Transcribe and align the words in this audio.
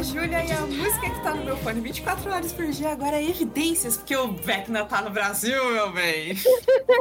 a 0.00 0.02
Júlia 0.02 0.42
e 0.42 0.52
a 0.52 0.60
música 0.60 1.10
que 1.10 1.20
tá 1.22 1.34
no 1.34 1.44
meu 1.44 1.58
fone 1.58 1.78
24 1.78 2.32
horas 2.32 2.52
por 2.54 2.64
dia 2.68 2.90
agora 2.90 3.16
é 3.16 3.28
Evidências, 3.28 3.98
porque 3.98 4.16
o 4.16 4.32
Vecna 4.32 4.82
tá 4.86 5.02
no 5.02 5.10
Brasil, 5.10 5.62
meu 5.72 5.92
bem. 5.92 6.34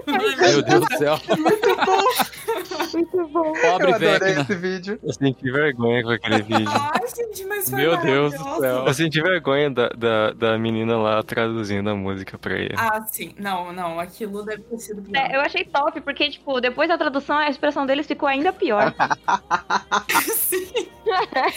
Meu 0.05 0.61
Deus 0.61 0.85
do 0.85 0.97
céu. 0.97 1.17
Muito 1.37 1.75
bom. 1.85 2.01
Muito 2.93 3.27
bom. 3.29 3.53
Pobre 3.53 3.91
Eu 3.91 3.95
adorei 3.95 4.19
Vecna. 4.19 4.41
esse 4.41 4.55
vídeo. 4.55 4.99
Eu 5.01 5.13
senti 5.13 5.49
vergonha 5.49 6.03
com 6.03 6.09
aquele 6.09 6.41
vídeo. 6.41 6.69
Ai, 6.69 7.07
gente, 7.15 7.45
mas 7.45 7.69
foi 7.69 7.79
Meu 7.79 7.97
Deus 8.01 8.33
do 8.33 8.59
céu. 8.59 8.85
Eu 8.85 8.93
senti 8.93 9.21
vergonha 9.21 9.69
da, 9.69 9.89
da, 9.89 10.31
da 10.31 10.57
menina 10.57 10.97
lá 10.97 11.23
traduzindo 11.23 11.89
a 11.89 11.95
música 11.95 12.37
pra 12.37 12.53
ele. 12.57 12.75
Ah, 12.77 13.01
sim. 13.03 13.33
Não, 13.39 13.71
não, 13.71 13.97
aquilo 13.97 14.43
deve 14.43 14.63
ter 14.63 14.77
sido 14.77 15.01
pior. 15.01 15.15
É, 15.15 15.37
eu 15.37 15.41
achei 15.41 15.63
top, 15.63 16.01
porque, 16.01 16.29
tipo, 16.31 16.59
depois 16.59 16.89
da 16.89 16.97
tradução, 16.97 17.37
a 17.37 17.49
expressão 17.49 17.85
deles 17.85 18.05
ficou 18.05 18.27
ainda 18.27 18.51
pior. 18.51 18.93
sim, 20.35 20.88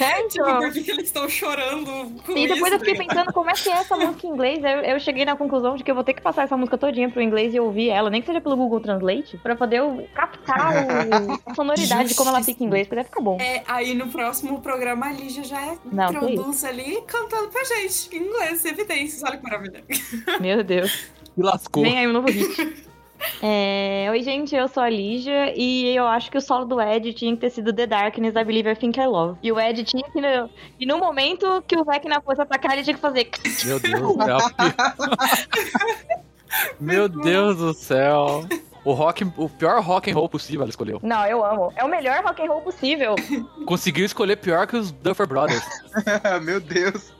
É, 0.00 0.22
tipo, 0.28 0.44
então. 0.48 0.60
por 0.60 0.72
que 0.72 0.90
eles 0.90 1.04
estão 1.04 1.28
chorando 1.28 1.86
com 2.24 2.32
E 2.36 2.46
depois 2.48 2.62
isso, 2.72 2.74
eu 2.74 2.78
fiquei 2.80 2.94
né? 2.94 3.04
pensando 3.06 3.32
como 3.32 3.50
é 3.50 3.52
que 3.54 3.68
é 3.68 3.72
essa 3.72 3.96
música 3.96 4.26
em 4.26 4.30
inglês. 4.30 4.62
Eu, 4.64 4.80
eu 4.80 5.00
cheguei 5.00 5.24
na 5.24 5.36
conclusão 5.36 5.76
de 5.76 5.84
que 5.84 5.90
eu 5.90 5.94
vou 5.94 6.04
ter 6.04 6.14
que 6.14 6.22
passar 6.22 6.42
essa 6.44 6.56
música 6.56 6.76
todinha 6.78 7.08
pro 7.10 7.20
inglês 7.22 7.54
e 7.54 7.60
ouvir 7.60 7.88
ela, 7.90 8.10
nem 8.10 8.20
que 8.20 8.26
seja 8.26 8.40
pelo 8.40 8.56
Google 8.56 8.80
Translate, 8.80 9.36
pra 9.38 9.54
poder 9.56 9.82
captar 10.14 10.72
o- 10.86 11.40
a 11.50 11.54
sonoridade 11.54 12.08
de 12.08 12.14
como 12.14 12.30
ela 12.30 12.42
fica 12.42 12.62
em 12.62 12.66
inglês, 12.66 12.86
porque 12.86 12.96
deve 12.96 13.08
ficar 13.08 13.20
bom. 13.20 13.38
É, 13.40 13.62
aí 13.66 13.94
no 13.94 14.08
próximo 14.08 14.60
programa 14.60 15.06
a 15.06 15.12
Lígia 15.12 15.44
já 15.44 15.76
Não, 15.84 16.06
introduz 16.10 16.64
ali 16.64 17.00
cantando 17.06 17.48
pra 17.48 17.62
gente 17.64 18.14
em 18.16 18.22
inglês, 18.22 18.64
evidências. 18.64 19.22
Olha 19.22 19.36
que 19.36 19.42
maravilha. 19.44 19.84
Meu 20.40 20.62
Deus. 20.64 20.90
Se 21.34 21.40
lascou. 21.42 21.82
Vem 21.82 21.98
aí 21.98 22.06
um 22.06 22.12
novo 22.12 22.28
hit. 22.30 22.84
É, 23.42 24.06
Oi, 24.10 24.22
gente, 24.22 24.54
eu 24.54 24.68
sou 24.68 24.82
a 24.82 24.88
Lígia 24.88 25.52
e 25.56 25.96
eu 25.96 26.06
acho 26.06 26.30
que 26.30 26.38
o 26.38 26.40
solo 26.40 26.64
do 26.64 26.80
Ed 26.80 27.12
tinha 27.12 27.34
que 27.34 27.40
ter 27.40 27.50
sido 27.50 27.72
The 27.72 27.86
Darkness, 27.86 28.34
I 28.36 28.44
Believe 28.44 28.70
I 28.70 28.76
Think 28.76 29.00
I 29.00 29.06
Love. 29.06 29.38
E 29.42 29.50
o 29.50 29.58
Ed 29.58 29.82
tinha 29.84 30.04
que. 30.04 30.20
E 30.78 30.86
no 30.86 30.98
momento 30.98 31.62
que 31.66 31.76
o 31.76 31.84
Vecna 31.84 32.20
fosse 32.20 32.40
atacar, 32.40 32.72
ele 32.72 32.82
tinha 32.82 32.94
que 32.94 33.00
fazer. 33.00 33.28
Meu 33.64 33.80
Deus 33.80 34.16
do 34.16 34.24
céu. 34.24 34.38
Meu 36.80 37.08
Deus 37.08 37.56
do 37.56 37.74
céu. 37.74 38.44
O 38.84 38.92
rock, 38.92 39.24
o 39.36 39.48
pior 39.48 39.80
rock 39.80 40.10
and 40.10 40.14
roll 40.14 40.28
possível 40.28 40.62
ela 40.62 40.70
escolheu. 40.70 40.98
Não, 41.02 41.24
eu 41.24 41.44
amo. 41.44 41.72
É 41.76 41.84
o 41.84 41.88
melhor 41.88 42.22
rock 42.24 42.42
and 42.42 42.48
roll 42.48 42.62
possível. 42.62 43.14
Conseguiu 43.64 44.04
escolher 44.04 44.36
pior 44.36 44.66
que 44.66 44.76
os 44.76 44.90
Duffer 44.90 45.26
Brothers. 45.26 45.62
Meu 46.42 46.60
Deus. 46.60 47.12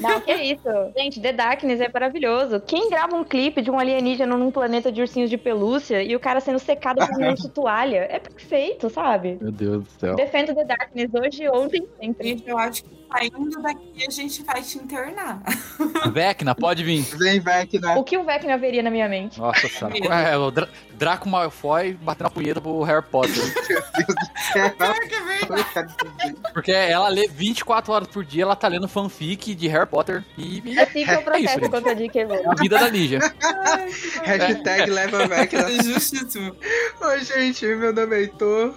Não, 0.00 0.20
que 0.20 0.32
isso. 0.32 0.68
Gente, 0.96 1.20
The 1.20 1.32
Darkness 1.32 1.80
é 1.80 1.88
maravilhoso. 1.92 2.60
Quem 2.60 2.88
grava 2.88 3.16
um 3.16 3.24
clipe 3.24 3.62
de 3.62 3.70
um 3.70 3.78
alienígena 3.78 4.36
num 4.36 4.50
planeta 4.50 4.90
de 4.90 5.00
ursinhos 5.00 5.30
de 5.30 5.36
pelúcia 5.36 6.02
e 6.02 6.14
o 6.14 6.20
cara 6.20 6.40
sendo 6.40 6.58
secado 6.58 7.06
por 7.06 7.22
um 7.22 7.30
urso 7.30 7.48
toalha? 7.54 8.06
É 8.10 8.18
perfeito, 8.18 8.90
sabe? 8.90 9.38
Meu 9.40 9.52
Deus 9.52 9.84
do 9.84 9.90
céu. 10.00 10.16
Defendo 10.16 10.54
The 10.54 10.64
Darkness 10.64 11.10
hoje, 11.14 11.48
ontem, 11.48 11.86
sempre. 12.00 12.28
Gente, 12.28 12.48
eu 12.48 12.58
acho 12.58 12.84
que 12.84 12.90
saindo 13.10 13.62
daqui 13.62 14.06
a 14.06 14.10
gente 14.10 14.42
vai 14.42 14.62
te 14.62 14.78
internar. 14.78 15.42
Vecna, 16.12 16.54
pode 16.54 16.84
vir. 16.84 17.02
Vem, 17.18 17.40
Vecna. 17.40 17.96
O 17.96 18.04
que 18.04 18.16
o 18.16 18.24
Vecna 18.24 18.56
veria 18.58 18.82
na 18.82 18.90
minha 18.90 19.08
mente? 19.08 19.38
Nossa 19.38 19.68
senhora. 19.68 19.96
É, 19.96 20.36
o 20.36 20.50
Dra 20.50 20.68
Draco 20.94 21.28
Malfoy 21.28 21.92
batendo 21.94 22.28
a 22.28 22.30
punheta 22.30 22.60
pro 22.60 22.82
Harry 22.82 23.04
Potter. 23.04 23.34
É. 24.56 24.72
Porque 26.52 26.70
ela 26.72 27.08
lê 27.08 27.28
24 27.28 27.92
horas 27.92 28.08
por 28.08 28.24
dia, 28.24 28.44
ela 28.44 28.56
tá 28.56 28.68
lendo 28.68 28.88
fanfic 28.88 29.54
de 29.54 29.68
Harry 29.68 29.86
Potter 29.86 30.24
e 30.38 30.62
e 30.64 30.78
Assim 30.78 31.04
que 31.04 31.10
eu 31.10 31.14
É 31.14 31.16
isso, 31.16 31.24
processo 31.24 31.60
gente. 31.60 31.70
contra 31.70 31.92
a 31.92 31.94
é 31.94 32.24
Rowling. 32.24 32.46
a 32.46 32.54
vida 32.54 32.78
da 32.78 32.88
Lígia. 32.88 33.18
Ai, 33.42 33.90
Hashtag 34.22 34.90
leva 34.90 35.26
Vecna. 35.26 35.70
Justíssimo. 35.82 36.56
Oi, 37.00 37.24
gente, 37.24 37.66
meu 37.66 37.92
nome 37.92 38.16
é 38.16 38.20
Heitor. 38.20 38.74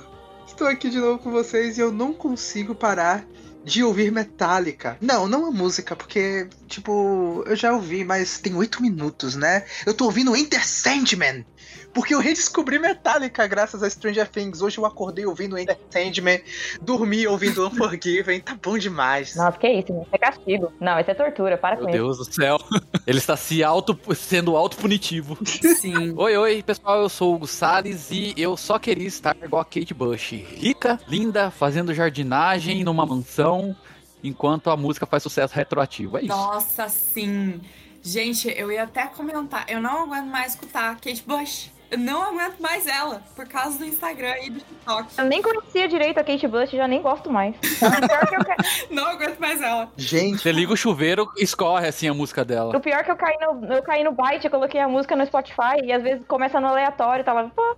Estou 0.47 0.67
aqui 0.67 0.89
de 0.89 0.97
novo 0.97 1.19
com 1.19 1.31
vocês 1.31 1.77
e 1.77 1.81
eu 1.81 1.91
não 1.91 2.11
consigo 2.13 2.75
parar 2.75 3.23
de 3.63 3.83
ouvir 3.83 4.11
Metallica. 4.11 4.97
Não, 5.01 5.27
não 5.27 5.45
a 5.45 5.51
música, 5.51 5.95
porque, 5.95 6.47
tipo, 6.67 7.43
eu 7.45 7.55
já 7.55 7.73
ouvi, 7.73 8.03
mas 8.03 8.39
tem 8.39 8.55
oito 8.55 8.81
minutos, 8.81 9.35
né? 9.35 9.65
Eu 9.85 9.93
tô 9.93 10.05
ouvindo 10.05 10.35
Enter 10.35 10.65
Sandman. 10.65 11.45
Porque 11.93 12.13
eu 12.13 12.19
redescobri 12.19 12.77
Metallica 12.77 13.45
graças 13.47 13.81
a 13.81 13.89
Stranger 13.89 14.29
Things. 14.29 14.61
Hoje 14.61 14.77
eu 14.77 14.85
acordei 14.85 15.25
ouvindo 15.25 15.57
Enter 15.57 15.77
Sandman, 15.89 16.41
dormi 16.81 17.27
ouvindo 17.27 17.65
Unforgiven. 17.67 18.41
Tá 18.41 18.57
bom 18.61 18.77
demais. 18.77 19.35
Nossa, 19.35 19.57
que 19.57 19.67
isso? 19.67 19.91
Isso 19.91 20.09
é 20.11 20.17
castigo. 20.17 20.71
Não, 20.79 20.99
isso 20.99 21.11
é 21.11 21.13
tortura, 21.13 21.57
para 21.57 21.75
Meu 21.75 21.85
com 21.85 21.89
isso. 21.89 21.97
Deus 21.97 22.17
do 22.17 22.33
céu. 22.33 22.59
Ele 23.07 23.17
está 23.17 23.35
se 23.35 23.63
auto, 23.63 23.97
sendo 24.15 24.55
auto-punitivo. 24.55 25.37
Sim. 25.45 26.13
Oi, 26.17 26.37
oi, 26.37 26.63
pessoal, 26.63 27.01
eu 27.01 27.09
sou 27.09 27.31
o 27.31 27.35
Hugo 27.35 27.47
Salles 27.47 28.11
e 28.11 28.33
eu 28.37 28.55
só 28.55 28.77
queria 28.77 29.07
estar 29.07 29.35
igual 29.41 29.61
a 29.61 29.65
Kate 29.65 29.93
Bush. 29.93 30.31
Rica, 30.31 30.99
linda, 31.07 31.49
fazendo 31.49 31.93
jardinagem 31.93 32.83
numa 32.83 33.05
mansão, 33.05 33.75
enquanto 34.23 34.69
a 34.69 34.77
música 34.77 35.05
faz 35.05 35.23
sucesso 35.23 35.55
retroativo. 35.55 36.17
É 36.17 36.21
isso. 36.21 36.29
Nossa, 36.29 36.87
sim. 36.87 37.59
Gente, 38.01 38.47
eu 38.55 38.71
ia 38.71 38.83
até 38.83 39.07
comentar. 39.07 39.65
Eu 39.67 39.81
não 39.81 40.03
aguento 40.03 40.27
mais 40.27 40.53
escutar 40.53 40.95
Kate 40.95 41.23
Bush. 41.25 41.71
Eu 41.91 41.97
não 41.97 42.21
aguento 42.21 42.59
mais 42.59 42.85
ela, 42.85 43.21
por 43.35 43.47
causa 43.47 43.79
do 43.79 43.85
Instagram 43.85 44.35
e 44.43 44.49
do 44.51 44.59
TikTok. 44.59 45.07
Eu 45.17 45.25
nem 45.25 45.41
conhecia 45.41 45.87
direito 45.87 46.19
a 46.19 46.23
Kate 46.23 46.47
Bush, 46.47 46.69
já 46.71 46.87
nem 46.87 47.01
gosto 47.01 47.31
mais. 47.31 47.55
O 47.55 48.07
pior 48.07 48.27
que 48.27 48.35
eu, 48.35 48.45
ca- 48.45 48.57
Não 48.91 49.05
aguento 49.07 49.39
mais 49.39 49.59
ela. 49.61 49.91
Gente, 49.97 50.39
Você 50.43 50.51
liga 50.51 50.71
o 50.71 50.77
chuveiro, 50.77 51.27
escorre 51.37 51.87
assim 51.87 52.07
a 52.07 52.13
música 52.13 52.45
dela. 52.45 52.77
o 52.77 52.79
pior 52.79 53.03
que 53.03 53.09
eu 53.11 53.15
caí 53.15 53.35
no, 53.41 53.73
eu 53.73 53.81
caí 53.81 54.03
no 54.03 54.11
Byte, 54.11 54.45
eu 54.45 54.51
coloquei 54.51 54.79
a 54.79 54.87
música 54.87 55.15
no 55.15 55.25
Spotify 55.25 55.81
e 55.83 55.91
às 55.91 56.03
vezes 56.03 56.23
começa 56.27 56.59
no 56.59 56.67
aleatório, 56.67 57.25
tá 57.25 57.33
lá. 57.33 57.51
"Oh, 57.57 57.75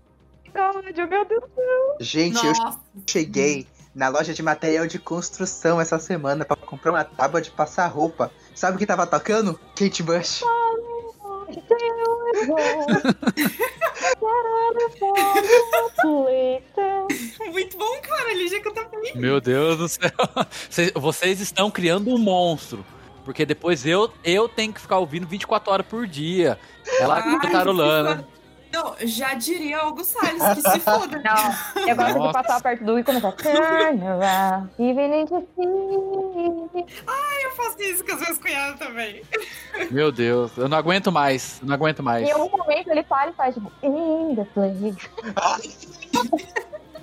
God, 0.54 0.84
meu 1.10 1.26
Deus. 1.26 1.44
gente, 2.02 2.46
eu 2.46 2.52
Nossa. 2.54 2.80
cheguei 3.08 3.66
na 3.96 4.10
loja 4.10 4.34
de 4.34 4.44
material 4.44 4.88
de 4.88 5.00
construção 5.00 5.80
essa 5.80 5.98
semana 6.00 6.44
pra 6.44 6.58
comprar 6.58 6.92
uma 6.92 7.04
tábua 7.06 7.42
de 7.42 7.50
passar 7.52 7.88
roupa. 7.88 8.30
Sabe 8.54 8.76
o 8.76 8.80
que 8.80 8.86
tava 8.86 9.08
tocando? 9.08 9.58
Kate 9.76 10.04
Bush. 10.04 10.44
Muito 17.52 17.78
bom, 17.78 18.02
cara. 18.02 18.34
Lígia 18.34 18.62
canta 18.62 18.84
bem. 19.02 19.14
Meu 19.16 19.42
Deus 19.42 19.78
do 19.78 19.88
céu. 19.88 20.12
Vocês- 20.96 21.42
estão 21.42 21.70
criando 21.70 22.10
um 22.10 22.18
monstro. 22.18 22.86
Porque 23.24 23.46
depois 23.46 23.86
eu, 23.86 24.12
eu 24.24 24.50
tenho 24.50 24.74
que 24.74 24.82
ficar 24.82 24.98
ouvindo 24.98 25.28
24 25.28 25.72
horas 25.72 25.86
por 25.86 26.08
dia. 26.08 26.58
Ela 27.00 27.22
Ai, 27.24 27.40
cantarolando. 27.40 28.26
Não, 28.74 28.96
já 29.02 29.34
diria 29.34 29.86
Hugo 29.86 30.04
Salles 30.04 30.42
que 30.56 30.62
se 30.72 30.80
foda. 30.80 31.22
Não, 31.22 31.88
eu 31.88 31.96
gosto 31.96 32.14
de 32.14 32.20
Nossa. 32.20 32.42
passar 32.42 32.62
perto 32.62 32.86
do 32.86 32.98
e 32.98 33.04
começar. 33.04 33.28
Around, 33.28 34.70
even 34.80 35.24
if 35.24 35.30
you 35.58 36.21
see. 36.72 36.86
Eu 37.44 37.52
faço 37.52 37.82
isso 37.82 38.06
com 38.06 38.12
as 38.14 38.20
minhas 38.20 38.38
cunhadas 38.38 38.80
também. 38.80 39.22
Meu 39.90 40.12
Deus, 40.12 40.56
eu 40.58 40.70
não 40.70 40.78
aguento 40.78 41.12
mais. 41.12 41.60
Não 41.62 41.74
aguento 41.74 42.04
mais. 42.04 42.28
Em 42.28 42.32
algum 42.32 42.58
momento 42.58 42.90
ele 42.90 43.04
para 43.04 43.30
e 43.30 43.34
faz 43.34 43.56
tipo, 43.56 43.72
in 43.84 44.36
the 44.36 44.46
place. 44.54 44.96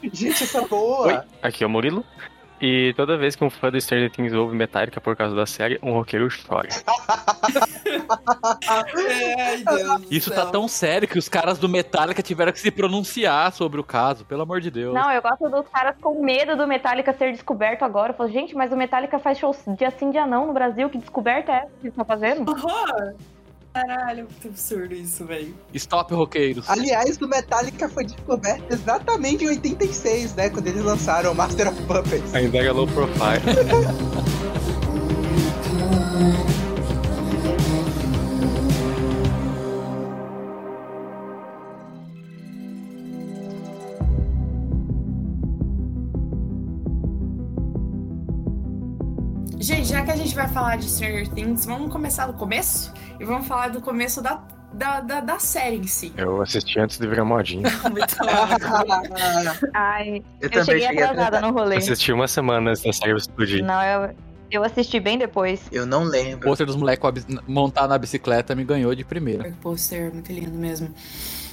Gente, 0.12 0.44
essa 0.44 0.58
é 0.58 0.66
boa. 0.66 1.06
Oi, 1.06 1.20
aqui 1.42 1.64
é 1.64 1.66
o 1.66 1.70
Murilo. 1.70 2.04
E 2.60 2.92
toda 2.96 3.16
vez 3.16 3.36
que 3.36 3.44
um 3.44 3.50
fã 3.50 3.70
do 3.70 3.80
Stranger 3.80 4.10
Things 4.10 4.32
ouve 4.32 4.56
Metallica 4.56 5.00
por 5.00 5.14
causa 5.16 5.34
da 5.34 5.46
série, 5.46 5.78
um 5.82 5.92
roqueiro 5.92 6.28
chora. 6.28 6.68
Ai, 8.68 9.62
do 9.62 10.06
Isso 10.10 10.30
tá 10.30 10.46
tão 10.46 10.66
sério 10.66 11.06
que 11.06 11.18
os 11.18 11.28
caras 11.28 11.58
do 11.58 11.68
Metallica 11.68 12.22
tiveram 12.22 12.52
que 12.52 12.60
se 12.60 12.70
pronunciar 12.70 13.52
sobre 13.52 13.80
o 13.80 13.84
caso, 13.84 14.24
pelo 14.24 14.42
amor 14.42 14.60
de 14.60 14.70
Deus. 14.70 14.94
Não, 14.94 15.10
eu 15.10 15.22
gosto 15.22 15.48
dos 15.48 15.68
caras 15.68 15.96
com 16.00 16.22
medo 16.22 16.56
do 16.56 16.66
Metallica 16.66 17.12
ser 17.12 17.32
descoberto 17.32 17.82
agora. 17.82 18.12
Eu 18.12 18.16
falo, 18.16 18.30
gente, 18.30 18.54
mas 18.54 18.72
o 18.72 18.76
Metallica 18.76 19.18
faz 19.18 19.38
show 19.38 19.54
dia 19.76 19.90
sim, 19.90 20.10
dia 20.10 20.26
não 20.26 20.46
no 20.46 20.52
Brasil. 20.52 20.88
Que 20.88 20.98
descoberta 20.98 21.52
é 21.52 21.56
essa 21.56 21.66
que 21.66 21.86
eles 21.86 21.92
estão 21.92 22.04
fazendo? 22.04 22.50
Horror. 22.50 23.14
Caralho, 23.72 24.26
que 24.40 24.48
absurdo 24.48 24.94
isso, 24.94 25.24
velho. 25.24 25.54
Stop, 25.74 26.12
roqueiros. 26.12 26.68
Aliás, 26.68 27.16
o 27.18 27.28
Metallica 27.28 27.88
foi 27.88 28.04
descoberto 28.04 28.64
exatamente 28.72 29.44
em 29.44 29.48
86, 29.48 30.34
né? 30.34 30.50
Quando 30.50 30.66
eles 30.66 30.82
lançaram 30.82 31.32
o 31.32 31.34
Master 31.34 31.68
of 31.68 31.82
Puppets. 31.82 32.34
Ainda 32.34 32.58
era 32.58 32.72
low 32.72 32.86
profile. 32.86 33.42
que 50.08 50.12
a 50.12 50.16
gente 50.16 50.34
vai 50.34 50.48
falar 50.48 50.76
de 50.76 50.88
Stranger 50.88 51.28
Things, 51.28 51.66
vamos 51.66 51.92
começar 51.92 52.26
do 52.26 52.32
começo? 52.32 52.90
E 53.20 53.24
vamos 53.26 53.46
falar 53.46 53.68
do 53.68 53.78
começo 53.78 54.22
da, 54.22 54.42
da, 54.72 55.02
da, 55.02 55.20
da 55.20 55.38
série 55.38 55.76
em 55.76 55.86
si. 55.86 56.14
Eu 56.16 56.40
assisti 56.40 56.80
antes 56.80 56.98
de 56.98 57.06
virar 57.06 57.26
modinha. 57.26 57.68
Ai, 59.74 60.22
Eu, 60.40 60.48
eu 60.50 60.64
cheguei 60.64 60.86
atrasada 61.02 61.42
no 61.42 61.52
rolê. 61.52 61.76
Assisti 61.76 62.10
uma 62.10 62.26
semana 62.26 62.70
antes 62.70 62.82
da 62.82 62.90
série 62.90 63.14
explodir. 63.14 63.62
Não, 63.62 63.82
eu, 63.82 64.14
eu 64.50 64.64
assisti 64.64 64.98
bem 64.98 65.18
depois. 65.18 65.60
Eu 65.70 65.84
não 65.84 66.04
O 66.04 66.06
lembro. 66.06 66.48
pôster 66.48 66.66
dos 66.66 66.76
moleques 66.76 67.26
montar 67.46 67.86
na 67.86 67.98
bicicleta 67.98 68.54
me 68.54 68.64
ganhou 68.64 68.94
de 68.94 69.04
primeira. 69.04 69.50
O 69.50 69.52
pôster 69.56 70.06
é 70.06 70.10
muito 70.10 70.32
lindo 70.32 70.56
mesmo. 70.56 70.88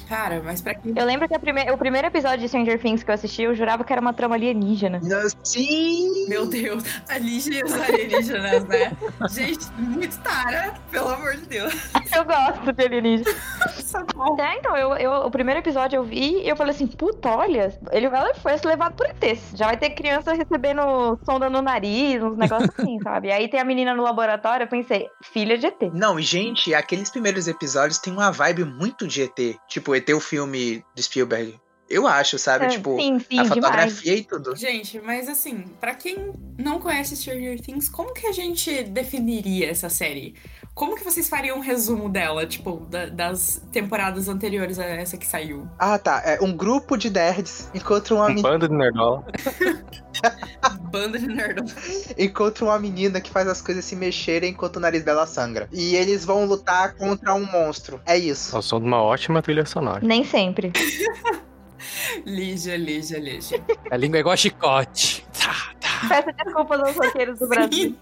Cara, 0.07 0.41
mas 0.43 0.61
pra 0.61 0.75
quem. 0.75 0.93
Eu 0.95 1.05
lembro 1.05 1.27
que 1.27 1.33
a 1.33 1.39
prime- 1.39 1.71
o 1.71 1.77
primeiro 1.77 2.07
episódio 2.07 2.39
de 2.39 2.47
Stranger 2.47 2.79
Things 2.79 3.03
que 3.03 3.09
eu 3.09 3.15
assisti, 3.15 3.41
eu 3.43 3.55
jurava 3.55 3.83
que 3.83 3.91
era 3.91 4.01
uma 4.01 4.13
trama 4.13 4.35
alienígena. 4.35 4.99
Sim! 5.43 6.27
Meu 6.27 6.45
Deus, 6.45 6.83
a 7.09 7.17
Lígia 7.17 7.59
e 7.59 7.63
os 7.63 7.73
alienígenas, 7.73 8.65
né? 8.65 8.91
Gente, 9.29 9.65
muito 9.77 10.17
tara, 10.19 10.73
pelo 10.91 11.09
amor 11.09 11.35
de 11.35 11.45
Deus. 11.47 11.73
Eu 12.15 12.25
gosto 12.25 12.71
de 12.73 12.83
alienígena. 12.83 13.35
Socorro. 13.81 14.39
É, 14.41 14.57
então, 14.57 14.75
eu, 14.77 14.95
eu- 14.97 15.25
o 15.25 15.31
primeiro 15.31 15.59
episódio 15.59 15.97
eu 15.97 16.03
vi 16.03 16.41
e 16.43 16.49
eu 16.49 16.55
falei 16.55 16.73
assim, 16.75 16.87
puta, 16.87 17.29
olha, 17.29 17.77
ele 17.91 18.09
vai 18.09 18.33
foi 18.35 18.53
levado 18.65 18.93
por 18.95 19.05
ETs. 19.07 19.51
Já 19.55 19.67
vai 19.67 19.77
ter 19.77 19.91
criança 19.91 20.33
recebendo 20.33 21.17
sonda 21.23 21.49
no 21.49 21.61
nariz, 21.61 22.21
uns 22.21 22.37
negócios 22.37 22.69
assim, 22.77 22.99
sabe? 23.01 23.29
E 23.29 23.31
aí 23.31 23.47
tem 23.47 23.59
a 23.59 23.65
menina 23.65 23.93
no 23.95 24.03
laboratório, 24.03 24.63
eu 24.65 24.67
pensei, 24.67 25.07
filha 25.23 25.57
de 25.57 25.67
ET. 25.67 25.81
Não, 25.93 26.19
gente, 26.19 26.73
aqueles 26.73 27.09
primeiros 27.09 27.47
episódios 27.47 27.99
tem 27.99 28.11
uma 28.11 28.31
vibe 28.31 28.65
muito 28.65 29.07
de 29.07 29.23
ET. 29.23 29.57
Tipo, 29.67 29.94
ET 29.95 30.09
o 30.09 30.19
filme 30.19 30.83
do 30.95 31.01
Spielberg. 31.01 31.59
Eu 31.87 32.07
acho, 32.07 32.39
sabe? 32.39 32.65
É, 32.65 32.69
tipo, 32.69 32.95
sim, 32.99 33.19
sim, 33.19 33.39
a 33.39 33.43
demais. 33.43 33.49
fotografia 33.49 34.15
e 34.15 34.23
tudo. 34.23 34.55
Gente, 34.55 34.99
mas 35.01 35.29
assim, 35.29 35.65
pra 35.79 35.93
quem 35.93 36.33
não 36.57 36.79
conhece 36.79 37.15
Stranger 37.15 37.61
Things, 37.61 37.87
como 37.87 38.11
que 38.11 38.25
a 38.25 38.31
gente 38.31 38.83
definiria 38.85 39.69
essa 39.69 39.87
série? 39.87 40.35
Como 40.75 40.97
que 40.97 41.05
vocês 41.05 41.29
fariam 41.29 41.57
um 41.57 41.61
resumo 41.61 42.09
dela, 42.09 42.45
tipo, 42.45 42.85
da- 42.89 43.05
das 43.05 43.61
temporadas 43.71 44.27
anteriores 44.27 44.77
a 44.77 44.83
essa 44.83 45.15
que 45.17 45.25
saiu? 45.25 45.65
Ah, 45.79 45.97
tá. 45.97 46.21
É 46.25 46.37
um 46.41 46.51
grupo 46.55 46.97
de 46.97 47.09
nerds 47.09 47.69
encontra 47.73 48.13
uma, 48.13 48.27
Um 48.29 48.41
bando 48.41 48.67
de 48.67 48.75
nerdola. 48.75 49.25
Banda 50.91 51.17
de 51.19 51.27
nerdão. 51.27 51.65
encontra 52.17 52.63
uma 52.65 52.79
menina 52.79 53.19
que 53.21 53.29
faz 53.29 53.47
as 53.47 53.61
coisas 53.61 53.83
se 53.85 53.95
mexerem 53.95 54.51
enquanto 54.51 54.77
o 54.77 54.79
nariz 54.79 55.03
dela 55.03 55.25
sangra. 55.25 55.67
E 55.71 55.95
eles 55.95 56.23
vão 56.25 56.45
lutar 56.45 56.95
contra 56.95 57.33
um 57.33 57.45
monstro. 57.49 57.99
É 58.05 58.17
isso. 58.17 58.55
Ao 58.55 58.61
som 58.61 58.79
de 58.79 58.85
uma 58.85 59.01
ótima 59.01 59.41
trilha 59.41 59.65
sonora. 59.65 59.99
Nem 60.05 60.23
sempre. 60.25 60.71
Lígia, 62.25 62.77
Lígia, 62.77 63.19
Lígia. 63.19 63.61
A 63.91 63.97
língua 63.97 64.17
é 64.17 64.21
igual 64.21 64.35
chicote. 64.37 65.25
Tá, 65.37 65.53
tá. 65.53 65.74
Peço 66.07 66.31
desculpas 66.43 66.79
aos 66.81 66.95
roqueiros 66.95 67.39
do 67.39 67.47
Brasil. 67.47 67.95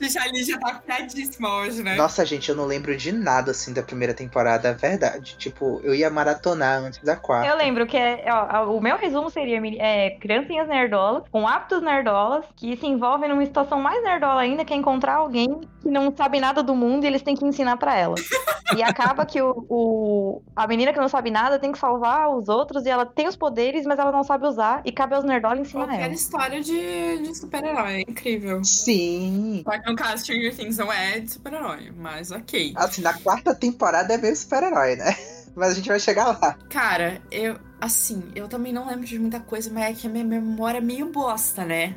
Gente, 0.00 0.18
a 0.18 0.26
Lígia 0.26 0.58
tá 0.60 0.72
afiadíssima 0.72 1.54
hoje, 1.56 1.82
né? 1.82 1.96
Nossa, 1.96 2.24
gente, 2.24 2.48
eu 2.48 2.56
não 2.56 2.64
lembro 2.66 2.96
de 2.96 3.12
nada 3.12 3.50
assim 3.50 3.72
da 3.72 3.82
primeira 3.82 4.14
temporada, 4.14 4.68
é 4.68 4.72
verdade. 4.74 5.36
Tipo, 5.36 5.80
eu 5.82 5.94
ia 5.94 6.10
maratonar 6.10 6.78
antes 6.82 7.00
da 7.02 7.16
quarta. 7.16 7.48
Eu 7.48 7.56
lembro 7.56 7.86
que 7.86 7.96
é, 7.96 8.24
ó, 8.28 8.66
o 8.76 8.80
meu 8.80 8.96
resumo 8.96 9.30
seria 9.30 9.60
é, 9.78 10.10
criancinhas 10.20 10.68
nerdolas, 10.68 11.24
com 11.30 11.46
hábitos 11.46 11.82
nerdolas, 11.82 12.44
que 12.56 12.76
se 12.76 12.86
envolvem 12.86 13.28
numa 13.28 13.44
situação 13.44 13.80
mais 13.80 14.02
nerdola 14.02 14.40
ainda, 14.40 14.64
que 14.64 14.72
é 14.72 14.76
encontrar 14.76 15.14
alguém 15.16 15.60
que 15.80 15.88
não 15.90 16.14
sabe 16.16 16.40
nada 16.40 16.62
do 16.62 16.74
mundo 16.74 17.04
e 17.04 17.06
eles 17.06 17.22
têm 17.22 17.34
que 17.36 17.44
ensinar 17.44 17.76
pra 17.76 17.94
ela. 17.96 18.14
E 18.76 18.84
acaba 18.84 19.26
que 19.26 19.42
o, 19.42 19.66
o- 19.68 20.42
a 20.54 20.64
menina 20.64 20.92
que 20.92 21.00
não 21.00 21.08
sabe 21.08 21.28
nada 21.28 21.58
tem 21.58 21.72
que 21.72 21.78
salvar 21.78 22.28
os 22.30 22.48
outros 22.48 22.86
e 22.86 22.88
ela 22.88 23.04
tem 23.04 23.26
os 23.26 23.34
poderes, 23.34 23.84
mas 23.84 23.98
ela 23.98 24.12
não 24.12 24.22
sabe 24.22 24.46
usar. 24.46 24.80
E 24.84 24.92
cabe 24.92 25.16
aos 25.16 25.24
nerdolas 25.24 25.58
ensinar 25.58 25.86
Qualquer 25.88 26.04
ela. 26.04 26.12
história 26.14 26.60
de, 26.60 27.18
de 27.18 27.29
super-herói, 27.34 27.92
é 27.92 28.00
incrível. 28.00 28.64
Sim. 28.64 29.62
Só 29.64 29.78
que 29.78 29.90
no 29.90 29.96
caso, 29.96 30.22
Stranger 30.22 30.54
Things 30.54 30.78
não 30.78 30.92
é 30.92 31.20
de 31.20 31.32
super-herói, 31.32 31.92
mas 31.96 32.30
ok. 32.30 32.72
Assim, 32.76 33.02
na 33.02 33.14
quarta 33.14 33.54
temporada 33.54 34.14
é 34.14 34.18
meio 34.18 34.36
super-herói, 34.36 34.96
né? 34.96 35.16
Mas 35.54 35.72
a 35.72 35.74
gente 35.74 35.88
vai 35.88 35.98
chegar 35.98 36.26
lá. 36.26 36.56
Cara, 36.68 37.20
eu, 37.28 37.58
assim, 37.80 38.22
eu 38.36 38.46
também 38.46 38.72
não 38.72 38.86
lembro 38.86 39.04
de 39.04 39.18
muita 39.18 39.40
coisa, 39.40 39.68
mas 39.68 39.84
é 39.84 39.92
que 39.92 40.06
a 40.06 40.10
minha 40.10 40.24
memória 40.24 40.78
é 40.78 40.80
meio 40.80 41.10
bosta, 41.10 41.64
né? 41.64 41.96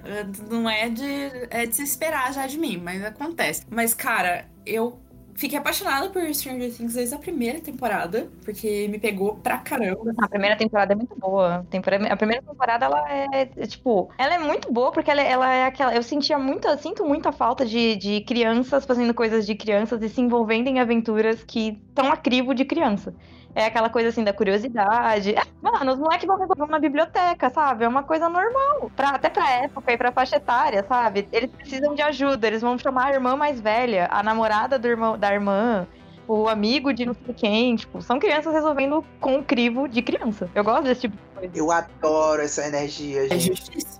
Não 0.49 0.67
é 0.67 0.89
de, 0.89 1.03
é 1.51 1.65
de 1.67 1.75
se 1.75 1.83
esperar 1.83 2.33
já 2.33 2.47
de 2.47 2.57
mim, 2.57 2.81
mas 2.83 3.05
acontece. 3.05 3.63
Mas, 3.69 3.93
cara, 3.93 4.49
eu 4.65 4.99
fiquei 5.35 5.57
apaixonada 5.57 6.09
por 6.09 6.21
Stranger 6.33 6.71
Things 6.71 6.93
desde 6.93 7.15
a 7.15 7.17
primeira 7.17 7.59
temporada, 7.59 8.27
porque 8.43 8.87
me 8.89 8.99
pegou 8.99 9.35
pra 9.35 9.57
caramba. 9.57 10.13
A 10.17 10.27
primeira 10.27 10.55
temporada 10.55 10.93
é 10.93 10.95
muito 10.95 11.15
boa. 11.15 11.65
A 12.11 12.17
primeira 12.17 12.41
temporada, 12.41 12.85
ela 12.85 13.11
é, 13.11 13.49
é, 13.55 13.67
tipo, 13.67 14.09
ela 14.17 14.35
é 14.35 14.39
muito 14.39 14.71
boa 14.71 14.91
porque 14.91 15.09
ela, 15.09 15.21
ela 15.21 15.53
é 15.53 15.65
aquela. 15.65 15.93
Eu 15.95 16.03
sentia 16.03 16.37
muita, 16.37 16.77
sinto 16.77 17.05
muita 17.05 17.31
falta 17.31 17.65
de, 17.65 17.95
de 17.95 18.21
crianças 18.21 18.85
fazendo 18.85 19.13
coisas 19.13 19.45
de 19.45 19.55
crianças 19.55 20.01
e 20.01 20.09
se 20.09 20.21
envolvendo 20.21 20.67
em 20.67 20.79
aventuras 20.79 21.43
que 21.43 21.79
estão 21.89 22.11
a 22.11 22.17
crivo 22.17 22.53
de 22.53 22.65
criança. 22.65 23.13
É 23.55 23.65
aquela 23.65 23.89
coisa 23.89 24.09
assim 24.09 24.23
da 24.23 24.33
curiosidade. 24.33 25.35
É, 25.35 25.41
mano, 25.61 25.91
os 25.93 25.99
moleques 25.99 26.25
vão 26.25 26.37
resolver 26.37 26.63
uma 26.63 26.79
biblioteca, 26.79 27.49
sabe? 27.49 27.83
É 27.83 27.87
uma 27.87 28.03
coisa 28.03 28.27
normal. 28.27 28.91
Pra, 28.95 29.09
até 29.09 29.29
pra 29.29 29.49
época 29.49 29.91
e 29.91 29.97
pra 29.97 30.11
faixa 30.11 30.37
etária, 30.37 30.83
sabe? 30.87 31.27
Eles 31.31 31.51
precisam 31.51 31.93
de 31.93 32.01
ajuda. 32.01 32.47
Eles 32.47 32.61
vão 32.61 32.77
chamar 32.77 33.07
a 33.07 33.13
irmã 33.13 33.35
mais 33.35 33.61
velha, 33.61 34.07
a 34.11 34.23
namorada 34.23 34.79
do 34.79 34.87
irmão, 34.87 35.17
da 35.17 35.31
irmã, 35.31 35.87
o 36.27 36.47
amigo 36.47 36.91
de 36.93 37.05
não 37.05 37.13
sei 37.13 37.33
quem. 37.33 37.75
Tipo, 37.75 38.01
são 38.01 38.19
crianças 38.19 38.53
resolvendo 38.53 39.05
com 39.19 39.37
o 39.37 39.43
crivo 39.43 39.87
de 39.87 40.01
criança. 40.01 40.49
Eu 40.55 40.63
gosto 40.63 40.83
desse 40.83 41.01
tipo 41.01 41.15
de. 41.15 41.32
Eu 41.53 41.71
adoro 41.71 42.41
essa 42.41 42.65
energia, 42.67 43.25
É 43.25 43.29
gente. 43.29 43.47
justíssimo. 43.55 43.93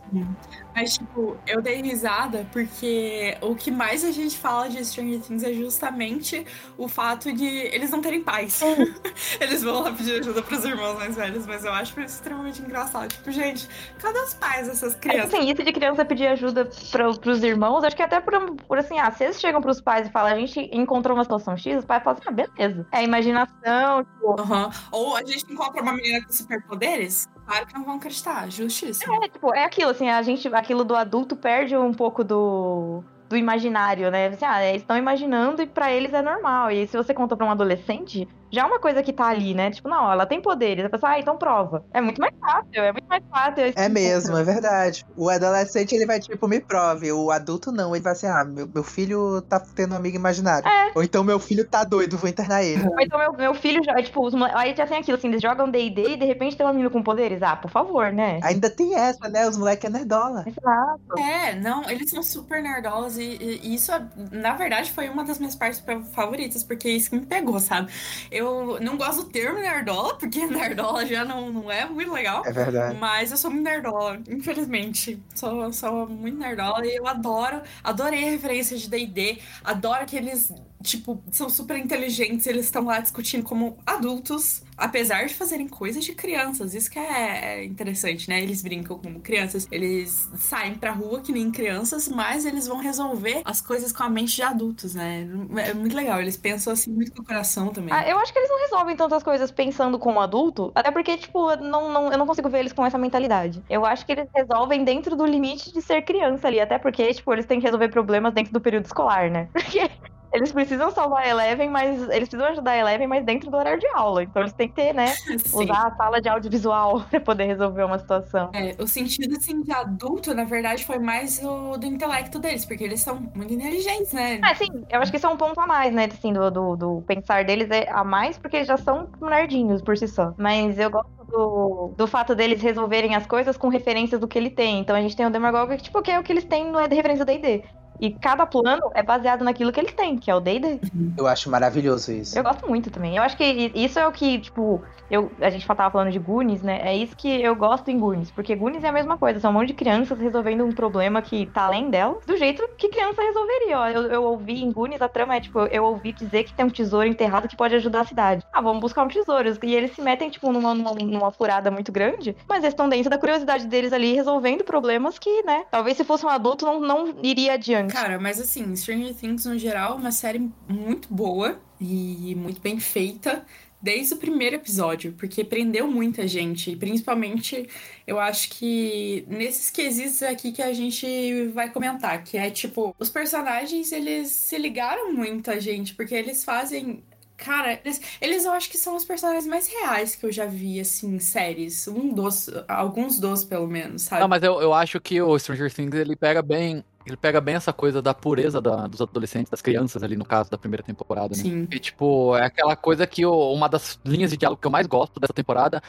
Mas, 0.75 0.93
tipo, 0.97 1.35
eu 1.47 1.59
dei 1.61 1.81
risada 1.81 2.47
porque 2.51 3.35
o 3.41 3.55
que 3.55 3.71
mais 3.71 4.03
a 4.03 4.11
gente 4.11 4.37
fala 4.37 4.69
de 4.69 4.83
Stranger 4.85 5.21
Things 5.21 5.43
é 5.43 5.53
justamente 5.53 6.45
o 6.77 6.87
fato 6.87 7.31
de 7.33 7.45
eles 7.45 7.89
não 7.89 7.99
terem 8.01 8.21
pais. 8.21 8.59
eles 9.41 9.63
vão 9.63 9.81
lá 9.81 9.91
pedir 9.91 10.19
ajuda 10.19 10.41
pros 10.43 10.63
irmãos 10.65 10.95
mais 10.95 11.15
velhos, 11.15 11.45
mas 11.47 11.65
eu 11.65 11.71
acho 11.73 11.99
isso 12.01 12.15
extremamente 12.15 12.61
engraçado. 12.61 13.11
Tipo, 13.11 13.31
gente, 13.31 13.67
cadê 13.99 14.19
os 14.19 14.33
pais 14.35 14.67
dessas 14.67 14.93
É, 14.95 14.97
crianças? 14.97 15.33
assim, 15.33 15.49
isso 15.51 15.63
de 15.63 15.73
criança 15.73 16.05
pedir 16.05 16.27
ajuda 16.27 16.69
pro, 16.91 17.19
pros 17.19 17.43
irmãos, 17.43 17.83
acho 17.83 17.95
que 17.95 18.03
até 18.03 18.19
por, 18.19 18.55
por 18.67 18.77
assim, 18.77 18.99
ah, 18.99 19.09
se 19.11 19.23
eles 19.23 19.39
chegam 19.39 19.61
pros 19.61 19.81
pais 19.81 20.07
e 20.07 20.11
falam, 20.11 20.31
a 20.33 20.39
gente 20.39 20.59
encontrou 20.71 21.15
uma 21.17 21.23
situação 21.23 21.57
X, 21.57 21.79
os 21.79 21.85
pais 21.85 22.03
falam 22.03 22.19
assim, 22.19 22.29
ah, 22.29 22.47
beleza. 22.55 22.85
É 22.91 23.03
imaginação, 23.03 24.03
tipo, 24.03 24.39
Aham. 24.41 24.69
Ou 24.91 25.15
a 25.15 25.23
gente 25.23 25.51
encontra 25.51 25.81
uma 25.81 25.93
menina 25.93 26.23
com 26.25 26.31
superpoderes, 26.31 27.27
claro 27.45 27.65
que 27.67 27.73
não 27.73 27.83
vão 27.83 27.95
acreditar, 27.95 28.49
justíssimo. 28.49 29.23
é, 29.23 29.29
tipo, 29.29 29.53
é 29.53 29.63
aquilo, 29.63 29.91
assim, 29.91 30.09
a 30.09 30.21
gente, 30.21 30.47
aquilo 30.53 30.83
do 30.83 30.95
adulto 30.95 31.35
perde 31.35 31.75
um 31.75 31.93
pouco 31.93 32.23
do, 32.23 33.03
do 33.29 33.37
imaginário, 33.37 34.09
né? 34.11 34.27
Assim, 34.27 34.45
ah, 34.45 34.63
eles 34.63 34.81
estão 34.81 34.97
imaginando 34.97 35.61
e 35.61 35.67
pra 35.67 35.91
eles 35.91 36.13
é 36.13 36.21
normal. 36.21 36.71
E 36.71 36.87
se 36.87 36.95
você 36.95 37.13
conta 37.13 37.35
pra 37.35 37.45
um 37.45 37.51
adolescente, 37.51 38.27
já 38.53 38.61
é 38.61 38.65
uma 38.65 38.79
coisa 38.79 39.01
que 39.01 39.11
tá 39.11 39.25
ali, 39.27 39.53
né? 39.55 39.71
Tipo, 39.71 39.89
não, 39.89 40.11
ela 40.11 40.25
tem 40.27 40.39
poderes. 40.41 40.85
A 40.85 40.89
pessoa, 40.89 41.13
ah, 41.13 41.19
então 41.19 41.35
prova. 41.37 41.83
É 41.91 41.99
muito 41.99 42.21
mais 42.21 42.33
fácil, 42.39 42.69
é 42.83 42.91
muito 42.91 43.07
mais 43.07 43.23
fácil. 43.29 43.73
É 43.75 43.89
mesmo, 43.89 44.37
é 44.37 44.43
verdade. 44.43 45.03
O 45.17 45.27
adolescente 45.29 45.95
ele 45.95 46.05
vai 46.05 46.19
tipo, 46.19 46.47
me 46.47 46.59
prove. 46.59 47.11
O 47.11 47.31
adulto 47.31 47.71
não, 47.71 47.95
ele 47.95 48.03
vai 48.03 48.13
assim, 48.13 48.27
ah, 48.27 48.43
meu, 48.43 48.69
meu 48.73 48.83
filho 48.83 49.41
tá 49.41 49.59
tendo 49.59 49.93
um 49.93 49.97
amigo 49.97 50.15
imaginário. 50.15 50.67
É. 50.69 50.91
Ou 50.95 51.03
então 51.03 51.23
meu 51.23 51.39
filho 51.39 51.67
tá 51.67 51.83
doido, 51.83 52.15
vou 52.17 52.29
internar 52.29 52.63
ele. 52.63 52.87
Ou 52.87 52.99
então 53.01 53.17
meu, 53.17 53.33
meu 53.33 53.53
filho 53.55 53.83
já, 53.83 53.95
tipo, 54.03 54.23
os 54.25 54.35
mole- 54.35 54.51
aí 54.53 54.75
já 54.75 54.85
tem 54.85 54.99
aquilo, 54.99 55.17
assim, 55.17 55.29
eles 55.29 55.41
jogam 55.41 55.69
D&D 55.69 56.09
e 56.13 56.17
de 56.17 56.25
repente 56.25 56.55
tem 56.55 56.65
um 56.65 56.69
menino 56.69 56.91
com 56.91 57.01
poderes. 57.01 57.41
Ah, 57.41 57.55
por 57.55 57.71
favor, 57.71 58.11
né? 58.13 58.39
Ainda 58.43 58.69
tem 58.69 58.93
essa, 58.95 59.27
né? 59.29 59.47
Os 59.49 59.57
moleques 59.57 59.89
é 59.89 59.91
nerdola. 59.91 60.45
Exato. 60.45 61.19
É, 61.19 61.55
não, 61.55 61.89
eles 61.89 62.09
são 62.11 62.21
super 62.21 62.61
nerdolas 62.61 63.17
e, 63.17 63.23
e- 63.23 63.73
isso, 63.73 63.91
na 64.31 64.53
verdade, 64.53 64.91
foi 64.91 65.09
uma 65.09 65.23
das 65.23 65.39
minhas 65.39 65.55
partes 65.55 65.83
favoritas, 66.13 66.63
porque 66.63 66.87
é 66.87 66.91
isso 66.91 67.09
que 67.09 67.15
me 67.15 67.25
pegou, 67.25 67.59
sabe? 67.59 67.91
Eu 68.31 68.42
não 68.79 68.97
gosto 68.97 69.23
do 69.23 69.29
termo 69.29 69.59
nerdola, 69.59 70.15
porque 70.15 70.45
nerdola 70.47 71.05
já 71.05 71.23
não, 71.25 71.51
não 71.51 71.71
é 71.71 71.85
muito 71.85 72.11
legal. 72.11 72.43
É 72.45 72.51
verdade. 72.51 72.97
Mas 72.97 73.31
eu 73.31 73.37
sou 73.37 73.51
muito 73.51 73.63
nerdola, 73.63 74.21
infelizmente. 74.27 75.21
Sou, 75.35 75.71
sou 75.71 76.07
muito 76.07 76.37
nerdola 76.37 76.85
e 76.85 76.95
eu 76.95 77.07
adoro, 77.07 77.61
adorei 77.83 78.27
a 78.27 78.31
referência 78.31 78.77
de 78.77 78.89
D&D, 78.89 79.39
adoro 79.63 80.05
que 80.05 80.15
eles, 80.15 80.51
tipo, 80.83 81.23
são 81.31 81.49
super 81.49 81.77
inteligentes, 81.77 82.45
eles 82.45 82.65
estão 82.65 82.83
lá 82.85 82.99
discutindo 82.99 83.43
como 83.43 83.77
adultos, 83.85 84.61
apesar 84.77 85.25
de 85.25 85.33
fazerem 85.33 85.67
coisas 85.67 86.03
de 86.03 86.13
crianças. 86.13 86.73
Isso 86.73 86.91
que 86.91 86.99
é 86.99 87.23
é 87.33 87.63
interessante, 87.63 88.29
né? 88.29 88.41
Eles 88.41 88.61
brincam 88.61 88.97
como 88.97 89.19
crianças, 89.19 89.67
eles 89.71 90.29
saem 90.37 90.75
pra 90.75 90.91
rua 90.91 91.21
que 91.21 91.31
nem 91.31 91.51
crianças, 91.51 92.07
mas 92.07 92.45
eles 92.45 92.67
vão 92.67 92.77
resolver 92.77 93.41
as 93.45 93.61
coisas 93.61 93.91
com 93.91 94.03
a 94.03 94.09
mente 94.09 94.35
de 94.35 94.41
adultos, 94.41 94.93
né? 94.95 95.27
É 95.57 95.73
muito 95.73 95.95
legal, 95.95 96.19
eles 96.21 96.37
pensam 96.37 96.73
assim 96.73 96.91
muito 96.91 97.13
com 97.13 97.21
o 97.21 97.25
coração 97.25 97.69
também. 97.69 97.93
Ah, 97.93 98.07
eu 98.07 98.17
acho 98.19 98.33
que 98.33 98.39
eles 98.39 98.49
não 98.49 98.59
resolvem 98.59 98.95
tantas 98.95 99.23
coisas 99.23 99.51
pensando 99.51 99.99
como 99.99 100.19
adulto, 100.19 100.71
até 100.75 100.91
porque, 100.91 101.17
tipo, 101.17 101.55
não, 101.57 101.91
não, 101.91 102.11
eu 102.11 102.17
não 102.17 102.27
consigo 102.27 102.49
ver 102.49 102.59
eles 102.59 102.73
com 102.73 102.85
essa 102.85 102.97
mentalidade. 102.97 103.63
Eu 103.69 103.85
acho 103.85 104.05
que 104.05 104.11
eles 104.11 104.27
resolvem 104.33 104.83
dentro 104.83 105.15
do 105.15 105.25
limite 105.25 105.71
de 105.71 105.81
ser 105.81 106.01
criança 106.03 106.47
ali, 106.47 106.59
até 106.59 106.77
porque, 106.79 107.13
tipo, 107.13 107.31
eles 107.33 107.45
têm 107.45 107.59
que 107.59 107.65
resolver 107.65 107.89
problemas 107.89 108.33
dentro 108.33 108.51
do 108.53 108.61
período 108.61 108.85
escolar, 108.85 109.29
né? 109.29 109.49
Porque 109.53 109.89
eles 110.33 110.51
precisam 110.51 110.89
salvar 110.91 111.23
a 111.23 111.29
Eleven, 111.29 111.69
mas 111.69 112.01
eles 112.09 112.27
precisam 112.27 112.47
ajudar 112.47 112.71
a 112.71 112.77
Eleven, 112.77 113.07
mas 113.07 113.23
dentro 113.23 113.51
do 113.51 113.57
horário 113.57 113.79
de 113.79 113.87
aula. 113.87 114.23
Então 114.23 114.41
eles 114.41 114.53
têm 114.53 114.67
que 114.67 114.73
ter, 114.73 114.93
né, 114.93 115.07
Sim. 115.45 115.63
usar 115.63 115.87
a 115.87 115.95
sala 115.95 116.19
de 116.19 116.27
audiovisual 116.27 117.01
pra 117.09 117.19
poder 117.19 117.45
resolver 117.45 117.83
uma 117.83 117.99
situação. 117.99 118.49
É, 118.53 118.75
o 118.81 118.87
sentido, 118.87 119.37
assim, 119.37 119.61
de 119.61 119.71
adulto, 119.71 120.33
na 120.33 120.43
verdade, 120.43 120.83
foi 120.85 120.97
mais 120.97 121.39
o 121.43 121.77
do 121.77 121.85
intelecto 121.85 122.39
deles, 122.39 122.65
porque 122.65 122.83
eles 122.83 123.01
são 123.01 123.31
muito 123.35 123.53
inteligentes, 123.53 124.11
né? 124.11 124.39
Ah, 124.41 124.55
sim, 124.55 124.83
eu 124.89 124.99
acho 125.01 125.11
que 125.11 125.17
isso 125.17 125.27
é 125.27 125.29
um 125.29 125.37
ponto 125.37 125.59
a 125.59 125.67
mais, 125.67 125.93
né? 125.93 126.05
Assim, 126.05 126.33
do, 126.33 126.49
do, 126.49 126.75
do 126.75 127.03
pensar 127.05 127.45
deles 127.45 127.69
é 127.69 127.89
a 127.89 128.03
mais, 128.03 128.37
porque 128.37 128.57
eles 128.57 128.67
já 128.67 128.77
são 128.77 129.07
nerdinhos 129.21 129.81
por 129.81 129.95
si 129.95 130.07
só. 130.07 130.33
Mas 130.37 130.79
eu 130.79 130.89
gosto 130.89 131.25
do, 131.25 131.93
do 131.95 132.07
fato 132.07 132.33
deles 132.33 132.61
resolverem 132.61 133.15
as 133.15 133.27
coisas 133.27 133.55
com 133.55 133.67
referências 133.67 134.19
do 134.19 134.27
que 134.27 134.37
ele 134.37 134.49
tem. 134.49 134.79
Então 134.79 134.95
a 134.95 135.01
gente 135.01 135.15
tem 135.15 135.25
o 135.25 135.29
Demagog, 135.29 135.75
que, 135.77 135.83
tipo, 135.83 136.01
que 136.01 136.11
é 136.11 136.19
o 136.19 136.23
que 136.23 136.31
eles 136.31 136.45
têm 136.45 136.71
no 136.71 136.79
é 136.79 136.87
de 136.87 136.95
referência 136.95 137.23
do 137.23 137.31
D&D. 137.31 137.63
E 138.03 138.11
cada 138.11 138.45
plano 138.45 138.91
é 138.93 139.01
baseado 139.01 139.45
naquilo 139.45 139.71
que 139.71 139.79
eles 139.79 139.93
têm, 139.93 140.17
que 140.17 140.29
é 140.29 140.35
o 140.35 140.41
D&D. 140.41 140.81
Eu 141.17 141.25
acho 141.25 141.49
maravilhoso 141.49 142.11
isso. 142.11 142.37
Eu 142.37 142.43
gosto 142.43 142.67
muito 142.67 142.91
também. 142.91 143.15
Eu 143.15 143.23
acho 143.23 143.37
que 143.37 143.71
isso 143.73 143.97
é 143.97 144.05
o 144.05 144.11
que, 144.11 144.39
tipo, 144.39 144.81
eu, 145.09 145.31
a 145.39 145.49
gente 145.49 145.65
tava 145.65 145.89
falando 145.89 146.11
de 146.11 146.19
Goonies, 146.19 146.61
né? 146.61 146.81
É 146.83 146.93
isso 146.93 147.15
que 147.15 147.29
eu 147.41 147.55
gosto 147.55 147.89
em 147.89 147.97
Goonies. 147.97 148.29
Porque 148.29 148.57
Goonies 148.57 148.83
é 148.83 148.89
a 148.89 148.91
mesma 148.91 149.17
coisa. 149.17 149.39
São 149.39 149.51
um 149.51 149.53
monte 149.53 149.67
de 149.67 149.73
crianças 149.75 150.19
resolvendo 150.19 150.65
um 150.65 150.73
problema 150.73 151.21
que 151.21 151.45
tá 151.45 151.61
além 151.61 151.89
delas, 151.89 152.25
do 152.25 152.35
jeito 152.35 152.67
que 152.77 152.89
criança 152.89 153.21
resolveria. 153.21 153.79
Ó, 153.79 153.87
eu, 153.87 154.01
eu 154.07 154.23
ouvi 154.23 154.61
em 154.61 154.69
Goonies, 154.69 155.01
a 155.01 155.07
trama 155.07 155.37
é, 155.37 155.39
tipo, 155.39 155.59
eu 155.59 155.85
ouvi 155.85 156.11
dizer 156.11 156.43
que 156.43 156.53
tem 156.53 156.65
um 156.65 156.69
tesouro 156.69 157.07
enterrado 157.07 157.47
que 157.47 157.55
pode 157.55 157.73
ajudar 157.75 158.01
a 158.01 158.05
cidade. 158.05 158.45
Ah, 158.51 158.59
vamos 158.59 158.81
buscar 158.81 159.03
um 159.03 159.07
tesouro. 159.07 159.47
E 159.63 159.75
eles 159.75 159.95
se 159.95 160.01
metem, 160.01 160.29
tipo, 160.29 160.51
numa, 160.51 160.75
numa, 160.75 160.91
numa 160.91 161.31
furada 161.31 161.71
muito 161.71 161.89
grande, 161.89 162.35
mas 162.49 162.59
eles 162.59 162.73
estão 162.73 162.89
dentro 162.89 163.09
da 163.09 163.17
curiosidade 163.17 163.65
deles 163.65 163.93
ali, 163.93 164.13
resolvendo 164.13 164.65
problemas 164.65 165.17
que, 165.17 165.43
né, 165.43 165.63
talvez 165.71 165.95
se 165.95 166.03
fosse 166.03 166.25
um 166.25 166.29
adulto 166.29 166.65
não, 166.65 166.81
não 166.81 167.15
iria 167.23 167.53
adiante. 167.53 167.92
Cara, 167.93 168.19
mas 168.19 168.41
assim, 168.41 168.75
Stranger 168.75 169.13
Things 169.13 169.45
no 169.45 169.55
geral 169.55 169.91
é 169.91 169.95
uma 169.97 170.11
série 170.11 170.49
muito 170.67 171.13
boa 171.13 171.61
e 171.79 172.33
muito 172.33 172.59
bem 172.59 172.79
feita 172.79 173.45
desde 173.79 174.15
o 174.15 174.17
primeiro 174.17 174.55
episódio, 174.55 175.13
porque 175.13 175.43
prendeu 175.43 175.87
muita 175.87 176.27
gente. 176.27 176.71
E 176.71 176.75
principalmente, 176.75 177.69
eu 178.07 178.19
acho 178.19 178.49
que 178.49 179.23
nesses 179.27 179.69
quesitos 179.69 180.23
aqui 180.23 180.51
que 180.51 180.63
a 180.63 180.73
gente 180.73 181.49
vai 181.49 181.69
comentar, 181.69 182.23
que 182.23 182.35
é 182.35 182.49
tipo, 182.49 182.95
os 182.97 183.11
personagens 183.11 183.91
eles 183.91 184.31
se 184.31 184.57
ligaram 184.57 185.13
muito 185.13 185.51
a 185.51 185.59
gente, 185.59 185.93
porque 185.93 186.15
eles 186.15 186.43
fazem. 186.43 187.03
Cara, 187.37 187.79
eles, 187.85 188.01
eles 188.19 188.45
eu 188.45 188.53
acho 188.53 188.71
que 188.71 188.77
são 188.77 188.95
os 188.95 189.05
personagens 189.05 189.45
mais 189.45 189.67
reais 189.67 190.15
que 190.15 190.25
eu 190.25 190.31
já 190.31 190.47
vi, 190.47 190.79
assim, 190.79 191.13
em 191.13 191.19
séries. 191.19 191.87
Um 191.87 192.11
dos. 192.11 192.49
Alguns 192.67 193.19
dos, 193.19 193.43
pelo 193.43 193.67
menos, 193.67 194.01
sabe? 194.01 194.21
Não, 194.21 194.27
mas 194.27 194.41
eu, 194.41 194.59
eu 194.61 194.73
acho 194.73 194.99
que 194.99 195.21
o 195.21 195.37
Stranger 195.37 195.71
Things 195.71 195.93
ele 195.93 196.15
pega 196.15 196.41
bem 196.41 196.83
ele 197.05 197.17
pega 197.17 197.41
bem 197.41 197.55
essa 197.55 197.73
coisa 197.73 198.01
da 198.01 198.13
pureza 198.13 198.61
da, 198.61 198.87
dos 198.87 199.01
adolescentes, 199.01 199.49
das 199.49 199.61
crianças 199.61 200.03
ali, 200.03 200.15
no 200.15 200.25
caso 200.25 200.49
da 200.49 200.57
primeira 200.57 200.83
temporada, 200.83 201.35
né? 201.35 201.41
Sim. 201.43 201.67
E, 201.71 201.79
tipo, 201.79 202.35
é 202.35 202.45
aquela 202.45 202.75
coisa 202.75 203.05
que 203.05 203.21
eu, 203.21 203.33
uma 203.33 203.67
das 203.67 203.99
linhas 204.05 204.31
de 204.31 204.37
diálogo 204.37 204.61
que 204.61 204.67
eu 204.67 204.71
mais 204.71 204.87
gosto 204.87 205.19
dessa 205.19 205.33
temporada 205.33 205.81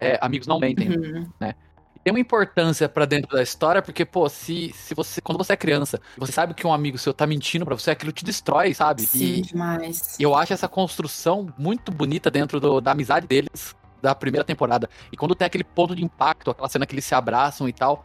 é 0.00 0.18
Amigos 0.20 0.46
Não 0.46 0.58
Mentem, 0.58 0.88
Uhum. 0.90 1.28
né? 1.40 1.54
E 1.94 1.98
tem 2.00 2.12
uma 2.12 2.20
importância 2.20 2.88
pra 2.88 3.04
dentro 3.04 3.36
da 3.36 3.42
história, 3.42 3.80
porque, 3.82 4.04
pô, 4.04 4.28
se, 4.28 4.72
se 4.74 4.94
você, 4.94 5.20
quando 5.20 5.38
você 5.38 5.52
é 5.52 5.56
criança, 5.56 6.00
você 6.16 6.32
sabe 6.32 6.54
que 6.54 6.66
um 6.66 6.72
amigo 6.72 6.98
seu 6.98 7.12
tá 7.14 7.26
mentindo 7.26 7.64
pra 7.64 7.74
você, 7.76 7.90
aquilo 7.90 8.10
te 8.12 8.24
destrói, 8.24 8.72
sabe? 8.74 9.02
Sim, 9.02 9.24
E 9.36 9.40
demais. 9.42 10.16
eu 10.18 10.34
acho 10.34 10.52
essa 10.52 10.68
construção 10.68 11.52
muito 11.58 11.92
bonita 11.92 12.30
dentro 12.30 12.58
do- 12.58 12.80
da 12.80 12.92
amizade 12.92 13.26
deles 13.26 13.76
da 14.00 14.14
primeira 14.14 14.44
temporada. 14.44 14.90
E 15.12 15.16
quando 15.16 15.34
tem 15.34 15.46
aquele 15.46 15.62
ponto 15.62 15.94
de 15.94 16.04
impacto, 16.04 16.50
aquela 16.50 16.68
cena 16.68 16.84
que 16.86 16.92
eles 16.94 17.04
se 17.04 17.14
abraçam 17.14 17.68
e 17.68 17.72
tal, 17.72 18.04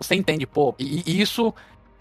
você 0.00 0.14
entende, 0.14 0.46
pô, 0.46 0.74
e, 0.78 1.02
e 1.04 1.20
isso 1.20 1.52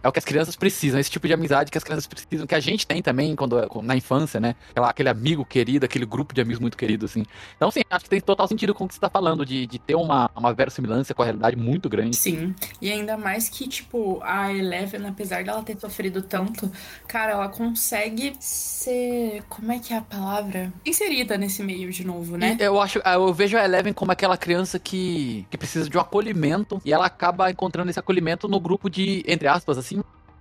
é 0.04 0.08
o 0.08 0.12
que 0.12 0.20
as 0.20 0.26
crianças 0.26 0.56
precisam, 0.56 1.00
esse 1.00 1.10
tipo 1.12 1.28
de 1.28 1.34
amizade 1.34 1.72
que 1.72 1.78
as 1.78 1.84
crianças 1.84 2.08
precisam, 2.08 2.48
que 2.48 2.56
a 2.56 2.60
gente 2.60 2.86
tem 2.88 3.02
também 3.02 3.36
quando 3.36 3.56
na 3.84 3.96
infância, 3.96 4.40
né? 4.40 4.56
Aquela- 4.72 4.90
aquele 4.90 5.10
amigo 5.10 5.46
querido, 5.46 5.86
aquele 5.86 6.06
grupo 6.06 6.34
de 6.34 6.42
amigos 6.42 6.60
muito 6.60 6.78
querido, 6.78 7.06
assim. 7.06 7.24
Então, 7.56 7.70
sim, 7.72 7.82
acho 7.90 8.04
que 8.06 8.10
tem 8.10 8.22
total 8.22 8.48
sentido 8.48 8.74
com 8.74 8.86
o 8.86 8.88
que 8.88 8.94
você 8.96 9.00
tá 9.00 9.10
falando, 9.10 9.46
de, 9.46 9.66
de 9.68 9.80
ter 9.80 9.96
uma, 9.96 10.30
uma 10.36 10.54
verossimilância 10.54 11.14
com 11.14 11.22
a 11.22 11.26
realidade 11.26 11.56
muito 11.56 11.88
grande. 11.90 12.16
Sim, 12.16 12.54
e 12.82 12.92
ainda 12.92 13.18
mais 13.18 13.48
que, 13.50 13.68
tipo, 13.68 14.20
a 14.24 14.52
Eleven, 14.54 15.08
apesar 15.08 15.44
dela 15.44 15.62
ter 15.64 15.80
sofrido 15.80 16.22
tanto, 16.22 16.72
cara, 17.08 17.34
ela 17.34 17.50
consegue 17.50 18.34
ser. 18.40 19.44
Como 19.50 19.72
é 19.72 19.80
que 19.80 19.94
é 19.94 19.98
a 19.98 20.02
palavra? 20.02 20.72
Inserida 20.86 21.38
nesse 21.38 21.64
meio 21.64 21.92
de 21.92 22.06
novo, 22.06 22.38
né? 22.38 22.58
E 22.60 22.64
Eu 22.64 22.80
acho, 22.80 23.00
eu 23.00 23.34
vejo 23.34 23.58
a 23.58 23.64
Eleven 23.64 23.94
como 23.94 24.12
aquela 24.12 24.38
criança 24.38 24.80
que, 24.80 25.46
que 25.50 25.58
precisa 25.58 25.90
de 25.90 25.98
um 25.98 26.02
acolhimento 26.02 26.82
e 26.86 26.94
ela 26.94 27.06
acaba 27.06 27.50
encontrando 27.52 27.90
esse 27.90 28.00
acolhimento 28.00 28.48
no 28.48 28.60
grupo 28.60 28.90
de, 28.90 29.24
entre 29.28 29.48
aspas, 29.48 29.78
assim, 29.78 29.91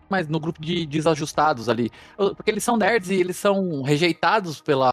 mas 0.08 0.26
no 0.28 0.40
grupo 0.40 0.60
de 0.60 0.84
desajustados 0.86 1.68
ali. 1.68 1.90
Porque 2.16 2.50
eles 2.50 2.64
são 2.64 2.76
nerds 2.76 3.10
e 3.10 3.14
eles 3.14 3.36
são 3.36 3.82
rejeitados 3.82 4.60
pela, 4.60 4.92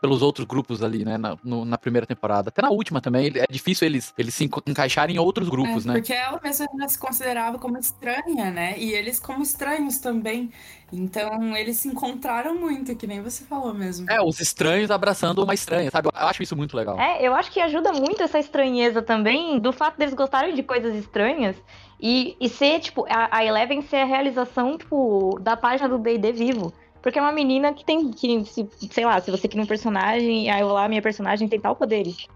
pelos 0.00 0.20
outros 0.20 0.44
grupos 0.44 0.82
ali, 0.82 1.04
né, 1.04 1.16
na, 1.16 1.36
no- 1.44 1.64
na 1.64 1.78
primeira 1.78 2.04
temporada. 2.04 2.48
Até 2.48 2.60
na 2.60 2.70
última 2.70 3.00
também, 3.00 3.30
é 3.36 3.46
difícil 3.48 3.86
eles, 3.86 4.12
eles 4.18 4.34
se 4.34 4.50
encaixarem 4.66 5.14
em 5.14 5.18
outros 5.20 5.48
grupos, 5.48 5.84
É, 5.84 5.88
né? 5.88 5.94
Porque 5.94 6.12
ela 6.12 6.40
mesma 6.42 6.66
se 6.88 6.98
considerava 6.98 7.56
como 7.56 7.78
estranha, 7.78 8.50
né? 8.50 8.74
E 8.76 8.92
eles 8.92 9.20
como 9.20 9.44
estranhos 9.44 9.98
também. 9.98 10.50
Então, 10.92 11.56
eles 11.56 11.76
se 11.78 11.88
encontraram 11.88 12.54
muito, 12.56 12.94
que 12.96 13.06
nem 13.06 13.22
você 13.22 13.44
falou 13.44 13.72
mesmo. 13.72 14.10
É, 14.10 14.20
os 14.20 14.40
estranhos 14.40 14.90
abraçando 14.90 15.42
uma 15.42 15.54
estranha, 15.54 15.88
sabe? 15.90 16.08
Eu 16.08 16.26
acho 16.26 16.42
isso 16.42 16.56
muito 16.56 16.76
legal. 16.76 16.98
É, 17.00 17.24
eu 17.26 17.32
acho 17.32 17.50
que 17.50 17.60
ajuda 17.60 17.92
muito 17.92 18.22
essa 18.24 18.38
estranheza 18.40 19.00
também, 19.00 19.58
do 19.60 19.72
fato 19.72 19.96
deles 19.96 20.12
gostarem 20.14 20.52
de 20.54 20.62
coisas 20.64 20.94
estranhas 20.96 21.56
e, 22.02 22.36
e 22.40 22.48
ser, 22.48 22.80
tipo, 22.80 23.06
a, 23.08 23.28
a 23.38 23.44
Eleven 23.44 23.80
ser 23.82 23.98
a 23.98 24.04
realização, 24.04 24.76
tipo, 24.76 25.38
da 25.40 25.56
página 25.56 25.88
do 25.88 25.98
D&D 25.98 26.32
vivo. 26.32 26.72
Porque 27.00 27.18
é 27.18 27.22
uma 27.22 27.32
menina 27.32 27.72
que 27.72 27.84
tem, 27.84 28.10
que, 28.10 28.44
se- 28.44 28.68
sei 28.90 29.04
lá, 29.04 29.20
se 29.20 29.30
você 29.30 29.48
cria 29.48 29.62
um 29.62 29.66
personagem, 29.66 30.50
aí 30.50 30.60
eu 30.60 30.68
lá, 30.68 30.88
minha 30.88 31.02
personagem 31.02 31.48
tem 31.48 31.60
tal 31.60 31.74
poderes. 31.76 32.26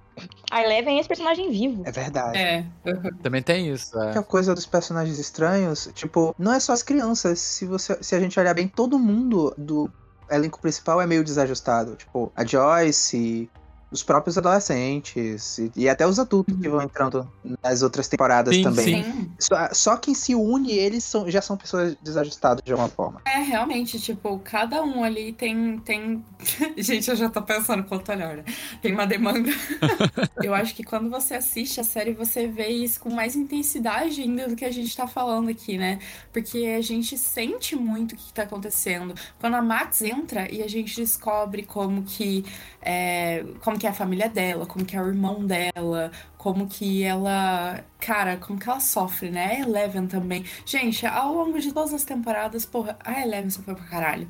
A 0.50 0.62
Eleven 0.62 0.96
é 0.96 1.00
esse 1.00 1.08
personagem 1.08 1.50
vivo. 1.50 1.82
É 1.84 1.92
verdade. 1.92 2.38
É. 2.38 2.64
Também 3.22 3.42
tem 3.42 3.68
isso. 3.68 3.96
é. 4.00 4.12
Que 4.12 4.18
a 4.18 4.22
coisa 4.22 4.54
dos 4.54 4.64
personagens 4.66 5.18
estranhos, 5.18 5.90
tipo, 5.94 6.34
não 6.38 6.52
é 6.54 6.58
só 6.60 6.72
as 6.72 6.82
crianças. 6.82 7.38
Se, 7.38 7.66
você, 7.66 8.02
se 8.02 8.14
a 8.14 8.20
gente 8.20 8.38
olhar 8.40 8.54
bem, 8.54 8.66
todo 8.66 8.98
mundo 8.98 9.54
do 9.58 9.90
elenco 10.30 10.60
principal 10.60 11.00
é 11.02 11.06
meio 11.06 11.22
desajustado. 11.22 11.94
Tipo, 11.96 12.32
a 12.34 12.44
Joyce, 12.44 13.50
os 13.96 14.02
próprios 14.02 14.36
adolescentes 14.36 15.58
e, 15.58 15.72
e 15.74 15.88
até 15.88 16.06
os 16.06 16.18
adultos 16.18 16.54
que 16.60 16.68
vão 16.68 16.82
entrando 16.82 17.28
nas 17.62 17.82
outras 17.82 18.06
temporadas 18.06 18.54
Sim, 18.54 18.62
também. 18.62 19.02
Sim. 19.02 19.30
Só, 19.38 19.68
só 19.72 19.96
quem 19.96 20.14
se 20.14 20.34
une, 20.34 20.72
eles 20.72 21.02
são, 21.02 21.28
já 21.30 21.40
são 21.40 21.56
pessoas 21.56 21.96
desajustadas 22.02 22.62
de 22.62 22.72
alguma 22.72 22.88
forma. 22.88 23.22
É, 23.24 23.38
realmente, 23.38 23.98
tipo, 23.98 24.38
cada 24.40 24.82
um 24.82 25.02
ali 25.02 25.32
tem. 25.32 25.78
tem... 25.78 26.24
Gente, 26.76 27.08
eu 27.08 27.16
já 27.16 27.30
tô 27.30 27.40
pensando 27.42 27.84
quanto 27.84 28.12
olhar, 28.12 28.36
né? 28.36 28.44
Tem 28.82 28.92
uma 28.92 29.06
demanda. 29.06 29.48
eu 30.42 30.54
acho 30.54 30.74
que 30.74 30.84
quando 30.84 31.08
você 31.08 31.34
assiste 31.34 31.80
a 31.80 31.84
série, 31.84 32.12
você 32.12 32.46
vê 32.46 32.68
isso 32.68 33.00
com 33.00 33.10
mais 33.10 33.34
intensidade 33.34 34.20
ainda 34.20 34.48
do 34.48 34.56
que 34.56 34.64
a 34.64 34.70
gente 34.70 34.94
tá 34.94 35.06
falando 35.06 35.48
aqui, 35.48 35.78
né? 35.78 35.98
Porque 36.32 36.74
a 36.76 36.82
gente 36.82 37.16
sente 37.16 37.74
muito 37.74 38.12
o 38.12 38.16
que 38.16 38.32
tá 38.32 38.42
acontecendo. 38.42 39.14
Quando 39.40 39.54
a 39.54 39.62
Max 39.62 40.02
entra 40.02 40.52
e 40.52 40.62
a 40.62 40.68
gente 40.68 40.94
descobre 40.96 41.62
como 41.62 42.02
que. 42.02 42.44
é, 42.82 43.44
como 43.62 43.78
que 43.78 43.85
é 43.86 43.90
a 43.90 43.94
família 43.94 44.28
dela, 44.28 44.66
como 44.66 44.84
que 44.84 44.96
é 44.96 45.00
o 45.02 45.06
irmão 45.06 45.44
dela, 45.46 46.10
como 46.36 46.66
que 46.66 47.02
ela. 47.02 47.84
Cara, 48.00 48.36
como 48.36 48.58
que 48.58 48.68
ela 48.68 48.80
sofre, 48.80 49.30
né? 49.30 49.56
A 49.56 49.60
Eleven 49.60 50.06
também. 50.06 50.44
Gente, 50.64 51.06
ao 51.06 51.32
longo 51.34 51.58
de 51.60 51.72
todas 51.72 51.92
as 51.94 52.04
temporadas, 52.04 52.64
porra, 52.66 52.96
a 53.04 53.20
Eleven 53.22 53.50
foi 53.50 53.74
pra 53.74 53.84
caralho. 53.84 54.28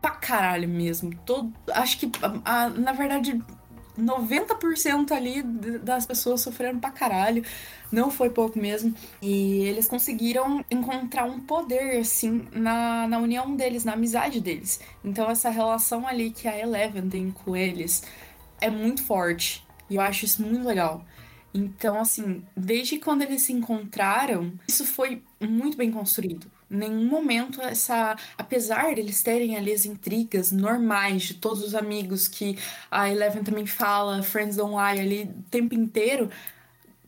Pra 0.00 0.10
caralho 0.10 0.68
mesmo. 0.68 1.14
Todo, 1.24 1.52
acho 1.72 1.98
que, 1.98 2.10
a- 2.44 2.64
a- 2.64 2.68
na 2.70 2.92
verdade, 2.92 3.40
90% 3.96 5.12
ali 5.12 5.42
das 5.42 6.06
pessoas 6.06 6.40
sofreram 6.40 6.78
pra 6.80 6.90
caralho. 6.90 7.44
Não 7.90 8.10
foi 8.10 8.30
pouco 8.30 8.58
mesmo. 8.58 8.94
E 9.20 9.64
eles 9.64 9.86
conseguiram 9.86 10.64
encontrar 10.70 11.24
um 11.26 11.38
poder, 11.40 11.98
assim, 12.00 12.48
na, 12.52 13.06
na 13.06 13.18
união 13.18 13.54
deles, 13.54 13.84
na 13.84 13.92
amizade 13.92 14.40
deles. 14.40 14.80
Então, 15.04 15.30
essa 15.30 15.50
relação 15.50 16.06
ali 16.06 16.30
que 16.30 16.48
a 16.48 16.58
Eleven 16.58 17.08
tem 17.08 17.30
com 17.30 17.54
eles 17.54 18.02
é 18.62 18.70
muito 18.70 19.02
forte. 19.02 19.66
E 19.90 19.96
eu 19.96 20.00
acho 20.00 20.24
isso 20.24 20.42
muito 20.42 20.66
legal. 20.66 21.04
Então, 21.54 22.00
assim, 22.00 22.42
desde 22.56 22.98
quando 22.98 23.22
eles 23.22 23.42
se 23.42 23.52
encontraram, 23.52 24.52
isso 24.66 24.86
foi 24.86 25.22
muito 25.38 25.76
bem 25.76 25.90
construído. 25.90 26.50
Em 26.70 26.76
nenhum 26.76 27.06
momento 27.06 27.60
essa. 27.60 28.16
Apesar 28.38 28.94
deles 28.94 29.22
terem 29.22 29.56
ali 29.56 29.72
as 29.72 29.84
intrigas 29.84 30.50
normais 30.50 31.24
de 31.24 31.34
todos 31.34 31.62
os 31.62 31.74
amigos 31.74 32.26
que 32.26 32.56
a 32.90 33.10
Eleven 33.10 33.44
também 33.44 33.66
fala, 33.66 34.22
Friends 34.22 34.56
Don't 34.56 34.72
Lie 34.74 35.00
ali 35.00 35.22
o 35.24 35.42
tempo 35.50 35.74
inteiro, 35.74 36.30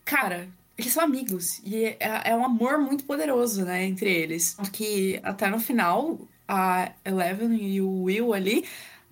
cara. 0.05 0.49
Eles 0.77 0.93
são 0.93 1.05
amigos 1.05 1.61
e 1.65 1.85
é, 1.85 1.99
é 2.25 2.37
um 2.37 2.45
amor 2.45 2.79
muito 2.79 3.05
poderoso, 3.05 3.65
né, 3.65 3.85
entre 3.85 4.13
eles. 4.13 4.57
Que 4.73 5.21
até 5.23 5.49
no 5.49 5.61
final, 5.61 6.19
a 6.49 6.91
Eleven 7.05 7.55
e 7.55 7.81
o 7.81 8.03
Will 8.03 8.35
ali, 8.35 8.65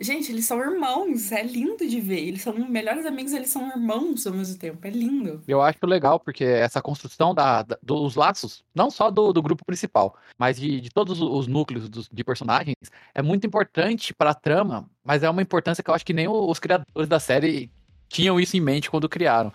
gente, 0.03 0.31
eles 0.33 0.45
são 0.45 0.59
irmãos. 0.61 1.31
É 1.33 1.43
lindo 1.43 1.87
de 1.87 2.01
ver. 2.01 2.19
Eles 2.21 2.43
são 2.43 2.53
melhores 2.69 3.07
amigos, 3.07 3.33
eles 3.33 3.51
são 3.51 3.69
irmãos 3.69 4.27
ao 4.27 4.33
mesmo 4.35 4.59
tempo. 4.59 4.79
É 4.87 4.91
lindo. 4.91 5.43
Eu 5.47 5.63
acho 5.63 5.79
legal, 5.87 6.19
porque 6.21 6.45
essa 6.45 6.83
construção 6.83 7.35
da, 7.35 7.63
da- 7.63 7.79
dos 7.83 8.15
laços, 8.15 8.65
não 8.75 8.91
só 8.91 9.11
do, 9.11 9.33
do 9.33 9.41
grupo 9.43 9.65
principal, 9.65 10.17
mas 10.39 10.59
de, 10.59 10.81
de 10.81 10.91
todos 10.91 11.21
os 11.21 11.47
núcleos 11.47 11.89
dos- 11.89 12.09
de 12.13 12.25
personagens, 12.25 12.77
é 13.15 13.23
muito 13.23 13.47
importante 13.47 14.13
para 14.13 14.31
a 14.31 14.35
trama, 14.35 14.89
mas 15.05 15.23
é 15.23 15.31
uma 15.31 15.43
importância 15.43 15.83
que 15.83 15.91
eu 15.91 15.95
acho 15.95 16.05
que 16.07 16.13
nem 16.13 16.29
os 16.29 16.59
criadores 16.59 17.09
da 17.09 17.21
série 17.21 17.71
tinham 18.09 18.39
isso 18.39 18.57
em 18.57 18.61
mente 18.61 18.91
quando 18.91 19.09
criaram. 19.09 19.53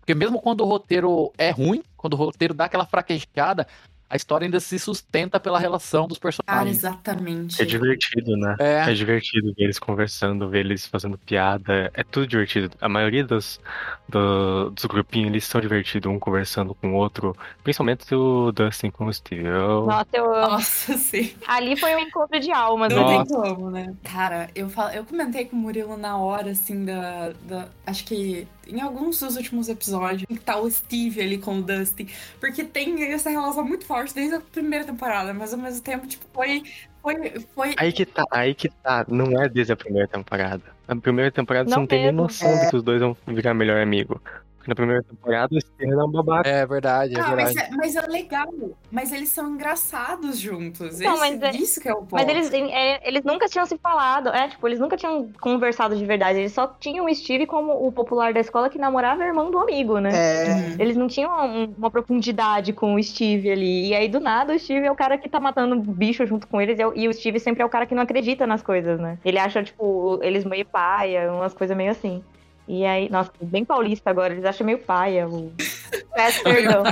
Porque 0.00 0.14
mesmo 0.14 0.40
quando 0.40 0.62
o 0.62 0.64
roteiro 0.66 1.30
é 1.36 1.50
ruim, 1.50 1.82
quando 1.96 2.14
o 2.14 2.16
roteiro 2.16 2.54
dá 2.54 2.64
aquela 2.64 2.86
fraquejada, 2.86 3.66
a 4.10 4.16
história 4.16 4.44
ainda 4.46 4.58
se 4.60 4.78
sustenta 4.78 5.38
pela 5.38 5.58
relação 5.58 6.06
dos 6.08 6.18
Cara, 6.18 6.32
personagens. 6.32 6.76
exatamente. 6.78 7.60
É 7.62 7.64
divertido, 7.64 8.36
né? 8.36 8.56
É, 8.58 8.90
É 8.90 8.94
divertido 8.94 9.52
ver 9.54 9.64
eles 9.64 9.78
conversando, 9.78 10.48
ver 10.48 10.60
eles 10.60 10.86
fazendo 10.86 11.18
piada. 11.18 11.90
É 11.94 12.02
tudo 12.02 12.26
divertido. 12.26 12.70
A 12.80 12.88
maioria 12.88 13.24
dos, 13.24 13.60
do- 14.08 14.70
dos 14.70 14.84
grupinhos, 14.86 15.28
eles 15.28 15.44
são 15.44 15.60
divertidos, 15.60 16.10
um 16.10 16.18
conversando 16.18 16.74
com 16.74 16.92
o 16.92 16.94
outro. 16.94 17.36
Principalmente 17.62 18.14
o 18.14 18.50
Dustin 18.52 18.90
com 18.90 19.06
o 19.06 19.12
Steve. 19.12 19.44
Eu- 19.44 19.86
Nossa, 19.86 20.08
eu, 20.12 20.24
Nossa, 20.30 20.96
sim. 20.96 21.34
ali 21.46 21.76
foi 21.76 21.94
um 21.94 22.00
encontro 22.00 22.40
de 22.40 22.50
almas. 22.50 22.92
Não 22.94 23.06
né? 23.06 23.16
tem 23.24 23.26
como, 23.26 23.70
né? 23.70 23.94
Cara, 24.04 24.48
eu, 24.54 24.68
fal... 24.70 24.90
eu 24.90 25.04
comentei 25.04 25.44
com 25.44 25.56
o 25.56 25.58
Murilo 25.58 25.96
na 25.96 26.16
hora, 26.16 26.50
assim, 26.52 26.84
da, 26.84 27.30
da. 27.42 27.68
Acho 27.86 28.04
que 28.04 28.46
em 28.68 28.80
alguns 28.80 29.20
dos 29.20 29.36
últimos 29.36 29.68
episódios, 29.68 30.24
que 30.28 30.38
tá 30.38 30.58
o 30.60 30.70
Steve 30.70 31.20
ali 31.20 31.38
com 31.38 31.58
o 31.58 31.62
Dustin. 31.62 32.08
Porque 32.38 32.64
tem 32.64 33.02
essa 33.12 33.30
relação 33.30 33.64
muito 33.64 33.84
forte 33.86 34.14
desde 34.14 34.34
a 34.36 34.40
primeira 34.40 34.84
temporada, 34.84 35.32
mas 35.34 35.52
ao 35.52 35.58
mesmo 35.58 35.82
tempo, 35.82 36.06
tipo, 36.06 36.24
foi. 36.32 36.62
Foi. 37.02 37.40
foi... 37.54 37.74
Aí 37.78 37.92
que 37.92 38.04
tá, 38.04 38.24
aí 38.30 38.54
que 38.54 38.68
tá. 38.68 39.04
Não 39.08 39.40
é 39.42 39.48
desde 39.48 39.72
a 39.72 39.76
primeira 39.76 40.06
temporada. 40.08 40.62
Na 40.86 40.96
primeira 40.96 41.30
temporada 41.30 41.68
você 41.68 41.74
Não 41.74 41.82
não 41.82 41.86
tem 41.86 41.98
nem 42.00 42.06
mesmo. 42.12 42.22
noção 42.22 42.48
É. 42.48 42.64
de 42.64 42.70
que 42.70 42.76
os 42.76 42.82
dois 42.82 43.00
vão 43.00 43.16
virar 43.26 43.54
melhor 43.54 43.80
amigo. 43.80 44.20
Na 44.68 44.74
primeira 44.74 45.02
temporada 45.02 45.56
o 45.56 45.58
Steve 45.58 45.90
é 45.92 45.96
um 46.04 46.10
babaca. 46.10 46.46
é 46.46 46.66
verdade, 46.66 47.14
é 47.16 47.20
Ah, 47.20 47.28
mas, 47.34 47.54
verdade. 47.54 47.72
é, 47.72 47.76
mas 47.78 47.96
é 47.96 48.02
legal. 48.02 48.46
Mas 48.92 49.12
eles 49.12 49.30
são 49.30 49.54
engraçados 49.54 50.38
juntos. 50.38 51.00
Não, 51.00 51.12
Esse- 51.14 51.38
mas 51.38 51.42
é- 51.42 51.56
Isso 51.56 51.80
que 51.80 51.88
é 51.88 51.92
o 51.94 51.96
ponto. 52.02 52.12
Mas 52.16 52.28
eles, 52.28 52.52
é, 52.52 53.08
eles 53.08 53.24
nunca 53.24 53.48
tinham 53.48 53.64
se 53.64 53.78
falado, 53.78 54.28
é, 54.28 54.46
tipo, 54.48 54.68
eles 54.68 54.78
nunca 54.78 54.94
tinham 54.94 55.30
conversado 55.40 55.96
de 55.96 56.04
verdade. 56.04 56.40
Eles 56.40 56.52
só 56.52 56.66
tinham 56.66 57.06
o 57.06 57.14
Steve 57.14 57.46
como 57.46 57.72
o 57.86 57.90
popular 57.90 58.34
da 58.34 58.40
escola 58.40 58.68
que 58.68 58.76
namorava 58.78 59.22
a 59.22 59.26
irmã 59.26 59.50
do 59.50 59.58
amigo, 59.58 59.98
né? 60.00 60.10
É. 60.12 60.52
Uhum. 60.52 60.76
Eles 60.78 60.96
não 60.98 61.06
tinham 61.08 61.30
um- 61.46 61.74
uma 61.78 61.90
profundidade 61.90 62.74
com 62.74 62.94
o 62.94 63.02
Steve 63.02 63.50
ali. 63.50 63.88
E 63.88 63.94
aí, 63.94 64.06
do 64.06 64.20
nada, 64.20 64.52
o 64.54 64.58
Steve 64.58 64.84
é 64.86 64.92
o 64.92 64.94
cara 64.94 65.16
que 65.16 65.30
tá 65.30 65.40
matando 65.40 65.76
bicho 65.80 66.26
junto 66.26 66.46
com 66.46 66.60
eles. 66.60 66.78
e 66.78 66.82
é 66.82 66.86
o- 66.86 66.92
E 66.94 67.08
o 67.08 67.14
Steve 67.14 67.40
sempre 67.40 67.62
é 67.62 67.64
o 67.64 67.70
cara 67.70 67.86
que 67.86 67.94
não 67.94 68.02
acredita 68.02 68.46
nas 68.46 68.62
coisas, 68.62 69.00
né? 69.00 69.16
Ele 69.24 69.38
acha, 69.38 69.62
tipo, 69.62 70.18
eles 70.22 70.44
meio 70.44 70.66
paia, 70.66 71.32
umas 71.32 71.54
coisas 71.54 71.74
meio 71.74 71.90
assim. 71.90 72.22
E 72.68 72.84
aí, 72.84 73.08
nossa, 73.08 73.32
bem 73.40 73.64
paulista 73.64 74.10
agora, 74.10 74.34
eles 74.34 74.44
acham 74.44 74.66
meio 74.66 74.78
paia. 74.78 75.26
O... 75.26 75.50
Peço 76.14 76.42
perdão. 76.42 76.82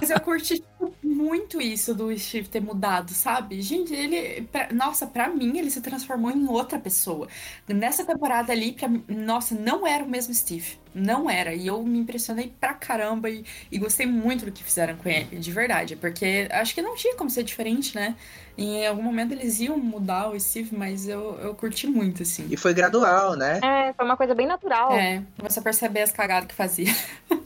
Mas 0.00 0.08
eu 0.08 0.18
curti 0.20 0.54
tipo, 0.54 0.94
muito 1.10 1.60
isso 1.60 1.94
do 1.94 2.16
Steve 2.18 2.48
ter 2.48 2.60
mudado, 2.60 3.12
sabe? 3.12 3.60
Gente, 3.60 3.92
ele. 3.94 4.42
pra- 4.52 4.68
nossa, 4.72 5.06
pra 5.06 5.28
mim, 5.28 5.58
ele 5.58 5.70
se 5.70 5.80
transformou 5.80 6.30
em 6.30 6.46
outra 6.48 6.78
pessoa. 6.78 7.28
Nessa 7.68 8.04
temporada 8.04 8.52
ali, 8.52 8.72
pra, 8.72 8.88
nossa, 9.08 9.54
não 9.54 9.86
era 9.86 10.02
o 10.04 10.08
mesmo 10.08 10.32
Steve. 10.32 10.78
Não 10.94 11.28
era. 11.30 11.54
E 11.54 11.66
eu 11.66 11.82
me 11.84 11.98
impressionei 11.98 12.52
pra 12.60 12.74
caramba 12.74 13.28
e, 13.30 13.44
e 13.70 13.78
gostei 13.78 14.06
muito 14.06 14.44
do 14.44 14.52
que 14.52 14.62
fizeram 14.64 14.96
com 14.96 15.08
ele, 15.08 15.36
de 15.38 15.52
verdade. 15.52 15.96
Porque 15.96 16.48
acho 16.50 16.74
que 16.74 16.82
não 16.82 16.94
tinha 16.96 17.14
como 17.16 17.30
ser 17.30 17.42
diferente, 17.44 17.94
né? 17.94 18.16
Em 18.58 18.86
algum 18.86 19.02
momento 19.02 19.32
eles 19.32 19.60
iam 19.60 19.78
mudar 19.78 20.30
o 20.30 20.38
Steve, 20.38 20.76
mas 20.76 21.08
eu, 21.08 21.38
eu 21.40 21.54
curti 21.54 21.86
muito, 21.86 22.22
assim. 22.22 22.46
E 22.50 22.56
foi 22.56 22.74
gradual, 22.74 23.36
né? 23.36 23.58
É, 23.62 23.92
foi 23.92 24.04
uma 24.04 24.16
coisa 24.16 24.34
bem 24.34 24.46
natural. 24.46 24.92
É, 24.92 25.22
você 25.38 25.60
perceber 25.60 26.02
as 26.02 26.12
cagadas 26.12 26.48
que 26.48 26.54
fazia. 26.54 26.92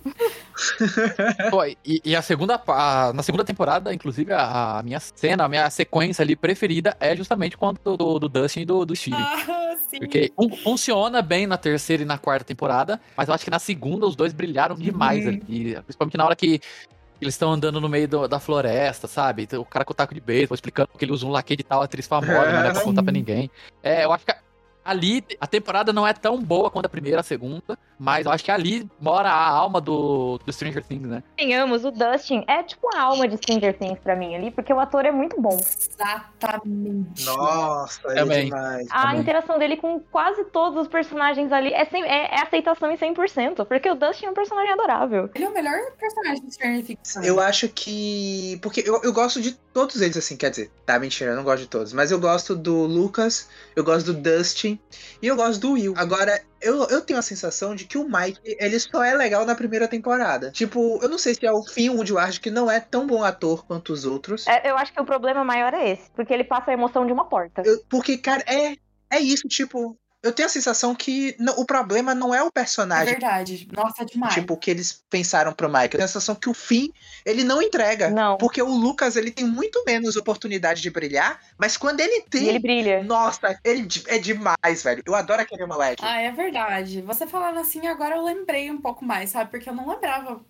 Pô, 1.50 1.64
e, 1.64 2.00
e 2.04 2.16
a 2.16 2.22
segunda, 2.22 2.58
pa- 2.58 3.12
na 3.14 3.22
segunda 3.22 3.44
temporada, 3.44 3.92
inclusive, 3.92 4.32
a, 4.32 4.78
a 4.78 4.82
minha 4.82 5.00
cena, 5.00 5.44
a 5.44 5.48
minha 5.48 5.68
sequência 5.70 6.22
ali 6.22 6.36
preferida 6.36 6.96
é 7.00 7.14
justamente 7.16 7.56
quando 7.56 7.78
do, 7.96 8.18
do 8.18 8.28
Dustin 8.28 8.60
e 8.60 8.64
do, 8.64 8.84
do 8.84 8.94
Steve. 8.96 9.16
Ah, 9.18 9.74
sim. 9.88 9.98
Porque 9.98 10.32
um, 10.38 10.54
funciona 10.56 11.20
bem 11.22 11.46
na 11.46 11.56
terceira 11.56 12.02
e 12.02 12.06
na 12.06 12.18
quarta 12.18 12.44
temporada, 12.44 13.00
mas 13.16 13.28
eu 13.28 13.34
acho 13.34 13.44
que 13.44 13.50
na 13.50 13.58
segunda 13.58 14.06
os 14.06 14.16
dois 14.16 14.32
brilharam 14.32 14.74
demais 14.74 15.24
Uhum. 15.24 15.30
ali. 15.30 15.74
Principalmente 15.82 16.16
na 16.16 16.24
hora 16.24 16.36
que 16.36 16.60
eles 17.20 17.34
estão 17.34 17.52
andando 17.52 17.80
no 17.80 17.88
meio 17.88 18.06
do- 18.08 18.28
da 18.28 18.38
floresta, 18.40 19.06
sabe? 19.06 19.48
O 19.56 19.64
cara 19.64 19.84
com 19.84 19.92
o 19.92 19.94
taco 19.94 20.12
de 20.14 20.20
beisebol 20.20 20.54
explicando 20.54 20.88
que 20.98 21.04
ele 21.04 21.12
usa 21.12 21.24
um 21.24 21.30
laque 21.30 21.56
de 21.56 21.62
tal 21.62 21.80
atriz 21.80 22.06
famosa, 22.06 22.52
não 22.52 22.60
é 22.64 22.72
pra 22.72 22.82
contar 22.82 23.02
pra 23.02 23.12
ninguém. 23.12 23.50
É, 23.82 24.04
eu 24.04 24.12
acho 24.12 24.26
que 24.26 24.34
ali 24.84 25.24
a 25.40 25.46
temporada 25.46 25.92
não 25.92 26.06
é 26.06 26.12
tão 26.12 26.40
boa 26.42 26.70
quanto 26.70 26.86
a 26.86 26.88
primeira, 26.88 27.20
a 27.20 27.22
segunda, 27.22 27.78
mas 27.98 28.26
eu 28.26 28.32
acho 28.32 28.44
que 28.44 28.50
ali 28.50 28.88
mora 29.00 29.30
a 29.30 29.48
alma 29.48 29.80
do, 29.80 30.38
do 30.44 30.52
Stranger 30.52 30.84
Things, 30.84 31.06
né? 31.08 31.22
Tenhamos, 31.36 31.84
o 31.84 31.90
Dustin 31.90 32.44
é 32.46 32.62
tipo 32.62 32.88
a 32.94 33.00
alma 33.02 33.26
de 33.28 33.36
Stranger 33.36 33.76
Things 33.78 33.98
pra 34.00 34.14
mim 34.16 34.34
ali, 34.34 34.50
porque 34.50 34.72
o 34.72 34.78
ator 34.80 35.06
é 35.06 35.10
muito 35.12 35.40
bom. 35.40 35.58
Exatamente. 35.58 37.24
Nossa, 37.24 38.00
é 38.08 38.14
Também. 38.16 38.44
demais. 38.46 38.86
A 38.90 39.02
Também. 39.08 39.20
interação 39.20 39.58
dele 39.58 39.76
com 39.76 40.00
quase 40.00 40.44
todos 40.46 40.82
os 40.82 40.88
personagens 40.88 41.50
ali 41.52 41.72
é, 41.72 41.84
sem- 41.86 42.04
é- 42.04 42.34
é 42.34 42.42
aceitação 42.42 42.90
em 42.90 42.96
100%, 42.96 43.64
porque 43.64 43.90
o 43.90 43.94
Dustin 43.94 44.26
é 44.26 44.30
um 44.30 44.34
personagem 44.34 44.72
adorável. 44.72 45.30
Ele 45.34 45.44
é 45.44 45.48
o 45.48 45.54
melhor 45.54 45.78
personagem 45.98 46.42
do 46.44 46.50
Stranger 46.52 46.84
Things. 46.84 47.16
Eu 47.22 47.40
acho 47.40 47.68
que. 47.68 48.58
Porque 48.62 48.82
eu, 48.86 49.00
eu 49.02 49.12
gosto 49.12 49.40
de 49.40 49.52
todos 49.72 50.00
eles, 50.00 50.16
assim, 50.16 50.36
quer 50.36 50.50
dizer, 50.50 50.70
tá 50.84 50.98
mentira, 50.98 51.30
eu 51.30 51.36
não 51.36 51.44
gosto 51.44 51.62
de 51.62 51.68
todos. 51.68 51.92
Mas 51.92 52.10
eu 52.10 52.18
gosto 52.18 52.54
do 52.54 52.84
Lucas, 52.86 53.48
eu 53.74 53.82
gosto 53.84 54.12
do 54.12 54.20
Dustin 54.20 54.73
e 55.22 55.26
eu 55.26 55.36
gosto 55.36 55.60
do 55.60 55.72
Will. 55.72 55.94
Agora, 55.96 56.40
eu, 56.60 56.84
eu 56.88 57.00
tenho 57.00 57.18
a 57.18 57.22
sensação 57.22 57.74
de 57.74 57.84
que 57.84 57.98
o 57.98 58.04
Mike, 58.08 58.40
ele 58.44 58.78
só 58.80 59.02
é 59.02 59.14
legal 59.14 59.44
na 59.44 59.54
primeira 59.54 59.86
temporada. 59.88 60.50
Tipo, 60.50 60.98
eu 61.02 61.08
não 61.08 61.18
sei 61.18 61.34
se 61.34 61.44
é 61.46 61.52
o 61.52 61.62
Finn 61.62 61.90
Woodward, 61.94 62.40
que 62.40 62.50
não 62.50 62.70
é 62.70 62.80
tão 62.80 63.06
bom 63.06 63.22
ator 63.22 63.64
quanto 63.66 63.92
os 63.92 64.04
outros. 64.04 64.46
É, 64.46 64.70
eu 64.70 64.76
acho 64.76 64.92
que 64.92 65.00
o 65.00 65.04
problema 65.04 65.44
maior 65.44 65.72
é 65.74 65.90
esse, 65.90 66.10
porque 66.12 66.32
ele 66.32 66.44
passa 66.44 66.70
a 66.70 66.74
emoção 66.74 67.06
de 67.06 67.12
uma 67.12 67.26
porta. 67.28 67.62
Eu- 67.64 67.82
porque, 67.88 68.16
cara, 68.18 68.42
é, 68.46 68.76
é 69.10 69.20
isso, 69.20 69.46
tipo. 69.48 69.96
Eu 70.24 70.32
tenho 70.32 70.46
a 70.46 70.50
sensação 70.50 70.94
que 70.94 71.36
não- 71.38 71.54
o 71.58 71.64
problema 71.66 72.14
não 72.14 72.34
é 72.34 72.42
o 72.42 72.46
É 72.46 72.50
personagem. 72.50 73.04
verdade. 73.12 73.68
Nossa, 73.72 74.02
é 74.02 74.04
demais. 74.06 74.32
Tipo, 74.34 74.56
que 74.56 74.70
eles 74.70 75.04
pensaram 75.10 75.52
pro 75.52 75.68
Mike. 75.68 75.84
Eu 75.84 75.90
tenho 75.98 76.04
a 76.04 76.08
sensação 76.08 76.34
que 76.34 76.48
o 76.48 76.54
Finn, 76.54 76.88
ele 77.26 77.44
não 77.44 77.60
entrega. 77.60 78.08
Não. 78.10 78.38
Porque 78.38 78.60
o 78.62 78.68
Lucas, 78.68 79.16
ele 79.16 79.30
tem 79.30 79.44
muito 79.46 79.84
menos 79.86 80.16
oportunidade 80.16 80.80
de 80.80 80.90
brilhar, 80.90 81.38
mas 81.58 81.76
quando 81.76 82.00
ele 82.00 82.16
E 82.18 82.22
tem. 82.22 82.48
ele 82.48 82.58
brilha. 82.58 83.04
Nossa, 83.04 83.58
ele 83.62 83.86
é 84.08 84.18
demais, 84.18 84.82
velho. 84.82 85.02
Eu 85.06 85.14
adoro 85.14 85.42
aquele 85.42 85.66
moleque. 85.66 86.02
Ah, 86.04 86.20
é 86.20 86.32
verdade. 86.32 87.02
Você 87.02 87.26
falando 87.26 87.60
assim, 87.60 87.86
agora 87.86 88.16
eu 88.16 88.24
lembrei 88.24 88.70
um 88.70 88.80
pouco 88.80 89.04
mais, 89.04 89.30
sabe? 89.30 89.50
Porque 89.50 89.68
eu 89.68 89.74
não 89.74 89.88
lembrava 89.88 90.40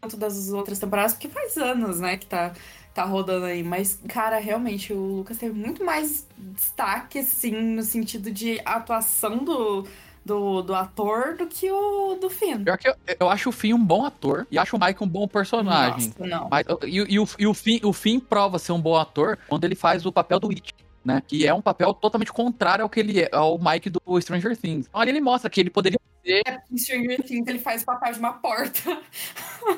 tanto 0.00 0.16
das 0.16 0.48
outras 0.50 0.78
temporadas, 0.78 1.12
porque 1.12 1.28
faz 1.28 1.56
anos, 1.56 2.00
né, 2.00 2.16
que 2.16 2.26
tá, 2.26 2.52
tá 2.94 3.04
rodando 3.04 3.46
aí. 3.46 3.62
Mas, 3.62 4.00
cara, 4.08 4.38
realmente, 4.38 4.92
o 4.92 5.16
Lucas 5.16 5.38
teve 5.38 5.58
muito 5.58 5.84
mais 5.84 6.26
destaque, 6.36 7.18
assim, 7.20 7.52
no 7.52 7.82
sentido 7.82 8.30
de 8.30 8.60
atuação 8.64 9.38
do, 9.38 9.86
do, 10.24 10.62
do 10.62 10.74
ator 10.74 11.36
do 11.36 11.46
que 11.46 11.70
o 11.70 12.16
do 12.20 12.28
Finn. 12.28 12.62
Pior 12.62 12.76
que 12.76 12.88
eu, 12.88 12.94
eu 13.18 13.28
acho 13.30 13.48
o 13.48 13.52
Finn 13.52 13.74
um 13.74 13.84
bom 13.84 14.04
ator 14.04 14.46
e 14.50 14.58
acho 14.58 14.76
o 14.76 14.80
Mike 14.80 15.02
um 15.02 15.08
bom 15.08 15.26
personagem. 15.26 16.08
Nossa, 16.08 16.26
não. 16.26 16.48
Mas, 16.50 16.66
e, 16.84 17.14
e 17.14 17.18
o, 17.18 17.28
e 17.38 17.46
o, 17.46 17.54
Finn, 17.54 17.80
o 17.82 17.92
Finn 17.92 18.20
prova 18.20 18.58
ser 18.58 18.72
um 18.72 18.80
bom 18.80 18.96
ator 18.96 19.38
quando 19.48 19.64
ele 19.64 19.74
faz 19.74 20.04
o 20.04 20.12
papel 20.12 20.38
do 20.38 20.50
It, 20.50 20.74
né? 21.04 21.22
Que 21.26 21.46
é 21.46 21.54
um 21.54 21.62
papel 21.62 21.94
totalmente 21.94 22.32
contrário 22.32 22.82
ao 22.82 22.88
que 22.88 23.00
ele 23.00 23.20
é, 23.20 23.30
ao 23.32 23.58
Mike 23.58 23.90
do 23.90 24.20
Stranger 24.20 24.56
Things. 24.56 24.86
Então 24.88 25.00
ali 25.00 25.10
ele 25.10 25.20
mostra 25.20 25.48
que 25.48 25.60
ele 25.60 25.70
poderia 25.70 25.98
Em 26.24 26.76
Stranger 26.76 27.22
Things, 27.22 27.46
ele 27.46 27.58
faz 27.58 27.82
o 27.82 27.86
papel 27.86 28.12
de 28.12 28.18
uma 28.18 28.34
porta. 28.34 29.00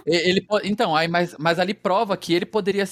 Ele, 0.07 0.47
então, 0.65 0.95
aí, 0.95 1.09
mas, 1.09 1.35
mas 1.39 1.59
ali 1.59 1.75
prova 1.75 2.17
que 2.17 2.35
ele 2.35 2.47
poderia. 2.47 2.85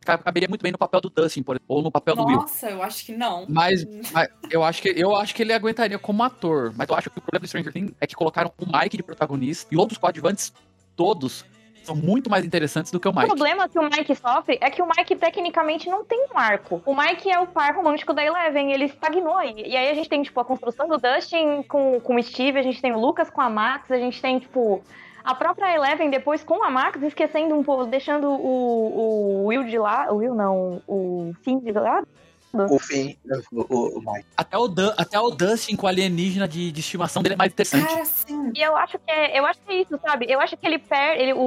Caberia 0.00 0.48
muito 0.48 0.62
bem 0.62 0.72
no 0.72 0.78
papel 0.78 1.02
do 1.02 1.10
Dustin, 1.10 1.42
por 1.42 1.56
exemplo, 1.56 1.76
ou 1.76 1.82
no 1.82 1.90
papel 1.90 2.16
do 2.16 2.24
Will. 2.24 2.36
Nossa, 2.36 2.70
eu 2.70 2.82
acho 2.82 3.04
que 3.04 3.12
não. 3.12 3.44
Mas, 3.48 3.84
mas 4.12 4.28
eu, 4.50 4.64
acho 4.64 4.80
que, 4.80 4.88
eu 4.88 5.14
acho 5.14 5.34
que 5.34 5.42
ele 5.42 5.52
aguentaria 5.52 5.98
como 5.98 6.22
ator. 6.22 6.72
Mas 6.74 6.88
eu 6.88 6.94
acho 6.94 7.10
que 7.10 7.18
o 7.18 7.22
problema 7.22 7.42
do 7.42 7.48
Stranger 7.48 7.72
Things 7.72 7.92
é 8.00 8.06
que 8.06 8.14
colocaram 8.14 8.50
o 8.58 8.64
Mike 8.64 8.96
de 8.96 9.02
protagonista 9.02 9.66
e 9.70 9.76
outros 9.76 9.98
coadjuvantes, 9.98 10.52
todos, 10.96 11.44
são 11.88 11.96
muito 11.96 12.30
mais 12.30 12.44
interessantes 12.44 12.92
do 12.92 13.00
que 13.00 13.08
o 13.08 13.10
O 13.10 13.14
Mike. 13.14 13.26
problema 13.26 13.68
que 13.68 13.78
o 13.78 13.82
Mike 13.82 14.14
sofre 14.14 14.58
é 14.60 14.70
que 14.70 14.82
o 14.82 14.86
Mike 14.86 15.16
tecnicamente 15.16 15.88
não 15.88 16.04
tem 16.04 16.26
um 16.32 16.38
arco. 16.38 16.82
O 16.84 16.94
Mike 16.94 17.30
é 17.30 17.38
o 17.38 17.46
par 17.46 17.74
romântico 17.74 18.12
da 18.12 18.24
Eleven, 18.24 18.72
ele 18.72 18.84
estagnou 18.84 19.36
aí. 19.36 19.54
E 19.56 19.76
aí 19.76 19.88
a 19.90 19.94
gente 19.94 20.08
tem, 20.08 20.22
tipo, 20.22 20.38
a 20.38 20.44
construção 20.44 20.86
do 20.86 20.98
Dustin 20.98 21.62
com, 21.62 22.00
com 22.00 22.16
o 22.16 22.22
Steve, 22.22 22.58
a 22.58 22.62
gente 22.62 22.80
tem 22.80 22.92
o 22.92 22.98
Lucas 22.98 23.30
com 23.30 23.40
a 23.40 23.48
Max, 23.48 23.90
a 23.90 23.98
gente 23.98 24.20
tem, 24.20 24.38
tipo, 24.38 24.82
a 25.24 25.34
própria 25.34 25.74
Eleven 25.74 26.10
depois 26.10 26.42
com 26.44 26.62
a 26.62 26.70
Max, 26.70 27.02
esquecendo 27.02 27.54
um 27.54 27.62
pouco, 27.62 27.86
deixando 27.86 28.30
o, 28.30 29.42
o 29.42 29.46
Will 29.46 29.64
de 29.64 29.78
lá. 29.78 30.12
O 30.12 30.16
Will 30.16 30.34
não, 30.34 30.82
o 30.86 31.32
Finn 31.42 31.58
de 31.60 31.72
lado. 31.72 32.06
O 32.52 32.78
Finn, 32.78 33.14
o, 33.52 33.60
o, 33.74 33.98
o 33.98 34.00
Mike. 34.00 34.26
Até 34.36 34.56
o, 34.56 34.68
Dan- 34.68 34.94
até 34.96 35.20
o 35.20 35.30
Dustin 35.30 35.76
com 35.76 35.86
a 35.86 35.90
alienígena 35.90 36.48
de, 36.48 36.72
de 36.72 36.80
estimação 36.80 37.22
dele 37.22 37.34
é 37.34 37.36
mais 37.36 37.52
interessante. 37.52 37.86
Cara, 37.86 38.04
sim. 38.04 38.52
E 38.54 38.62
eu 38.62 38.74
acho 38.76 38.98
que 38.98 39.10
é, 39.10 39.38
eu 39.38 39.44
acho 39.44 39.60
que 39.60 39.72
é 39.72 39.82
isso, 39.82 39.98
sabe? 40.00 40.26
Eu 40.28 40.40
acho 40.40 40.56
que 40.56 40.66
ele 40.66 40.78
perde. 40.78 41.22
Ele, 41.22 41.32
o, 41.34 41.38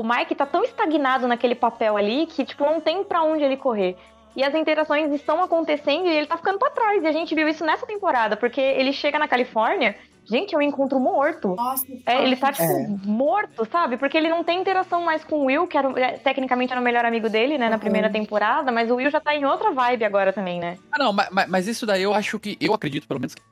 o 0.00 0.02
Mike 0.02 0.34
tá 0.34 0.44
tão 0.44 0.62
estagnado 0.62 1.26
naquele 1.26 1.54
papel 1.54 1.96
ali 1.96 2.26
que, 2.26 2.44
tipo, 2.44 2.64
não 2.64 2.80
tem 2.80 3.02
pra 3.04 3.22
onde 3.22 3.42
ele 3.42 3.56
correr. 3.56 3.96
E 4.36 4.44
as 4.44 4.54
interações 4.54 5.10
estão 5.12 5.42
acontecendo 5.42 6.06
e 6.06 6.16
ele 6.16 6.26
tá 6.26 6.36
ficando 6.36 6.58
pra 6.58 6.70
trás. 6.70 7.02
E 7.02 7.06
a 7.06 7.12
gente 7.12 7.34
viu 7.34 7.48
isso 7.48 7.64
nessa 7.64 7.86
temporada, 7.86 8.36
porque 8.36 8.60
ele 8.60 8.92
chega 8.92 9.18
na 9.18 9.26
Califórnia, 9.26 9.96
gente, 10.30 10.54
é 10.54 10.58
um 10.58 10.62
encontro 10.62 11.00
morto. 11.00 11.56
Nossa, 11.56 11.84
É, 12.06 12.22
ele 12.22 12.36
tá, 12.36 12.52
tipo, 12.52 12.62
É. 12.64 12.86
morto, 13.04 13.66
sabe? 13.70 13.96
Porque 13.96 14.16
ele 14.16 14.28
não 14.28 14.44
tem 14.44 14.60
interação 14.60 15.02
mais 15.04 15.24
com 15.24 15.40
o 15.40 15.44
Will, 15.46 15.66
que 15.66 15.76
era, 15.76 15.88
é, 16.00 16.12
tecnicamente 16.18 16.70
era 16.72 16.80
o 16.80 16.84
melhor 16.84 17.04
amigo 17.04 17.28
dele, 17.28 17.58
né, 17.58 17.68
na 17.68 17.74
Uhum. 17.74 17.80
primeira 17.80 18.08
temporada, 18.08 18.70
mas 18.70 18.90
o 18.90 18.94
Will 18.94 19.10
já 19.10 19.20
tá 19.20 19.34
em 19.34 19.44
outra 19.44 19.72
vibe 19.72 20.04
agora 20.04 20.32
também, 20.32 20.60
né? 20.60 20.78
Ah, 20.92 20.98
não, 20.98 21.12
mas, 21.12 21.28
mas- 21.30 21.48
mas 21.48 21.66
isso 21.68 21.84
daí 21.84 22.02
eu 22.02 22.14
acho 22.14 22.38
que, 22.38 22.56
eu 22.60 22.72
acredito 22.72 23.06
pelo 23.08 23.18
menos, 23.20 23.34
que 23.34 23.42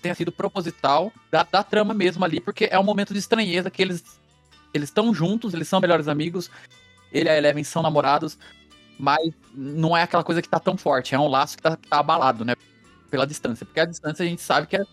tenha 0.00 0.14
sido 0.14 0.30
proposital 0.30 1.12
da, 1.30 1.42
da 1.42 1.62
trama 1.64 1.92
mesmo 1.92 2.24
ali, 2.24 2.40
porque 2.40 2.68
é 2.70 2.78
um 2.78 2.84
momento 2.84 3.12
de 3.12 3.18
estranheza 3.18 3.68
que 3.70 3.82
eles 3.82 4.02
eles 4.72 4.90
estão 4.90 5.12
juntos, 5.14 5.54
eles 5.54 5.66
são 5.66 5.80
melhores 5.80 6.08
amigos, 6.08 6.50
ele 7.10 7.28
e 7.28 7.32
a 7.32 7.36
Eleven 7.38 7.64
são 7.64 7.82
namorados, 7.82 8.38
mas 8.98 9.30
não 9.54 9.96
é 9.96 10.02
aquela 10.02 10.22
coisa 10.22 10.42
que 10.42 10.48
tá 10.48 10.60
tão 10.60 10.76
forte, 10.76 11.14
é 11.14 11.18
um 11.18 11.26
laço 11.26 11.56
que 11.56 11.62
tá, 11.62 11.76
tá 11.88 11.98
abalado, 11.98 12.44
né? 12.44 12.54
Pela 13.10 13.26
distância. 13.26 13.64
Porque 13.64 13.80
a 13.80 13.86
distância 13.86 14.22
a 14.24 14.28
gente 14.28 14.42
sabe 14.42 14.66
que 14.66 14.76
é 14.76 14.84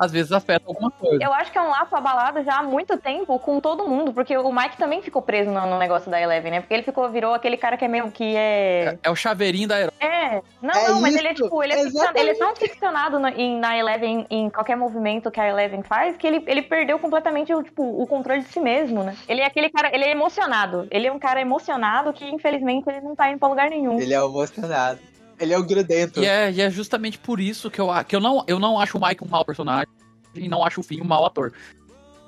às 0.00 0.10
vezes 0.10 0.32
afeta 0.32 0.64
alguma 0.66 0.90
coisa. 0.90 1.22
Eu 1.22 1.32
acho 1.34 1.52
que 1.52 1.58
é 1.58 1.62
um 1.62 1.68
laço 1.70 1.94
abalado 1.94 2.42
já 2.42 2.58
há 2.58 2.62
muito 2.62 2.96
tempo 2.98 3.38
com 3.38 3.60
todo 3.60 3.86
mundo, 3.86 4.12
porque 4.12 4.36
o 4.36 4.52
Mike 4.52 4.76
também 4.78 5.02
ficou 5.02 5.20
preso 5.22 5.50
no, 5.50 5.66
no 5.66 5.78
negócio 5.78 6.10
da 6.10 6.20
Eleven, 6.20 6.50
né? 6.52 6.60
Porque 6.60 6.74
ele 6.74 6.82
ficou, 6.82 7.08
virou 7.10 7.34
aquele 7.34 7.56
cara 7.56 7.76
que 7.76 7.84
é 7.84 7.88
meio 7.88 8.10
que 8.10 8.34
é. 8.36 8.84
É, 8.94 8.98
é 9.04 9.10
o 9.10 9.14
chaveirinho 9.16 9.68
da 9.68 9.78
herói. 9.80 9.92
É, 10.00 10.40
não, 10.62 10.74
É 10.74 10.88
não, 10.88 11.00
mas 11.00 11.10
isso, 11.12 11.20
ele 11.20 11.28
é 11.28 11.34
tipo, 11.34 11.62
ele 11.62 11.72
é, 11.74 11.84
ficcion- 11.84 12.12
ele 12.14 12.30
é 12.30 12.34
tão 12.34 12.56
ficcionado 12.56 13.18
no- 13.18 13.28
em, 13.28 13.58
na 13.60 13.76
Eleven, 13.76 14.26
em 14.30 14.48
qualquer 14.48 14.76
movimento 14.76 15.30
que 15.30 15.40
a 15.40 15.48
Eleven 15.48 15.82
faz, 15.82 16.16
que 16.16 16.26
ele, 16.26 16.42
ele 16.46 16.62
perdeu 16.62 16.98
completamente 16.98 17.52
o, 17.54 17.62
tipo, 17.62 17.82
o 17.82 18.06
controle 18.06 18.40
de 18.40 18.48
si 18.48 18.60
mesmo, 18.60 19.02
né? 19.02 19.14
Ele 19.28 19.40
é 19.42 19.46
aquele 19.46 19.68
cara, 19.70 19.90
ele 19.94 20.04
é 20.04 20.10
emocionado. 20.10 20.88
Ele 20.90 21.06
é 21.06 21.12
um 21.12 21.18
cara 21.18 21.40
emocionado 21.40 22.12
que, 22.12 22.24
infelizmente, 22.28 22.88
ele 22.88 23.00
não 23.02 23.14
tá 23.14 23.28
indo 23.30 23.38
pra 23.38 23.48
lugar 23.48 23.68
nenhum. 23.68 24.00
Ele 24.00 24.14
é 24.14 24.16
emocionado. 24.18 24.98
Ele 25.40 25.54
é 25.54 25.58
o 25.58 25.64
grudento. 25.64 26.20
E 26.20 26.26
é, 26.26 26.52
e 26.52 26.60
é 26.60 26.70
justamente 26.70 27.18
por 27.18 27.40
isso 27.40 27.70
que 27.70 27.80
eu, 27.80 27.88
que 28.06 28.14
eu, 28.14 28.20
não, 28.20 28.44
eu 28.46 28.58
não 28.58 28.78
acho 28.78 28.98
o 28.98 29.00
Mike 29.00 29.24
um 29.24 29.28
mau 29.28 29.44
personagem 29.44 29.88
e 30.34 30.48
não 30.48 30.62
acho 30.62 30.80
o 30.80 30.84
Finn 30.84 31.00
um 31.00 31.06
mau 31.06 31.24
ator. 31.24 31.52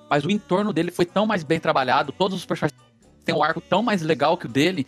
Mas 0.09 0.25
o 0.25 0.31
entorno 0.31 0.73
dele 0.73 0.91
foi 0.91 1.05
tão 1.05 1.27
mais 1.27 1.45
bem 1.45 1.61
trabalhado, 1.61 2.11
todos 2.11 2.39
os 2.39 2.47
personagens 2.47 2.81
têm 3.25 3.35
um 3.35 3.43
arco 3.43 3.61
tão 3.61 3.83
mais 3.83 4.03
legal 4.03 4.37
que 4.37 4.47
o 4.47 4.49
dele, 4.49 4.87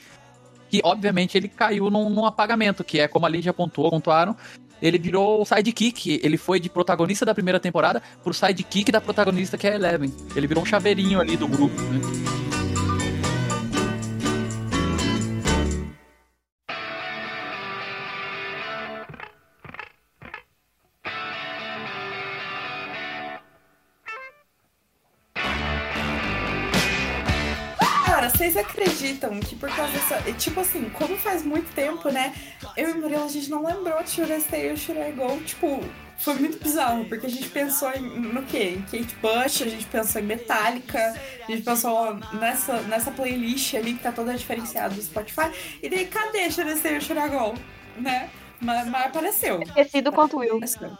que 0.71 0.81
obviamente 0.83 1.37
ele 1.37 1.49
caiu 1.49 1.91
num, 1.91 2.09
num 2.09 2.25
apagamento, 2.25 2.83
que 2.83 2.99
é 2.99 3.07
como 3.07 3.27
a 3.27 3.29
Lídia 3.29 3.51
apontou, 3.51 3.91
pontuaram, 3.91 4.37
ele 4.81 4.99
virou 4.99 5.43
o 5.43 5.45
sidekick. 5.45 6.21
Ele 6.23 6.37
foi 6.37 6.59
de 6.59 6.69
protagonista 6.69 7.25
da 7.25 7.35
primeira 7.35 7.61
temporada 7.61 8.03
pro 8.23 8.35
sidekick 8.35 8.91
da 8.91 9.01
protagonista 9.01 9.57
que 9.57 9.67
é 9.67 9.73
a 9.73 9.75
Eleven. 9.77 10.13
Ele 10.35 10.47
virou 10.47 10.63
um 10.63 10.67
chaveirinho 10.67 11.21
ali 11.21 11.37
do 11.37 11.47
grupo, 11.47 11.81
né? 11.81 12.64
Vocês 28.45 28.57
acreditam 28.57 29.41
que 29.41 29.57
por 29.57 29.71
causa 29.71 29.93
dessa. 29.93 30.33
Tipo 30.35 30.61
assim, 30.61 30.91
como 30.91 31.17
faz 31.17 31.43
muito 31.43 31.73
tempo, 31.75 32.11
né? 32.11 32.35
Eu 32.77 32.91
e 32.91 32.93
o 32.93 33.01
Murilo, 33.01 33.25
a 33.25 33.29
gente 33.29 33.49
não 33.49 33.65
lembrou 33.65 34.03
de 34.03 34.11
Should 34.11 34.33
I 34.33 34.41
Stay 34.41 34.73
or 34.73 34.77
Should 34.77 35.01
I 35.01 35.13
Go? 35.13 35.41
Tipo, 35.45 35.83
foi 36.19 36.35
muito 36.35 36.63
bizarro, 36.63 37.07
porque 37.07 37.27
a 37.27 37.31
gente 37.31 37.49
pensou 37.49 37.91
em, 37.93 38.03
no 38.03 38.43
quê? 38.43 38.77
Em 38.77 38.83
Kate 38.83 39.15
Bush, 39.17 39.63
a 39.63 39.69
gente 39.69 39.87
pensou 39.87 40.21
em 40.21 40.25
Metallica, 40.25 41.15
a 41.49 41.51
gente 41.51 41.63
pensou 41.63 42.15
nessa, 42.35 42.83
nessa 42.83 43.11
playlist 43.11 43.75
ali 43.75 43.95
que 43.95 44.03
tá 44.03 44.13
toda 44.13 44.35
diferenciada 44.35 44.95
do 44.95 45.03
Spotify. 45.03 45.51
E 45.83 45.89
daí, 45.89 46.07
cadê 46.07 46.51
Should 46.51 46.71
I 46.71 46.77
Stay 46.77 46.97
or 46.97 47.01
Should 47.01 47.21
I 47.21 47.29
Go? 47.29 47.55
Né? 47.97 48.29
Mas, 48.61 48.87
mas 48.89 49.07
apareceu. 49.07 49.63
Esquecido 49.63 50.13
quanto 50.13 50.39
Will. 50.39 50.57
Apareceu. 50.57 50.99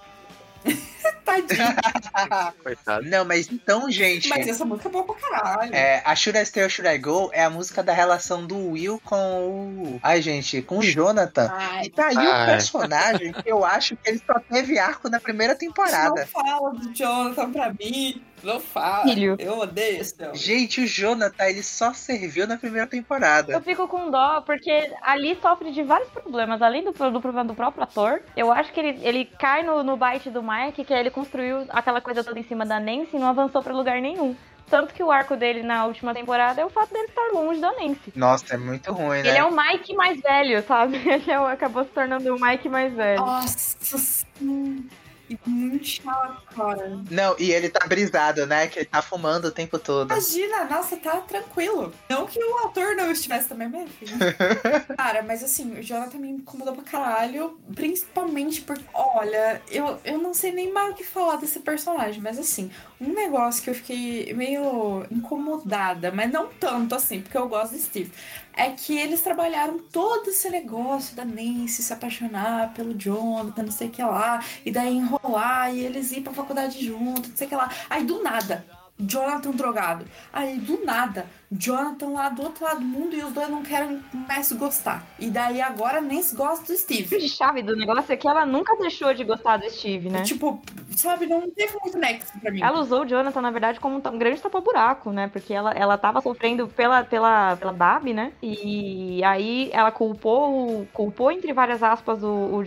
Tadinho. 1.25 2.55
Coitado. 2.63 3.07
Não, 3.09 3.25
mas 3.25 3.51
então, 3.51 3.91
gente. 3.91 4.29
Mas 4.29 4.47
essa 4.47 4.65
música 4.65 4.89
é 4.89 4.93
boa 4.93 5.05
pra 5.05 5.15
caralho. 5.15 5.75
É, 5.75 6.03
a 6.05 6.15
Should 6.15 6.39
I 6.39 6.47
Stay 6.47 6.65
or 6.65 6.71
Should 6.71 6.93
I 6.93 6.99
Go 6.99 7.31
é 7.33 7.45
a 7.45 7.51
música 7.51 7.83
da 7.83 7.93
relação 7.93 8.47
do 8.47 8.71
Will 8.73 9.01
com 9.05 9.17
o. 9.17 10.01
Ai, 10.03 10.21
gente, 10.23 10.63
com 10.63 10.79
o 10.79 10.83
Jonathan. 10.83 11.51
Ai, 11.53 11.87
E 11.87 11.91
tá 11.91 12.07
aí 12.07 12.17
Ai. 12.17 12.43
o 12.43 12.47
personagem 12.47 13.33
que 13.33 13.51
eu 13.51 13.65
acho 13.65 13.97
que 13.97 14.09
ele 14.11 14.21
só 14.25 14.39
teve 14.41 14.79
arco 14.79 15.09
na 15.09 15.21
primeira 15.21 15.53
Não 15.55 15.59
temporada. 15.59 16.27
fala 16.27 16.73
do 16.73 16.93
Jonathan 16.95 17.51
pra 17.53 17.73
mim. 17.73 18.23
Não 18.43 18.61
fala. 18.61 19.05
Filho. 19.05 19.37
Eu 19.39 19.59
odeio 19.59 20.03
esse 20.03 20.23
homem. 20.23 20.35
Gente, 20.35 20.83
o 20.83 20.87
Jonathan, 20.87 21.45
ele 21.47 21.63
só 21.63 21.95
serviu 21.95 22.47
na 22.47 22.59
primeira 22.59 22.87
temporada. 22.87 23.55
Eu 23.55 23.63
fico 23.63 23.89
com 23.89 24.11
dó, 24.11 24.43
porque 24.43 24.93
ali 25.01 25.39
sofre 25.41 25.73
de 25.73 25.83
vários 25.83 26.11
problemas. 26.11 26.61
Além 26.61 26.85
do, 26.85 26.93
do 26.93 27.21
problema 27.23 27.45
do 27.45 27.55
próprio 27.55 27.85
ator, 27.85 28.21
eu 28.37 28.53
acho 28.53 28.71
que 28.71 28.81
ele, 28.81 28.99
ele 29.03 29.25
cai 29.25 29.63
no, 29.63 29.83
no 29.83 29.97
bite 29.97 30.29
do 30.29 30.43
Mike, 30.43 30.85
que 30.85 30.93
ele 30.99 31.11
construiu 31.11 31.65
aquela 31.71 32.01
coisa 32.01 32.23
toda 32.25 32.39
em 32.39 32.45
cima 32.45 32.65
da 32.65 32.79
Nancy 32.81 33.11
e 33.17 33.19
não 33.19 33.29
avançou 33.29 33.63
pra 33.63 33.75
lugar 33.75 34.01
nenhum. 34.01 34.35
Tanto 34.69 34.95
que 34.95 35.03
o 35.03 35.11
arco 35.11 35.37
dele 35.37 35.63
na 35.63 35.85
última 35.85 36.15
temporada 36.15 36.61
é 36.61 36.65
o 36.65 36.71
fato 36.71 36.91
dele 36.93 37.09
estar 37.09 37.29
longe 37.35 37.61
da 37.61 37.71
Nancy. 37.73 38.13
Nossa, 38.17 38.55
é 38.55 38.57
muito 38.57 38.91
ruim, 38.93 39.23
né? 39.23 39.29
Ele 39.29 39.39
é 39.39 39.45
o 39.45 39.55
Mike 39.55 39.95
mais 39.95 40.19
velho, 40.21 40.63
sabe? 40.67 40.97
Ele 41.07 41.31
é 41.31 41.39
o- 41.39 41.45
acabou 41.47 41.85
se 41.85 41.91
tornando 41.91 42.35
o 42.35 42.41
Mike 42.41 42.69
mais 42.71 42.93
velho. 42.95 43.21
Nossa, 43.21 43.99
sim. 43.99 44.89
E 45.29 45.39
Muito 45.47 45.87
chato, 45.87 46.43
cara. 46.55 47.01
Não, 47.11 47.35
e 47.39 47.51
ele 47.51 47.69
tá 47.71 47.87
brisado, 47.87 48.47
né? 48.47 48.67
Que 48.67 48.81
ele 48.81 48.87
tá 48.87 49.01
fumando 49.01 49.47
o 49.47 49.51
tempo 49.51 49.79
todo. 49.79 50.13
Imagina, 50.13 50.65
nossa, 50.65 50.97
tá 50.97 51.17
tranquilo. 51.21 51.93
Não 52.09 52.27
que 52.27 52.39
o 52.39 52.67
ator 52.67 52.95
não 52.95 53.11
estivesse 53.11 53.49
também, 53.49 53.87
filho. 53.89 54.17
Cara, 54.97 55.23
mas 55.23 55.43
assim, 55.43 55.79
o 55.79 55.83
Jonathan 55.83 56.19
me 56.19 56.29
incomodou 56.31 56.75
pra 56.75 56.85
caralho. 56.85 57.59
Principalmente 57.75 58.61
porque, 58.61 58.85
olha, 58.93 59.63
eu, 59.71 59.99
eu 60.05 60.19
não 60.19 60.35
sei 60.35 60.53
nem 60.53 60.73
mais 60.73 60.93
o 60.93 60.95
que 60.95 61.05
falar 61.05 61.37
desse 61.37 61.61
personagem, 61.61 62.21
mas 62.21 62.39
assim, 62.39 62.71
um 63.01 63.13
negócio 63.13 63.63
que 63.63 63.71
eu 63.71 63.75
fiquei 63.75 64.33
meio 64.35 65.07
incomodada, 65.11 66.13
mas 66.13 66.31
não 66.31 66.49
tanto 66.49 66.95
assim, 66.95 67.21
porque 67.21 67.37
eu 67.37 67.49
gosto 67.49 67.75
de 67.75 67.81
Steve. 67.81 68.13
É 68.57 68.71
que 68.71 68.97
eles 68.97 69.21
trabalharam 69.21 69.79
todo 69.79 70.29
esse 70.29 70.49
negócio 70.49 71.17
da 71.17 71.25
Nancy 71.25 71.83
se 71.83 71.93
apaixonar 71.93 72.73
pelo 72.73 72.95
Jonathan, 72.95 73.65
não 73.65 73.73
sei 73.73 73.89
o 73.89 73.91
que 73.91 74.03
lá, 74.03 74.43
e 74.65 74.71
daí 74.71 74.97
enrolar, 74.97 75.75
e 75.75 75.81
eles 75.81 76.13
ir 76.13 76.21
pra 76.23 76.33
faculdade 76.33 76.85
juntos, 76.85 77.31
não 77.31 77.37
sei 77.37 77.47
o 77.47 77.51
que 77.51 77.57
lá. 77.57 77.71
Aí 77.91 78.05
do 78.05 78.23
nada, 78.23 78.65
Jonathan 78.99 79.51
drogado. 79.51 80.05
Aí 80.33 80.57
do 80.59 80.85
nada, 80.85 81.27
Jonathan 81.51 82.11
lá 82.11 82.29
do 82.29 82.43
outro 82.43 82.65
lado 82.65 82.79
do 82.81 82.87
mundo 82.87 83.15
e 83.15 83.23
os 83.25 83.33
dois 83.33 83.49
não 83.49 83.63
querem 83.63 84.01
mais 84.29 84.47
se 84.47 84.55
gostar. 84.55 85.05
E 85.19 85.29
daí 85.31 85.61
agora 85.61 86.01
nem 86.01 86.23
se 86.23 86.35
gosta 86.37 86.65
do 86.67 86.73
O 86.73 86.77
Steve. 86.77 87.19
de 87.19 87.29
chave 87.29 87.63
do 87.63 87.75
negócio 87.77 88.13
é 88.13 88.17
que 88.17 88.29
ela 88.29 88.47
nunca 88.47 88.77
deixou 88.77 89.13
de 89.13 89.25
gostar 89.25 89.57
do 89.57 89.69
Steve, 89.69 90.09
né? 90.09 90.23
Tipo, 90.23 90.61
sabe, 90.97 91.27
não 91.27 91.51
teve 91.51 91.77
muito 91.83 91.99
nexo 91.99 92.39
pra 92.41 92.53
mim. 92.53 92.63
Ela 92.63 92.81
usou 92.81 93.03
o 93.03 93.07
Jonathan, 93.07 93.41
na 93.41 93.51
verdade, 93.51 93.81
como 93.81 93.97
um 93.97 94.19
grande 94.19 94.41
tapa-buraco, 94.41 95.11
né? 95.11 95.29
Porque 95.29 95.53
ela, 95.53 95.73
ela 95.73 95.99
tava 95.99 96.21
sofrendo 96.21 96.69
pela, 96.69 97.03
pela, 97.05 97.57
pela 97.57 97.73
Babi, 97.73 98.15
né? 98.15 98.33
E 98.43 99.23
aí 99.25 99.71
ela 99.73 99.91
culpou, 99.91 100.81
o- 100.83 100.87
culpou 100.93 101.33
entre 101.33 101.53
várias 101.53 101.83
aspas, 101.83 102.23
o, 102.23 102.29
o, 102.29 102.61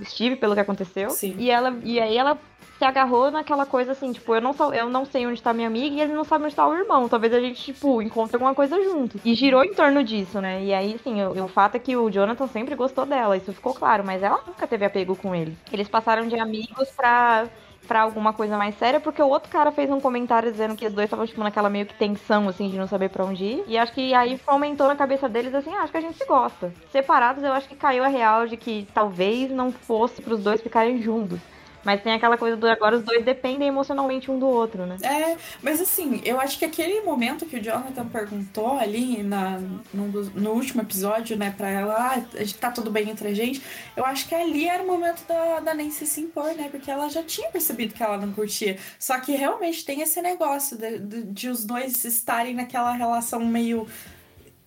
o 0.00 0.04
Steve 0.04 0.36
pelo 0.36 0.54
que 0.54 0.60
aconteceu. 0.60 1.08
Sim. 1.10 1.34
E, 1.38 1.50
ela, 1.50 1.74
e 1.82 1.98
aí 1.98 2.16
ela 2.16 2.38
se 2.78 2.84
agarrou 2.84 3.30
naquela 3.30 3.64
coisa 3.64 3.92
assim, 3.92 4.12
tipo, 4.12 4.34
eu 4.34 4.40
não, 4.40 4.52
sou, 4.52 4.72
eu 4.74 4.88
não 4.88 5.04
sei 5.04 5.26
onde 5.26 5.42
tá 5.42 5.52
minha 5.52 5.66
amiga 5.66 5.96
e 5.96 6.00
ele 6.00 6.12
não 6.12 6.24
sabe 6.24 6.44
onde 6.44 6.54
tá 6.54 6.66
o 6.66 6.74
irmão. 6.74 7.08
Talvez 7.08 7.32
a 7.32 7.40
gente, 7.40 7.62
tipo, 7.62 8.02
encontre 8.02 8.36
alguma 8.36 8.54
coisa 8.54 8.80
junto. 8.82 9.18
E 9.24 9.34
girou 9.34 9.64
em 9.64 9.72
torno 9.72 10.04
disso, 10.04 10.40
né? 10.40 10.62
E 10.62 10.74
aí, 10.74 10.94
assim, 10.94 11.22
o, 11.24 11.48
fato 11.48 11.76
é 11.76 11.78
que 11.78 11.96
o 11.96 12.10
Jonathan 12.10 12.46
sempre 12.46 12.74
gostou 12.74 13.06
dela, 13.06 13.36
isso 13.36 13.52
ficou 13.52 13.74
claro, 13.74 14.04
mas 14.04 14.22
ela 14.22 14.40
nunca 14.46 14.66
teve 14.66 14.84
apego 14.84 15.16
com 15.16 15.34
ele. 15.34 15.56
Eles 15.72 15.88
passaram 15.88 16.28
de 16.28 16.38
amigos 16.38 16.90
pra 16.90 17.46
pra 17.86 18.00
alguma 18.00 18.32
coisa 18.32 18.58
mais 18.58 18.76
séria, 18.76 18.98
porque 18.98 19.22
o 19.22 19.28
outro 19.28 19.48
cara 19.48 19.70
fez 19.70 19.88
um 19.88 20.00
comentário 20.00 20.50
dizendo 20.50 20.74
que 20.74 20.86
os 20.86 20.92
dois 20.92 21.06
estavam, 21.06 21.24
tipo, 21.24 21.40
naquela 21.40 21.70
meio 21.70 21.86
que 21.86 21.94
tensão, 21.94 22.48
assim, 22.48 22.68
de 22.68 22.76
não 22.76 22.88
saber 22.88 23.10
pra 23.10 23.24
onde 23.24 23.44
ir. 23.44 23.64
E 23.68 23.78
acho 23.78 23.92
que 23.92 24.12
aí 24.12 24.40
aumentou 24.44 24.88
na 24.88 24.96
cabeça 24.96 25.28
deles, 25.28 25.54
assim, 25.54 25.72
ah, 25.72 25.82
acho 25.82 25.92
que 25.92 25.98
a 25.98 26.00
gente 26.00 26.18
se 26.18 26.26
gosta. 26.26 26.72
Separados, 26.90 27.44
eu 27.44 27.52
acho 27.52 27.68
que 27.68 27.76
caiu 27.76 28.02
a 28.02 28.08
real 28.08 28.46
de 28.48 28.56
que 28.56 28.88
talvez 28.92 29.52
não 29.52 29.70
fosse 29.70 30.20
pros 30.20 30.42
dois 30.42 30.60
ficarem 30.60 31.00
juntos. 31.00 31.38
Mas 31.86 32.02
tem 32.02 32.12
aquela 32.14 32.36
coisa 32.36 32.56
do 32.56 32.66
agora 32.66 32.96
os 32.96 33.04
dois 33.04 33.24
dependem 33.24 33.68
emocionalmente 33.68 34.28
um 34.28 34.40
do 34.40 34.46
outro, 34.48 34.84
né? 34.84 34.96
É, 35.04 35.36
mas 35.62 35.80
assim, 35.80 36.20
eu 36.24 36.40
acho 36.40 36.58
que 36.58 36.64
aquele 36.64 37.00
momento 37.02 37.46
que 37.46 37.54
o 37.56 37.62
Jonathan 37.62 38.08
perguntou 38.08 38.76
ali 38.76 39.22
na, 39.22 39.60
dos- 39.94 40.32
no, 40.34 40.50
último 40.50 40.82
episódio, 40.82 41.36
né, 41.36 41.54
pra 41.56 41.70
ela, 41.70 41.94
ah, 42.16 42.22
tá 42.60 42.72
tudo 42.72 42.90
bem 42.90 43.08
entre 43.08 43.28
a 43.28 43.34
gente, 43.34 43.62
eu 43.96 44.04
acho 44.04 44.26
que 44.28 44.34
ali 44.34 44.68
era 44.68 44.82
o 44.82 44.86
momento 44.86 45.24
da, 45.28 45.60
da 45.60 45.74
Nancy 45.74 46.06
se 46.08 46.20
impor, 46.22 46.52
né, 46.56 46.68
porque 46.72 46.90
ela 46.90 47.08
já 47.08 47.22
tinha 47.22 47.48
percebido 47.52 47.94
que 47.94 48.02
ela 48.02 48.16
não 48.18 48.32
curtia. 48.32 48.76
Só 48.98 49.20
que 49.20 49.36
realmente 49.36 49.84
tem 49.84 50.00
esse 50.00 50.20
negócio 50.20 50.76
de, 50.76 50.98
de- 50.98 51.22
de 51.22 51.48
os 51.48 51.64
dois 51.64 52.04
estarem 52.04 52.52
naquela 52.52 52.90
relação 52.94 53.44
meio 53.46 53.86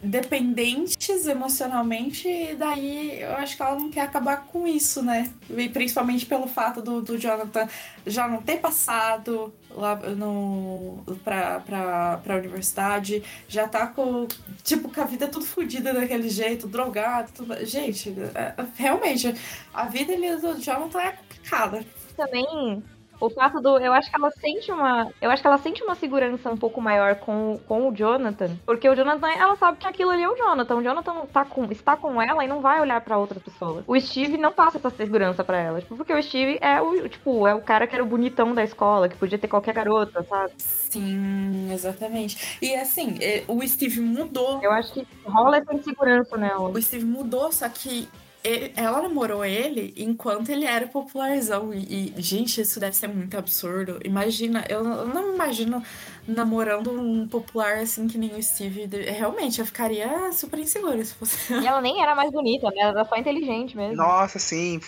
dependentes 0.02 1.28
emocionalmente, 1.28 2.28
e 2.28 2.56
daí 2.56 3.22
eu 3.22 3.36
acho 3.36 3.56
que 3.58 3.62
ela 3.62 3.76
não 3.76 3.90
quer 3.90 4.02
acabar 4.02 4.46
com 4.46 4.66
isso, 4.66 5.04
né? 5.04 5.32
E 5.50 5.68
principalmente 5.68 6.26
pelo 6.26 6.48
fato 6.48 6.82
do, 6.82 7.02
do 7.02 7.18
Jonathan 7.18 7.68
já 8.06 8.28
não 8.28 8.42
ter 8.42 8.58
passado 8.60 9.54
lá 9.70 9.96
no, 9.96 11.04
pra, 11.24 11.60
pra, 11.60 12.18
pra 12.24 12.38
universidade, 12.38 13.22
já 13.48 13.68
tá 13.68 13.88
com, 13.88 14.28
tipo, 14.64 14.94
com 14.94 15.02
a 15.02 15.06
vida 15.06 15.28
tudo 15.28 15.46
fodida 15.46 15.94
daquele 15.94 16.30
jeito, 16.30 16.68
drogado, 16.68 17.32
tudo. 17.34 17.66
Gente, 17.66 18.16
é- 18.34 18.56
realmente, 18.76 19.36
a 19.74 19.86
vida 19.86 20.14
ali 20.14 20.36
do 20.38 20.60
Jonathan 20.62 21.02
é 21.02 21.12
complicada. 21.12 21.86
Também 22.16 22.84
O 23.20 23.30
fato 23.30 23.60
do. 23.60 23.78
Eu 23.78 23.94
acho 23.94 24.10
que 24.10 24.16
ela 24.16 24.32
sente 24.32 24.72
uma. 24.72 25.12
Eu 25.22 25.30
acho 25.30 25.42
que 25.42 25.48
ela 25.48 25.58
sente 25.58 25.84
uma 25.84 25.96
segurança 25.96 26.50
um 26.50 26.58
pouco 26.58 26.80
maior 26.80 27.16
com, 27.16 27.60
com 27.68 27.90
o 27.90 27.96
Jonathan. 27.96 28.58
Porque 28.66 28.88
o 28.88 28.96
Jonathan, 28.96 29.30
ela 29.30 29.56
sabe 29.56 29.78
que 29.78 29.88
aquilo 29.88 30.12
ali 30.12 30.24
é 30.24 30.30
o 30.30 30.36
Jonathan. 30.36 30.76
O 30.76 30.84
Jonathan 30.84 31.26
tá 31.26 31.44
com, 31.44 31.66
está 31.66 31.98
com 31.98 32.22
ela 32.22 32.44
e 32.44 32.48
não 32.48 32.62
vai 32.62 32.80
olhar 32.80 33.02
pra 33.02 33.18
outras 33.18 33.42
pessoas. 33.44 33.84
O 33.86 34.00
Steve 34.00 34.38
não 34.38 34.52
passa 34.52 34.78
essa 34.78 34.90
segurança 34.90 35.44
pra 35.44 35.58
ela. 35.58 35.82
Tipo, 35.82 35.98
porque 35.98 36.14
o 36.14 36.24
Steve 36.24 36.58
é 36.62 36.82
o, 36.82 37.10
tipo, 37.10 37.48
é 37.48 37.54
o 37.54 37.62
cara 37.62 37.88
que 37.88 37.96
era 37.96 38.04
o 38.04 38.08
bonitão 38.08 38.54
da 38.54 38.64
escola, 38.64 39.10
que 39.10 39.18
podia 39.18 39.38
ter 39.38 39.48
qualquer 39.48 39.74
garota, 39.74 40.24
sabe? 40.24 40.54
Sim, 40.58 41.72
exatamente. 41.74 42.58
E 42.62 42.74
assim, 42.76 43.18
é, 43.22 43.44
o 43.48 43.66
Steve 43.68 44.00
mudou. 44.00 44.60
Eu 44.62 44.72
acho 44.72 44.94
que 44.94 45.08
rola 45.26 45.58
essa 45.58 45.74
insegurança 45.74 46.38
nela. 46.38 46.70
O 46.70 46.82
Steve 46.82 47.06
mudou, 47.06 47.52
só 47.52 47.68
que 47.68 48.08
ele- 48.44 48.72
ela 48.76 49.02
namorou 49.02 49.44
ele 49.44 49.94
enquanto 49.98 50.50
ele 50.50 50.66
era 50.66 50.88
popularzão. 50.88 51.74
E, 51.74 52.14
e, 52.18 52.22
gente, 52.22 52.62
isso 52.62 52.80
deve 52.80 52.96
ser 52.96 53.08
muito 53.08 53.38
absurdo. 53.38 54.00
Imagina, 54.04 54.66
eu, 54.70 54.84
não- 54.84 55.00
eu 55.00 55.08
não 55.08 55.28
me 55.30 55.36
imagino 55.36 55.84
namorando 56.28 56.92
um 56.92 57.28
popular 57.28 57.78
assim 57.80 58.08
que 58.08 58.18
nem 58.18 58.34
o 58.36 58.42
Steve. 58.44 58.86
Realmente, 58.86 59.60
eu 59.60 59.66
ficaria 59.66 60.32
super 60.32 60.60
insegura 60.60 61.04
se 61.04 61.14
fosse. 61.14 61.54
E 61.54 61.66
ela 61.68 61.82
nem 61.82 62.02
era 62.02 62.16
mais 62.16 62.32
bonita, 62.32 62.68
né? 62.70 62.82
Ela 62.82 62.92
era 63.00 63.06
só 63.06 63.16
inteligente 63.18 63.76
mesmo. 63.76 63.96
Nossa, 63.96 64.40
sim. 64.40 64.80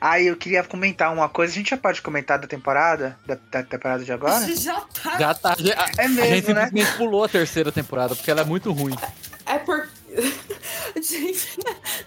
Aí 0.00 0.26
eu 0.26 0.36
queria 0.36 0.64
comentar 0.64 1.12
uma 1.12 1.28
coisa. 1.28 1.52
A 1.52 1.56
gente 1.56 1.70
já 1.70 1.76
pode 1.76 2.00
comentar 2.00 2.38
da 2.38 2.46
temporada? 2.46 3.18
Da, 3.26 3.36
da 3.50 3.62
temporada 3.62 4.02
de 4.02 4.10
agora? 4.12 4.40
Já 4.56 4.80
tá. 4.80 5.18
Já 5.18 5.34
tá. 5.34 5.50
A, 5.52 6.02
É 6.02 6.04
a 6.06 6.08
gente 6.08 6.52
mesmo, 6.52 6.54
né? 6.54 6.70
pulou 6.96 7.22
a 7.24 7.28
terceira 7.28 7.70
temporada, 7.70 8.14
porque 8.16 8.30
ela 8.30 8.40
é 8.40 8.44
muito 8.44 8.72
ruim. 8.72 8.94
É 9.46 9.58
por. 9.58 9.86
gente, 11.00 11.58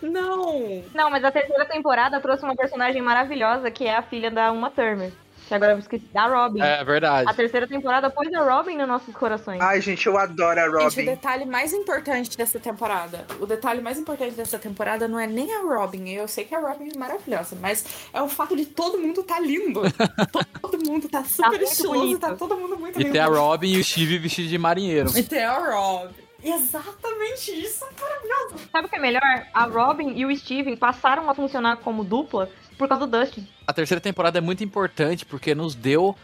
não. 0.02 0.84
Não, 0.94 1.10
mas 1.10 1.24
a 1.24 1.32
terceira 1.32 1.66
temporada 1.66 2.20
trouxe 2.20 2.44
uma 2.44 2.56
personagem 2.56 3.02
maravilhosa 3.02 3.70
que 3.72 3.86
é 3.86 3.96
a 3.96 4.02
filha 4.02 4.32
da 4.32 4.52
Uma 4.52 4.70
Turner. 4.72 5.12
Que 5.48 5.54
agora 5.54 5.72
eu 5.72 5.80
esqueci. 5.80 6.04
Da 6.14 6.28
Robin. 6.28 6.60
É 6.62 6.84
verdade. 6.84 7.30
A 7.30 7.34
terceira 7.34 7.66
temporada 7.66 8.10
pôs 8.10 8.28
a 8.34 8.42
Robin 8.44 8.76
nos 8.76 8.88
nossos 8.88 9.16
corações. 9.16 9.62
Ai, 9.62 9.80
gente, 9.80 10.06
eu 10.06 10.18
adoro 10.18 10.60
a 10.60 10.64
Gente, 10.66 10.76
o 10.76 10.84
Robin. 10.84 11.06
detalhe 11.06 11.46
mais 11.46 11.72
importante 11.72 12.36
dessa 12.38 12.60
temporada, 12.60 13.26
o 13.40 13.46
detalhe 13.46 13.82
mais 13.82 13.98
importante 13.98 14.36
dessa 14.36 14.60
temporada 14.60 15.08
não 15.08 15.18
é 15.18 15.26
nem 15.26 15.50
a 15.54 15.62
Robin. 15.62 16.10
Eu 16.10 16.28
sei 16.28 16.44
que 16.44 16.54
a 16.54 16.60
Robin 16.60 16.90
é 16.94 16.98
maravilhosa, 16.98 17.56
mas 17.62 17.86
é 18.14 18.22
o 18.22 18.28
fato 18.28 18.58
de 18.58 18.66
todo 18.66 18.98
mundo 18.98 19.24
tá 19.24 19.40
lindo. 19.40 19.84
todo 20.62 20.78
mundo 20.86 21.08
tá 21.08 21.24
super 21.24 21.48
muito 21.52 21.64
estiloso, 21.64 22.00
bonito. 22.02 22.20
tá 22.20 22.36
todo 22.36 22.58
mundo 22.58 22.78
muito 22.78 23.00
E 23.00 23.04
lindo. 23.04 23.14
tem 23.14 23.22
a 23.22 23.28
Robin 23.28 23.70
e 23.72 23.80
o 23.80 23.84
Steve 23.86 24.18
vestido 24.18 24.50
de 24.50 24.58
marinheiro. 24.58 25.18
E 25.18 25.24
tem 25.24 25.46
a 25.46 25.58
Robin. 25.58 26.14
Exatamente 26.44 27.52
isso, 27.52 27.86
maravilhoso. 28.00 28.68
Sabe 28.72 28.88
o 28.88 28.90
que 28.90 28.96
é 28.96 29.00
melhor? 29.00 29.22
A 29.54 29.66
Robin 29.66 30.14
e 30.16 30.26
o 30.26 30.36
Steven 30.38 30.76
passaram 30.78 31.30
a 31.30 31.36
funcionar 31.36 31.78
como 31.78 32.04
dupla 32.04 32.50
por 32.78 32.88
causa 32.88 33.06
do 33.08 33.20
Dustin. 33.20 33.48
A 33.66 33.74
terceira 33.74 34.00
temporada 34.00 34.38
é 34.38 34.42
muito 34.42 34.64
importante 34.64 35.26
porque 35.26 35.56
nos 35.56 35.74
deu 35.76 36.16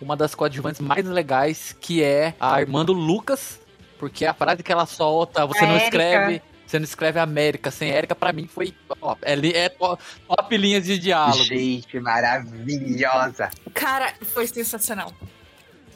uma 0.00 0.16
das 0.16 0.34
coadjuvantes 0.34 0.80
mais 0.80 1.04
legais, 1.06 1.74
que 1.80 2.02
é 2.02 2.34
a 2.38 2.60
irmã 2.60 2.84
do 2.84 2.92
Lucas, 2.92 3.58
porque 3.98 4.24
a 4.24 4.34
frase 4.34 4.62
que 4.62 4.70
ela 4.70 4.86
solta, 4.86 5.44
você 5.46 5.60
A 5.64 5.66
não 5.66 5.70
Érica. 5.72 5.84
escreve, 5.86 6.42
você 6.66 6.78
não 6.78 6.84
escreve 6.84 7.18
América 7.18 7.70
sem 7.70 7.90
Érica, 7.90 8.14
pra 8.14 8.32
mim 8.32 8.46
foi 8.46 8.72
top. 9.00 9.20
É, 9.24 9.34
li- 9.34 9.52
é 9.54 9.68
to- 9.68 9.98
top 10.28 10.56
linhas 10.56 10.84
de 10.84 10.98
diálogo. 10.98 11.42
Gente, 11.44 11.98
maravilhosa. 11.98 13.50
Cara, 13.74 14.12
foi 14.32 14.46
sensacional. 14.46 15.12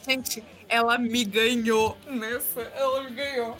Gente, 0.07 0.43
ela 0.71 0.97
me 0.97 1.23
ganhou 1.25 1.97
nessa. 2.07 2.61
Ela 2.75 3.03
me 3.03 3.11
ganhou. 3.11 3.57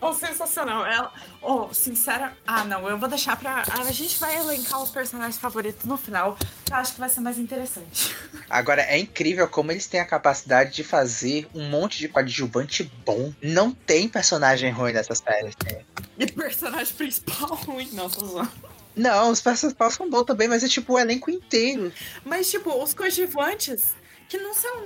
Oh, 0.00 0.14
sensacional. 0.14 0.86
Ela. 0.86 1.12
Oh, 1.42 1.72
sincera. 1.74 2.34
Ah, 2.46 2.64
não, 2.64 2.88
eu 2.88 2.96
vou 2.98 3.06
deixar 3.08 3.36
pra. 3.38 3.62
A 3.68 3.92
gente 3.92 4.18
vai 4.18 4.34
elencar 4.36 4.82
os 4.82 4.88
personagens 4.90 5.36
favoritos 5.38 5.84
no 5.84 5.98
final. 5.98 6.38
Eu 6.70 6.76
acho 6.76 6.94
que 6.94 7.00
vai 7.00 7.08
ser 7.10 7.20
mais 7.20 7.38
interessante. 7.38 8.16
Agora, 8.48 8.80
é 8.82 8.98
incrível 8.98 9.46
como 9.46 9.70
eles 9.70 9.86
têm 9.86 10.00
a 10.00 10.06
capacidade 10.06 10.72
de 10.72 10.82
fazer 10.82 11.46
um 11.54 11.68
monte 11.68 11.98
de 11.98 12.08
coadjuvante 12.08 12.90
bom. 13.04 13.32
Não 13.42 13.72
tem 13.72 14.08
personagem 14.08 14.70
ruim 14.70 14.94
nessa 14.94 15.14
série. 15.14 15.48
né? 15.48 15.84
E 16.18 16.26
personagem 16.32 16.94
principal 16.94 17.54
ruim. 17.54 17.90
Não, 17.92 18.08
tô 18.08 18.24
zoando. 18.24 18.52
Não, 18.96 19.30
os 19.30 19.40
personagens 19.42 19.94
são 19.94 20.08
bons 20.08 20.24
também, 20.24 20.48
mas 20.48 20.62
é 20.64 20.68
tipo 20.68 20.94
o 20.94 20.98
elenco 20.98 21.30
inteiro. 21.30 21.92
Mas, 22.24 22.50
tipo, 22.50 22.70
os 22.82 22.94
coadjuvantes, 22.94 23.88
que 24.28 24.38
não 24.38 24.54
são. 24.54 24.84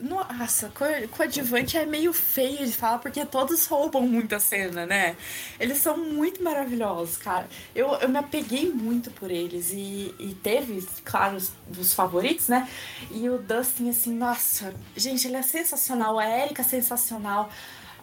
Nossa, 0.00 0.70
co- 0.70 0.84
coadjuvante 1.16 1.76
é 1.76 1.84
meio 1.84 2.12
feio 2.12 2.64
de 2.66 2.72
falar, 2.72 2.98
porque 2.98 3.24
todos 3.26 3.66
roubam 3.66 4.02
muita 4.02 4.40
cena, 4.40 4.86
né? 4.86 5.16
Eles 5.60 5.78
são 5.78 5.96
muito 5.98 6.42
maravilhosos, 6.42 7.16
cara. 7.18 7.46
Eu, 7.74 7.88
eu 7.96 8.08
me 8.08 8.18
apeguei 8.18 8.70
muito 8.72 9.10
por 9.10 9.30
eles. 9.30 9.70
E, 9.72 10.14
e 10.18 10.34
teve, 10.42 10.86
claro, 11.04 11.36
os, 11.36 11.52
os 11.78 11.92
favoritos, 11.92 12.48
né? 12.48 12.68
E 13.10 13.28
o 13.28 13.38
Dustin, 13.38 13.90
assim, 13.90 14.14
nossa, 14.14 14.74
gente, 14.96 15.26
ele 15.26 15.36
é 15.36 15.42
sensacional. 15.42 16.18
A 16.18 16.26
Erika 16.26 16.62
é 16.62 16.64
sensacional. 16.64 17.50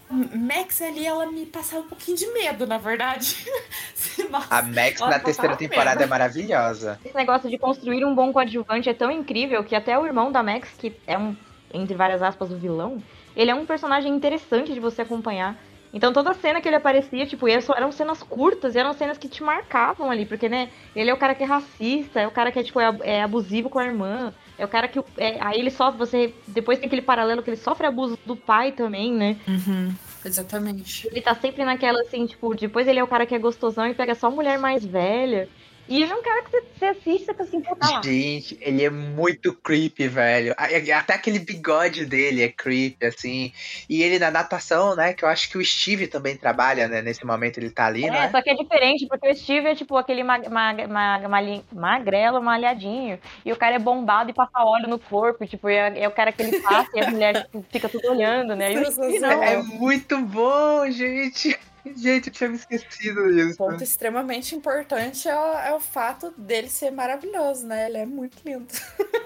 Max 0.09 0.81
ali, 0.83 1.03
ela 1.03 1.25
me 1.31 1.47
passava 1.47 1.81
um 1.83 1.87
pouquinho 1.87 2.15
de 2.15 2.27
medo, 2.27 2.67
na 2.67 2.77
verdade. 2.77 3.35
Nossa. 4.29 4.47
A 4.49 4.61
Max 4.61 5.03
na 5.03 5.19
terceira 5.19 5.55
temporada 5.57 6.01
medo. 6.01 6.03
é 6.03 6.07
maravilhosa. 6.07 6.99
Esse 7.03 7.15
negócio 7.15 7.49
de 7.49 7.57
construir 7.57 8.05
um 8.05 8.13
bom 8.13 8.31
coadjuvante 8.31 8.87
é 8.89 8.93
tão 8.93 9.09
incrível 9.09 9.63
que 9.63 9.75
até 9.75 9.97
o 9.97 10.05
irmão 10.05 10.31
da 10.31 10.43
Max, 10.43 10.69
que 10.77 10.95
é 11.07 11.17
um, 11.17 11.35
entre 11.75 11.95
várias 11.95 12.21
aspas, 12.21 12.51
o 12.51 12.57
vilão, 12.57 13.01
ele 13.35 13.51
é 13.51 13.55
um 13.55 13.65
personagem 13.65 14.13
interessante 14.13 14.73
de 14.73 14.79
você 14.79 15.01
acompanhar. 15.01 15.57
Então 15.93 16.11
toda 16.11 16.33
cena 16.33 16.59
que 16.59 16.67
ele 16.67 16.75
aparecia, 16.75 17.25
tipo, 17.25 17.47
eram 17.47 17.91
cenas 17.91 18.21
curtas 18.21 18.75
e 18.75 18.79
eram 18.79 18.93
cenas 18.93 19.17
que 19.17 19.29
te 19.29 19.41
marcavam 19.41 20.11
ali, 20.11 20.25
porque, 20.25 20.49
né, 20.49 20.69
ele 20.93 21.09
é 21.09 21.13
o 21.13 21.17
cara 21.17 21.33
que 21.33 21.43
é 21.43 21.45
racista, 21.45 22.19
é 22.19 22.27
o 22.27 22.31
cara 22.31 22.51
que 22.51 22.59
é, 22.59 22.63
tipo, 22.63 22.81
é, 22.81 22.97
é 23.01 23.23
abusivo 23.23 23.69
com 23.69 23.79
a 23.79 23.85
irmã, 23.85 24.33
é 24.57 24.65
o 24.65 24.67
cara 24.67 24.89
que. 24.89 24.99
é, 25.17 25.37
aí 25.39 25.59
ele 25.59 25.71
sofre, 25.71 25.97
você. 25.97 26.33
Depois 26.47 26.79
tem 26.79 26.87
aquele 26.87 27.01
paralelo 27.01 27.41
que 27.41 27.49
ele 27.49 27.57
sofre 27.57 27.87
abuso 27.87 28.19
do 28.25 28.35
pai 28.35 28.73
também, 28.73 29.13
né? 29.13 29.37
Uhum, 29.47 29.93
exatamente. 30.25 31.07
Ele 31.07 31.21
tá 31.21 31.33
sempre 31.33 31.63
naquela 31.63 32.01
assim, 32.01 32.25
tipo, 32.25 32.53
depois 32.53 32.87
ele 32.87 32.99
é 32.99 33.03
o 33.03 33.07
cara 33.07 33.25
que 33.25 33.33
é 33.33 33.39
gostosão 33.39 33.87
e 33.87 33.93
pega 33.93 34.15
só 34.15 34.29
mulher 34.29 34.59
mais 34.59 34.85
velha. 34.85 35.47
E 35.87 36.01
ele 36.01 36.11
é 36.11 36.15
um 36.15 36.23
cara 36.23 36.41
que 36.43 36.49
você, 36.51 36.63
você 36.79 36.85
assiste 36.85 37.23
e 37.23 37.25
fica 37.27 37.43
assim, 37.43 37.61
pô, 37.61 37.75
tá 37.75 37.89
lá. 37.89 38.01
Gente, 38.01 38.57
ele 38.59 38.83
é 38.83 38.89
muito 38.89 39.53
creepy, 39.53 40.07
velho. 40.07 40.53
A- 40.57 40.65
a- 40.65 40.99
Até 40.99 41.13
aquele 41.13 41.37
bigode 41.39 42.05
dele 42.05 42.41
é 42.41 42.49
creepy, 42.49 43.05
assim. 43.05 43.53
E 43.87 44.01
ele 44.01 44.17
na 44.17 44.31
natação, 44.31 44.95
né? 44.95 45.13
Que 45.13 45.23
eu 45.23 45.29
acho 45.29 45.49
que 45.49 45.57
o 45.57 45.63
Steve 45.65 46.07
também 46.07 46.35
trabalha, 46.35 46.87
né? 46.87 47.01
Nesse 47.03 47.23
momento 47.25 47.57
ele 47.59 47.69
tá 47.69 47.85
ali, 47.85 48.05
É, 48.05 48.09
né? 48.11 48.29
só 48.31 48.41
que 48.41 48.49
é 48.49 48.55
diferente, 48.55 49.05
porque 49.07 49.29
o 49.29 49.35
Steve 49.35 49.67
é 49.67 49.75
tipo 49.75 49.95
aquele 49.95 50.23
mag, 50.23 50.49
mag, 50.49 50.87
mag, 50.87 51.27
mali- 51.27 51.63
magrelo, 51.71 52.41
malhadinho. 52.41 53.19
E 53.45 53.51
o 53.51 53.55
cara 53.55 53.75
é 53.75 53.79
bombado 53.79 54.31
e 54.31 54.33
passa 54.33 54.63
óleo 54.63 54.87
no 54.87 54.97
corpo. 54.97 55.45
Tipo, 55.45 55.69
é, 55.69 55.99
é 55.99 56.07
o 56.07 56.11
cara 56.11 56.31
que 56.31 56.41
ele 56.41 56.59
passa 56.61 56.89
e 56.95 56.99
as 56.99 57.09
mulheres 57.11 57.43
tipo, 57.43 57.63
ficam 57.71 57.89
tudo 57.89 58.09
olhando, 58.09 58.55
né? 58.55 58.73
E 58.73 58.77
o 58.79 58.85
Steve 58.91 59.19
não. 59.19 59.43
É 59.43 59.61
muito 59.61 60.17
bom, 60.19 60.89
gente. 60.89 61.55
Gente, 61.95 62.27
eu 62.27 62.33
tinha 62.33 62.49
me 62.49 62.55
esquecido 62.55 63.31
disso. 63.33 63.57
ponto 63.57 63.83
extremamente 63.83 64.55
importante 64.55 65.27
é 65.27 65.35
o, 65.35 65.53
é 65.59 65.73
o 65.73 65.79
fato 65.79 66.33
dele 66.37 66.69
ser 66.69 66.91
maravilhoso, 66.91 67.65
né? 67.65 67.87
Ele 67.87 67.97
é 67.97 68.05
muito 68.05 68.37
lindo. 68.45 68.67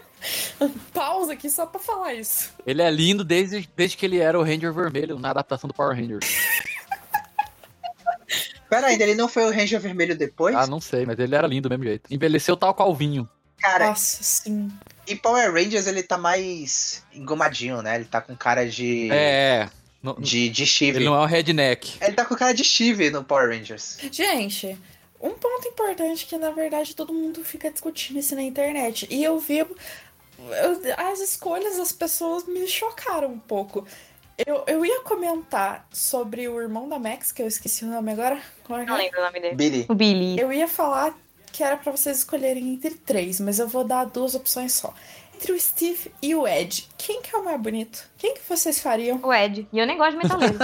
Pausa 0.93 1.33
aqui 1.33 1.49
só 1.49 1.65
pra 1.65 1.79
falar 1.79 2.13
isso. 2.13 2.51
Ele 2.65 2.81
é 2.81 2.91
lindo 2.91 3.23
desde, 3.23 3.69
desde 3.75 3.95
que 3.95 4.05
ele 4.05 4.19
era 4.19 4.37
o 4.37 4.43
Ranger 4.43 4.73
Vermelho 4.73 5.17
na 5.17 5.29
adaptação 5.29 5.67
do 5.67 5.73
Power 5.73 5.95
Rangers. 5.95 6.27
Pera 8.69 8.87
ainda, 8.87 9.03
ele 9.03 9.15
não 9.15 9.27
foi 9.27 9.45
o 9.45 9.51
Ranger 9.51 9.79
Vermelho 9.79 10.15
depois? 10.15 10.55
Ah, 10.55 10.67
não 10.67 10.79
sei, 10.79 11.05
mas 11.05 11.17
ele 11.17 11.33
era 11.33 11.47
lindo 11.47 11.67
do 11.67 11.71
mesmo 11.71 11.85
jeito. 11.85 12.13
Envelheceu 12.13 12.55
tal 12.55 12.73
qual 12.73 12.91
o 12.91 12.95
vinho. 12.95 13.27
Cara, 13.57 13.87
Nossa, 13.87 14.23
sim. 14.23 14.69
em 15.07 15.17
Power 15.17 15.51
Rangers 15.51 15.87
ele 15.87 16.03
tá 16.03 16.17
mais 16.17 17.03
engomadinho, 17.13 17.81
né? 17.81 17.95
Ele 17.95 18.05
tá 18.05 18.21
com 18.21 18.35
cara 18.35 18.69
de. 18.69 19.09
É, 19.11 19.67
não- 20.01 20.15
De, 20.15 20.49
de 20.49 20.65
Steve. 20.65 20.97
ele 20.97 21.05
não 21.05 21.15
é 21.15 21.19
um 21.19 21.25
redneck. 21.25 21.97
Ele 22.01 22.13
tá 22.13 22.25
com 22.25 22.35
cara 22.35 22.53
de 22.53 22.63
Steve 22.63 23.09
no 23.09 23.23
Power 23.23 23.49
Rangers. 23.49 23.97
Gente, 24.11 24.77
um 25.21 25.31
ponto 25.31 25.67
importante 25.67 26.25
que 26.25 26.37
na 26.37 26.51
verdade 26.51 26.95
todo 26.95 27.13
mundo 27.13 27.43
fica 27.43 27.69
discutindo 27.71 28.19
isso 28.19 28.35
na 28.35 28.41
internet. 28.43 29.07
E 29.09 29.23
eu 29.23 29.39
vi. 29.39 29.57
eu- 29.59 29.69
as 30.97 31.19
escolhas 31.19 31.77
das 31.77 31.91
pessoas 31.91 32.45
me 32.47 32.65
chocaram 32.67 33.27
um 33.33 33.39
pouco. 33.39 33.85
Eu, 34.47 34.63
eu 34.67 34.85
ia 34.85 35.01
comentar 35.01 35.85
sobre 35.91 36.47
o 36.47 36.61
irmão 36.61 36.87
da 36.87 36.97
Max, 36.97 37.29
que 37.33 37.41
eu 37.41 37.47
esqueci 37.47 37.83
o 37.83 37.87
nome 37.89 38.13
agora. 38.13 38.41
Como 38.63 38.79
é 38.79 38.85
que 38.85 38.89
Não 38.89 38.95
é? 38.97 39.01
lembro 39.03 39.19
o 39.19 39.23
nome 39.25 39.39
dele. 39.41 39.55
Billy. 39.55 39.85
O 39.89 39.93
Billy. 39.95 40.39
Eu 40.39 40.53
ia 40.53 40.65
falar 40.67 41.13
que 41.51 41.61
era 41.61 41.75
pra 41.75 41.91
vocês 41.91 42.19
escolherem 42.19 42.69
entre 42.73 42.91
três, 42.91 43.41
mas 43.41 43.59
eu 43.59 43.67
vou 43.67 43.83
dar 43.83 44.05
duas 44.05 44.35
opções 44.35 44.71
só. 44.71 44.93
Entre 45.39 45.53
o 45.53 45.59
Steve 45.59 46.11
e 46.21 46.35
o 46.35 46.45
Ed, 46.45 46.85
quem 46.97 47.21
que 47.21 47.33
é 47.33 47.39
o 47.39 47.45
mais 47.45 47.57
bonito? 47.61 48.09
Quem 48.17 48.33
que 48.33 48.41
vocês 48.45 48.81
fariam? 48.81 49.21
O 49.23 49.33
Ed. 49.33 49.65
E 49.71 49.79
eu 49.79 49.87
nem 49.87 49.97
gosto 49.97 50.11
de 50.11 50.17
metaleiro. 50.17 50.57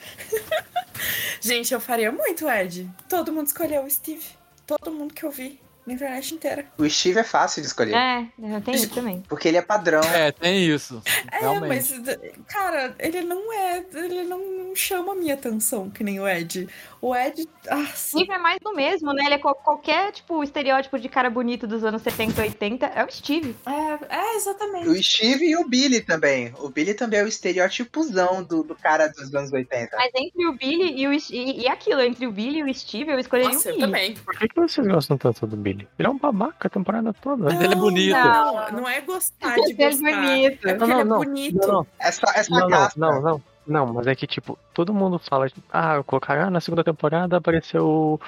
Gente, 1.42 1.74
eu 1.74 1.78
faria 1.78 2.10
muito 2.10 2.46
o 2.46 2.50
Ed. 2.50 2.90
Todo 3.06 3.30
mundo 3.30 3.48
escolheu 3.48 3.84
o 3.84 3.90
Steve. 3.90 4.24
Todo 4.66 4.90
mundo 4.90 5.12
que 5.12 5.24
eu 5.24 5.30
vi. 5.30 5.60
Na 5.86 5.92
internet 5.94 6.34
inteira. 6.34 6.66
O 6.78 6.88
Steve 6.88 7.20
é 7.20 7.24
fácil 7.24 7.60
de 7.60 7.68
escolher. 7.68 7.94
É, 7.94 8.60
tem 8.64 8.74
isso 8.74 8.90
também. 8.90 9.22
Porque 9.28 9.48
ele 9.48 9.56
é 9.58 9.62
padrão. 9.62 10.02
É, 10.04 10.32
tem 10.32 10.64
isso. 10.66 11.02
É, 11.30 11.40
realmente. 11.40 11.94
mas, 12.00 12.16
cara, 12.46 12.94
ele 12.98 13.22
não 13.22 13.52
é. 13.52 13.84
Ele 13.92 14.22
não 14.24 14.74
chama 14.74 15.12
a 15.12 15.16
minha 15.16 15.34
atenção, 15.34 15.90
que 15.90 16.04
nem 16.04 16.20
o 16.20 16.28
Ed. 16.28 16.68
O 17.02 17.16
Ed. 17.16 17.48
Ah, 17.68 17.86
sim. 17.94 18.18
Steve 18.18 18.32
é 18.32 18.38
mais 18.38 18.58
do 18.60 18.74
mesmo, 18.74 19.12
né? 19.14 19.24
Ele 19.24 19.34
é 19.34 19.38
qual- 19.38 19.54
qualquer, 19.54 20.12
tipo, 20.12 20.42
estereótipo 20.44 20.98
de 20.98 21.08
cara 21.08 21.30
bonito 21.30 21.66
dos 21.66 21.82
anos 21.82 22.02
70, 22.02 22.42
80. 22.42 22.86
É 22.86 23.02
o 23.04 23.10
Steve. 23.10 23.56
É, 23.66 24.16
é, 24.16 24.36
exatamente. 24.36 24.88
O 24.88 25.02
Steve 25.02 25.46
e 25.46 25.56
o 25.56 25.66
Billy 25.66 26.02
também. 26.02 26.52
O 26.58 26.68
Billy 26.68 26.92
também 26.92 27.20
é 27.20 27.24
o 27.24 27.28
estereótipozão 27.28 28.42
do, 28.42 28.62
do 28.62 28.74
cara 28.74 29.08
dos 29.08 29.34
anos 29.34 29.52
80. 29.52 29.96
Mas 29.96 30.10
entre 30.14 30.46
o 30.46 30.52
Billy 30.52 31.00
e 31.00 31.08
o 31.08 31.12
e, 31.12 31.62
e 31.62 31.68
aquilo, 31.68 32.00
entre 32.02 32.26
o 32.26 32.32
Billy 32.32 32.58
e 32.58 32.64
o 32.64 32.74
Steve, 32.74 33.10
eu 33.12 33.18
escolheria 33.18 33.52
Nossa, 33.54 33.68
o 33.68 33.72
eu 33.72 33.74
Billy. 33.76 33.86
também. 33.86 34.14
Por 34.16 34.38
que, 34.38 34.48
que 34.48 34.60
vocês 34.60 34.86
gostam 34.86 35.16
tanto 35.16 35.46
do 35.46 35.56
Billy? 35.56 35.88
Ele 35.98 36.06
é 36.08 36.10
um 36.10 36.18
babaca 36.18 36.66
a 36.68 36.70
temporada 36.70 37.12
toda. 37.14 37.44
Mas 37.44 37.60
ele 37.62 37.72
é 37.72 37.76
bonito. 37.76 38.12
Não, 38.16 38.70
não 38.72 38.88
é 38.88 39.00
gostar 39.00 39.54
de 39.54 39.60
Ele 39.72 39.82
é 39.82 39.90
gostar. 39.90 40.10
bonito. 40.20 40.68
É 40.68 40.74
porque 40.74 40.92
ele 40.92 41.00
é 41.00 41.04
bonito. 41.04 41.58
Não, 41.66 41.68
não, 41.72 41.86
É 41.98 42.12
só, 42.12 42.26
é 42.34 42.42
só 42.42 42.54
não, 42.58 42.68
não, 42.68 42.88
não, 42.96 43.22
não, 43.22 43.42
não, 43.66 43.92
mas 43.92 44.06
é 44.06 44.14
que, 44.14 44.26
tipo, 44.26 44.58
todo 44.74 44.94
mundo 44.94 45.18
fala, 45.18 45.46
ah, 45.72 46.02
colocaram 46.04 46.48
ah, 46.48 46.50
na 46.50 46.60
segunda 46.60 46.82
temporada 46.82 47.36
apareceu 47.36 47.86
o, 47.86 48.20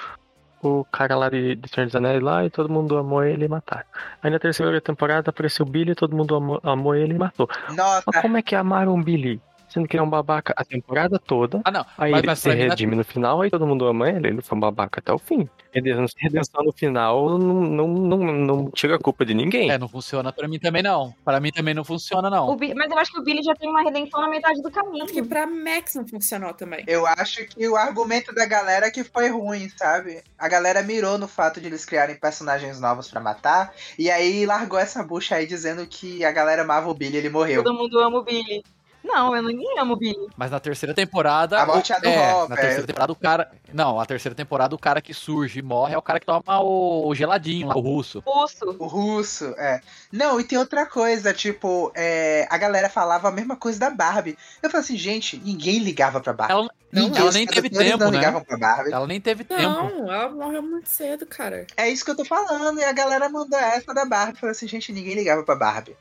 o 0.61 0.85
cara 0.85 1.15
lá 1.15 1.29
de, 1.29 1.55
de 1.55 1.69
Senhor 1.69 1.85
dos 1.85 1.95
Anéis 1.95 2.21
lá 2.21 2.45
e 2.45 2.49
todo 2.49 2.69
mundo 2.69 2.97
amou 2.97 3.23
ele 3.23 3.45
e 3.45 3.47
mataram. 3.47 3.85
Aí 4.21 4.31
na 4.31 4.39
terceira 4.39 4.79
temporada 4.79 5.29
apareceu 5.29 5.65
o 5.65 5.69
Billy, 5.69 5.95
todo 5.95 6.15
mundo 6.15 6.35
amou, 6.35 6.59
amou 6.63 6.95
ele 6.95 7.15
e 7.15 7.19
matou. 7.19 7.49
Nossa, 7.69 8.03
Mas 8.05 8.21
como 8.21 8.37
é 8.37 8.41
que 8.41 8.55
amaram 8.55 8.93
o 8.93 9.03
Billy? 9.03 9.41
Sendo 9.73 9.87
que 9.87 9.95
ele 9.95 10.01
é 10.01 10.05
um 10.05 10.09
babaca 10.09 10.53
a 10.55 10.63
temporada 10.63 11.17
toda. 11.17 11.61
Ah, 11.65 11.71
não. 11.71 11.83
Aí 11.97 12.11
Mas- 12.11 12.19
ele 12.19 12.27
mas 12.27 12.39
se 12.39 12.53
redime 12.53 12.95
no 12.95 13.03
final, 13.03 13.41
aí 13.41 13.49
todo 13.49 13.65
mundo 13.65 13.87
ama 13.87 14.07
ele, 14.07 14.27
ele 14.27 14.41
foi 14.43 14.55
um 14.55 14.61
babaca 14.61 14.99
até 14.99 15.11
o 15.11 15.17
fim. 15.17 15.49
Redenção, 15.71 16.05
redenção 16.17 16.63
no 16.63 16.71
final 16.71 17.39
não, 17.39 17.53
não, 17.63 17.87
não, 17.87 18.17
não 18.17 18.69
tira 18.71 18.95
a 18.95 18.99
culpa 18.99 19.25
de 19.25 19.33
ninguém. 19.33 19.71
É, 19.71 19.77
não 19.79 19.87
funciona 19.87 20.31
pra 20.31 20.47
mim 20.47 20.59
também, 20.59 20.83
não. 20.83 21.11
Pra 21.25 21.39
mim 21.39 21.51
também 21.51 21.73
não 21.73 21.83
funciona, 21.83 22.29
não. 22.29 22.49
O 22.49 22.55
Bi- 22.55 22.75
mas 22.75 22.91
eu 22.91 22.97
acho 22.99 23.11
que 23.11 23.19
o 23.19 23.23
Billy 23.23 23.41
já 23.41 23.55
tem 23.55 23.67
uma 23.67 23.81
redenção 23.81 24.21
na 24.21 24.29
metade 24.29 24.61
do 24.61 24.69
caminho. 24.69 25.05
Porque 25.05 25.23
pra 25.23 25.47
Max 25.47 25.95
não 25.95 26.07
funcionou 26.07 26.53
também. 26.53 26.83
eu 26.87 27.07
acho 27.07 27.43
que 27.47 27.67
o 27.67 27.75
argumento 27.75 28.31
da 28.35 28.45
galera 28.45 28.85
é 28.85 28.91
que 28.91 29.03
foi 29.03 29.29
ruim, 29.29 29.69
sabe? 29.75 30.21
A 30.37 30.47
galera 30.47 30.83
mirou 30.83 31.17
no 31.17 31.27
fato 31.27 31.59
de 31.59 31.65
eles 31.65 31.83
criarem 31.83 32.15
personagens 32.15 32.79
novos 32.79 33.09
pra 33.09 33.19
matar, 33.19 33.73
e 33.97 34.11
aí 34.11 34.45
largou 34.45 34.77
essa 34.77 35.01
bucha 35.01 35.33
aí 35.35 35.47
dizendo 35.47 35.87
que 35.87 36.23
a 36.23 36.31
galera 36.31 36.61
amava 36.61 36.87
o 36.89 36.93
Billy 36.93 37.15
e 37.15 37.17
ele 37.17 37.29
morreu. 37.29 37.63
Todo 37.63 37.73
mundo 37.75 37.99
ama 37.99 38.19
o 38.19 38.23
Billy. 38.23 38.63
Não, 39.03 39.35
eu 39.35 39.43
ninguém 39.43 39.77
ama 39.77 39.93
o 39.93 39.97
Billy. 39.97 40.27
Mas 40.37 40.49
na 40.49 40.59
terceira 40.59 40.93
temporada. 40.93 41.59
A 41.61 41.65
morte 41.65 41.91
é 41.91 41.99
do 41.99 42.07
é, 42.07 42.47
Na 42.47 42.55
terceira 42.55 42.87
temporada, 42.87 43.11
o 43.11 43.15
cara. 43.15 43.51
Não, 43.73 43.99
a 43.99 44.05
terceira 44.05 44.35
temporada, 44.35 44.73
o 44.73 44.79
cara 44.79 45.01
que 45.01 45.13
surge 45.13 45.59
e 45.59 45.61
morre 45.61 45.93
é 45.93 45.97
o 45.97 46.01
cara 46.01 46.19
que 46.19 46.25
toma 46.25 46.61
o, 46.61 47.07
o 47.07 47.15
geladinho 47.15 47.67
lá, 47.67 47.75
o 47.75 47.81
russo. 47.81 48.23
Russo. 48.25 48.75
O 48.79 48.87
russo, 48.87 49.45
é. 49.57 49.81
Não, 50.11 50.39
e 50.39 50.43
tem 50.43 50.57
outra 50.57 50.85
coisa, 50.85 51.33
tipo, 51.33 51.91
é, 51.95 52.47
a 52.49 52.57
galera 52.57 52.89
falava 52.89 53.27
a 53.27 53.31
mesma 53.31 53.55
coisa 53.55 53.79
da 53.79 53.89
Barbie. 53.89 54.37
Eu 54.61 54.69
falei 54.69 54.83
assim, 54.83 54.97
gente, 54.97 55.37
ninguém 55.37 55.79
ligava 55.79 56.21
pra 56.21 56.33
Barbie. 56.33 56.53
Ela, 56.53 56.69
Ninguém, 56.93 57.21
ela 57.21 57.31
nem 57.31 57.47
teve 57.47 57.69
tempo, 57.71 57.97
não 57.97 58.11
né? 58.11 58.17
ligavam 58.19 58.43
pra 58.43 58.55
Barbie. 58.55 58.93
Ela 58.93 59.07
nem 59.07 59.19
teve 59.19 59.43
tempo. 59.43 59.63
Não, 59.63 60.11
ela 60.13 60.29
morreu 60.29 60.61
muito 60.61 60.87
cedo, 60.87 61.25
cara. 61.25 61.65
É 61.75 61.89
isso 61.89 62.05
que 62.05 62.11
eu 62.11 62.15
tô 62.15 62.23
falando, 62.23 62.79
e 62.79 62.83
a 62.83 62.91
galera 62.91 63.27
mandou 63.29 63.57
essa 63.57 63.93
da 63.95 64.05
Barbie. 64.05 64.39
Falei 64.39 64.51
assim, 64.51 64.67
gente, 64.67 64.93
ninguém 64.93 65.15
ligava 65.15 65.43
pra 65.43 65.55
Barbie. 65.55 65.97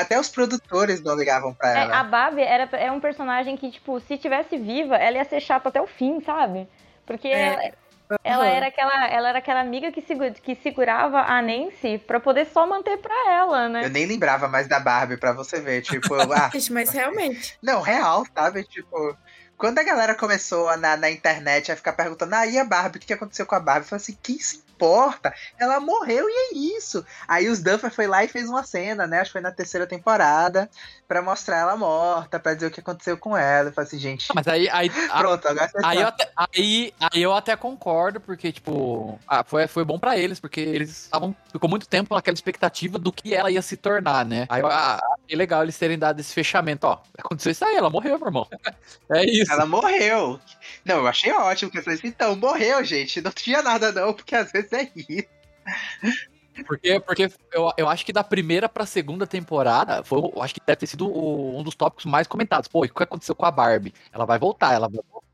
Até 0.00 0.18
os 0.18 0.28
produtores 0.28 1.00
não 1.02 1.14
ligavam 1.16 1.54
pra 1.54 1.70
É, 1.78 1.82
ela. 1.82 2.00
a 2.00 2.04
Barbie 2.04 2.42
era, 2.42 2.64
é 2.76 2.90
um 2.90 3.00
personagem 3.00 3.56
que, 3.56 3.70
tipo, 3.70 4.00
se 4.00 4.18
tivesse 4.18 4.56
viva, 4.58 4.96
ela 4.96 5.16
ia 5.18 5.24
ser 5.24 5.40
chata 5.40 5.68
até 5.68 5.80
o 5.80 5.86
fim, 5.86 6.20
sabe? 6.20 6.68
Porque 7.06 7.28
É. 7.28 7.46
ela, 7.46 8.18
ela 8.24 8.44
Aham. 8.44 8.52
era 8.54 8.66
aquela, 8.66 9.08
ela 9.08 9.28
era 9.28 9.38
aquela 9.38 9.60
amiga 9.60 9.92
que, 9.92 10.00
segu- 10.02 10.32
que 10.42 10.54
segurava 10.56 11.20
a 11.20 11.40
Nancy 11.40 11.98
pra 11.98 12.18
poder 12.18 12.46
só 12.46 12.66
manter 12.66 12.96
pra 12.98 13.14
ela, 13.32 13.68
né? 13.68 13.84
Eu 13.84 13.90
nem 13.90 14.06
lembrava 14.06 14.48
mais 14.48 14.66
da 14.66 14.80
Barbie 14.80 15.16
pra 15.16 15.32
você 15.32 15.60
ver. 15.60 15.82
Tipo, 15.82 16.14
ah, 16.32 16.50
mas 16.70 16.90
realmente. 16.90 17.56
não, 17.62 17.80
real, 17.80 18.24
sabe? 18.34 18.64
Tipo, 18.64 19.16
quando 19.56 19.78
a 19.78 19.84
galera 19.84 20.14
começou 20.14 20.68
a- 20.68 20.76
na, 20.76 20.96
na 20.96 21.10
internet 21.10 21.70
a 21.70 21.76
ficar 21.76 21.92
perguntando, 21.92 22.34
ah, 22.34 22.46
e 22.46 22.58
a 22.58 22.64
Barbie? 22.64 22.96
O 22.96 23.00
que 23.00 23.06
que 23.06 23.12
aconteceu 23.14 23.46
com 23.46 23.54
a 23.54 23.60
Barbie? 23.60 23.84
Eu 23.84 23.88
falei 23.90 24.02
assim, 24.02 24.18
quem 24.22 24.38
se 24.38 24.63
importa? 24.74 25.32
Ela 25.58 25.80
morreu 25.80 26.26
e 26.28 26.32
é 26.32 26.76
isso. 26.76 27.04
Aí 27.26 27.48
os 27.48 27.62
Duffer 27.62 27.90
foi 27.90 28.06
lá 28.06 28.24
e 28.24 28.28
fez 28.28 28.48
uma 28.48 28.64
cena, 28.64 29.06
né? 29.06 29.20
Acho 29.20 29.30
que 29.30 29.32
foi 29.32 29.40
na 29.40 29.52
terceira 29.52 29.86
temporada, 29.86 30.68
pra 31.14 31.22
mostrar 31.22 31.58
ela 31.58 31.76
morta, 31.76 32.40
pra 32.40 32.54
dizer 32.54 32.66
o 32.66 32.70
que 32.72 32.80
aconteceu 32.80 33.16
com 33.16 33.36
ela. 33.36 33.68
Eu 33.68 33.72
falei 33.72 33.86
assim, 33.86 33.98
gente, 34.00 34.26
Mas 34.34 34.48
aí. 34.48 34.68
aí 34.68 34.90
pronto, 34.90 35.46
agora 35.46 35.68
você 35.68 35.78
Aí 35.84 36.00
eu, 36.00 36.08
até, 36.08 36.28
aí, 36.36 36.92
aí 36.98 37.22
eu 37.22 37.32
até 37.32 37.54
concordo, 37.54 38.18
porque, 38.18 38.50
tipo, 38.50 39.16
ah, 39.28 39.44
foi, 39.44 39.68
foi 39.68 39.84
bom 39.84 39.96
pra 39.96 40.18
eles, 40.18 40.40
porque 40.40 40.60
eles 40.60 41.04
estavam. 41.04 41.32
Ficou 41.52 41.70
muito 41.70 41.86
tempo 41.86 42.12
naquela 42.12 42.34
expectativa 42.34 42.98
do 42.98 43.12
que 43.12 43.32
ela 43.32 43.48
ia 43.48 43.62
se 43.62 43.76
tornar, 43.76 44.24
né? 44.24 44.46
Aí 44.48 44.60
eu 44.60 44.66
ah, 44.66 44.98
achei 45.24 45.36
legal 45.36 45.62
eles 45.62 45.78
terem 45.78 45.96
dado 45.96 46.18
esse 46.18 46.34
fechamento, 46.34 46.84
ó. 46.84 47.00
Aconteceu 47.16 47.52
isso 47.52 47.64
aí, 47.64 47.76
ela 47.76 47.88
morreu, 47.88 48.18
meu 48.18 48.26
irmão. 48.26 48.48
É 49.12 49.24
isso. 49.24 49.52
Ela 49.52 49.66
morreu. 49.66 50.40
Não, 50.84 50.96
eu 50.96 51.06
achei 51.06 51.30
ótimo, 51.30 51.70
porque 51.70 51.78
eu 51.78 51.84
falei 51.84 51.96
assim, 51.96 52.08
então, 52.08 52.34
morreu, 52.34 52.82
gente. 52.82 53.20
Não 53.20 53.30
tinha 53.30 53.62
nada 53.62 53.92
não, 53.92 54.12
porque 54.12 54.34
às 54.34 54.50
vezes 54.50 54.72
é 54.72 54.90
isso. 54.96 55.28
Porque, 56.66 57.00
porque 57.00 57.28
eu, 57.52 57.72
eu 57.76 57.88
acho 57.88 58.06
que 58.06 58.12
da 58.12 58.22
primeira 58.22 58.68
pra 58.68 58.86
segunda 58.86 59.26
temporada, 59.26 60.04
foi, 60.04 60.18
eu 60.20 60.42
acho 60.42 60.54
que 60.54 60.60
deve 60.64 60.76
ter 60.76 60.86
sido 60.86 61.08
o- 61.08 61.58
um 61.58 61.62
dos 61.62 61.74
tópicos 61.74 62.04
mais 62.04 62.26
comentados. 62.26 62.68
Pô, 62.68 62.84
e 62.84 62.88
o 62.88 62.94
que 62.94 63.02
aconteceu 63.02 63.34
com 63.34 63.44
a 63.44 63.50
Barbie? 63.50 63.92
Ela 64.12 64.24
vai 64.24 64.38
voltar, 64.38 64.72
ela 64.72 64.88
vai 64.88 65.00
voltar. 65.10 65.26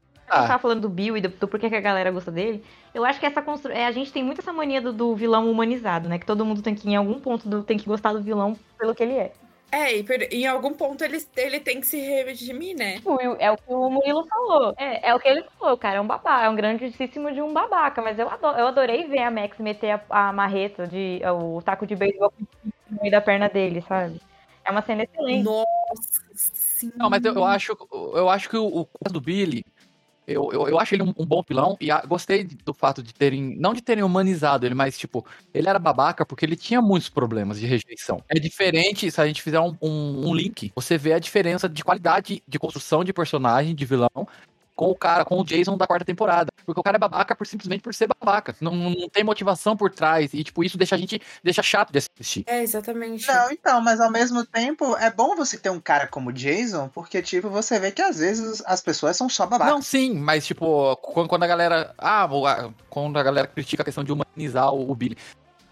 tava 0.46 0.59
falando 0.59 0.80
do 0.80 0.88
Bill 0.88 1.16
e 1.16 1.20
do, 1.20 1.28
do 1.28 1.48
porquê 1.48 1.68
que 1.68 1.74
a 1.76 1.80
galera 1.80 2.11
gosta 2.11 2.30
dele. 2.30 2.64
Eu 2.94 3.04
acho 3.04 3.18
que 3.20 3.26
essa 3.26 3.42
constru... 3.42 3.72
é, 3.72 3.87
a 3.87 3.92
gente 3.92 4.12
tem 4.12 4.22
muito 4.22 4.40
essa 4.40 4.52
mania 4.52 4.80
do, 4.80 4.92
do 4.92 5.14
vilão 5.14 5.50
humanizado, 5.50 6.09
né? 6.09 6.18
Que 6.18 6.26
todo 6.26 6.44
mundo 6.44 6.62
tem 6.62 6.74
que, 6.74 6.88
em 6.88 6.96
algum 6.96 7.18
ponto, 7.20 7.48
do- 7.48 7.62
tem 7.62 7.76
que 7.76 7.87
gostar 7.87 8.12
do 8.12 8.22
vilão 8.22 8.56
pelo 8.78 8.94
que 8.94 9.02
ele 9.02 9.14
é. 9.14 9.33
É, 9.72 9.96
e 9.96 10.02
per- 10.02 10.28
em 10.33 10.46
algum 10.46 10.72
ponto 10.74 11.04
ele, 11.04 11.24
ele 11.37 11.61
tem 11.61 11.80
que 11.80 11.87
se 11.87 11.98
redimir, 12.00 12.76
né? 12.76 12.96
É 13.38 13.50
o 13.50 13.56
que 13.56 13.62
o 13.68 13.88
Murilo 13.88 14.26
falou. 14.26 14.74
É, 14.76 15.09
é 15.11 15.14
o 15.14 15.20
que 15.20 15.28
ele 15.28 15.44
falou, 15.59 15.76
cara. 15.78 15.96
É 15.96 16.00
um 16.00 16.06
babaca. 16.06 16.44
É 16.44 16.48
um 16.48 16.56
grandíssimo 16.56 17.33
de 17.33 17.40
um 17.40 17.52
babaca. 17.52 18.02
Mas 18.02 18.18
eu, 18.18 18.28
ado- 18.28 18.59
eu 18.59 18.66
adorei 18.66 19.06
ver 19.06 19.20
a 19.20 19.30
Max 19.30 19.59
meter 19.59 19.92
a, 20.11 20.28
a 20.28 20.33
marreta, 20.33 20.87
de, 20.87 21.20
o 21.24 21.62
taco 21.62 21.87
de 21.87 21.94
beisebol 21.94 22.33
no 22.90 23.00
meio 23.00 23.12
da 23.12 23.20
perna 23.20 23.48
dele, 23.48 23.80
sabe? 23.83 24.20
É 24.64 24.70
uma 24.70 24.83
cena 24.83 25.04
excelente. 25.04 25.44
Nossa, 25.44 25.66
sim. 26.35 26.92
Não, 26.96 27.09
mas 27.09 27.24
eu, 27.24 27.35
eu 27.35 27.44
acho, 27.44 27.76
eu 28.14 28.28
acho 28.28 28.48
que 28.48 28.56
o, 28.56 28.66
o 28.66 28.87
caso 28.87 29.12
do 29.14 29.20
Billy, 29.20 29.64
eu, 30.33 30.51
eu, 30.53 30.69
eu 30.69 30.79
acho 30.79 30.95
ele 30.95 31.03
um, 31.03 31.12
um 31.19 31.27
bom 31.27 31.43
vilão 31.47 31.77
e 31.81 31.90
a- 31.90 32.03
gostei 32.07 32.45
do 32.45 32.73
fato 32.73 33.03
de 33.03 33.12
terem, 33.12 33.57
não 33.59 33.75
de 33.75 33.83
terem 33.83 34.03
humanizado 34.05 34.64
ele, 34.66 34.75
mas 34.75 34.99
tipo, 34.99 35.25
ele 35.53 35.69
era 35.69 35.79
babaca 35.79 36.25
porque 36.25 36.45
ele 36.45 36.57
tinha 36.57 36.81
muitos 36.81 37.09
problemas 37.09 37.59
de 37.61 37.66
rejeição. 37.66 38.23
É 38.29 38.38
diferente 38.38 39.11
se 39.11 39.21
a 39.21 39.27
gente 39.27 39.43
fizer 39.43 39.61
um, 39.61 39.77
um, 39.81 40.29
um 40.29 40.35
link, 40.35 40.73
você 40.75 40.97
vê 40.97 41.12
a 41.12 41.19
diferença 41.19 41.69
de 41.69 41.83
qualidade 41.85 42.43
de 42.47 42.59
construção 42.59 43.03
de 43.05 43.12
personagem, 43.12 43.75
de 43.75 43.85
vilão, 43.85 44.11
com 44.81 44.90
o 44.90 44.95
cara, 44.95 45.27
com 45.27 45.38
o 45.38 45.45
Jason 45.45 45.77
da 45.77 45.87
quarta 45.87 46.07
temporada. 46.07 46.51
Porque 46.64 46.81
o 46.81 46.83
cara 46.83 46.97
é 46.97 46.99
babaca 46.99 47.37
por 47.37 47.47
simplesmente 47.47 47.83
por 47.83 47.93
ser 47.93 48.09
babaca. 48.09 48.57
Não, 48.62 48.75
não 48.75 49.11
tem 49.11 49.23
motivação 49.23 49.77
por 49.77 49.90
trás. 49.90 50.33
E, 50.33 50.43
tipo, 50.43 50.64
isso 50.64 50.79
deixa 50.79 50.95
a 50.95 50.99
gente 50.99 51.21
deixa 51.45 51.62
chato 51.62 51.93
de 51.93 51.99
assistir. 51.99 52.45
É, 52.47 52.62
exatamente. 52.62 53.29
Não, 53.29 53.51
então, 53.51 53.83
mas 53.83 54.01
ao 54.01 54.11
mesmo 54.11 54.43
tempo, 54.47 54.97
é 54.97 55.11
bom 55.11 55.37
você 55.37 55.59
ter 55.59 55.69
um 55.69 55.79
cara 55.79 56.07
como 56.07 56.33
Jason, 56.33 56.88
porque, 56.88 57.21
tipo, 57.21 57.51
você 57.51 57.79
vê 57.79 57.93
que 57.93 58.01
às 58.01 58.21
vezes 58.21 58.62
as 58.64 58.81
pessoas 58.81 59.19
são 59.19 59.29
só 59.29 59.45
babacas. 59.45 59.75
Não, 59.75 59.83
sim, 59.83 60.14
mas 60.14 60.47
tipo, 60.47 60.97
quando, 60.97 61.29
quando 61.29 61.43
a 61.43 61.47
galera. 61.47 61.95
Ah, 61.99 62.27
quando 62.88 63.19
a 63.19 63.23
galera 63.23 63.49
critica 63.49 63.83
a 63.83 63.85
questão 63.85 64.03
de 64.03 64.12
humanizar 64.12 64.73
o, 64.73 64.90
o 64.90 64.95
Billy. 64.95 65.19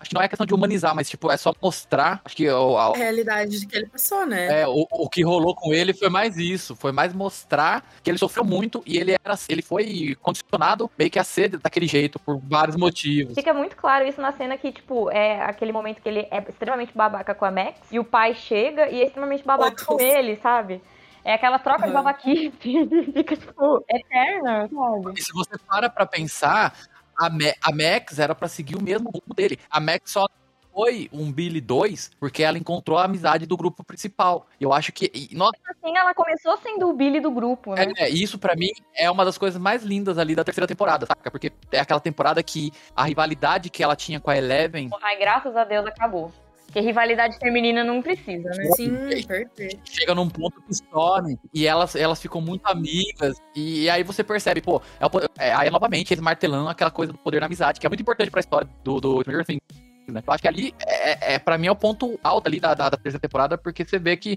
Acho 0.00 0.10
que 0.10 0.14
não 0.14 0.22
é 0.22 0.28
questão 0.28 0.46
de 0.46 0.54
humanizar, 0.54 0.94
mas 0.94 1.08
tipo, 1.10 1.30
é 1.30 1.36
só 1.36 1.52
mostrar. 1.60 2.20
Acho 2.24 2.36
que 2.36 2.48
o, 2.48 2.76
a- 2.78 2.92
A 2.92 2.96
realidade 2.96 3.66
que 3.66 3.76
ele 3.76 3.88
passou, 3.88 4.24
né? 4.26 4.62
é, 4.62 4.66
o, 4.68 4.86
o 4.90 5.08
que 5.08 5.22
rolou 5.24 5.54
com 5.54 5.72
ele 5.74 5.92
foi 5.92 6.08
mais 6.08 6.36
isso. 6.36 6.76
Foi 6.76 6.92
mais 6.92 7.12
mostrar 7.12 7.84
que 8.02 8.10
ele 8.10 8.18
sofreu 8.18 8.44
muito 8.44 8.82
e 8.86 8.96
ele 8.96 9.12
era. 9.24 9.36
Ele 9.48 9.62
foi 9.62 10.14
condicionado 10.20 10.90
meio 10.98 11.10
que 11.10 11.18
a 11.18 11.24
ser 11.24 11.58
daquele 11.58 11.86
jeito, 11.86 12.18
por 12.20 12.38
vários 12.38 12.76
motivos. 12.76 13.34
Fica 13.34 13.52
muito 13.52 13.76
claro 13.76 14.06
isso 14.06 14.20
na 14.20 14.32
cena 14.32 14.56
que, 14.56 14.70
tipo, 14.72 15.10
é 15.10 15.42
aquele 15.42 15.72
momento 15.72 16.00
que 16.00 16.08
ele 16.08 16.20
é 16.30 16.44
extremamente 16.48 16.92
babaca 16.96 17.34
com 17.34 17.44
a 17.44 17.50
Max 17.50 17.80
e 17.90 17.98
o 17.98 18.04
pai 18.04 18.34
chega 18.34 18.88
e 18.88 19.00
é 19.02 19.06
extremamente 19.06 19.44
babaca 19.44 19.82
Oh, 19.82 19.94
com 19.94 20.00
ele, 20.00 20.36
sabe? 20.36 20.80
É 21.24 21.34
aquela 21.34 21.58
troca 21.58 21.82
de 21.82 21.92
Aham. 21.92 21.94
babaquice 22.04 22.50
que 22.56 22.86
fica, 23.12 23.36
tipo, 23.36 23.84
eterna, 23.90 24.68
sabe? 24.68 25.18
E 25.18 25.22
se 25.22 25.32
você 25.32 25.58
para 25.68 25.90
pra 25.90 26.06
pensar, 26.06 26.74
a, 27.18 27.28
Ma- 27.30 27.54
a 27.62 27.72
Max 27.72 28.18
era 28.18 28.34
pra 28.34 28.48
seguir 28.48 28.76
o 28.76 28.82
mesmo 28.82 29.10
rumo 29.10 29.34
dele. 29.34 29.58
A 29.70 29.80
Max 29.80 30.10
só 30.12 30.26
foi 30.72 31.08
um 31.12 31.32
Billy 31.32 31.60
2 31.60 32.12
porque 32.20 32.42
ela 32.42 32.56
encontrou 32.56 32.96
a 32.98 33.04
amizade 33.04 33.46
do 33.46 33.56
grupo 33.56 33.82
principal. 33.82 34.46
Eu 34.60 34.72
acho 34.72 34.92
que. 34.92 35.10
e, 35.12 35.34
nossa, 35.34 35.56
Assim, 35.68 35.96
ela 35.96 36.14
começou 36.14 36.56
sendo 36.58 36.88
o 36.88 36.92
Billy 36.92 37.18
do 37.18 37.30
grupo, 37.32 37.74
né? 37.74 37.86
É, 37.96 38.08
isso 38.08 38.38
pra 38.38 38.54
mim 38.54 38.70
é 38.94 39.10
uma 39.10 39.24
das 39.24 39.36
coisas 39.36 39.60
mais 39.60 39.82
lindas 39.82 40.18
ali 40.18 40.36
da 40.36 40.44
terceira 40.44 40.68
temporada, 40.68 41.04
saca? 41.06 41.30
Porque 41.30 41.52
é 41.72 41.80
aquela 41.80 41.98
temporada 42.00 42.40
que 42.42 42.70
a 42.94 43.02
rivalidade 43.04 43.70
que 43.70 43.82
ela 43.82 43.96
tinha 43.96 44.20
com 44.20 44.30
a 44.30 44.36
Eleven 44.36 44.88
Ai, 45.02 45.18
graças 45.18 45.56
a 45.56 45.64
Deus 45.64 45.84
acabou. 45.86 46.32
Porque 46.68 46.80
rivalidade 46.80 47.38
feminina 47.38 47.82
não 47.82 48.02
precisa, 48.02 48.50
né? 48.50 48.64
Sim, 48.76 48.94
perfeito. 49.26 49.80
chega 49.84 50.14
num 50.14 50.28
ponto 50.28 50.60
que 50.60 50.74
some 50.74 51.38
e 51.52 51.66
elas, 51.66 51.96
elas 51.96 52.20
ficam 52.20 52.42
muito 52.42 52.66
amigas. 52.66 53.40
E 53.56 53.88
aí 53.88 54.02
você 54.02 54.22
percebe, 54.22 54.60
pô, 54.60 54.82
é 55.00 55.06
o 55.06 55.10
é, 55.38 55.54
aí 55.54 55.70
novamente 55.70 56.12
eles 56.12 56.22
martelando 56.22 56.68
aquela 56.68 56.90
coisa 56.90 57.10
do 57.10 57.18
poder 57.18 57.40
da 57.40 57.46
amizade, 57.46 57.80
que 57.80 57.86
é 57.86 57.88
muito 57.88 58.02
importante 58.02 58.30
pra 58.30 58.40
história 58.40 58.68
do, 58.84 59.00
do 59.00 59.22
Stranger 59.22 59.46
Things. 59.46 59.62
né? 60.08 60.22
Eu 60.26 60.32
acho 60.32 60.42
que 60.42 60.48
ali, 60.48 60.74
é, 60.86 61.34
é, 61.34 61.38
pra 61.38 61.56
mim, 61.56 61.68
é 61.68 61.70
o 61.70 61.76
ponto 61.76 62.20
alto 62.22 62.46
ali 62.46 62.60
da, 62.60 62.74
da, 62.74 62.90
da 62.90 62.98
terceira 62.98 63.18
temporada, 63.18 63.56
porque 63.56 63.82
você 63.82 63.98
vê 63.98 64.14
que 64.18 64.36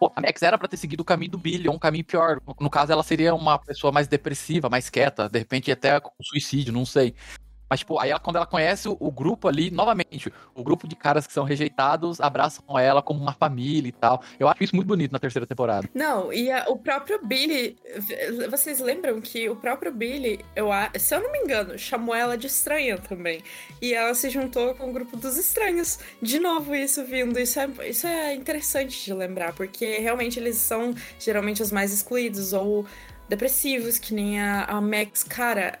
pô, 0.00 0.10
a 0.16 0.20
Max 0.22 0.42
era 0.42 0.56
pra 0.56 0.68
ter 0.68 0.78
seguido 0.78 1.02
o 1.02 1.04
caminho 1.04 1.32
do 1.32 1.38
Billy, 1.38 1.68
ou 1.68 1.74
um 1.74 1.78
caminho 1.78 2.06
pior. 2.06 2.40
No, 2.46 2.56
no 2.58 2.70
caso, 2.70 2.90
ela 2.90 3.02
seria 3.02 3.34
uma 3.34 3.58
pessoa 3.58 3.92
mais 3.92 4.08
depressiva, 4.08 4.70
mais 4.70 4.88
quieta, 4.88 5.28
de 5.28 5.38
repente 5.38 5.70
até 5.70 6.00
com 6.00 6.10
suicídio, 6.22 6.72
não 6.72 6.86
sei. 6.86 7.14
Mas, 7.68 7.80
tipo, 7.80 7.98
aí 7.98 8.10
ela, 8.10 8.20
quando 8.20 8.36
ela 8.36 8.46
conhece 8.46 8.88
o, 8.88 8.96
o, 8.98 9.10
grupo 9.10 9.48
ali, 9.48 9.70
novamente, 9.70 10.32
o 10.54 10.62
grupo 10.62 10.86
de 10.86 10.94
caras 10.94 11.26
que 11.26 11.32
são 11.32 11.44
rejeitados 11.44 12.20
abraçam 12.20 12.78
ela 12.78 13.02
como 13.02 13.20
uma 13.20 13.32
família 13.32 13.88
e 13.88 13.92
tal. 13.92 14.22
Eu 14.38 14.48
acho 14.48 14.62
isso 14.62 14.76
muito 14.76 14.88
bonito 14.88 15.12
na 15.12 15.18
terceira 15.18 15.46
temporada. 15.46 15.88
Não, 15.94 16.32
e 16.32 16.50
a, 16.50 16.66
o 16.68 16.78
próprio 16.78 17.24
Billy. 17.24 17.76
Vocês 18.50 18.78
lembram 18.78 19.20
que 19.20 19.48
o 19.48 19.56
próprio 19.56 19.92
Billy, 19.92 20.44
eu, 20.54 20.68
se 20.98 21.14
eu 21.14 21.22
não 21.22 21.32
me 21.32 21.38
engano, 21.38 21.78
chamou 21.78 22.14
ela 22.14 22.38
de 22.38 22.46
estranha 22.46 22.98
também. 22.98 23.42
E 23.82 23.92
ela 23.92 24.14
se 24.14 24.30
juntou 24.30 24.74
com 24.74 24.90
o 24.90 24.92
grupo 24.92 25.16
dos 25.16 25.36
estranhos. 25.36 25.98
De 26.22 26.38
novo, 26.38 26.74
isso 26.74 27.04
vindo. 27.04 27.38
Isso 27.38 27.58
é, 27.58 27.68
isso 27.88 28.06
é 28.06 28.34
interessante 28.34 29.04
de 29.04 29.12
lembrar, 29.12 29.52
porque 29.54 29.98
realmente 29.98 30.38
eles 30.38 30.56
são 30.56 30.94
geralmente 31.18 31.62
os 31.62 31.72
mais 31.72 31.92
excluídos 31.92 32.52
ou 32.52 32.86
depressivos, 33.28 33.98
que 33.98 34.14
nem 34.14 34.40
a, 34.40 34.64
a 34.64 34.80
Max. 34.80 35.24
Cara, 35.24 35.78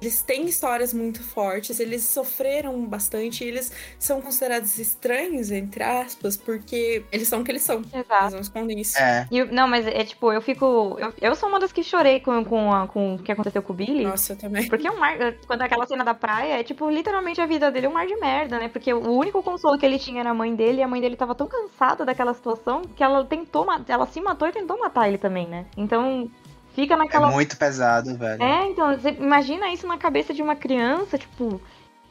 eles 0.00 0.22
têm 0.22 0.46
histórias 0.46 0.92
muito 0.92 1.22
fortes, 1.22 1.80
eles 1.80 2.02
sofreram 2.04 2.84
bastante, 2.86 3.44
eles 3.44 3.72
são 3.98 4.20
considerados 4.20 4.78
estranhos, 4.78 5.50
entre 5.50 5.82
aspas, 5.82 6.36
porque 6.36 7.04
eles 7.10 7.28
são 7.28 7.40
o 7.40 7.44
que 7.44 7.50
eles 7.50 7.62
são. 7.62 7.80
Exato. 7.80 8.24
Eles 8.24 8.32
não 8.34 8.40
escondem 8.40 8.80
isso. 8.80 8.98
É. 8.98 9.26
E, 9.30 9.44
não, 9.44 9.68
mas 9.68 9.86
é 9.86 10.04
tipo, 10.04 10.32
eu 10.32 10.40
fico. 10.40 10.96
Eu, 10.98 11.12
eu 11.20 11.34
sou 11.34 11.48
uma 11.48 11.60
das 11.60 11.72
que 11.72 11.82
chorei 11.82 12.20
com, 12.20 12.44
com, 12.44 12.72
a, 12.72 12.86
com 12.86 13.14
o 13.14 13.18
que 13.18 13.32
aconteceu 13.32 13.62
com 13.62 13.72
o 13.72 13.76
Billy. 13.76 14.04
Nossa, 14.04 14.32
eu 14.32 14.36
também. 14.36 14.68
Porque 14.68 14.86
é 14.86 14.90
um 14.90 14.98
mar. 14.98 15.16
Quando 15.46 15.62
aquela 15.62 15.86
cena 15.86 16.04
da 16.04 16.14
praia, 16.14 16.60
é 16.60 16.62
tipo, 16.62 16.88
literalmente 16.90 17.40
a 17.40 17.46
vida 17.46 17.70
dele 17.70 17.86
é 17.86 17.88
um 17.88 17.92
mar 17.92 18.06
de 18.06 18.16
merda, 18.16 18.58
né? 18.58 18.68
Porque 18.68 18.92
o 18.92 19.12
único 19.12 19.42
consolo 19.42 19.78
que 19.78 19.86
ele 19.86 19.98
tinha 19.98 20.20
era 20.20 20.30
a 20.30 20.34
mãe 20.34 20.54
dele, 20.54 20.80
e 20.80 20.82
a 20.82 20.88
mãe 20.88 21.00
dele 21.00 21.16
tava 21.16 21.34
tão 21.34 21.46
cansada 21.46 22.04
daquela 22.04 22.34
situação 22.34 22.82
que 22.82 23.02
ela 23.02 23.24
tentou. 23.24 23.66
Ela 23.86 24.06
se 24.06 24.20
matou 24.20 24.48
e 24.48 24.52
tentou 24.52 24.78
matar 24.78 25.08
ele 25.08 25.18
também, 25.18 25.46
né? 25.46 25.66
Então, 25.76 26.30
fica 26.78 26.96
naquela. 26.96 27.28
É 27.28 27.32
muito 27.32 27.56
pesado, 27.56 28.16
velho. 28.16 28.42
É, 28.42 28.66
então, 28.66 28.96
você 28.96 29.10
imagina 29.10 29.72
isso 29.72 29.86
na 29.86 29.98
cabeça 29.98 30.32
de 30.32 30.42
uma 30.42 30.54
criança, 30.54 31.18
tipo. 31.18 31.60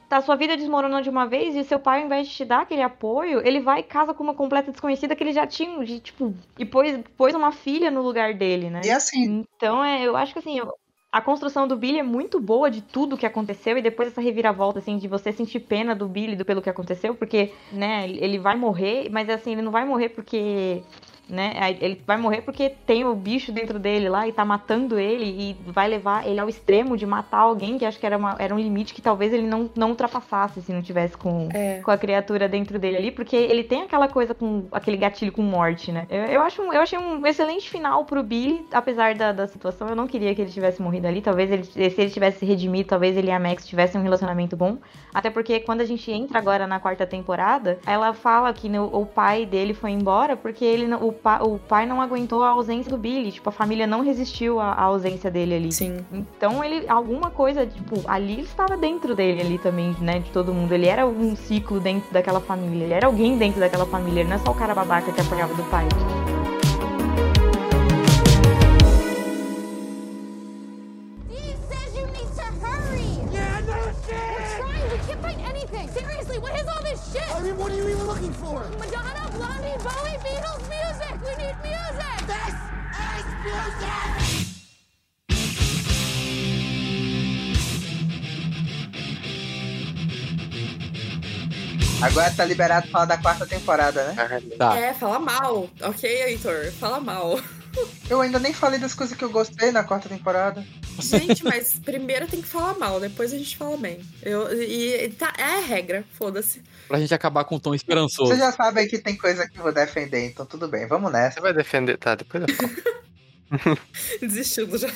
Tá, 0.09 0.21
sua 0.21 0.37
vida 0.37 0.55
desmoronou 0.55 1.01
de 1.01 1.09
uma 1.09 1.27
vez 1.27 1.53
e 1.53 1.65
seu 1.65 1.77
pai, 1.77 1.99
ao 1.99 2.05
invés 2.05 2.29
de 2.29 2.33
te 2.33 2.45
dar 2.45 2.61
aquele 2.61 2.81
apoio, 2.81 3.45
ele 3.45 3.59
vai 3.59 3.81
e 3.81 3.83
casa 3.83 4.13
com 4.13 4.23
uma 4.23 4.33
completa 4.33 4.71
desconhecida 4.71 5.13
que 5.13 5.21
ele 5.21 5.33
já 5.33 5.45
tinha, 5.45 5.83
de, 5.83 5.99
tipo, 5.99 6.33
e 6.57 6.63
pôs, 6.63 6.97
pôs 7.17 7.35
uma 7.35 7.51
filha 7.51 7.91
no 7.91 8.01
lugar 8.01 8.33
dele, 8.33 8.69
né? 8.69 8.79
E 8.85 8.89
assim. 8.89 9.43
Então, 9.57 9.83
é, 9.83 10.07
eu 10.07 10.15
acho 10.15 10.31
que 10.31 10.39
assim, 10.39 10.57
eu, 10.57 10.73
a 11.11 11.19
construção 11.19 11.67
do 11.67 11.75
Billy 11.75 11.99
é 11.99 12.03
muito 12.03 12.39
boa 12.39 12.71
de 12.71 12.81
tudo 12.81 13.17
que 13.17 13.25
aconteceu 13.25 13.77
e 13.77 13.81
depois 13.81 14.07
essa 14.07 14.21
reviravolta, 14.21 14.79
assim, 14.79 14.97
de 14.97 15.09
você 15.09 15.33
sentir 15.33 15.59
pena 15.59 15.93
do 15.93 16.07
Billy 16.07 16.37
do, 16.37 16.45
pelo 16.45 16.61
que 16.61 16.69
aconteceu, 16.69 17.13
porque, 17.13 17.51
né, 17.73 18.07
ele 18.07 18.39
vai 18.39 18.55
morrer, 18.55 19.09
mas 19.09 19.29
assim, 19.29 19.51
ele 19.51 19.61
não 19.61 19.71
vai 19.73 19.83
morrer 19.83 20.07
porque 20.09 20.81
né? 21.29 21.53
Ele 21.79 22.01
vai 22.05 22.17
morrer 22.17 22.41
porque 22.41 22.69
tem 22.85 23.05
o 23.05 23.13
bicho 23.15 23.51
dentro 23.51 23.79
dele 23.79 24.09
lá 24.09 24.27
e 24.27 24.31
tá 24.31 24.45
matando 24.45 24.99
ele 24.99 25.25
e 25.25 25.71
vai 25.71 25.87
levar 25.87 26.27
ele 26.27 26.39
ao 26.39 26.49
extremo 26.49 26.97
de 26.97 27.05
matar 27.05 27.39
alguém 27.39 27.77
que 27.77 27.85
acho 27.85 27.99
que 27.99 28.05
era, 28.05 28.17
uma, 28.17 28.35
era 28.39 28.53
um 28.53 28.59
limite 28.59 28.93
que 28.93 29.01
talvez 29.01 29.33
ele 29.33 29.47
não, 29.47 29.69
não 29.75 29.89
ultrapassasse 29.89 30.61
se 30.61 30.71
não 30.73 30.81
tivesse 30.81 31.17
com, 31.17 31.49
é. 31.53 31.81
com 31.81 31.91
a 31.91 31.97
criatura 31.97 32.47
dentro 32.47 32.79
dele 32.79 32.97
ali, 32.97 33.11
porque 33.11 33.35
ele 33.35 33.63
tem 33.63 33.83
aquela 33.83 34.07
coisa 34.07 34.33
com 34.33 34.65
aquele 34.71 34.97
gatilho 34.97 35.31
com 35.31 35.41
morte, 35.41 35.91
né? 35.91 36.07
Eu, 36.09 36.23
eu, 36.23 36.41
acho, 36.41 36.61
eu 36.61 36.81
achei 36.81 36.97
um 36.97 37.25
excelente 37.25 37.69
final 37.69 38.05
pro 38.05 38.23
Billy, 38.23 38.65
apesar 38.71 39.15
da, 39.15 39.31
da 39.31 39.47
situação. 39.47 39.87
Eu 39.87 39.95
não 39.95 40.07
queria 40.07 40.33
que 40.33 40.41
ele 40.41 40.51
tivesse 40.51 40.81
morrido 40.81 41.07
ali. 41.07 41.21
Talvez 41.21 41.51
ele, 41.51 41.63
se 41.63 41.79
ele 41.79 42.09
tivesse 42.09 42.39
se 42.39 42.45
redimido, 42.45 42.89
talvez 42.89 43.17
ele 43.17 43.27
e 43.27 43.31
a 43.31 43.39
Max 43.39 43.67
tivessem 43.67 43.99
um 43.99 44.03
relacionamento 44.03 44.55
bom. 44.55 44.77
Até 45.13 45.29
porque 45.29 45.59
quando 45.59 45.81
a 45.81 45.85
gente 45.85 46.11
entra 46.11 46.37
agora 46.37 46.67
na 46.67 46.79
quarta 46.79 47.05
temporada, 47.05 47.79
ela 47.85 48.13
fala 48.13 48.53
que 48.53 48.69
no, 48.69 48.85
o 48.85 49.05
pai 49.05 49.45
dele 49.45 49.73
foi 49.73 49.91
embora 49.91 50.35
porque 50.37 50.63
ele 50.63 50.87
o 50.95 51.11
pa, 51.17 51.43
o 51.43 51.59
pai 51.59 51.85
não 51.85 52.01
aguentou 52.01 52.43
a 52.43 52.49
ausência 52.49 52.89
do 52.89 52.97
Billy. 52.97 53.31
Tipo, 53.31 53.49
a 53.49 53.51
família 53.51 53.85
não 53.87 54.01
resistiu 54.01 54.59
à, 54.59 54.71
à 54.71 54.83
ausência 54.83 55.29
dele 55.29 55.55
ali. 55.55 55.71
Sim. 55.71 56.05
Então 56.11 56.63
ele, 56.63 56.87
alguma 56.87 57.29
coisa, 57.29 57.65
tipo, 57.65 58.01
ali 58.07 58.41
estava 58.41 58.77
dentro 58.77 59.15
dele 59.15 59.41
ali 59.41 59.57
também, 59.57 59.95
né? 59.99 60.19
De 60.19 60.31
todo 60.31 60.53
mundo. 60.53 60.71
Ele 60.71 60.87
era 60.87 61.05
um 61.05 61.35
ciclo 61.35 61.79
dentro 61.79 62.11
daquela 62.13 62.39
família. 62.39 62.85
Ele 62.85 62.93
era 62.93 63.07
alguém 63.07 63.37
dentro 63.37 63.59
daquela 63.59 63.85
família. 63.85 64.21
Ele 64.21 64.29
não 64.29 64.35
é 64.35 64.39
só 64.39 64.51
o 64.51 64.55
cara 64.55 64.73
babaca 64.73 65.11
que 65.11 65.21
apanhava 65.21 65.53
do 65.53 65.63
pai. 65.65 65.87
Seriously, 75.93 76.39
what 76.39 76.53
is 76.59 76.67
all 76.67 76.83
this 76.83 77.11
shit? 77.11 77.23
I 77.35 77.41
mean, 77.41 77.57
what 77.57 77.71
are 77.71 77.75
you 77.75 77.87
even 77.87 78.07
looking 78.07 78.33
for? 78.33 78.59
Madonna, 78.79 79.29
Blondie, 79.31 79.77
Bowie, 79.83 80.17
Beatles, 80.23 80.61
music! 80.69 80.96
Agora 92.07 92.31
tá 92.31 92.45
liberado 92.45 92.87
falar 92.87 93.05
da 93.05 93.17
quarta 93.17 93.45
temporada, 93.45 94.11
né? 94.13 94.41
Tá. 94.57 94.77
É, 94.79 94.93
fala 94.93 95.19
mal. 95.19 95.69
Ok, 95.81 96.09
Heitor, 96.09 96.71
fala 96.79 97.01
mal. 97.01 97.37
Eu 98.09 98.21
ainda 98.21 98.39
nem 98.39 98.53
falei 98.53 98.79
das 98.79 98.95
coisas 98.95 99.15
que 99.15 99.23
eu 99.23 99.29
gostei 99.29 99.71
na 99.71 99.83
quarta 99.83 100.07
temporada. 100.07 100.65
Gente, 100.99 101.43
mas 101.43 101.77
primeiro 101.77 102.25
tem 102.25 102.41
que 102.41 102.47
falar 102.47 102.75
mal, 102.75 102.99
depois 102.99 103.33
a 103.33 103.37
gente 103.37 103.55
fala 103.57 103.77
bem. 103.77 103.99
Eu, 104.23 104.51
e 104.63 105.09
tá, 105.09 105.33
é 105.37 105.43
a 105.43 105.59
regra, 105.59 106.03
foda-se. 106.13 106.63
Pra 106.87 106.97
gente 106.97 107.13
acabar 107.13 107.43
com 107.43 107.55
um 107.55 107.59
tom 107.59 107.75
esperançoso. 107.75 108.29
Vocês 108.29 108.39
já 108.39 108.51
sabem 108.51 108.87
que 108.87 108.97
tem 108.97 109.15
coisa 109.15 109.47
que 109.47 109.59
eu 109.59 109.63
vou 109.63 109.73
defender, 109.73 110.25
então 110.25 110.45
tudo 110.45 110.67
bem, 110.67 110.87
vamos 110.87 111.11
nessa. 111.11 111.35
Você 111.35 111.41
vai 111.41 111.53
defender, 111.53 111.97
tá? 111.97 112.15
Depois 112.15 112.45
eu 112.47 112.55
falo. 112.55 112.71
Desistindo 114.19 114.77
já. 114.77 114.87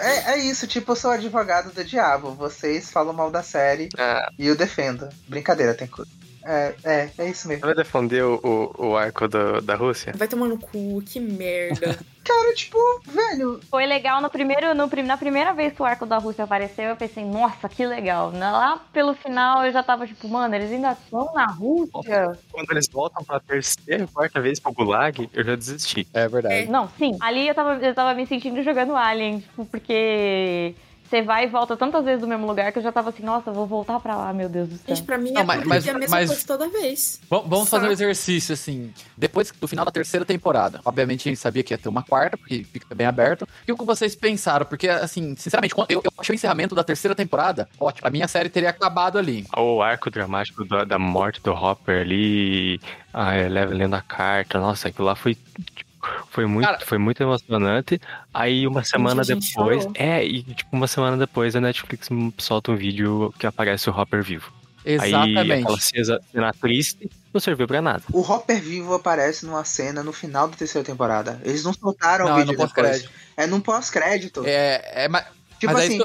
É, 0.00 0.32
é, 0.32 0.38
isso, 0.38 0.66
tipo, 0.66 0.92
eu 0.92 0.96
sou 0.96 1.10
advogado 1.10 1.72
do 1.72 1.84
diabo. 1.84 2.34
Vocês 2.34 2.90
falam 2.90 3.12
mal 3.12 3.30
da 3.30 3.42
série 3.42 3.88
ah. 3.96 4.30
e 4.38 4.46
eu 4.46 4.56
defendo. 4.56 5.08
Brincadeira, 5.28 5.74
tem 5.74 5.86
coisa. 5.86 6.10
É, 6.44 6.74
é, 6.84 7.10
é 7.18 7.30
isso 7.30 7.48
mesmo. 7.48 7.66
Vai 7.66 7.74
defender 7.74 8.22
o, 8.22 8.40
o, 8.42 8.88
o 8.88 8.96
arco 8.96 9.28
do, 9.28 9.60
da 9.60 9.74
Rússia? 9.74 10.12
Vai 10.16 10.28
tomar 10.28 10.48
no 10.48 10.58
cu, 10.58 11.02
que 11.04 11.20
merda. 11.20 11.98
Cara, 12.24 12.54
tipo, 12.54 12.78
velho. 13.06 13.58
Foi 13.70 13.86
legal 13.86 14.20
no 14.20 14.28
primeiro, 14.28 14.74
no, 14.74 14.86
na 15.04 15.16
primeira 15.16 15.54
vez 15.54 15.72
que 15.72 15.80
o 15.80 15.84
arco 15.84 16.04
da 16.04 16.18
Rússia 16.18 16.44
apareceu, 16.44 16.84
eu 16.84 16.96
pensei, 16.96 17.24
nossa, 17.24 17.68
que 17.70 17.86
legal. 17.86 18.30
Lá 18.32 18.78
pelo 18.92 19.14
final 19.14 19.64
eu 19.64 19.72
já 19.72 19.82
tava 19.82 20.06
tipo, 20.06 20.28
mano, 20.28 20.54
eles 20.54 20.70
ainda 20.70 20.92
estão 20.92 21.32
na 21.32 21.46
Rússia. 21.46 22.38
Quando 22.52 22.70
eles 22.70 22.86
voltam 22.92 23.24
pra 23.24 23.40
terceira, 23.40 24.06
quarta 24.12 24.42
vez 24.42 24.60
pro 24.60 24.72
Gulag, 24.72 25.28
eu 25.32 25.44
já 25.44 25.56
desisti. 25.56 26.06
É 26.12 26.28
verdade. 26.28 26.54
É. 26.54 26.66
Não, 26.66 26.88
sim. 26.98 27.16
Ali 27.20 27.48
eu 27.48 27.54
tava, 27.54 27.74
eu 27.82 27.94
tava 27.94 28.14
me 28.14 28.26
sentindo 28.26 28.62
jogando 28.62 28.94
Alien, 28.94 29.40
tipo, 29.40 29.64
porque 29.64 30.74
você 31.08 31.22
vai 31.22 31.44
e 31.44 31.46
volta 31.46 31.76
tantas 31.76 32.04
vezes 32.04 32.20
do 32.20 32.26
mesmo 32.26 32.46
lugar 32.46 32.72
que 32.72 32.78
eu 32.78 32.82
já 32.82 32.92
tava 32.92 33.10
assim, 33.10 33.22
nossa, 33.22 33.50
vou 33.50 33.66
voltar 33.66 33.98
pra 34.00 34.16
lá, 34.16 34.32
meu 34.32 34.48
Deus 34.48 34.68
do 34.68 34.76
céu. 34.76 34.94
Gente, 34.94 35.04
pra 35.04 35.18
mim 35.18 35.30
não, 35.30 35.42
é, 35.42 35.44
mas, 35.44 35.64
mas, 35.64 35.88
a 35.88 35.98
mesma 35.98 36.16
mas, 36.16 36.28
coisa 36.28 36.46
toda 36.46 36.68
vez. 36.68 37.20
Vamos 37.28 37.68
fazer 37.68 37.88
um 37.88 37.92
exercício, 37.92 38.52
assim. 38.52 38.92
Depois 39.16 39.50
do 39.50 39.66
final 39.66 39.84
da 39.84 39.90
terceira 39.90 40.24
temporada, 40.24 40.80
obviamente 40.84 41.28
a 41.28 41.30
gente 41.30 41.40
sabia 41.40 41.62
que 41.62 41.72
ia 41.72 41.78
ter 41.78 41.88
uma 41.88 42.02
quarta, 42.02 42.36
porque 42.36 42.64
fica 42.64 42.94
bem 42.94 43.06
aberto. 43.06 43.48
E 43.66 43.72
o 43.72 43.76
que 43.76 43.84
vocês 43.84 44.14
pensaram? 44.14 44.66
Porque, 44.66 44.88
assim, 44.88 45.34
sinceramente, 45.36 45.74
eu, 45.88 46.00
eu 46.04 46.12
achei 46.18 46.34
o 46.34 46.36
encerramento 46.36 46.74
da 46.74 46.84
terceira 46.84 47.14
temporada 47.14 47.68
ótimo. 47.80 48.06
A 48.06 48.10
minha 48.10 48.28
série 48.28 48.48
teria 48.48 48.70
acabado 48.70 49.18
ali. 49.18 49.46
O 49.56 49.82
arco 49.82 50.10
dramático 50.10 50.64
da, 50.64 50.84
da 50.84 50.98
morte 50.98 51.40
do 51.40 51.52
Hopper 51.52 52.02
ali, 52.02 52.80
a 53.12 53.36
Eleven 53.36 53.76
lendo 53.76 53.94
a 53.94 54.02
carta, 54.02 54.58
nossa, 54.58 54.88
aquilo 54.88 55.06
lá 55.06 55.14
foi 55.14 55.34
tipo, 55.34 55.87
foi 56.30 56.46
muito, 56.46 56.66
Cara, 56.66 56.80
foi 56.80 56.98
muito 56.98 57.22
emocionante. 57.22 58.00
Aí 58.32 58.66
uma 58.66 58.84
semana 58.84 59.22
depois. 59.22 59.82
Chorou. 59.82 59.92
É, 59.94 60.24
e 60.24 60.42
tipo, 60.42 60.70
uma 60.74 60.86
semana 60.86 61.16
depois 61.16 61.54
a 61.56 61.60
Netflix 61.60 62.08
solta 62.38 62.72
um 62.72 62.76
vídeo 62.76 63.32
que 63.38 63.46
aparece 63.46 63.88
o 63.90 63.92
Hopper 63.96 64.22
vivo. 64.22 64.52
Exatamente. 64.84 65.38
Aí 65.38 65.52
aquela 65.52 65.78
cena 65.78 66.52
triste 66.52 67.10
não 67.32 67.40
serviu 67.40 67.66
pra 67.66 67.82
nada. 67.82 68.02
O 68.12 68.20
Hopper 68.20 68.60
vivo 68.60 68.94
aparece 68.94 69.44
numa 69.44 69.64
cena 69.64 70.02
no 70.02 70.12
final 70.12 70.48
da 70.48 70.56
terceira 70.56 70.86
temporada. 70.86 71.40
Eles 71.44 71.64
não 71.64 71.72
soltaram 71.72 72.26
não, 72.26 72.34
o 72.34 72.36
vídeo 72.38 72.54
é 72.54 72.66
depois. 72.66 73.08
É 73.36 73.46
num 73.46 73.60
pós-crédito. 73.60 74.42
É, 74.46 75.04
é, 75.04 75.08
mas, 75.08 75.24
tipo 75.58 75.72
mas 75.72 75.84
assim, 75.84 76.00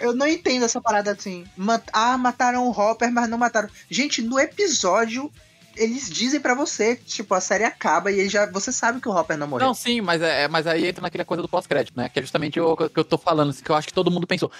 eu 0.00 0.14
não 0.14 0.26
entendo 0.26 0.64
essa 0.64 0.80
parada 0.80 1.12
assim. 1.12 1.44
Ah, 1.92 2.18
mataram 2.18 2.66
o 2.66 2.70
Hopper, 2.70 3.12
mas 3.12 3.28
não 3.28 3.38
mataram. 3.38 3.68
Gente, 3.88 4.22
no 4.22 4.38
episódio 4.38 5.30
eles 5.76 6.10
dizem 6.10 6.40
para 6.40 6.54
você, 6.54 6.96
tipo, 6.96 7.34
a 7.34 7.40
série 7.40 7.64
acaba 7.64 8.10
e 8.10 8.28
já 8.28 8.50
você 8.50 8.72
sabe 8.72 9.00
que 9.00 9.08
o 9.08 9.12
Hopper 9.12 9.36
não 9.36 9.46
morreu. 9.46 9.66
Não, 9.66 9.74
sim, 9.74 10.00
mas, 10.00 10.22
é, 10.22 10.48
mas 10.48 10.66
aí 10.66 10.86
entra 10.86 11.02
naquela 11.02 11.24
coisa 11.24 11.42
do 11.42 11.48
pós-crédito, 11.48 11.96
né? 11.96 12.08
Que 12.08 12.18
é 12.18 12.22
justamente 12.22 12.58
o 12.60 12.76
que 12.76 12.98
eu 12.98 13.04
tô 13.04 13.18
falando, 13.18 13.54
que 13.54 13.70
eu 13.70 13.74
acho 13.74 13.88
que 13.88 13.94
todo 13.94 14.10
mundo 14.10 14.26
pensou. 14.26 14.50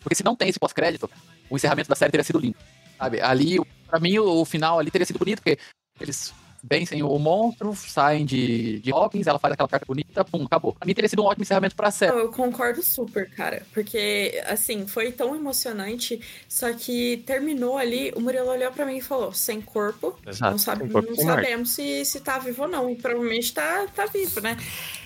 Porque 0.00 0.14
se 0.14 0.24
não 0.24 0.36
tem 0.36 0.48
esse 0.48 0.58
pós-crédito, 0.58 1.10
o 1.48 1.56
encerramento 1.56 1.88
da 1.88 1.94
série 1.94 2.10
teria 2.10 2.24
sido 2.24 2.38
lindo, 2.38 2.56
sabe? 2.98 3.20
Ali, 3.20 3.58
para 3.86 3.98
mim, 3.98 4.18
o, 4.18 4.40
o, 4.40 4.44
final 4.44 4.78
ali 4.78 4.90
teria 4.90 5.06
sido 5.06 5.18
bonito, 5.18 5.40
porque 5.42 5.58
eles 6.00 6.34
vencem 6.68 7.02
o 7.02 7.18
monstro, 7.18 7.74
saem 7.74 8.24
de, 8.24 8.80
de 8.80 8.90
Hawkins, 8.90 9.26
ela 9.26 9.38
faz 9.38 9.52
aquela 9.52 9.68
carta 9.68 9.84
bonita, 9.86 10.24
pum, 10.24 10.44
acabou. 10.44 10.72
Pra 10.72 10.86
mim 10.86 10.94
teria 10.94 11.08
sido 11.08 11.22
um 11.22 11.26
ótimo 11.26 11.42
encerramento 11.42 11.76
pra 11.76 11.90
série. 11.90 12.16
Eu 12.16 12.30
concordo 12.30 12.82
super, 12.82 13.28
cara. 13.30 13.62
Porque, 13.72 14.42
assim, 14.46 14.86
foi 14.86 15.12
tão 15.12 15.36
emocionante. 15.36 16.20
Só 16.48 16.72
que 16.72 17.22
terminou 17.26 17.76
ali, 17.76 18.12
o 18.16 18.20
Murilo 18.20 18.48
olhou 18.48 18.72
pra 18.72 18.86
mim 18.86 18.96
e 18.96 19.02
falou: 19.02 19.32
sem 19.32 19.60
corpo. 19.60 20.18
Exato, 20.26 20.52
não 20.52 20.58
sabe, 20.58 20.88
corpo, 20.88 21.10
não 21.10 21.16
sabemos 21.16 21.70
se, 21.70 22.04
se 22.04 22.20
tá 22.20 22.38
vivo 22.38 22.62
ou 22.62 22.68
não. 22.68 22.88
E 22.88 22.96
provavelmente 22.96 23.52
tá, 23.52 23.86
tá 23.94 24.06
vivo, 24.06 24.40
né? 24.40 24.56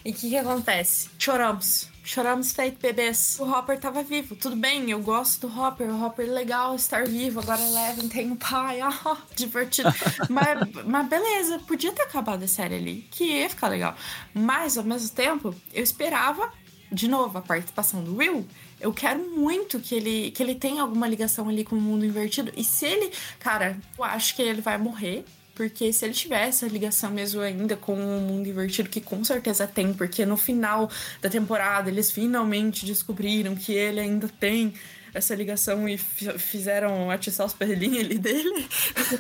E 0.05 0.11
o 0.11 0.15
que, 0.15 0.31
que 0.31 0.37
acontece? 0.37 1.11
Choramos. 1.19 1.89
Choramos 2.09 2.53
feito 2.53 2.81
bebês. 2.81 3.37
O 3.39 3.45
Hopper 3.45 3.79
tava 3.79 4.03
vivo. 4.03 4.35
Tudo 4.35 4.57
bem, 4.57 4.91
eu 4.91 4.99
gosto 4.99 5.47
do 5.47 5.61
Hopper. 5.61 5.91
O 5.91 6.03
Hopper 6.07 6.27
é 6.27 6.31
legal 6.31 6.75
estar 6.75 7.07
vivo. 7.07 7.39
Agora 7.39 7.61
Eleven 7.61 8.09
tem 8.09 8.31
um 8.31 8.37
pai. 8.37 8.81
Ah, 9.05 9.19
divertido. 9.37 9.91
mas, 10.31 10.59
mas 10.87 11.07
beleza, 11.07 11.59
podia 11.59 11.93
ter 11.93 12.01
acabado 12.01 12.43
a 12.43 12.49
série 12.49 12.77
ali. 12.77 13.07
Que 13.11 13.25
ia 13.25 13.51
ficar 13.51 13.69
legal. 13.69 13.95
Mas, 14.33 14.79
ao 14.79 14.85
mesmo 14.85 15.11
tempo, 15.11 15.55
eu 15.75 15.83
esperava, 15.83 16.51
de 16.91 17.09
novo, 17.09 17.37
a 17.37 17.43
participação 17.43 18.03
do 18.03 18.17
Will. 18.17 18.49
Eu 18.81 18.91
quero 18.95 19.21
muito 19.31 19.79
que 19.79 19.95
ele, 19.95 20.31
que 20.31 20.43
ele 20.43 20.55
tenha 20.55 20.81
alguma 20.81 21.07
ligação 21.07 21.47
ali 21.47 21.63
com 21.63 21.77
o 21.77 21.81
mundo 21.81 22.07
invertido. 22.07 22.51
E 22.57 22.65
se 22.65 22.87
ele. 22.87 23.13
Cara, 23.39 23.79
eu 23.99 24.03
acho 24.05 24.35
que 24.35 24.41
ele 24.41 24.63
vai 24.63 24.79
morrer. 24.79 25.27
Porque 25.59 25.93
se 25.93 26.05
ele 26.05 26.15
tiver 26.15 26.47
essa 26.47 26.69
ligação 26.69 27.11
mesmo 27.11 27.41
ainda 27.41 27.77
com 27.77 27.93
o 27.95 28.21
mundo 28.21 28.49
invertido, 28.49 28.89
que 28.89 29.01
com 29.01 29.25
certeza 29.25 29.67
tem, 29.67 29.93
porque 29.93 30.25
no 30.25 30.37
final 30.37 30.89
da 31.21 31.29
temporada 31.29 31.91
eles 31.91 32.13
finalmente 32.13 32.87
descobriram 32.87 33.57
que 33.57 33.73
ele 33.73 33.99
ainda 33.99 34.29
tem 34.39 34.73
essa 35.13 35.35
ligação 35.35 35.89
e 35.89 35.99
fi- 35.99 36.39
fizeram 36.39 37.11
atiçar 37.11 37.45
os 37.45 37.55
perlinhos 37.55 38.05
ali 38.05 38.19
dele. 38.19 38.69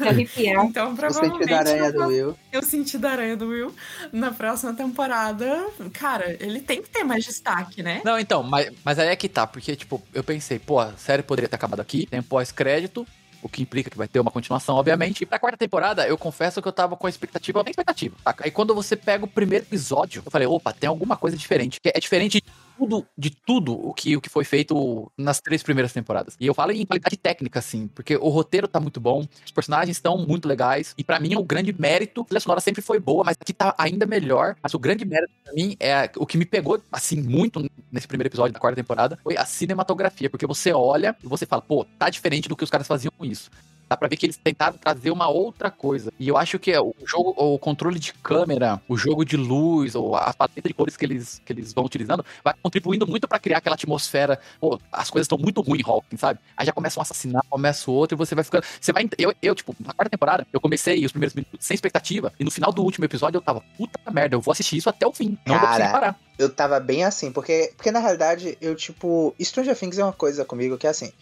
Arrepiar. 0.07 0.65
Então, 0.67 0.93
O 0.93 0.97
provavelmente. 0.97 1.39
sentido 1.39 1.49
da 1.51 1.59
aranha 1.59 1.93
do 1.93 2.07
Will. 2.07 2.39
eu 2.53 2.63
senti 2.63 2.99
da 2.99 3.11
aranha 3.11 3.37
do 3.37 3.49
Will 3.49 3.75
na 4.13 4.31
próxima 4.31 4.73
temporada. 4.75 5.67
Cara, 5.95 6.37
ele 6.41 6.61
tem 6.61 6.83
que 6.83 6.91
ter 6.91 7.03
mais 7.05 7.25
destaque, 7.25 7.83
né? 7.83 8.01
Não, 8.05 8.19
então, 8.19 8.43
mas, 8.45 8.71
mas 8.85 8.99
aí 8.99 9.09
é 9.09 9.17
que 9.17 9.29
tá, 9.29 9.47
porque, 9.47 9.75
tipo, 9.75 10.01
eu 10.15 10.23
pensei, 10.23 10.59
pô, 10.61 10.79
a 10.79 10.93
série 10.93 11.23
poderia 11.23 11.49
ter 11.49 11.57
acabado 11.57 11.81
aqui, 11.81 12.07
tem 12.07 12.23
pós-crédito, 12.23 13.07
o 13.43 13.49
que 13.49 13.63
implica 13.63 13.91
que 13.91 13.97
vai 13.97 14.09
ter 14.09 14.21
uma 14.21 14.31
continuação, 14.31 14.77
obviamente. 14.77 15.23
E 15.23 15.27
pra 15.27 15.39
quarta 15.39 15.57
temporada, 15.57 16.07
eu 16.07 16.19
confesso 16.19 16.61
que 16.61 16.69
eu 16.69 16.73
tava 16.73 16.97
com 16.97 17.07
a 17.07 17.11
expectativa, 17.11 17.63
bem 17.63 17.71
expectativa. 17.71 18.17
saca? 18.25 18.45
Aí 18.45 18.51
quando 18.51 18.75
você 18.75 18.97
pega 18.97 19.25
o 19.25 19.29
primeiro 19.29 19.65
episódio, 19.65 20.23
eu 20.25 20.31
falei, 20.31 20.47
opa, 20.47 20.73
tem 20.73 20.89
alguma 20.89 21.17
coisa 21.17 21.37
diferente. 21.37 21.81
Que 21.81 21.91
é 21.95 22.01
diferente 22.01 22.43
tudo, 22.79 23.07
de 23.17 23.31
tudo 23.31 23.73
o 23.73 23.93
que, 23.93 24.17
o 24.17 24.21
que 24.21 24.29
foi 24.29 24.45
feito 24.45 25.11
nas 25.17 25.41
três 25.41 25.63
primeiras 25.63 25.93
temporadas. 25.93 26.37
E 26.39 26.47
eu 26.47 26.55
falo 26.55 26.73
em 26.73 26.87
qualidade 26.87 27.17
técnica, 27.17 27.59
assim, 27.59 27.89
porque 27.89 28.17
o 28.17 28.29
roteiro 28.29 28.69
tá 28.69 28.79
muito 28.79 29.01
bom, 29.01 29.27
os 29.45 29.51
personagens 29.51 29.97
estão 29.97 30.17
muito 30.17 30.47
legais, 30.47 30.95
e 30.97 31.03
pra 31.03 31.19
mim 31.19 31.35
o 31.35 31.45
grande 31.45 31.75
mérito, 31.79 32.25
a 32.35 32.41
sonora 32.41 32.61
sempre 32.61 32.81
foi 32.81 33.01
boa, 33.01 33.25
mas 33.25 33.37
aqui 33.41 33.53
tá 33.53 33.75
ainda 33.77 34.07
melhor. 34.07 34.57
Mas 34.63 34.75
o 34.75 34.79
grande 34.79 35.05
mérito 35.05 35.33
pra 35.43 35.53
mim 35.53 35.77
é 35.81 36.11
o 36.17 36.27
que 36.27 36.39
me 36.39 36.45
pegou, 36.45 36.81
assim, 36.93 37.21
muito 37.21 37.69
nesse 37.91 38.07
primeiro 38.07 38.29
episódio 38.29 38.53
da 38.53 38.61
quarta 38.61 38.77
temporada, 38.77 39.19
foi 39.23 39.37
a 39.37 39.45
cinematografia, 39.45 40.31
porque 40.31 40.47
você 40.47 40.73
olha 40.73 41.17
e 41.23 41.27
você 41.27 41.45
fala, 41.45 41.63
pô, 41.63 41.85
tá 41.99 42.09
diferente 42.09 42.49
do 42.49 42.57
que 42.57 42.65
os 42.65 42.71
caras 42.71 42.87
faziam 42.87 43.13
com 43.17 43.25
isso. 43.25 43.51
Dá 43.89 43.97
pra 43.97 44.09
ver 44.09 44.17
que 44.17 44.27
eles 44.27 44.37
tentaram 44.37 44.77
trazer 44.77 45.11
uma 45.11 45.29
outra 45.29 45.71
coisa. 45.71 46.13
E 46.19 46.29
eu 46.29 46.37
acho 46.37 46.59
que 46.59 46.71
é 46.71 46.81
o 46.81 46.95
jogo, 47.05 47.35
o 47.37 47.59
controle 47.59 47.99
de 47.99 48.13
câmera, 48.13 48.81
o 48.89 48.97
jogo 48.97 49.25
de 49.25 49.37
luz, 49.37 49.95
ou 49.95 50.15
a 50.15 50.33
paleta 50.35 50.69
de 50.69 50.75
cores 50.75 50.97
que 50.97 51.05
eles, 51.05 51.41
que 51.45 51.53
eles 51.53 51.73
vão 51.73 51.85
utilizando, 51.85 52.25
vai 52.45 52.55
contribuindo 52.63 53.07
muito 53.07 53.27
pra 53.27 53.39
criar 53.39 53.59
aquela 53.59 53.75
atmosfera. 53.75 54.39
Pô, 54.61 54.79
as 54.93 55.11
coisas 55.11 55.25
estão 55.25 55.39
muito 55.39 55.61
ruins 55.61 55.87
Hawking, 55.87 56.17
sabe? 56.17 56.41
Aí 56.57 56.67
já 56.67 56.73
começa 56.73 56.99
um 57.01 57.03
assassinato, 57.03 57.47
começa 57.49 57.91
o 57.91 57.95
outro, 57.95 58.17
e 58.17 58.19
você 58.19 58.35
vai 58.35 58.45
ficando. 58.45 58.65
Você 58.81 58.93
vai. 58.93 59.09
Eu, 59.17 59.33
eu, 59.41 59.55
tipo, 59.55 59.75
na 59.81 59.93
quarta 59.93 60.11
temporada, 60.11 60.47
eu 60.53 60.61
comecei 60.61 61.05
os 61.05 61.13
primeiros 61.13 61.35
minutos 61.35 61.59
sem 61.61 61.75
expectativa, 61.75 62.33
e 62.39 62.45
no 62.45 62.51
final 62.51 62.73
do 62.73 62.83
último 62.83 63.05
episódio 63.05 63.39
eu 63.39 63.43
tava, 63.43 63.63
puta 63.77 63.99
merda, 64.11 64.37
eu 64.37 64.41
vou 64.41 64.53
assistir 64.53 64.77
isso 64.77 64.89
até 64.89 65.07
o 65.07 65.13
fim. 65.13 65.39
Não 65.47 65.59
vou 65.59 65.69
Cara, 65.69 65.91
parar. 65.91 66.21
Eu 66.39 66.49
tava 66.49 66.79
bem 66.79 67.05
assim, 67.05 67.33
porque, 67.33 67.73
porque 67.77 67.91
na 67.91 67.99
realidade, 67.99 68.57
eu, 68.61 68.75
tipo, 68.77 69.35
Stranger 69.41 69.77
Things 69.77 69.99
é 69.99 70.05
uma 70.05 70.13
coisa 70.13 70.45
comigo 70.45 70.79
que 70.79 70.87
é 70.87 70.91
assim. 70.91 71.13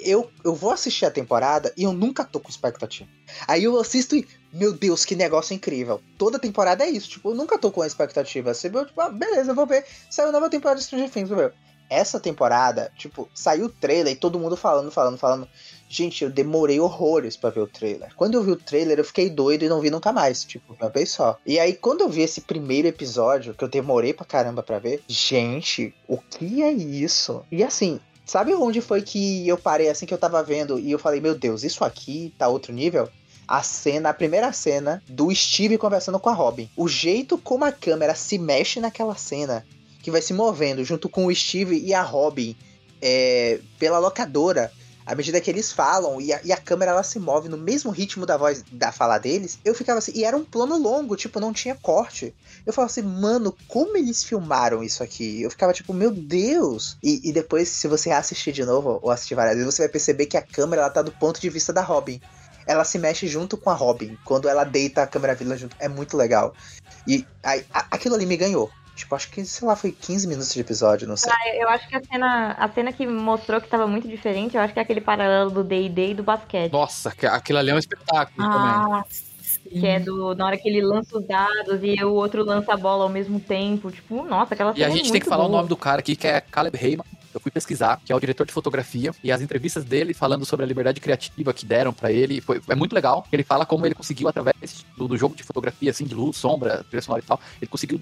Eu, 0.00 0.30
eu 0.44 0.54
vou 0.54 0.70
assistir 0.70 1.04
a 1.04 1.10
temporada 1.10 1.72
e 1.76 1.84
eu 1.84 1.92
nunca 1.92 2.24
tô 2.24 2.40
com 2.40 2.48
expectativa. 2.48 3.08
Aí 3.46 3.64
eu 3.64 3.78
assisto 3.78 4.16
e, 4.16 4.26
meu 4.52 4.72
Deus, 4.72 5.04
que 5.04 5.14
negócio 5.14 5.54
incrível. 5.54 6.00
Toda 6.18 6.38
temporada 6.38 6.84
é 6.84 6.90
isso, 6.90 7.08
tipo, 7.08 7.30
eu 7.30 7.34
nunca 7.34 7.58
tô 7.58 7.70
com 7.70 7.84
expectativa. 7.84 8.54
Você 8.54 8.68
viu, 8.68 8.84
tipo, 8.84 9.00
ah, 9.00 9.08
beleza, 9.08 9.52
eu 9.52 9.54
vou 9.54 9.66
ver. 9.66 9.84
Saiu 10.10 10.32
nova 10.32 10.50
temporada 10.50 10.78
de 10.78 10.86
Stranger 10.86 11.10
Things, 11.10 11.30
meu. 11.30 11.52
Essa 11.90 12.18
temporada, 12.18 12.90
tipo, 12.96 13.28
saiu 13.34 13.66
o 13.66 13.68
trailer 13.68 14.14
e 14.14 14.16
todo 14.16 14.38
mundo 14.38 14.56
falando, 14.56 14.90
falando, 14.90 15.18
falando. 15.18 15.48
Gente, 15.88 16.24
eu 16.24 16.30
demorei 16.30 16.80
horrores 16.80 17.36
pra 17.36 17.50
ver 17.50 17.60
o 17.60 17.66
trailer. 17.66 18.14
Quando 18.16 18.34
eu 18.34 18.42
vi 18.42 18.50
o 18.52 18.56
trailer, 18.56 18.98
eu 18.98 19.04
fiquei 19.04 19.28
doido 19.28 19.64
e 19.64 19.68
não 19.68 19.80
vi 19.80 19.90
nunca 19.90 20.12
mais, 20.12 20.44
tipo, 20.44 20.74
uma 20.80 20.88
vez 20.88 21.10
só. 21.10 21.38
E 21.46 21.58
aí, 21.58 21.74
quando 21.74 22.00
eu 22.00 22.08
vi 22.08 22.22
esse 22.22 22.40
primeiro 22.40 22.88
episódio, 22.88 23.54
que 23.54 23.62
eu 23.62 23.68
demorei 23.68 24.14
pra 24.14 24.24
caramba 24.24 24.62
pra 24.62 24.78
ver, 24.78 25.02
gente, 25.06 25.94
o 26.08 26.16
que 26.16 26.62
é 26.62 26.72
isso? 26.72 27.44
E 27.52 27.62
assim, 27.62 28.00
sabe 28.24 28.54
onde 28.54 28.80
foi 28.80 29.02
que 29.02 29.46
eu 29.46 29.58
parei 29.58 29.88
assim 29.88 30.06
que 30.06 30.14
eu 30.14 30.18
tava 30.18 30.42
vendo 30.42 30.78
e 30.78 30.90
eu 30.90 30.98
falei, 30.98 31.20
meu 31.20 31.34
Deus, 31.34 31.62
isso 31.62 31.84
aqui 31.84 32.32
tá 32.38 32.48
outro 32.48 32.72
nível? 32.72 33.08
A 33.46 33.62
cena, 33.62 34.08
a 34.08 34.14
primeira 34.14 34.52
cena 34.52 35.02
do 35.08 35.34
Steve 35.34 35.76
conversando 35.76 36.18
com 36.18 36.30
a 36.30 36.32
Robin. 36.32 36.68
O 36.76 36.88
jeito 36.88 37.36
como 37.36 37.64
a 37.64 37.72
câmera 37.72 38.14
se 38.14 38.38
mexe 38.38 38.80
naquela 38.80 39.14
cena, 39.16 39.66
que 40.02 40.10
vai 40.10 40.22
se 40.22 40.32
movendo 40.32 40.84
junto 40.84 41.08
com 41.08 41.26
o 41.26 41.34
Steve 41.34 41.78
e 41.78 41.92
a 41.92 42.02
Robin 42.02 42.56
é, 43.02 43.60
pela 43.78 43.98
locadora 43.98 44.72
à 45.06 45.14
medida 45.14 45.40
que 45.40 45.50
eles 45.50 45.70
falam 45.72 46.20
e 46.20 46.32
a, 46.32 46.40
e 46.44 46.52
a 46.52 46.56
câmera 46.56 46.92
ela 46.92 47.02
se 47.02 47.18
move 47.18 47.48
no 47.48 47.56
mesmo 47.56 47.90
ritmo 47.90 48.24
da 48.24 48.36
voz 48.36 48.64
da 48.72 48.90
fala 48.90 49.18
deles, 49.18 49.58
eu 49.64 49.74
ficava 49.74 49.98
assim, 49.98 50.12
e 50.14 50.24
era 50.24 50.36
um 50.36 50.44
plano 50.44 50.76
longo, 50.78 51.16
tipo, 51.16 51.38
não 51.38 51.52
tinha 51.52 51.74
corte. 51.74 52.34
Eu 52.66 52.72
falava 52.72 52.90
assim, 52.90 53.02
mano, 53.02 53.54
como 53.68 53.96
eles 53.96 54.24
filmaram 54.24 54.82
isso 54.82 55.02
aqui? 55.02 55.42
Eu 55.42 55.50
ficava 55.50 55.72
tipo, 55.72 55.92
meu 55.92 56.10
Deus! 56.10 56.96
E, 57.02 57.28
e 57.28 57.32
depois, 57.32 57.68
se 57.68 57.86
você 57.86 58.10
assistir 58.10 58.52
de 58.52 58.64
novo, 58.64 58.98
ou 59.02 59.10
assistir 59.10 59.34
várias 59.34 59.56
vezes, 59.56 59.74
você 59.74 59.82
vai 59.82 59.90
perceber 59.90 60.26
que 60.26 60.36
a 60.36 60.42
câmera 60.42 60.82
ela 60.82 60.90
tá 60.90 61.02
do 61.02 61.12
ponto 61.12 61.40
de 61.40 61.50
vista 61.50 61.72
da 61.72 61.82
Robin. 61.82 62.20
Ela 62.66 62.84
se 62.84 62.98
mexe 62.98 63.26
junto 63.28 63.58
com 63.58 63.68
a 63.68 63.74
Robin. 63.74 64.16
Quando 64.24 64.48
ela 64.48 64.64
deita 64.64 65.02
a 65.02 65.06
câmera 65.06 65.34
vila 65.34 65.56
junto. 65.56 65.76
É 65.78 65.88
muito 65.88 66.16
legal. 66.16 66.54
E 67.06 67.26
aí, 67.42 67.64
a- 67.74 67.86
aquilo 67.90 68.14
ali 68.14 68.24
me 68.24 68.36
ganhou. 68.36 68.70
Tipo, 68.94 69.14
acho 69.16 69.28
que, 69.30 69.44
sei 69.44 69.66
lá, 69.66 69.74
foi 69.74 69.90
15 69.92 70.26
minutos 70.28 70.52
de 70.54 70.60
episódio, 70.60 71.08
não 71.08 71.16
sei. 71.16 71.32
Eu 71.60 71.68
acho 71.68 71.88
que 71.88 71.96
a 71.96 72.02
cena, 72.04 72.52
a 72.52 72.68
cena 72.68 72.92
que 72.92 73.06
mostrou 73.06 73.60
que 73.60 73.68
tava 73.68 73.86
muito 73.86 74.06
diferente, 74.06 74.56
eu 74.56 74.62
acho 74.62 74.72
que 74.72 74.78
é 74.78 74.82
aquele 74.82 75.00
paralelo 75.00 75.50
do 75.50 75.64
D&D 75.64 76.10
e 76.10 76.14
do 76.14 76.22
basquete. 76.22 76.72
Nossa, 76.72 77.08
aquilo 77.10 77.58
ali 77.58 77.70
é 77.70 77.74
um 77.74 77.78
espetáculo 77.78 78.48
também. 78.48 78.70
Ah, 78.72 79.04
Que 79.68 79.86
é 79.86 79.98
do, 80.00 80.34
na 80.34 80.46
hora 80.46 80.56
que 80.56 80.68
ele 80.68 80.80
lança 80.82 81.18
os 81.18 81.26
dados 81.26 81.80
e 81.82 82.02
o 82.04 82.12
outro 82.12 82.44
lança 82.44 82.72
a 82.74 82.76
bola 82.76 83.02
ao 83.04 83.08
mesmo 83.08 83.40
tempo. 83.40 83.90
Tipo, 83.90 84.24
nossa, 84.24 84.54
aquela 84.54 84.72
E 84.72 84.74
cena 84.74 84.86
a 84.86 84.90
é 84.90 84.92
gente 84.92 85.10
tem 85.10 85.10
muito 85.10 85.22
que 85.24 85.28
falar 85.28 85.46
o 85.46 85.48
nome 85.48 85.68
do 85.68 85.76
cara 85.76 86.00
aqui, 86.00 86.14
que 86.14 86.26
é 86.28 86.40
Caleb 86.40 86.76
Heyman. 86.80 87.04
Eu 87.32 87.40
fui 87.40 87.50
pesquisar, 87.50 88.00
que 88.04 88.12
é 88.12 88.16
o 88.16 88.20
diretor 88.20 88.46
de 88.46 88.52
fotografia, 88.52 89.12
e 89.22 89.32
as 89.32 89.40
entrevistas 89.42 89.84
dele 89.84 90.14
falando 90.14 90.44
sobre 90.44 90.64
a 90.64 90.68
liberdade 90.68 91.00
criativa 91.00 91.52
que 91.52 91.66
deram 91.66 91.92
pra 91.92 92.12
ele, 92.12 92.40
foi, 92.40 92.60
é 92.68 92.74
muito 92.76 92.92
legal. 92.94 93.26
Ele 93.32 93.42
fala 93.42 93.66
como 93.66 93.84
ele 93.84 93.94
conseguiu, 93.94 94.28
através 94.28 94.84
do, 94.96 95.08
do 95.08 95.16
jogo 95.16 95.34
de 95.34 95.42
fotografia, 95.42 95.90
assim, 95.90 96.04
de 96.04 96.14
luz, 96.14 96.36
sombra, 96.36 96.84
trilha 96.84 97.02
sonora 97.02 97.24
e 97.24 97.26
tal, 97.26 97.40
ele 97.60 97.68
conseguiu 97.68 98.00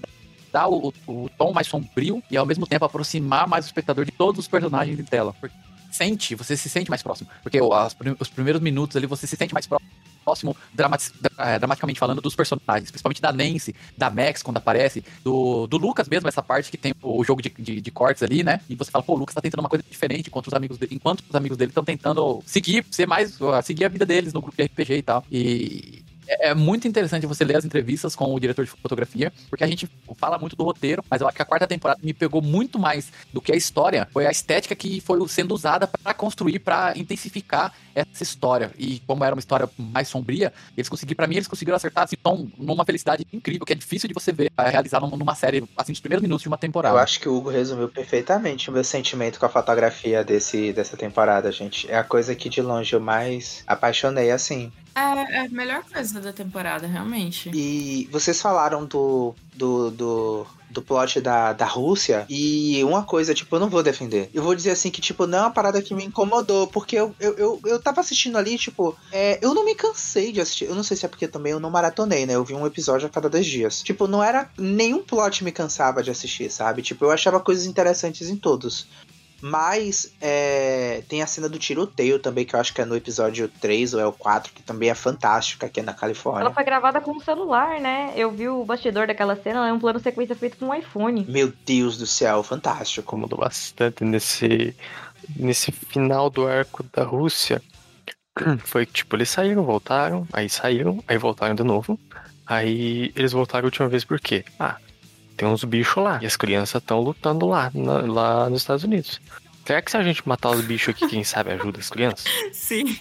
dar 0.53 0.69
o, 0.69 0.93
o 1.07 1.29
tom 1.37 1.51
mais 1.51 1.67
sombrio 1.67 2.21
e 2.29 2.37
ao 2.37 2.45
mesmo 2.45 2.67
tempo 2.67 2.85
aproximar 2.85 3.47
mais 3.47 3.65
o 3.65 3.67
espectador 3.67 4.05
de 4.05 4.11
todos 4.11 4.39
os 4.39 4.47
personagens 4.47 4.99
em 4.99 5.03
tela. 5.03 5.33
Porque 5.41 5.55
sente, 5.91 6.35
você 6.35 6.55
se 6.55 6.69
sente 6.69 6.89
mais 6.89 7.01
próximo. 7.03 7.29
Porque 7.41 7.59
as 7.73 7.95
os 8.19 8.29
primeiros 8.29 8.61
minutos 8.61 8.95
ali 8.95 9.07
você 9.07 9.25
se 9.27 9.35
sente 9.35 9.53
mais 9.53 9.65
próximo. 9.67 9.89
Próximo, 10.23 10.55
dramati- 10.73 11.11
eh, 11.37 11.59
dramaticamente 11.59 11.99
falando, 11.99 12.21
dos 12.21 12.33
personagens, 12.33 12.89
principalmente 12.89 13.21
da 13.21 13.33
Nancy, 13.33 13.75
da 13.97 14.09
Max, 14.09 14.41
quando 14.41 14.55
aparece, 14.55 15.03
do, 15.21 15.67
do 15.67 15.75
Lucas 15.75 16.07
mesmo, 16.07 16.29
essa 16.29 16.41
parte 16.41 16.71
que 16.71 16.77
tem 16.77 16.93
o 17.03 17.21
jogo 17.25 17.41
de, 17.41 17.49
de, 17.49 17.81
de 17.81 17.91
cortes 17.91 18.23
ali, 18.23 18.41
né? 18.41 18.61
E 18.69 18.75
você 18.75 18.89
fala, 18.89 19.03
pô, 19.03 19.15
o 19.15 19.17
Lucas 19.17 19.35
tá 19.35 19.41
tentando 19.41 19.59
uma 19.59 19.67
coisa 19.67 19.83
diferente 19.83 20.27
enquanto 20.27 20.47
os 20.47 20.53
amigos 20.53 20.77
dele, 20.77 20.95
enquanto 20.95 21.25
os 21.29 21.35
amigos 21.35 21.57
dele 21.57 21.71
estão 21.71 21.83
tentando 21.83 22.41
seguir, 22.45 22.85
ser 22.89 23.05
mais, 23.05 23.37
seguir 23.65 23.83
a 23.83 23.89
vida 23.89 24.05
deles 24.05 24.31
no 24.31 24.41
grupo 24.41 24.55
de 24.55 24.63
RPG 24.63 24.93
e 24.93 25.01
tal. 25.01 25.25
E 25.29 26.03
é 26.27 26.49
é 26.49 26.53
muito 26.53 26.87
interessante 26.87 27.25
você 27.25 27.43
ler 27.43 27.55
as 27.57 27.65
entrevistas 27.65 28.15
com 28.15 28.33
o 28.33 28.39
diretor 28.39 28.65
de 28.65 28.71
fotografia, 28.71 29.31
porque 29.49 29.63
a 29.63 29.67
gente 29.67 29.89
fala 30.17 30.37
muito 30.37 30.55
do 30.55 30.63
roteiro, 30.63 31.03
mas 31.09 31.21
eu 31.21 31.27
acho 31.27 31.35
que 31.35 31.41
a 31.41 31.45
quarta 31.45 31.65
temporada 31.65 31.99
me 32.03 32.13
pegou 32.13 32.41
muito 32.41 32.77
mais 32.77 33.11
do 33.31 33.41
que 33.41 33.51
a 33.51 33.55
história, 33.55 34.07
foi 34.11 34.25
a 34.27 34.31
estética 34.31 34.75
que 34.75 34.99
foi 35.01 35.25
sendo 35.27 35.53
usada 35.53 35.87
para 35.87 36.13
construir, 36.13 36.59
para 36.59 36.93
intensificar 36.97 37.73
essa 37.95 38.23
história. 38.23 38.71
E 38.77 38.99
como 39.07 39.23
era 39.23 39.33
uma 39.35 39.39
história 39.39 39.69
mais 39.77 40.07
sombria, 40.07 40.51
eles 40.75 40.89
conseguiram, 40.89 41.15
para 41.15 41.27
mim, 41.27 41.35
eles 41.35 41.47
conseguiram 41.47 41.75
acertar 41.75 42.03
assim, 42.03 42.15
numa 42.57 42.83
felicidade 42.85 43.25
incrível, 43.31 43.65
que 43.65 43.73
é 43.73 43.75
difícil 43.75 44.07
de 44.07 44.13
você 44.13 44.31
ver 44.31 44.51
realizar 44.57 44.99
num- 44.99 45.15
numa 45.15 45.35
série, 45.35 45.63
assim, 45.77 45.91
nos 45.91 45.99
primeiros 45.99 46.21
minutos 46.21 46.41
de 46.41 46.47
uma 46.47 46.57
temporada. 46.57 46.95
Eu 46.95 46.99
acho 46.99 47.19
que 47.19 47.29
o 47.29 47.35
Hugo 47.35 47.49
resumiu 47.49 47.87
perfeitamente 47.87 48.69
o 48.69 48.73
meu 48.73 48.83
sentimento 48.83 49.39
com 49.39 49.45
a 49.45 49.49
fotografia 49.49 50.23
desse, 50.23 50.73
dessa 50.73 50.97
temporada, 50.97 51.51
gente. 51.51 51.89
É 51.89 51.95
a 51.97 52.03
coisa 52.03 52.35
que 52.35 52.49
de 52.49 52.61
longe 52.61 52.93
eu 52.93 52.99
mais 52.99 53.63
apaixonei, 53.67 54.31
assim. 54.31 54.71
É, 54.95 55.37
é 55.37 55.39
a 55.45 55.49
melhor 55.49 55.83
coisa 55.83 56.21
da 56.21 56.31
temporada, 56.31 56.87
realmente. 56.87 57.49
E 57.53 58.07
vocês 58.11 58.41
falaram 58.41 58.85
do, 58.85 59.33
do, 59.55 59.91
do, 59.91 60.47
do 60.69 60.81
plot 60.81 61.21
da, 61.21 61.53
da 61.53 61.65
Rússia. 61.65 62.25
E 62.29 62.83
uma 62.83 63.03
coisa, 63.03 63.33
tipo, 63.33 63.55
eu 63.55 63.59
não 63.59 63.69
vou 63.69 63.81
defender. 63.81 64.29
Eu 64.33 64.43
vou 64.43 64.55
dizer 64.55 64.71
assim 64.71 64.89
que, 64.89 65.01
tipo, 65.01 65.25
não 65.25 65.37
é 65.37 65.41
uma 65.41 65.51
parada 65.51 65.81
que 65.81 65.93
me 65.93 66.03
incomodou. 66.05 66.67
Porque 66.67 66.95
eu, 66.95 67.15
eu, 67.19 67.37
eu, 67.37 67.59
eu 67.65 67.79
tava 67.79 68.01
assistindo 68.01 68.37
ali, 68.37 68.57
tipo, 68.57 68.95
é, 69.11 69.39
eu 69.41 69.53
não 69.53 69.65
me 69.65 69.75
cansei 69.75 70.31
de 70.31 70.41
assistir. 70.41 70.65
Eu 70.65 70.75
não 70.75 70.83
sei 70.83 70.97
se 70.97 71.05
é 71.05 71.09
porque 71.09 71.27
também 71.27 71.51
eu 71.51 71.59
não 71.59 71.69
maratonei, 71.69 72.25
né? 72.25 72.35
Eu 72.35 72.43
vi 72.43 72.53
um 72.53 72.65
episódio 72.65 73.07
a 73.07 73.09
cada 73.09 73.29
dois 73.29 73.45
dias. 73.45 73.81
Tipo, 73.81 74.07
não 74.07 74.23
era. 74.23 74.49
Nenhum 74.57 75.03
plot 75.03 75.43
me 75.43 75.51
cansava 75.51 76.03
de 76.03 76.11
assistir, 76.11 76.51
sabe? 76.51 76.81
Tipo, 76.81 77.05
eu 77.05 77.11
achava 77.11 77.39
coisas 77.39 77.65
interessantes 77.65 78.29
em 78.29 78.35
todos. 78.35 78.87
Mas 79.45 80.15
é, 80.21 81.03
tem 81.09 81.21
a 81.21 81.27
cena 81.27 81.49
do 81.49 81.59
tiroteio 81.59 82.17
também, 82.17 82.45
que 82.45 82.55
eu 82.55 82.59
acho 82.61 82.73
que 82.73 82.79
é 82.79 82.85
no 82.85 82.95
episódio 82.95 83.49
3 83.59 83.93
ou 83.93 83.99
é 83.99 84.05
o 84.07 84.13
4, 84.13 84.53
que 84.53 84.63
também 84.63 84.89
é 84.89 84.95
fantástica 84.95 85.65
aqui 85.65 85.81
na 85.81 85.93
Califórnia. 85.93 86.43
Ela 86.43 86.53
foi 86.53 86.63
gravada 86.63 87.01
com 87.01 87.11
um 87.11 87.19
celular, 87.19 87.77
né? 87.81 88.13
Eu 88.15 88.31
vi 88.31 88.47
o 88.47 88.63
bastidor 88.63 89.05
daquela 89.05 89.35
cena, 89.35 89.67
é 89.67 89.73
um 89.73 89.81
plano 89.81 89.99
sequência 89.99 90.33
feito 90.33 90.55
com 90.55 90.67
um 90.67 90.73
iPhone. 90.73 91.25
Meu 91.27 91.51
Deus 91.65 91.97
do 91.97 92.07
céu, 92.07 92.41
fantástico. 92.41 93.01
Incomodou 93.05 93.37
bastante 93.37 94.05
nesse, 94.05 94.73
nesse 95.35 95.73
final 95.73 96.29
do 96.29 96.47
arco 96.47 96.81
da 96.93 97.03
Rússia. 97.03 97.61
Foi 98.63 98.85
que, 98.85 98.93
tipo, 98.93 99.13
eles 99.17 99.29
saíram, 99.29 99.65
voltaram, 99.65 100.25
aí 100.31 100.47
saíram, 100.47 101.03
aí 101.05 101.17
voltaram 101.17 101.53
de 101.53 101.63
novo. 101.63 101.99
Aí 102.47 103.11
eles 103.13 103.33
voltaram 103.33 103.65
a 103.65 103.67
última 103.67 103.89
vez 103.89 104.05
por 104.05 104.21
quê? 104.21 104.45
Ah, 104.57 104.77
tem 105.37 105.47
uns 105.47 105.63
bichos 105.63 106.03
lá. 106.03 106.19
E 106.21 106.25
as 106.25 106.35
crianças 106.35 106.81
estão 106.81 106.99
lutando 106.99 107.47
lá, 107.47 107.71
na- 107.73 108.01
lá 108.01 108.49
nos 108.49 108.61
Estados 108.61 108.83
Unidos. 108.83 109.19
Será 109.65 109.81
que 109.81 109.89
se 109.91 109.97
a 109.97 110.03
gente 110.03 110.27
matar 110.27 110.51
os 110.51 110.61
bichos 110.65 110.93
aqui, 110.93 111.07
quem 111.07 111.23
sabe 111.23 111.51
ajuda 111.51 111.79
as 111.79 111.89
crianças? 111.89 112.25
Sim. 112.53 112.97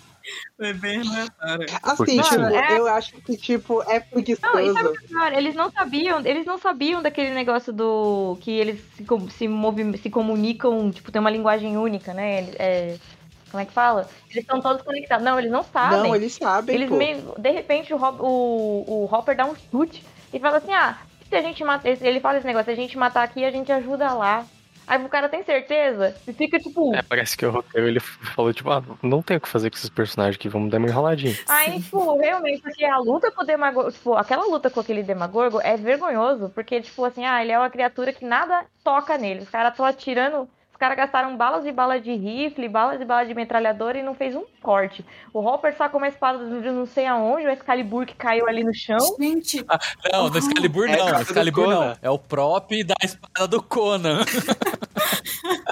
Foi 0.57 0.73
bem 0.73 1.01
aleatório. 1.01 1.67
Assim, 1.83 1.97
Porque, 1.97 2.23
tipo, 2.23 2.41
é- 2.45 2.79
eu 2.79 2.87
acho 2.87 3.13
que, 3.23 3.37
tipo, 3.37 3.83
é 3.91 3.99
preguiçoso. 3.99 4.53
Não, 4.55 4.61
e 4.61 4.73
sabe 4.73 4.89
o 4.89 4.93
que 4.93 5.05
é 5.05 5.09
pior? 5.09 5.33
Eles 5.33 5.55
não 5.57 5.71
sabiam, 5.73 6.21
eles 6.25 6.47
não 6.47 6.59
sabiam 6.59 7.03
daquele 7.03 7.31
negócio 7.35 7.73
do 7.73 8.39
que 8.41 8.53
eles 8.53 8.81
se, 8.97 9.05
se, 9.37 9.49
movi- 9.49 9.99
se 9.99 10.09
comunicam, 10.09 10.93
tipo, 10.93 11.11
tem 11.11 11.19
uma 11.19 11.31
linguagem 11.31 11.77
única, 11.77 12.15
né? 12.15 12.39
Ele- 12.39 12.57
é, 12.61 12.97
como 13.51 13.61
é 13.61 13.67
que 13.67 13.73
fala? 13.73 14.09
Eles 14.31 14.45
estão 14.45 14.61
todos 14.61 14.83
conectados. 14.83 15.25
Não, 15.25 15.37
eles 15.41 15.51
não 15.51 15.65
sabem. 15.65 15.99
Não, 15.99 16.15
eles 16.15 16.35
sabem, 16.35 16.73
Eles 16.77 16.89
pô. 16.89 16.97
meio, 16.97 17.35
de 17.37 17.51
repente 17.51 17.93
o, 17.93 17.97
Hop- 18.01 18.21
o, 18.21 18.85
o 18.87 19.09
Hopper 19.13 19.37
dá 19.37 19.45
um 19.45 19.57
chute 19.73 20.05
e 20.33 20.39
fala 20.39 20.59
assim: 20.59 20.73
ah, 20.73 20.99
se 21.33 21.37
a 21.37 21.43
gente 21.43 21.65
matar. 21.65 21.89
Ele 21.89 22.21
fala 22.21 22.37
esse 22.37 22.47
negócio, 22.47 22.67
se 22.67 22.73
a 22.73 22.83
gente 22.83 22.99
matar 22.99 23.23
aqui, 23.23 23.43
a 23.43 23.51
gente 23.51 23.73
ajuda 23.73 24.13
lá. 24.13 24.45
Aí 24.87 25.03
o 25.03 25.09
cara 25.09 25.29
tem 25.29 25.43
certeza 25.43 26.15
e 26.27 26.33
fica 26.33 26.59
tipo. 26.59 26.95
É, 26.95 27.01
parece 27.03 27.37
que 27.37 27.47
o 27.47 27.51
roteiro 27.51 27.89
ele 27.89 28.01
falou, 28.01 28.53
tipo, 28.53 28.71
ah, 28.71 28.83
não 29.03 29.23
tem 29.23 29.37
o 29.37 29.41
que 29.41 29.49
fazer 29.49 29.71
com 29.71 29.77
esses 29.77 29.89
personagens 29.89 30.37
aqui, 30.37 30.49
vamos 30.49 30.71
dar 30.71 30.79
uma 30.79 30.89
enroladinha. 30.89 31.35
Aí, 31.49 31.81
tipo, 31.81 32.19
realmente, 32.19 32.61
porque 32.61 32.85
a 32.85 32.99
luta 32.99 33.31
com 33.31 33.43
o 33.43 33.47
Demagorgo, 33.47 33.93
tipo, 33.93 34.15
aquela 34.15 34.45
luta 34.45 34.69
com 34.69 34.81
aquele 34.81 35.03
Demagorgo 35.03 35.61
é 35.63 35.77
vergonhoso, 35.77 36.51
porque, 36.51 36.81
tipo, 36.83 37.05
assim, 37.05 37.25
ah, 37.25 37.41
ele 37.41 37.53
é 37.53 37.59
uma 37.59 37.71
criatura 37.71 38.13
que 38.13 38.25
nada 38.25 38.67
toca 38.85 39.17
nele. 39.17 39.41
Os 39.41 39.49
caras 39.49 39.71
estão 39.71 39.87
atirando, 39.87 40.49
caras 40.83 40.97
gastaram 40.97 41.37
balas 41.37 41.65
e 41.65 41.71
balas 41.71 42.03
de 42.03 42.13
rifle, 42.13 42.69
balas 42.69 43.01
e 43.01 43.05
balas 43.05 43.29
de 43.29 43.35
metralhadora 43.35 43.97
e 43.99 44.03
não 44.03 44.17
fez 44.17 44.35
um 44.35 44.43
corte. 44.61 45.07
O 45.33 45.39
Hopper 45.39 45.73
sacou 45.77 46.01
uma 46.01 46.09
espada 46.09 46.45
de 46.61 46.71
não 46.73 46.85
sei 46.87 47.07
aonde, 47.07 47.47
o 47.47 47.51
Excalibur 47.51 48.05
que 48.05 48.17
caiu 48.17 48.49
ali 48.49 48.65
no 48.65 48.75
chão. 48.75 48.99
Gente, 49.21 49.65
Não, 50.13 50.29
no 50.29 50.37
Excalibur 50.37 50.89
É 50.89 50.97
não. 50.97 51.07
do 51.07 51.23
Excalibur 51.23 51.69
não. 51.69 51.97
É 52.03 52.11
o 52.11 52.19
prop 52.19 52.83
da 52.83 52.95
espada 53.01 53.47
do 53.47 53.63
Conan. 53.63 54.23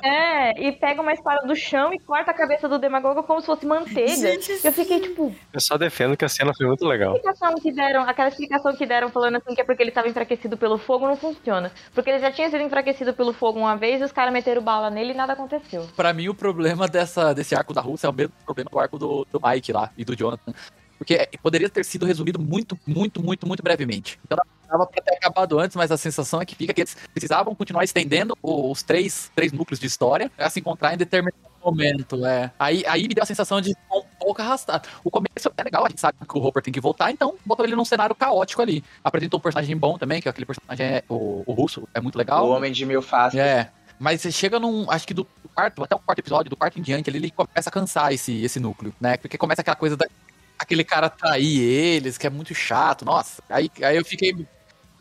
É, 0.02 0.60
e 0.68 0.72
pega 0.72 1.00
uma 1.00 1.12
espada 1.12 1.46
do 1.46 1.54
chão 1.54 1.92
e 1.92 1.98
corta 1.98 2.30
a 2.30 2.34
cabeça 2.34 2.68
do 2.68 2.78
Demagorgo 2.78 3.22
como 3.22 3.40
se 3.40 3.46
fosse 3.46 3.66
manteiga. 3.66 4.14
Gente, 4.16 4.60
Eu 4.64 4.72
fiquei, 4.72 5.00
tipo, 5.00 5.34
Eu 5.52 5.60
só 5.60 5.76
defendo 5.76 6.16
que 6.16 6.24
a 6.24 6.28
cena 6.28 6.52
foi 6.54 6.66
muito 6.66 6.84
legal. 6.86 7.14
explicação 7.14 7.54
que 7.56 7.70
deram, 7.72 8.02
aquela 8.02 8.28
explicação 8.28 8.74
que 8.74 8.86
deram 8.86 9.08
falando 9.10 9.36
assim 9.36 9.54
que 9.54 9.60
é 9.60 9.64
porque 9.64 9.82
ele 9.82 9.90
estava 9.90 10.08
enfraquecido 10.08 10.56
pelo 10.56 10.78
fogo 10.78 11.06
não 11.06 11.16
funciona. 11.16 11.70
Porque 11.94 12.10
ele 12.10 12.18
já 12.18 12.30
tinha 12.30 12.48
sido 12.50 12.62
enfraquecido 12.62 13.12
pelo 13.14 13.32
fogo 13.32 13.58
uma 13.58 13.76
vez 13.76 14.00
e 14.00 14.04
os 14.04 14.12
caras 14.12 14.32
meteram 14.32 14.62
bala 14.62 14.90
nele 14.90 14.99
e 15.08 15.14
nada 15.14 15.32
aconteceu. 15.32 15.88
Pra 15.96 16.12
mim, 16.12 16.28
o 16.28 16.34
problema 16.34 16.86
dessa, 16.86 17.32
desse 17.32 17.54
arco 17.54 17.72
da 17.72 17.80
Rússia 17.80 18.06
é 18.06 18.10
o 18.10 18.12
mesmo 18.12 18.32
problema 18.44 18.70
do 18.70 18.78
arco 18.78 18.98
do, 18.98 19.26
do 19.32 19.40
Mike 19.42 19.72
lá 19.72 19.90
e 19.96 20.04
do 20.04 20.16
Jonathan. 20.16 20.52
Porque 20.98 21.30
poderia 21.42 21.70
ter 21.70 21.82
sido 21.84 22.04
resumido 22.04 22.38
muito, 22.38 22.78
muito, 22.86 23.22
muito, 23.22 23.46
muito 23.46 23.62
brevemente. 23.62 24.20
Então 24.24 24.38
dava 24.68 24.86
pra 24.86 25.02
ter 25.02 25.14
acabado 25.14 25.58
antes, 25.58 25.74
mas 25.74 25.90
a 25.90 25.96
sensação 25.96 26.40
é 26.40 26.44
que 26.44 26.54
fica 26.54 26.74
que 26.74 26.82
eles 26.82 26.96
precisavam 27.12 27.54
continuar 27.54 27.84
estendendo 27.84 28.36
os 28.42 28.82
três, 28.82 29.32
três 29.34 29.50
núcleos 29.50 29.80
de 29.80 29.86
história 29.86 30.30
pra 30.36 30.50
se 30.50 30.60
encontrar 30.60 30.94
em 30.94 30.98
determinado 30.98 31.50
momento. 31.64 32.24
É. 32.24 32.50
Aí, 32.58 32.84
aí 32.86 33.08
me 33.08 33.14
deu 33.14 33.22
a 33.22 33.26
sensação 33.26 33.60
de 33.60 33.70
um 33.70 34.02
pouco 34.18 34.40
arrastado. 34.40 34.88
O 35.04 35.10
começo 35.10 35.50
é 35.56 35.62
legal, 35.62 35.84
a 35.84 35.88
gente 35.88 36.00
sabe 36.00 36.18
que 36.26 36.38
o 36.38 36.42
Hopper 36.42 36.62
tem 36.62 36.72
que 36.72 36.80
voltar, 36.80 37.10
então 37.10 37.34
botou 37.44 37.64
ele 37.64 37.76
num 37.76 37.84
cenário 37.84 38.14
caótico 38.14 38.62
ali. 38.62 38.82
Apresentou 39.04 39.38
um 39.38 39.42
personagem 39.42 39.76
bom 39.76 39.98
também, 39.98 40.20
que 40.20 40.28
aquele 40.28 40.46
personagem 40.46 40.86
é 40.86 41.04
o, 41.08 41.42
o 41.46 41.52
russo, 41.52 41.86
é 41.94 42.00
muito 42.00 42.16
legal. 42.16 42.46
O 42.46 42.50
Homem 42.50 42.72
de 42.72 42.86
Mil 42.86 43.02
Faces. 43.02 43.38
É. 43.38 43.70
Mas 44.00 44.22
você 44.22 44.32
chega 44.32 44.58
num. 44.58 44.90
Acho 44.90 45.06
que 45.06 45.12
do 45.12 45.26
quarto, 45.54 45.84
até 45.84 45.94
o 45.94 45.98
quarto 45.98 46.18
episódio, 46.20 46.48
do 46.48 46.56
quarto 46.56 46.78
em 46.78 46.82
diante, 46.82 47.10
ali, 47.10 47.18
ele 47.18 47.30
começa 47.30 47.68
a 47.68 47.72
cansar 47.72 48.10
esse, 48.14 48.42
esse 48.42 48.58
núcleo, 48.58 48.94
né? 48.98 49.18
Porque 49.18 49.36
começa 49.36 49.60
aquela 49.60 49.76
coisa 49.76 49.94
da. 49.94 50.06
Aquele 50.58 50.82
cara 50.84 51.10
trair 51.10 51.60
eles, 51.60 52.16
que 52.16 52.26
é 52.26 52.30
muito 52.30 52.54
chato. 52.54 53.04
Nossa. 53.04 53.42
Aí, 53.48 53.70
aí 53.82 53.96
eu 53.96 54.04
fiquei. 54.04 54.34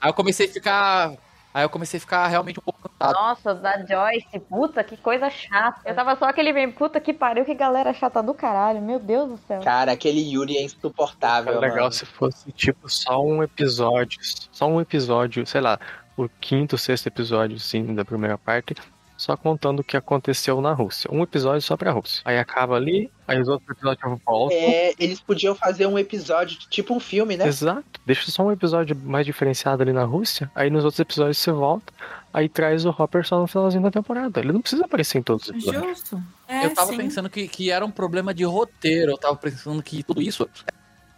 Aí 0.02 0.10
eu 0.10 0.14
comecei 0.14 0.48
a 0.48 0.52
ficar. 0.52 1.14
Aí 1.54 1.64
eu 1.64 1.70
comecei 1.70 1.98
a 1.98 2.02
ficar 2.02 2.28
realmente 2.28 2.60
um 2.60 2.62
pouco 2.62 2.80
cansado. 2.88 3.14
Nossa, 3.16 3.56
da 3.56 3.84
Joyce, 3.86 4.40
puta, 4.48 4.84
que 4.84 4.96
coisa 4.98 5.30
chata. 5.30 5.82
Eu 5.84 5.96
tava 5.96 6.16
só 6.16 6.26
aquele 6.26 6.54
meme, 6.54 6.74
puta 6.74 7.00
que 7.00 7.12
pariu, 7.14 7.44
que 7.44 7.56
galera 7.56 7.92
chata 7.94 8.22
do 8.22 8.34
caralho, 8.36 8.82
meu 8.82 9.00
Deus 9.00 9.30
do 9.30 9.38
céu. 9.48 9.60
Cara, 9.62 9.94
aquele 9.94 10.22
Yuri 10.22 10.58
é 10.58 10.64
insuportável, 10.64 11.54
Era 11.54 11.60
legal 11.62 11.78
mano. 11.78 11.92
se 11.92 12.06
fosse, 12.06 12.52
tipo, 12.52 12.88
só 12.88 13.24
um 13.24 13.42
episódio. 13.42 14.20
Só 14.52 14.68
um 14.68 14.80
episódio, 14.80 15.46
sei 15.48 15.62
lá, 15.62 15.80
o 16.26 16.30
quinto, 16.42 16.78
sexto 16.78 17.08
episódio, 17.08 17.60
sim, 17.60 17.96
da 17.96 18.04
primeira 18.04 18.38
parte. 18.38 18.76
Só 19.18 19.36
contando 19.36 19.82
o 19.82 19.84
que 19.84 19.98
aconteceu 19.98 20.62
na 20.62 20.72
Rússia. 20.72 21.10
Um 21.12 21.22
episódio 21.22 21.62
só 21.62 21.76
pra 21.76 21.92
Rússia. 21.92 22.22
Aí 22.24 22.38
acaba 22.38 22.78
ali, 22.78 23.12
aí 23.28 23.42
os 23.42 23.50
outros 23.50 23.70
episódios 23.70 24.22
voltam. 24.26 24.58
É, 24.58 24.94
eles 24.98 25.20
podiam 25.20 25.54
fazer 25.54 25.86
um 25.88 26.00
episódio, 26.00 26.58
tipo 26.70 26.94
um 26.96 27.02
filme, 27.02 27.36
né? 27.36 27.46
Exato. 27.46 28.00
Deixa 28.06 28.32
só 28.32 28.44
um 28.44 28.52
episódio 28.52 28.96
mais 28.96 29.26
diferenciado 29.26 29.84
ali 29.84 29.92
na 29.92 30.06
Rússia. 30.06 30.50
Aí 30.56 30.70
nos 30.70 30.86
outros 30.86 31.02
episódios 31.02 31.38
você 31.38 31.52
volta. 31.52 31.92
Aí 32.34 32.48
traz 32.48 32.86
o 32.86 32.96
Hopper 32.98 33.28
só 33.28 33.42
no 33.42 33.48
finalzinho 33.48 33.84
da 33.84 33.92
temporada. 33.92 34.40
Ele 34.40 34.54
não 34.54 34.62
precisa 34.62 34.86
aparecer 34.86 35.18
em 35.18 35.24
todos 35.24 35.44
os 35.44 35.50
episódios. 35.50 35.84
justo. 35.84 36.24
É, 36.48 36.66
eu 36.66 36.74
tava 36.74 36.92
sim. 36.92 36.98
pensando 36.98 37.30
que, 37.30 37.46
que 37.50 37.72
era 37.72 37.86
um 37.86 37.92
problema 37.92 38.34
de 38.34 38.46
roteiro. 38.46 39.12
Eu 39.12 39.18
tava 39.18 39.36
pensando 39.36 39.84
que 39.84 40.02
tudo 40.02 40.22
isso 40.22 40.48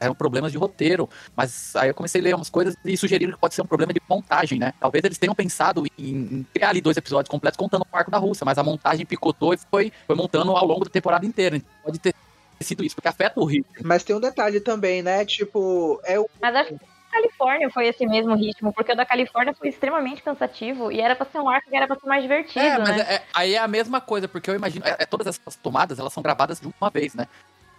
eram 0.01 0.15
problemas 0.15 0.51
de 0.51 0.57
roteiro. 0.57 1.07
Mas 1.35 1.75
aí 1.75 1.89
eu 1.89 1.93
comecei 1.93 2.19
a 2.19 2.23
ler 2.23 2.35
umas 2.35 2.49
coisas 2.49 2.75
e 2.83 2.97
sugeriram 2.97 3.31
que 3.31 3.39
pode 3.39 3.53
ser 3.53 3.61
um 3.61 3.67
problema 3.67 3.93
de 3.93 4.01
montagem, 4.09 4.59
né? 4.59 4.73
Talvez 4.79 5.03
eles 5.05 5.17
tenham 5.17 5.35
pensado 5.35 5.83
em, 5.97 6.11
em 6.11 6.47
criar 6.53 6.69
ali 6.69 6.81
dois 6.81 6.97
episódios 6.97 7.29
completos 7.29 7.57
contando 7.57 7.85
o 7.89 7.95
arco 7.95 8.09
da 8.09 8.17
Rússia, 8.17 8.43
mas 8.43 8.57
a 8.57 8.63
montagem 8.63 9.05
picotou 9.05 9.53
e 9.53 9.57
foi, 9.69 9.93
foi 10.07 10.15
montando 10.15 10.51
ao 10.57 10.65
longo 10.65 10.83
da 10.83 10.89
temporada 10.89 11.25
inteira. 11.25 11.55
Então 11.55 11.69
pode 11.83 11.99
ter 11.99 12.13
sido 12.59 12.83
isso, 12.83 12.95
porque 12.95 13.07
afeta 13.07 13.39
o 13.39 13.45
ritmo. 13.45 13.71
Mas 13.83 14.03
tem 14.03 14.15
um 14.15 14.19
detalhe 14.19 14.59
também, 14.59 15.01
né? 15.03 15.23
Tipo, 15.25 16.01
é 16.03 16.19
o. 16.19 16.27
Mas 16.41 16.55
acho 16.55 16.69
que 16.69 16.75
o 16.75 16.77
da 16.79 17.11
Califórnia 17.11 17.69
foi 17.69 17.87
esse 17.87 18.05
mesmo 18.07 18.35
ritmo, 18.35 18.71
porque 18.73 18.91
o 18.91 18.95
da 18.95 19.05
Califórnia 19.05 19.53
foi 19.53 19.69
extremamente 19.69 20.21
cansativo 20.23 20.91
e 20.91 20.99
era 21.01 21.15
pra 21.15 21.25
ser 21.25 21.39
um 21.39 21.49
arco 21.49 21.69
que 21.69 21.75
era 21.75 21.85
pra 21.87 21.95
ser 21.99 22.07
mais 22.07 22.21
divertido, 22.23 22.65
É, 22.65 22.77
mas 22.79 22.95
né? 22.97 23.05
é- 23.07 23.13
é- 23.15 23.23
aí 23.33 23.53
é 23.55 23.57
a 23.59 23.67
mesma 23.67 23.99
coisa, 24.01 24.27
porque 24.27 24.49
eu 24.49 24.55
imagino. 24.55 24.85
é- 24.85 24.95
é 24.99 25.05
todas 25.05 25.27
essas 25.27 25.55
tomadas, 25.55 25.99
elas 25.99 26.13
são 26.13 26.23
gravadas 26.23 26.59
de 26.59 26.67
uma 26.79 26.89
vez, 26.89 27.13
né? 27.13 27.27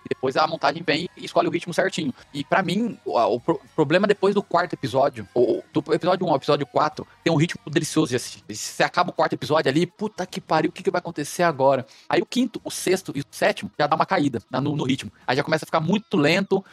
Depois 0.09 0.36
a 0.36 0.46
montagem 0.46 0.82
vem 0.82 1.09
e 1.16 1.24
escolhe 1.24 1.48
o 1.48 1.50
ritmo 1.50 1.72
certinho. 1.72 2.12
E 2.32 2.44
pra 2.44 2.62
mim, 2.62 2.98
o, 3.05 3.18
o 3.18 3.40
pro- 3.40 3.61
problema 3.74 4.07
depois 4.07 4.34
do 4.34 4.42
quarto 4.42 4.74
episódio, 4.74 5.26
ou 5.34 5.64
do 5.72 5.82
episódio 5.92 6.26
1 6.26 6.30
ao 6.30 6.36
episódio 6.36 6.66
4, 6.66 7.07
tem 7.24 7.32
um 7.32 7.36
ritmo 7.36 7.61
delicioso 7.70 8.18
Se 8.18 8.42
você 8.48 8.82
acaba 8.82 9.11
o 9.11 9.12
quarto 9.12 9.34
episódio 9.34 9.70
ali, 9.70 9.86
puta 9.86 10.26
que 10.26 10.40
pariu, 10.40 10.70
o 10.70 10.72
que, 10.72 10.82
que 10.82 10.90
vai 10.90 10.98
acontecer 10.98 11.42
agora? 11.42 11.86
Aí 12.09 12.20
o 12.20 12.26
quinto, 12.26 12.61
o 12.64 12.70
sexto 12.70 13.12
e 13.14 13.20
o 13.20 13.24
sétimo 13.30 13.70
já 13.78 13.86
dá 13.86 13.96
uma 13.96 14.07
caída 14.07 14.40
no, 14.50 14.76
no 14.76 14.84
ritmo. 14.84 15.12
Aí 15.26 15.36
já 15.36 15.44
começa 15.44 15.64
a 15.64 15.66
ficar 15.66 15.80
muito 15.80 16.16
lento. 16.16 16.64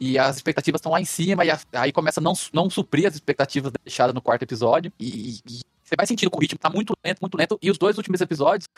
E 0.00 0.16
as 0.16 0.36
expectativas 0.36 0.78
estão 0.78 0.92
lá 0.92 1.00
em 1.00 1.04
cima, 1.04 1.44
e 1.44 1.48
aí 1.72 1.90
começa 1.90 2.20
a 2.20 2.22
não, 2.22 2.32
não 2.52 2.70
suprir 2.70 3.08
as 3.08 3.14
expectativas 3.14 3.72
deixadas 3.84 4.14
no 4.14 4.22
quarto 4.22 4.42
episódio. 4.42 4.92
E, 4.96 5.40
e 5.44 5.60
você 5.82 5.96
vai 5.96 6.06
sentindo 6.06 6.30
que 6.30 6.36
o 6.36 6.40
ritmo 6.40 6.56
tá 6.56 6.70
muito 6.70 6.92
lento, 7.04 7.18
muito 7.20 7.36
lento. 7.36 7.58
E 7.60 7.68
os 7.68 7.76
dois 7.76 7.96
últimos 7.96 8.20
episódios 8.20 8.68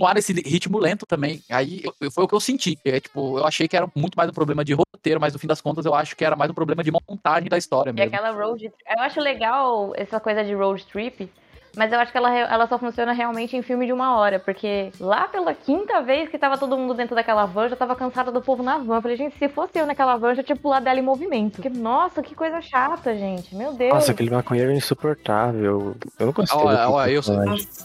continuaram 0.00 0.18
esse 0.18 0.32
ritmo 0.32 0.78
lento 0.78 1.04
também. 1.06 1.42
Aí 1.50 1.82
eu- 2.00 2.10
foi 2.10 2.24
o 2.24 2.28
que 2.28 2.34
eu 2.34 2.40
senti. 2.40 2.78
É, 2.84 2.98
tipo, 2.98 3.38
eu 3.38 3.46
achei 3.46 3.68
que 3.68 3.76
era 3.76 3.86
muito 3.94 4.14
mais 4.16 4.30
um 4.30 4.32
problema 4.32 4.64
de 4.64 4.72
roteiro, 4.72 5.20
mas 5.20 5.32
no 5.32 5.38
fim 5.38 5.46
das 5.46 5.60
contas 5.60 5.84
eu 5.84 5.94
acho 5.94 6.16
que 6.16 6.24
era 6.24 6.34
mais 6.34 6.50
um 6.50 6.54
problema 6.54 6.82
de 6.82 6.90
montagem 6.90 7.48
da 7.48 7.58
história 7.58 7.90
E 7.90 7.92
mesmo. 7.92 8.14
aquela 8.14 8.30
road 8.30 8.58
trip. 8.70 8.74
Eu 8.88 9.02
acho 9.02 9.20
legal 9.20 9.92
essa 9.96 10.18
coisa 10.18 10.42
de 10.42 10.54
road 10.54 10.84
trip, 10.86 11.28
mas 11.76 11.92
eu 11.92 11.98
acho 11.98 12.10
que 12.12 12.18
ela, 12.18 12.36
ela 12.36 12.66
só 12.66 12.78
funciona 12.78 13.12
realmente 13.12 13.56
em 13.56 13.62
filme 13.62 13.86
de 13.86 13.92
uma 13.92 14.16
hora, 14.16 14.38
porque 14.38 14.90
lá 14.98 15.28
pela 15.28 15.54
quinta 15.54 16.00
vez 16.02 16.28
que 16.28 16.38
tava 16.38 16.58
todo 16.58 16.76
mundo 16.76 16.94
dentro 16.94 17.14
daquela 17.14 17.46
van, 17.46 17.64
eu 17.64 17.68
já 17.70 17.76
tava 17.76 17.94
cansada 17.94 18.30
do 18.30 18.40
povo 18.42 18.62
na 18.62 18.78
van. 18.78 18.96
Eu 18.96 19.02
falei, 19.02 19.16
gente, 19.16 19.38
se 19.38 19.48
fosse 19.48 19.78
eu 19.78 19.86
naquela 19.86 20.16
van, 20.16 20.30
eu 20.30 20.36
já 20.36 20.42
tinha 20.42 20.56
pulado 20.56 20.84
dela 20.84 20.98
em 20.98 21.02
movimento. 21.02 21.54
Porque, 21.56 21.68
nossa, 21.70 22.22
que 22.22 22.34
coisa 22.34 22.60
chata, 22.60 23.14
gente. 23.16 23.54
Meu 23.54 23.72
Deus. 23.72 23.94
Nossa, 23.94 24.12
aquele 24.12 24.30
maconheiro 24.30 24.70
é 24.70 24.74
insuportável. 24.74 25.96
Eu 26.18 26.26
não 26.26 26.32
gostei. 26.32 26.58
Olha, 26.58 26.88
olha, 26.88 27.10
eu. 27.10 27.22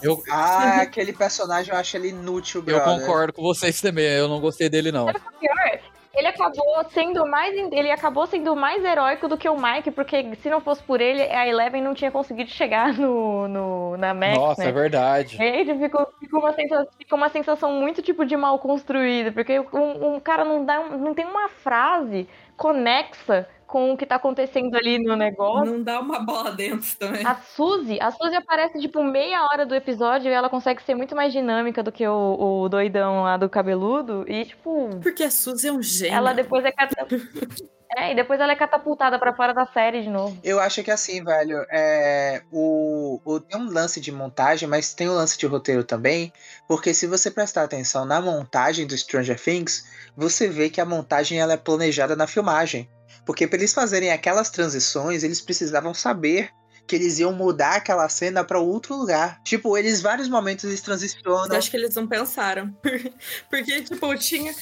Eu, 0.01 0.23
Ah, 0.31 0.81
aquele 0.81 1.13
personagem 1.13 1.73
eu 1.73 1.79
acho 1.79 1.97
ele 1.97 2.09
inútil, 2.09 2.61
eu 2.61 2.77
brother. 2.77 2.83
concordo 3.01 3.33
com 3.33 3.41
vocês 3.41 3.79
também, 3.81 4.05
eu 4.05 4.27
não 4.27 4.39
gostei 4.39 4.69
dele 4.69 4.91
não. 4.91 5.05
Sabe 5.05 5.19
o 5.19 5.21
é 5.21 5.39
pior? 5.39 5.94
Ele 6.15 6.27
acabou 6.27 6.83
sendo 6.89 7.27
mais 7.27 7.55
ele 7.55 7.91
acabou 7.91 8.25
sendo 8.25 8.55
mais 8.55 8.83
heróico 8.83 9.27
do 9.27 9.37
que 9.37 9.49
o 9.49 9.57
Mike, 9.59 9.91
porque 9.91 10.35
se 10.35 10.49
não 10.49 10.61
fosse 10.61 10.81
por 10.83 11.01
ele, 11.01 11.21
a 11.21 11.47
Eleven 11.47 11.81
não 11.81 11.93
tinha 11.93 12.11
conseguido 12.11 12.49
chegar 12.49 12.93
no, 12.93 13.47
no 13.47 13.97
na 13.97 14.13
Max, 14.13 14.37
Nossa, 14.37 14.63
né? 14.63 14.69
é 14.69 14.71
verdade. 14.71 15.37
E 15.37 15.41
aí 15.41 15.79
ficou, 15.79 16.07
ficou, 16.19 16.39
uma 16.39 16.53
sensação, 16.53 16.87
ficou 16.97 17.17
uma 17.17 17.29
sensação 17.29 17.71
muito 17.73 18.01
tipo 18.01 18.25
de 18.25 18.35
mal 18.35 18.57
construída, 18.59 19.31
porque 19.31 19.59
um, 19.59 20.15
um 20.15 20.19
cara 20.19 20.43
não 20.43 20.63
dá 20.65 20.79
não 20.83 21.13
tem 21.13 21.25
uma 21.25 21.49
frase 21.49 22.27
conexa 22.57 23.47
com 23.75 23.91
o 23.91 23.97
que 23.97 24.05
tá 24.05 24.15
acontecendo 24.15 24.73
ali 24.73 24.97
no 25.03 25.17
negócio. 25.17 25.65
Não 25.65 25.83
dá 25.83 25.99
uma 25.99 26.19
bola 26.19 26.49
dentro 26.51 26.95
também. 26.97 27.25
A 27.25 27.35
Suzy, 27.35 27.99
a 27.99 28.09
Suzy 28.09 28.33
aparece 28.33 28.79
tipo 28.79 29.03
meia 29.03 29.43
hora 29.43 29.65
do 29.65 29.75
episódio 29.75 30.29
e 30.31 30.33
ela 30.33 30.47
consegue 30.49 30.81
ser 30.81 30.95
muito 30.95 31.13
mais 31.13 31.33
dinâmica 31.33 31.83
do 31.83 31.91
que 31.91 32.07
o, 32.07 32.61
o 32.61 32.69
doidão 32.69 33.23
lá 33.23 33.35
do 33.35 33.49
cabeludo 33.49 34.23
e 34.29 34.45
tipo, 34.45 34.91
Porque 35.01 35.23
a 35.23 35.29
Suzy 35.29 35.67
é 35.67 35.73
um 35.73 35.81
gênio. 35.83 36.15
ela 36.15 36.31
depois 36.31 36.63
é. 36.63 36.71
É, 37.97 38.11
e 38.11 38.15
depois 38.15 38.39
ela 38.41 38.51
é 38.51 38.55
catapultada 38.55 39.17
pra 39.17 39.33
fora 39.33 39.53
da 39.53 39.65
série 39.67 40.01
de 40.01 40.09
novo. 40.09 40.37
Eu 40.43 40.59
acho 40.59 40.83
que 40.83 40.91
assim, 40.91 41.23
velho, 41.23 41.65
é, 41.71 42.41
o, 42.51 43.21
o- 43.23 43.39
tem 43.39 43.57
um 43.61 43.69
lance 43.71 44.01
de 44.01 44.11
montagem, 44.11 44.67
mas 44.67 44.93
tem 44.93 45.07
um 45.07 45.13
lance 45.13 45.37
de 45.37 45.45
roteiro 45.45 45.81
também, 45.83 46.33
porque 46.67 46.93
se 46.93 47.07
você 47.07 47.31
prestar 47.31 47.63
atenção 47.63 48.03
na 48.03 48.19
montagem 48.19 48.85
do 48.87 48.97
Stranger 48.97 49.39
Things, 49.39 49.85
você 50.17 50.49
vê 50.49 50.69
que 50.69 50.81
a 50.81 50.85
montagem 50.85 51.39
ela 51.39 51.53
é 51.53 51.57
planejada 51.57 52.15
na 52.17 52.27
filmagem. 52.27 52.89
Porque 53.25 53.47
para 53.47 53.57
eles 53.57 53.73
fazerem 53.73 54.11
aquelas 54.11 54.49
transições, 54.49 55.23
eles 55.23 55.41
precisavam 55.41 55.93
saber 55.93 56.51
que 56.87 56.95
eles 56.95 57.17
iam 57.19 57.33
mudar 57.33 57.77
aquela 57.77 58.07
cena 58.07 58.43
pra 58.43 58.59
outro 58.59 58.95
lugar. 58.95 59.41
Tipo, 59.43 59.77
eles 59.77 60.01
vários 60.01 60.29
momentos 60.29 60.65
eles 60.65 60.81
transicionam. 60.81 61.47
Eu 61.47 61.57
acho 61.57 61.71
que 61.71 61.77
eles 61.77 61.95
não 61.95 62.07
pensaram. 62.07 62.75
Porque, 63.49 63.81
tipo, 63.81 64.15
tinha. 64.17 64.53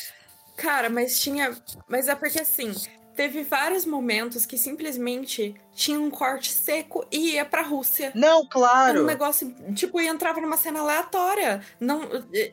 Cara, 0.55 0.89
mas 0.89 1.19
tinha. 1.19 1.55
Mas 1.87 2.07
é 2.07 2.15
porque 2.15 2.39
assim. 2.39 2.73
Teve 3.15 3.43
vários 3.43 3.85
momentos 3.85 4.45
que 4.45 4.57
simplesmente 4.57 5.53
tinha 5.73 5.99
um 5.99 6.09
corte 6.09 6.51
seco 6.51 7.05
e 7.11 7.33
ia 7.35 7.45
pra 7.45 7.61
Rússia. 7.61 8.11
Não, 8.15 8.39
Era 8.39 8.47
claro. 8.49 9.01
um 9.03 9.05
negócio, 9.05 9.53
tipo, 9.75 10.01
e 10.01 10.07
entrava 10.07 10.41
numa 10.41 10.57
cena 10.57 10.79
aleatória. 10.79 11.61
Não, 11.79 12.01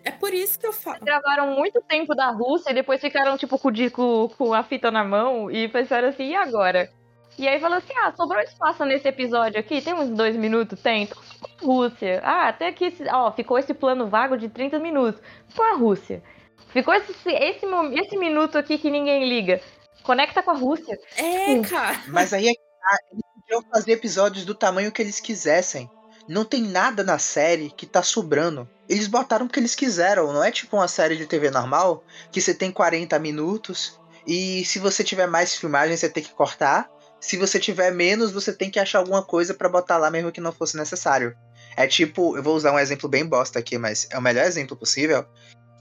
é 0.04 0.10
por 0.10 0.34
isso 0.34 0.58
que 0.58 0.66
eu 0.66 0.72
falo. 0.72 0.98
Gravaram 1.02 1.54
muito 1.56 1.80
tempo 1.82 2.14
da 2.14 2.30
Rússia 2.30 2.70
e 2.70 2.74
depois 2.74 3.00
ficaram, 3.00 3.38
tipo, 3.38 3.58
com, 3.58 3.70
com, 3.90 4.28
com 4.36 4.52
a 4.54 4.62
fita 4.62 4.90
na 4.90 5.02
mão 5.02 5.50
e 5.50 5.66
pensaram 5.68 6.08
assim, 6.08 6.28
e 6.28 6.34
agora? 6.36 6.90
E 7.38 7.48
aí 7.48 7.58
falou 7.58 7.78
assim, 7.78 7.94
ah, 8.04 8.12
sobrou 8.14 8.40
espaço 8.42 8.84
nesse 8.84 9.08
episódio 9.08 9.58
aqui, 9.58 9.80
tem 9.80 9.94
uns 9.94 10.10
dois 10.10 10.36
minutos? 10.36 10.78
Tem, 10.82 11.04
então 11.04 11.22
fica 11.22 11.48
com 11.58 11.64
a 11.64 11.74
Rússia. 11.74 12.20
Ah, 12.22 12.48
até 12.48 12.66
aqui, 12.68 12.86
esse- 12.86 13.08
ó, 13.10 13.32
ficou 13.32 13.58
esse 13.58 13.72
plano 13.72 14.08
vago 14.08 14.36
de 14.36 14.48
30 14.50 14.78
minutos. 14.78 15.22
Com 15.56 15.62
a 15.62 15.74
Rússia. 15.76 16.22
Ficou 16.68 16.92
esse, 16.92 17.12
esse, 17.26 17.66
esse 17.94 18.16
minuto 18.18 18.58
aqui 18.58 18.76
que 18.76 18.90
ninguém 18.90 19.26
liga. 19.26 19.60
Conecta 20.02 20.42
com 20.42 20.50
a 20.50 20.56
Rússia. 20.56 20.98
É, 21.16 21.60
cara. 21.60 22.02
Mas 22.08 22.32
aí 22.32 22.48
é 22.48 22.52
que 22.52 22.60
tá, 22.80 22.98
eles 23.12 23.24
podiam 23.34 23.62
fazer 23.72 23.92
episódios 23.92 24.44
do 24.44 24.54
tamanho 24.54 24.92
que 24.92 25.02
eles 25.02 25.20
quisessem. 25.20 25.90
Não 26.28 26.44
tem 26.44 26.62
nada 26.62 27.02
na 27.02 27.18
série 27.18 27.70
que 27.70 27.86
tá 27.86 28.02
sobrando. 28.02 28.68
Eles 28.88 29.06
botaram 29.06 29.46
o 29.46 29.48
que 29.48 29.58
eles 29.58 29.74
quiseram, 29.74 30.32
não 30.32 30.42
é 30.42 30.50
tipo 30.50 30.76
uma 30.76 30.88
série 30.88 31.16
de 31.16 31.26
TV 31.26 31.50
normal, 31.50 32.04
que 32.30 32.40
você 32.40 32.54
tem 32.54 32.70
40 32.70 33.18
minutos, 33.18 34.00
e 34.26 34.64
se 34.64 34.78
você 34.78 35.02
tiver 35.02 35.26
mais 35.26 35.54
filmagem, 35.54 35.96
você 35.96 36.08
tem 36.08 36.22
que 36.22 36.32
cortar. 36.32 36.88
Se 37.20 37.36
você 37.36 37.58
tiver 37.58 37.90
menos, 37.92 38.32
você 38.32 38.52
tem 38.52 38.70
que 38.70 38.78
achar 38.78 38.98
alguma 38.98 39.22
coisa 39.22 39.52
pra 39.54 39.68
botar 39.68 39.98
lá 39.98 40.10
mesmo 40.10 40.32
que 40.32 40.40
não 40.40 40.52
fosse 40.52 40.76
necessário. 40.76 41.36
É 41.76 41.86
tipo, 41.86 42.36
eu 42.36 42.42
vou 42.42 42.56
usar 42.56 42.72
um 42.72 42.78
exemplo 42.78 43.08
bem 43.08 43.24
bosta 43.24 43.58
aqui, 43.58 43.78
mas 43.78 44.06
é 44.10 44.18
o 44.18 44.22
melhor 44.22 44.44
exemplo 44.44 44.76
possível. 44.76 45.26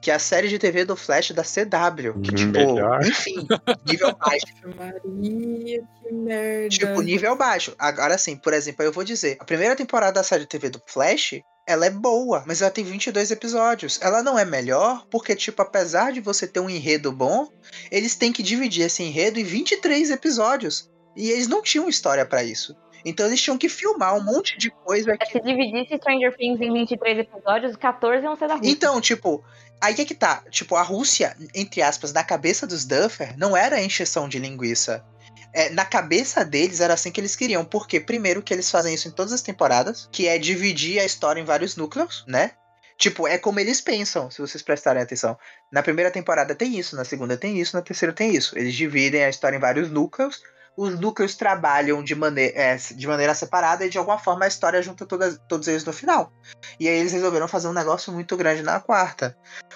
Que 0.01 0.11
é 0.11 0.13
a 0.13 0.19
série 0.19 0.47
de 0.47 0.57
TV 0.57 0.85
do 0.85 0.95
Flash 0.95 1.31
da 1.31 1.43
CW. 1.43 2.21
Que, 2.21 2.33
tipo, 2.33 2.51
Melhor. 2.51 3.05
enfim, 3.05 3.47
nível 3.85 4.15
baixo. 4.19 4.45
Maria, 4.77 5.83
que 6.01 6.13
merda. 6.13 6.69
Tipo, 6.69 7.01
nível 7.01 7.35
baixo. 7.35 7.75
Agora 7.77 8.17
sim, 8.17 8.37
por 8.37 8.53
exemplo, 8.53 8.85
eu 8.85 8.91
vou 8.91 9.03
dizer: 9.03 9.37
a 9.39 9.45
primeira 9.45 9.75
temporada 9.75 10.13
da 10.13 10.23
série 10.23 10.43
de 10.43 10.49
TV 10.49 10.69
do 10.69 10.81
Flash. 10.87 11.41
Ela 11.67 11.85
é 11.85 11.91
boa, 11.91 12.43
mas 12.47 12.63
ela 12.63 12.71
tem 12.71 12.83
22 12.83 13.29
episódios. 13.29 13.99
Ela 14.01 14.23
não 14.23 14.39
é 14.39 14.43
melhor 14.43 15.05
porque, 15.11 15.35
tipo, 15.35 15.61
apesar 15.61 16.11
de 16.11 16.19
você 16.19 16.47
ter 16.47 16.59
um 16.59 16.67
enredo 16.67 17.11
bom, 17.11 17.47
eles 17.91 18.15
têm 18.15 18.33
que 18.33 18.41
dividir 18.41 18.85
esse 18.87 19.03
enredo 19.03 19.39
em 19.39 19.43
23 19.43 20.09
episódios. 20.09 20.89
E 21.15 21.29
eles 21.29 21.47
não 21.47 21.61
tinham 21.61 21.87
história 21.87 22.25
pra 22.25 22.43
isso. 22.43 22.75
Então 23.05 23.25
eles 23.25 23.41
tinham 23.41 23.57
que 23.57 23.69
filmar 23.69 24.15
um 24.15 24.23
monte 24.23 24.57
de 24.57 24.69
coisa 24.69 25.17
que 25.17 25.31
Se 25.31 25.39
dividisse 25.41 25.97
Stranger 25.97 26.35
Things 26.35 26.59
em 26.61 26.73
23 26.73 27.19
episódios, 27.19 27.75
14 27.75 28.23
iam 28.23 28.35
ser 28.35 28.47
da 28.47 28.55
Rússia. 28.55 28.71
Então, 28.71 28.99
tipo, 29.01 29.43
aí 29.81 29.95
é 29.97 30.05
que 30.05 30.15
tá. 30.15 30.43
Tipo, 30.49 30.75
a 30.75 30.81
Rússia, 30.81 31.35
entre 31.53 31.81
aspas, 31.81 32.13
na 32.13 32.23
cabeça 32.23 32.67
dos 32.67 32.85
Duffer, 32.85 33.37
não 33.37 33.55
era 33.55 33.81
encheção 33.81 34.27
de 34.27 34.39
linguiça. 34.39 35.05
É, 35.53 35.69
na 35.69 35.85
cabeça 35.85 36.45
deles 36.45 36.79
era 36.79 36.93
assim 36.93 37.11
que 37.11 37.19
eles 37.19 37.35
queriam. 37.35 37.65
Porque, 37.65 37.99
primeiro, 37.99 38.41
que 38.41 38.53
eles 38.53 38.69
fazem 38.69 38.93
isso 38.93 39.07
em 39.07 39.11
todas 39.11 39.33
as 39.33 39.41
temporadas, 39.41 40.07
que 40.11 40.27
é 40.27 40.37
dividir 40.37 40.99
a 40.99 41.05
história 41.05 41.41
em 41.41 41.45
vários 41.45 41.75
núcleos, 41.75 42.23
né? 42.27 42.51
Tipo, 42.99 43.29
é 43.29 43.37
como 43.37 43.61
eles 43.61 43.79
pensam, 43.79 44.29
se 44.29 44.41
vocês 44.41 44.61
prestarem 44.61 45.01
atenção. 45.01 45.37
Na 45.71 45.81
primeira 45.81 46.11
temporada 46.11 46.53
tem 46.53 46.77
isso, 46.77 46.97
na 46.97 47.05
segunda 47.05 47.37
tem 47.37 47.57
isso, 47.57 47.73
na 47.73 47.81
terceira 47.81 48.13
tem 48.13 48.35
isso. 48.35 48.59
Eles 48.59 48.75
dividem 48.75 49.23
a 49.23 49.29
história 49.29 49.55
em 49.55 49.59
vários 49.59 49.89
núcleos. 49.89 50.43
Os 50.81 50.97
núcleos 50.97 51.35
trabalham 51.35 52.01
de, 52.01 52.15
mane 52.15 52.53
é, 52.55 52.77
de 52.77 53.05
maneira 53.05 53.35
separada 53.35 53.85
e 53.85 53.89
de 53.89 53.97
alguma 53.97 54.17
forma 54.17 54.45
a 54.45 54.47
história 54.47 54.81
junta 54.81 55.05
todas, 55.05 55.37
todos 55.49 55.67
eles 55.67 55.83
no 55.83 55.91
final. 55.91 56.31
E 56.79 56.87
aí 56.87 56.97
eles 56.97 57.11
resolveram 57.11 57.49
fazer 57.49 57.67
um 57.67 57.73
negócio 57.73 58.13
muito 58.13 58.37
grande 58.37 58.63
na 58.63 58.79
quarta. 58.79 59.35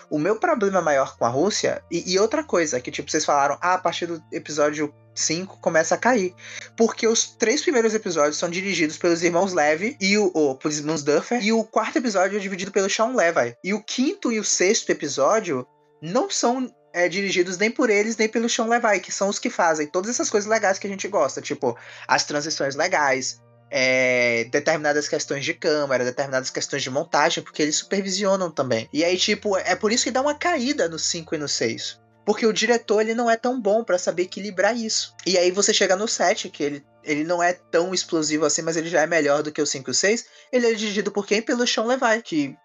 O 0.10 0.18
meu 0.18 0.38
problema 0.38 0.82
maior 0.82 1.18
com 1.18 1.26
a 1.26 1.28
Rússia, 1.28 1.84
e, 1.92 2.14
e 2.14 2.18
outra 2.18 2.42
coisa, 2.42 2.80
que 2.80 2.90
tipo, 2.90 3.12
vocês 3.12 3.26
falaram, 3.26 3.58
ah, 3.62 3.74
a 3.74 3.78
partir 3.78 4.06
do 4.06 4.24
episódio 4.32 4.94
5 5.14 5.60
começa 5.60 5.96
a 5.96 5.98
cair. 5.98 6.34
Porque 6.78 7.06
os 7.06 7.36
três 7.36 7.62
primeiros 7.62 7.94
episódios 7.94 8.38
são 8.38 8.50
dirigidos 8.50 8.98
pelos 8.98 9.22
irmãos 9.24 9.52
Levy 9.52 9.98
e 10.00 10.18
o, 10.18 10.32
ou, 10.34 10.56
pelos 10.56 10.80
irmãos 10.80 11.04
Duffer, 11.04 11.44
e 11.44 11.52
o 11.52 11.66
quarto 11.66 11.98
episódio 11.98 12.38
é 12.38 12.40
dividido 12.40 12.72
pelo 12.72 12.90
Sean 12.90 13.14
Levy. 13.14 13.58
E 13.62 13.74
o 13.74 13.84
quinto 13.84 14.32
e 14.32 14.40
o 14.40 14.44
sexto 14.46 14.90
episódio 14.90 15.68
não 16.02 16.30
são 16.30 16.74
é, 16.94 17.10
dirigidos 17.10 17.58
nem 17.58 17.72
por 17.72 17.90
eles, 17.90 18.16
nem 18.16 18.30
pelo 18.30 18.48
Sean 18.48 18.68
Levy, 18.68 19.00
que 19.00 19.12
são 19.12 19.28
os 19.28 19.40
que 19.40 19.50
fazem 19.50 19.88
todas 19.88 20.12
essas 20.12 20.30
coisas 20.30 20.50
legais 20.50 20.78
que 20.78 20.88
a 20.88 20.90
gente 20.90 21.08
gosta, 21.08 21.42
tipo, 21.42 21.76
as 22.08 22.24
transições 22.24 22.76
legais, 22.76 23.42
é, 23.76 24.44
determinadas 24.52 25.08
questões 25.08 25.44
de 25.44 25.54
câmera, 25.56 26.06
determinadas 26.06 26.52
questões 26.52 26.84
de 26.84 26.92
montagem, 26.92 27.44
porque 27.44 27.64
eles 27.64 27.76
supervisionam 27.78 28.52
também. 28.52 28.88
E 28.94 29.04
aí, 29.04 29.18
tipo, 29.18 29.58
é 29.58 29.76
por 29.76 29.92
isso 29.92 30.04
que 30.04 30.12
dá 30.12 30.22
uma 30.22 30.36
caída 30.36 30.88
no 30.88 31.00
5 31.00 31.34
e 31.34 31.38
no 31.40 31.48
6. 31.48 32.00
Porque 32.26 32.46
o 32.46 32.54
diretor 32.54 33.02
ele 33.02 33.16
não 33.16 33.30
é 33.30 33.36
tão 33.36 33.60
bom 33.60 33.84
pra 33.84 33.98
saber 33.98 34.24
equilibrar 34.24 34.78
isso. 34.78 35.14
E 35.26 35.38
aí 35.38 35.52
você 35.52 35.74
chega 35.74 35.96
no 35.96 36.08
7, 36.08 36.50
que 36.50 36.64
ele, 36.64 36.86
ele 37.04 37.24
não 37.24 37.42
é 37.44 37.52
tão 37.52 37.94
explosivo 37.94 38.46
assim, 38.46 38.62
mas 38.62 38.78
ele 38.78 38.90
já 38.90 39.02
é 39.02 39.08
melhor 39.08 39.44
do 39.44 39.52
que 39.52 39.62
o 39.62 39.66
5 39.66 39.90
e 39.90 39.92
o 39.92 39.94
6. 39.94 40.26
Ele 40.52 40.68
é 40.68 40.74
dirigido 40.74 41.12
por 41.12 41.26
quem? 41.26 41.42
Pelo 41.42 41.68
Sean 41.68 41.84
Levy, 41.84 42.22
que, 42.24 42.56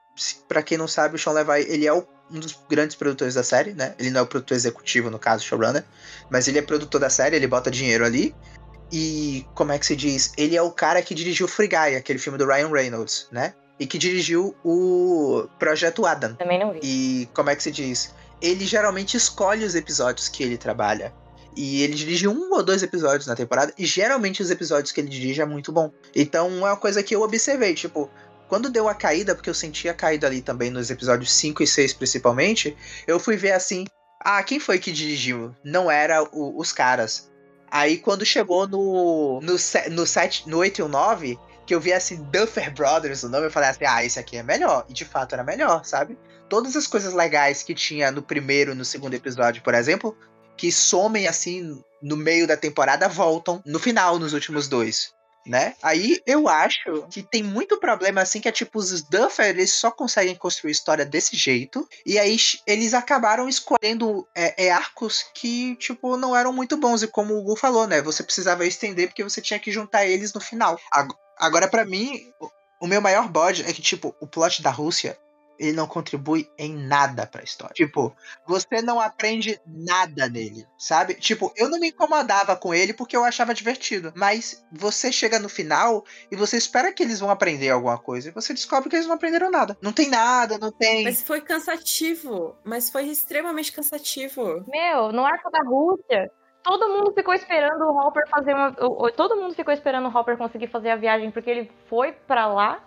pra 0.46 0.62
quem 0.62 0.78
não 0.78 0.86
sabe, 0.86 1.16
o 1.16 1.18
Sean 1.18 1.32
Levy, 1.32 1.72
ele 1.72 1.86
é 1.86 1.92
o- 1.92 2.06
um 2.30 2.38
dos 2.38 2.58
grandes 2.68 2.96
produtores 2.96 3.34
da 3.34 3.42
série, 3.42 3.72
né? 3.72 3.94
Ele 3.98 4.10
não 4.10 4.20
é 4.20 4.22
o 4.22 4.26
produtor 4.26 4.56
executivo, 4.56 5.10
no 5.10 5.18
caso, 5.18 5.44
showrunner, 5.44 5.84
mas 6.30 6.48
ele 6.48 6.58
é 6.58 6.62
produtor 6.62 7.00
da 7.00 7.10
série, 7.10 7.36
ele 7.36 7.46
bota 7.46 7.70
dinheiro 7.70 8.04
ali. 8.04 8.34
E, 8.90 9.46
como 9.54 9.72
é 9.72 9.78
que 9.78 9.86
se 9.86 9.94
diz? 9.94 10.32
Ele 10.36 10.56
é 10.56 10.62
o 10.62 10.70
cara 10.70 11.02
que 11.02 11.14
dirigiu 11.14 11.46
Free 11.46 11.68
Guy, 11.68 11.96
aquele 11.96 12.18
filme 12.18 12.38
do 12.38 12.46
Ryan 12.46 12.70
Reynolds, 12.70 13.28
né? 13.30 13.54
E 13.78 13.86
que 13.86 13.98
dirigiu 13.98 14.56
o 14.64 15.46
Projeto 15.58 16.06
Adam. 16.06 16.34
Também 16.34 16.58
não 16.58 16.72
vi. 16.72 16.80
E 16.82 17.28
como 17.34 17.50
é 17.50 17.56
que 17.56 17.62
se 17.62 17.70
diz? 17.70 18.12
Ele 18.40 18.64
geralmente 18.64 19.16
escolhe 19.16 19.64
os 19.64 19.74
episódios 19.74 20.28
que 20.28 20.42
ele 20.42 20.56
trabalha. 20.56 21.12
E 21.56 21.82
ele 21.82 21.94
dirige 21.94 22.28
um 22.28 22.52
ou 22.52 22.62
dois 22.62 22.82
episódios 22.82 23.26
na 23.26 23.34
temporada. 23.34 23.72
E 23.76 23.84
geralmente 23.84 24.40
os 24.42 24.50
episódios 24.50 24.92
que 24.92 25.00
ele 25.00 25.08
dirige 25.08 25.40
é 25.40 25.44
muito 25.44 25.72
bom. 25.72 25.92
Então 26.14 26.46
é 26.46 26.70
uma 26.70 26.76
coisa 26.76 27.02
que 27.02 27.14
eu 27.14 27.22
observei. 27.22 27.74
Tipo, 27.74 28.10
quando 28.48 28.70
deu 28.70 28.88
a 28.88 28.94
caída, 28.94 29.34
porque 29.34 29.50
eu 29.50 29.54
senti 29.54 29.88
a 29.88 29.94
caída 29.94 30.26
ali 30.26 30.40
também 30.42 30.70
nos 30.70 30.90
episódios 30.90 31.32
5 31.32 31.62
e 31.62 31.66
6 31.66 31.92
principalmente, 31.92 32.76
eu 33.06 33.20
fui 33.20 33.36
ver 33.36 33.52
assim. 33.52 33.84
Ah, 34.24 34.42
quem 34.42 34.58
foi 34.58 34.78
que 34.78 34.90
dirigiu? 34.90 35.54
Não 35.62 35.90
era 35.90 36.22
o- 36.22 36.58
os 36.58 36.72
caras. 36.72 37.30
Aí 37.70 37.98
quando 37.98 38.24
chegou 38.24 38.66
no, 38.66 39.40
no, 39.40 39.52
no, 39.90 40.06
7, 40.06 40.48
no 40.48 40.58
8 40.58 40.78
e 40.78 40.82
o 40.82 40.88
9, 40.88 41.38
que 41.66 41.74
eu 41.74 41.80
vi 41.80 41.92
assim, 41.92 42.16
Duffer 42.32 42.72
Brothers, 42.72 43.22
o 43.22 43.28
nome, 43.28 43.46
eu 43.46 43.50
falei 43.50 43.68
assim, 43.68 43.84
ah, 43.86 44.02
esse 44.04 44.18
aqui 44.18 44.36
é 44.38 44.42
melhor. 44.42 44.86
E 44.88 44.92
de 44.92 45.04
fato 45.04 45.34
era 45.34 45.44
melhor, 45.44 45.84
sabe? 45.84 46.18
Todas 46.48 46.74
as 46.74 46.86
coisas 46.86 47.12
legais 47.12 47.62
que 47.62 47.74
tinha 47.74 48.10
no 48.10 48.22
primeiro 48.22 48.72
e 48.72 48.74
no 48.74 48.84
segundo 48.84 49.14
episódio, 49.14 49.62
por 49.62 49.74
exemplo, 49.74 50.16
que 50.56 50.72
somem 50.72 51.28
assim 51.28 51.80
no 52.02 52.16
meio 52.16 52.46
da 52.46 52.56
temporada, 52.56 53.08
voltam 53.08 53.62
no 53.66 53.78
final, 53.78 54.18
nos 54.18 54.32
últimos 54.32 54.66
dois. 54.66 55.12
Né? 55.46 55.74
Aí 55.82 56.20
eu 56.26 56.46
acho 56.46 57.06
que 57.10 57.22
tem 57.22 57.42
muito 57.42 57.78
problema 57.80 58.20
assim 58.20 58.38
que 58.38 58.48
é 58.48 58.52
tipo 58.52 58.78
os 58.78 59.02
Duffer 59.02 59.46
eles 59.46 59.72
só 59.72 59.90
conseguem 59.90 60.34
construir 60.34 60.72
história 60.72 61.06
desse 61.06 61.36
jeito. 61.36 61.88
E 62.04 62.18
aí 62.18 62.36
eles 62.66 62.92
acabaram 62.92 63.48
escolhendo 63.48 64.28
é, 64.34 64.66
é, 64.66 64.70
arcos 64.70 65.24
que 65.34 65.74
tipo 65.76 66.18
não 66.18 66.36
eram 66.36 66.52
muito 66.52 66.76
bons. 66.76 67.02
E 67.02 67.06
como 67.08 67.34
o 67.34 67.42
Gu 67.42 67.56
falou 67.56 67.86
né? 67.86 68.02
Você 68.02 68.22
precisava 68.22 68.66
estender 68.66 69.08
porque 69.08 69.24
você 69.24 69.40
tinha 69.40 69.58
que 69.58 69.72
juntar 69.72 70.04
eles 70.04 70.34
no 70.34 70.40
final. 70.40 70.78
Ag- 70.92 71.14
agora 71.38 71.66
pra 71.66 71.84
mim 71.86 72.30
o 72.78 72.86
meu 72.86 73.00
maior 73.00 73.26
bode 73.28 73.62
é 73.62 73.72
que 73.72 73.80
tipo 73.80 74.14
o 74.20 74.26
plot 74.26 74.60
da 74.62 74.70
Rússia 74.70 75.18
ele 75.58 75.72
não 75.72 75.86
contribui 75.86 76.48
em 76.56 76.74
nada 76.74 77.26
pra 77.26 77.42
história. 77.42 77.74
Tipo, 77.74 78.14
você 78.46 78.80
não 78.82 79.00
aprende 79.00 79.60
nada 79.66 80.28
nele, 80.28 80.66
sabe? 80.78 81.14
Tipo, 81.14 81.52
eu 81.56 81.68
não 81.68 81.78
me 81.78 81.88
incomodava 81.88 82.56
com 82.56 82.72
ele 82.72 82.92
porque 82.92 83.16
eu 83.16 83.24
achava 83.24 83.54
divertido. 83.54 84.12
Mas 84.14 84.64
você 84.72 85.10
chega 85.10 85.38
no 85.38 85.48
final 85.48 86.04
e 86.30 86.36
você 86.36 86.56
espera 86.56 86.92
que 86.92 87.02
eles 87.02 87.20
vão 87.20 87.30
aprender 87.30 87.70
alguma 87.70 87.98
coisa. 87.98 88.28
E 88.28 88.32
você 88.32 88.54
descobre 88.54 88.88
que 88.88 88.96
eles 88.96 89.06
não 89.06 89.16
aprenderam 89.16 89.50
nada. 89.50 89.76
Não 89.82 89.92
tem 89.92 90.08
nada, 90.08 90.58
não 90.58 90.70
tem. 90.70 91.04
Mas 91.04 91.22
foi 91.22 91.40
cansativo. 91.40 92.56
Mas 92.64 92.90
foi 92.90 93.06
extremamente 93.06 93.72
cansativo. 93.72 94.64
Meu, 94.68 95.12
no 95.12 95.24
arco 95.24 95.50
da 95.50 95.60
Rússia, 95.64 96.30
todo 96.62 96.88
mundo 96.88 97.12
ficou 97.12 97.34
esperando 97.34 97.82
o 97.82 97.98
Hopper 97.98 98.28
fazer 98.28 98.54
uma. 98.54 98.72
Todo 99.12 99.36
mundo 99.36 99.54
ficou 99.54 99.72
esperando 99.72 100.06
o 100.06 100.16
Hopper 100.16 100.36
conseguir 100.36 100.68
fazer 100.68 100.90
a 100.90 100.96
viagem 100.96 101.30
porque 101.30 101.50
ele 101.50 101.70
foi 101.88 102.12
pra 102.12 102.46
lá 102.46 102.82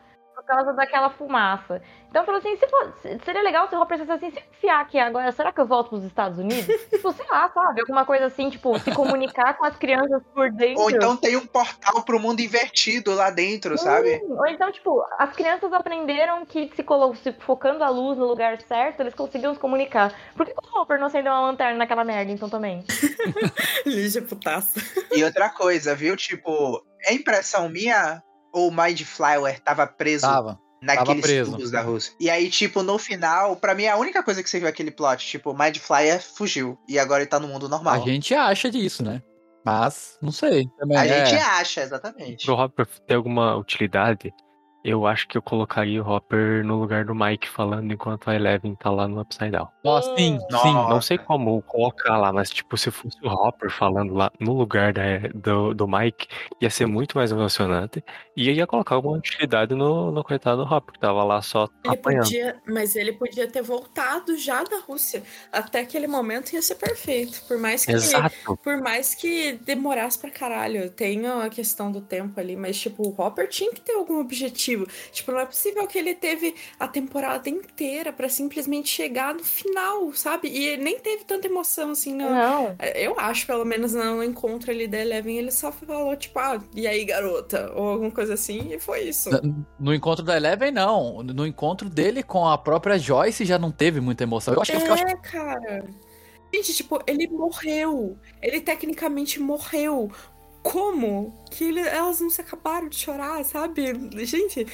causa 0.55 0.73
daquela 0.73 1.09
fumaça. 1.09 1.81
Então 2.09 2.25
falou 2.25 2.39
assim: 2.39 2.55
se 2.57 2.67
for- 2.67 2.93
se- 3.01 3.19
seria 3.23 3.41
legal 3.41 3.69
se 3.69 3.75
o 3.75 3.79
Hopper 3.81 3.97
fosse 3.97 4.11
assim: 4.11 4.31
se 4.31 4.43
enfiar 4.57 4.81
aqui 4.81 4.99
agora, 4.99 5.31
será 5.31 5.51
que 5.51 5.61
eu 5.61 5.65
volto 5.65 5.89
pros 5.89 6.03
Estados 6.03 6.37
Unidos? 6.37 6.65
tipo, 6.89 7.11
sei 7.13 7.25
lá, 7.29 7.49
sabe? 7.53 7.81
Alguma 7.81 8.05
coisa 8.05 8.25
assim, 8.25 8.49
tipo, 8.49 8.77
se 8.79 8.91
comunicar 8.93 9.57
com 9.57 9.65
as 9.65 9.75
crianças 9.77 10.21
por 10.33 10.51
dentro. 10.51 10.81
Ou 10.83 10.89
então 10.91 11.15
tem 11.15 11.35
um 11.37 11.45
portal 11.45 12.03
pro 12.03 12.19
mundo 12.19 12.41
invertido 12.41 13.13
lá 13.15 13.29
dentro, 13.29 13.77
sabe? 13.77 14.21
Ou 14.23 14.45
então, 14.47 14.71
tipo, 14.71 15.01
as 15.17 15.31
crianças 15.33 15.71
aprenderam 15.71 16.45
que 16.45 16.69
se, 16.75 16.83
se 17.23 17.31
focando 17.39 17.83
a 17.83 17.89
luz 17.89 18.17
no 18.17 18.25
lugar 18.25 18.59
certo, 18.61 18.99
eles 18.99 19.13
conseguiam 19.13 19.53
se 19.53 19.59
comunicar. 19.59 20.13
Por 20.35 20.45
que 20.45 20.51
o 20.53 20.81
Hopper 20.81 20.99
não 20.99 21.07
acendeu 21.07 21.31
uma 21.31 21.41
lanterna 21.47 21.77
naquela 21.77 22.03
merda, 22.03 22.31
então 22.31 22.49
também? 22.49 22.83
Lígia 23.85 24.21
putaça. 24.21 24.79
E 25.11 25.23
outra 25.23 25.49
coisa, 25.49 25.95
viu? 25.95 26.15
Tipo, 26.17 26.83
é 27.05 27.13
impressão 27.13 27.69
minha 27.69 28.21
ou 28.51 28.69
o 28.69 28.71
Mind 28.71 29.01
Flower 29.01 29.59
tava 29.59 29.85
preso 29.87 30.25
Tava. 30.25 30.59
naqueles 30.81 31.21
preso. 31.21 31.51
tubos 31.51 31.71
da 31.71 31.81
Rússia? 31.81 32.13
E 32.19 32.29
aí, 32.29 32.49
tipo, 32.49 32.83
no 32.83 32.97
final, 32.97 33.55
pra 33.55 33.73
mim, 33.75 33.87
a 33.87 33.97
única 33.97 34.21
coisa 34.23 34.41
que 34.43 34.49
você 34.49 34.59
viu 34.59 34.67
aquele 34.67 34.91
plot, 34.91 35.25
tipo, 35.25 35.51
o 35.51 35.57
Mind 35.57 35.77
Flyer 35.77 36.21
fugiu. 36.21 36.77
E 36.87 36.99
agora 36.99 37.21
ele 37.21 37.29
tá 37.29 37.39
no 37.39 37.47
mundo 37.47 37.69
normal. 37.69 37.95
A 37.95 37.99
gente 37.99 38.33
acha 38.33 38.69
disso, 38.69 39.03
né? 39.03 39.21
Mas, 39.65 40.17
não 40.21 40.31
sei. 40.31 40.67
Também 40.79 40.97
A 40.97 41.05
é. 41.05 41.25
gente 41.25 41.39
acha, 41.39 41.81
exatamente. 41.81 42.45
Pro 42.45 42.55
Hopper 42.55 42.87
ter 43.07 43.15
alguma 43.15 43.55
utilidade, 43.55 44.33
eu 44.83 45.05
acho 45.05 45.27
que 45.27 45.37
eu 45.37 45.41
colocaria 45.41 46.01
o 46.03 46.07
Hopper 46.09 46.65
no 46.65 46.79
lugar 46.79 47.05
do 47.05 47.13
Mike 47.13 47.47
falando 47.47 47.91
enquanto 47.91 48.29
a 48.29 48.35
Eleven 48.35 48.75
tá 48.75 48.89
lá 48.89 49.07
no 49.07 49.21
Upside 49.21 49.51
Down. 49.51 49.67
Nossa, 49.83 50.15
sim, 50.15 50.39
Nossa. 50.49 50.67
sim. 50.67 50.73
Não 50.73 51.01
sei 51.01 51.17
como 51.17 51.61
colocar 51.63 52.17
lá, 52.17 52.31
mas 52.33 52.49
tipo, 52.49 52.77
se 52.77 52.89
fosse 52.91 53.17
o 53.23 53.27
Hopper 53.29 53.69
falando 53.69 54.13
lá 54.13 54.31
no 54.39 54.53
lugar 54.53 54.93
da, 54.93 55.01
do, 55.33 55.73
do 55.73 55.87
Mike, 55.87 56.27
ia 56.59 56.69
ser 56.69 56.85
muito 56.85 57.17
mais 57.17 57.31
emocionante. 57.31 58.03
E 58.35 58.49
ia 58.51 58.65
colocar 58.65 58.95
alguma 58.95 59.17
utilidade 59.17 59.75
no, 59.75 60.11
no 60.11 60.23
coitado 60.23 60.65
do 60.65 60.73
Hopper, 60.73 60.93
que 60.93 60.99
tava 60.99 61.23
lá 61.23 61.41
só 61.41 61.67
Ele 61.83 61.93
apanhando. 61.95 62.23
podia, 62.23 62.55
mas 62.67 62.95
ele 62.95 63.13
podia 63.13 63.47
ter 63.47 63.61
voltado 63.61 64.37
já 64.37 64.63
da 64.63 64.79
Rússia. 64.79 65.21
Até 65.51 65.81
aquele 65.81 66.07
momento 66.07 66.53
ia 66.53 66.61
ser 66.61 66.75
perfeito. 66.75 67.41
Por 67.47 67.57
mais 67.57 67.85
que. 67.85 67.91
Exato. 67.91 68.57
Por 68.63 68.77
mais 68.81 69.13
que 69.13 69.53
demorasse 69.63 70.17
pra 70.17 70.31
caralho, 70.31 70.89
tem 70.89 71.25
a 71.27 71.49
questão 71.49 71.91
do 71.91 72.01
tempo 72.01 72.39
ali, 72.39 72.55
mas, 72.55 72.79
tipo, 72.79 73.03
o 73.07 73.21
Hopper 73.21 73.47
tinha 73.47 73.71
que 73.73 73.81
ter 73.81 73.93
algum 73.93 74.19
objetivo. 74.19 74.70
Tipo, 75.11 75.31
não 75.31 75.39
é 75.39 75.45
possível 75.45 75.85
que 75.87 75.97
ele 75.97 76.13
teve 76.13 76.55
a 76.79 76.87
temporada 76.87 77.49
inteira 77.49 78.11
pra 78.11 78.29
simplesmente 78.29 78.89
chegar 78.89 79.33
no 79.33 79.43
final, 79.43 80.13
sabe? 80.13 80.47
E 80.49 80.67
ele 80.67 80.83
nem 80.83 80.99
teve 80.99 81.23
tanta 81.23 81.47
emoção 81.47 81.91
assim, 81.91 82.13
não. 82.13 82.29
Não. 82.29 82.75
Eu 82.95 83.19
acho, 83.19 83.45
pelo 83.45 83.65
menos, 83.65 83.93
no 83.93 84.23
encontro 84.23 84.71
ali 84.71 84.87
da 84.87 84.99
Eleven, 84.99 85.37
ele 85.37 85.51
só 85.51 85.71
falou, 85.71 86.15
tipo, 86.15 86.39
ah, 86.39 86.61
e 86.75 86.87
aí, 86.87 87.03
garota? 87.05 87.71
Ou 87.75 87.89
alguma 87.89 88.11
coisa 88.11 88.33
assim, 88.33 88.73
e 88.73 88.79
foi 88.79 89.01
isso. 89.03 89.29
No 89.79 89.93
encontro 89.93 90.23
da 90.23 90.35
Eleven, 90.35 90.71
não. 90.71 91.21
No 91.23 91.45
encontro 91.45 91.89
dele 91.89 92.23
com 92.23 92.47
a 92.47 92.57
própria 92.57 92.97
Joyce 92.97 93.45
já 93.45 93.59
não 93.59 93.71
teve 93.71 93.99
muita 93.99 94.23
emoção. 94.23 94.53
Eu 94.53 94.61
acho 94.61 94.71
que 94.71 94.77
eu 94.77 94.93
acho 94.93 95.05
É, 95.05 95.15
cara. 95.15 95.85
Gente, 96.53 96.73
tipo, 96.73 97.01
ele 97.07 97.27
morreu. 97.27 98.17
Ele 98.41 98.59
tecnicamente 98.59 99.39
morreu. 99.39 100.11
Como 100.63 101.33
que 101.49 101.63
ele- 101.65 101.87
elas 101.87 102.19
não 102.21 102.29
se 102.29 102.41
acabaram 102.41 102.87
de 102.87 102.95
chorar, 102.95 103.43
sabe? 103.43 103.93
Gente, 104.25 104.67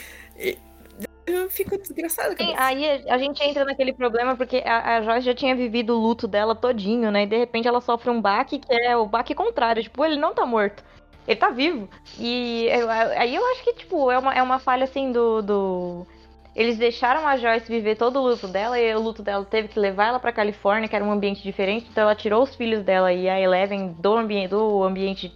eu 1.26 1.50
fico 1.50 1.78
desgraçada 1.78 2.36
com 2.36 2.44
Sim, 2.44 2.52
isso. 2.52 2.62
aí 2.62 3.04
a 3.10 3.16
a 3.16 3.18
gente 3.18 3.44
entra 3.44 3.66
naquele 3.66 3.94
problema 3.94 4.36
porque 4.36 4.64
a, 4.66 4.98
a 4.98 5.02
Joyce 5.02 5.26
já 5.26 5.34
tinha 5.34 5.56
vivido 5.56 5.94
o 5.96 6.00
luto 6.02 6.28
dela 6.28 6.56
todinho, 6.56 7.12
né? 7.12 7.24
E 7.24 7.28
de 7.28 7.38
repente 7.38 7.68
ela 7.68 7.82
sofre 7.82 8.10
um 8.10 8.22
baque 8.22 8.60
que 8.60 8.74
é 8.74 8.96
o 8.96 9.06
baque 9.06 9.34
contrário. 9.36 9.84
Tipo, 9.84 10.06
ele 10.06 10.18
não 10.18 10.34
tá 10.34 10.46
morto. 10.46 10.84
Ele 11.28 11.36
tá 11.40 11.50
vivo. 11.50 11.90
E 12.18 12.68
eu- 12.70 12.90
aí 12.90 13.36
eu 13.36 13.46
acho 13.52 13.64
que, 13.64 13.74
tipo, 13.74 14.10
é 14.10 14.18
uma, 14.18 14.34
é 14.34 14.42
uma 14.42 14.60
falha 14.60 14.86
assim 14.86 15.12
do, 15.12 15.42
do. 15.42 16.08
Eles 16.56 16.78
deixaram 16.78 17.28
a 17.28 17.36
Joyce 17.38 17.68
viver 17.68 17.96
todo 17.98 18.18
o 18.20 18.24
luto 18.30 18.48
dela 18.48 18.80
e 18.80 18.96
o 18.96 19.00
luto 19.02 19.22
dela 19.22 19.46
teve 19.46 19.68
que 19.68 19.78
levar 19.80 20.08
ela 20.08 20.20
pra 20.20 20.32
Califórnia, 20.32 20.88
que 20.88 20.96
era 20.96 21.04
um 21.06 21.12
ambiente 21.12 21.44
diferente. 21.44 21.88
Então 21.92 22.04
ela 22.04 22.16
tirou 22.16 22.42
os 22.44 22.56
filhos 22.56 22.84
dela 22.84 23.12
e 23.14 23.30
a 23.30 23.40
Eleven 23.40 23.90
do, 24.00 24.16
ambi 24.16 24.48
do 24.48 24.82
ambiente 24.84 25.32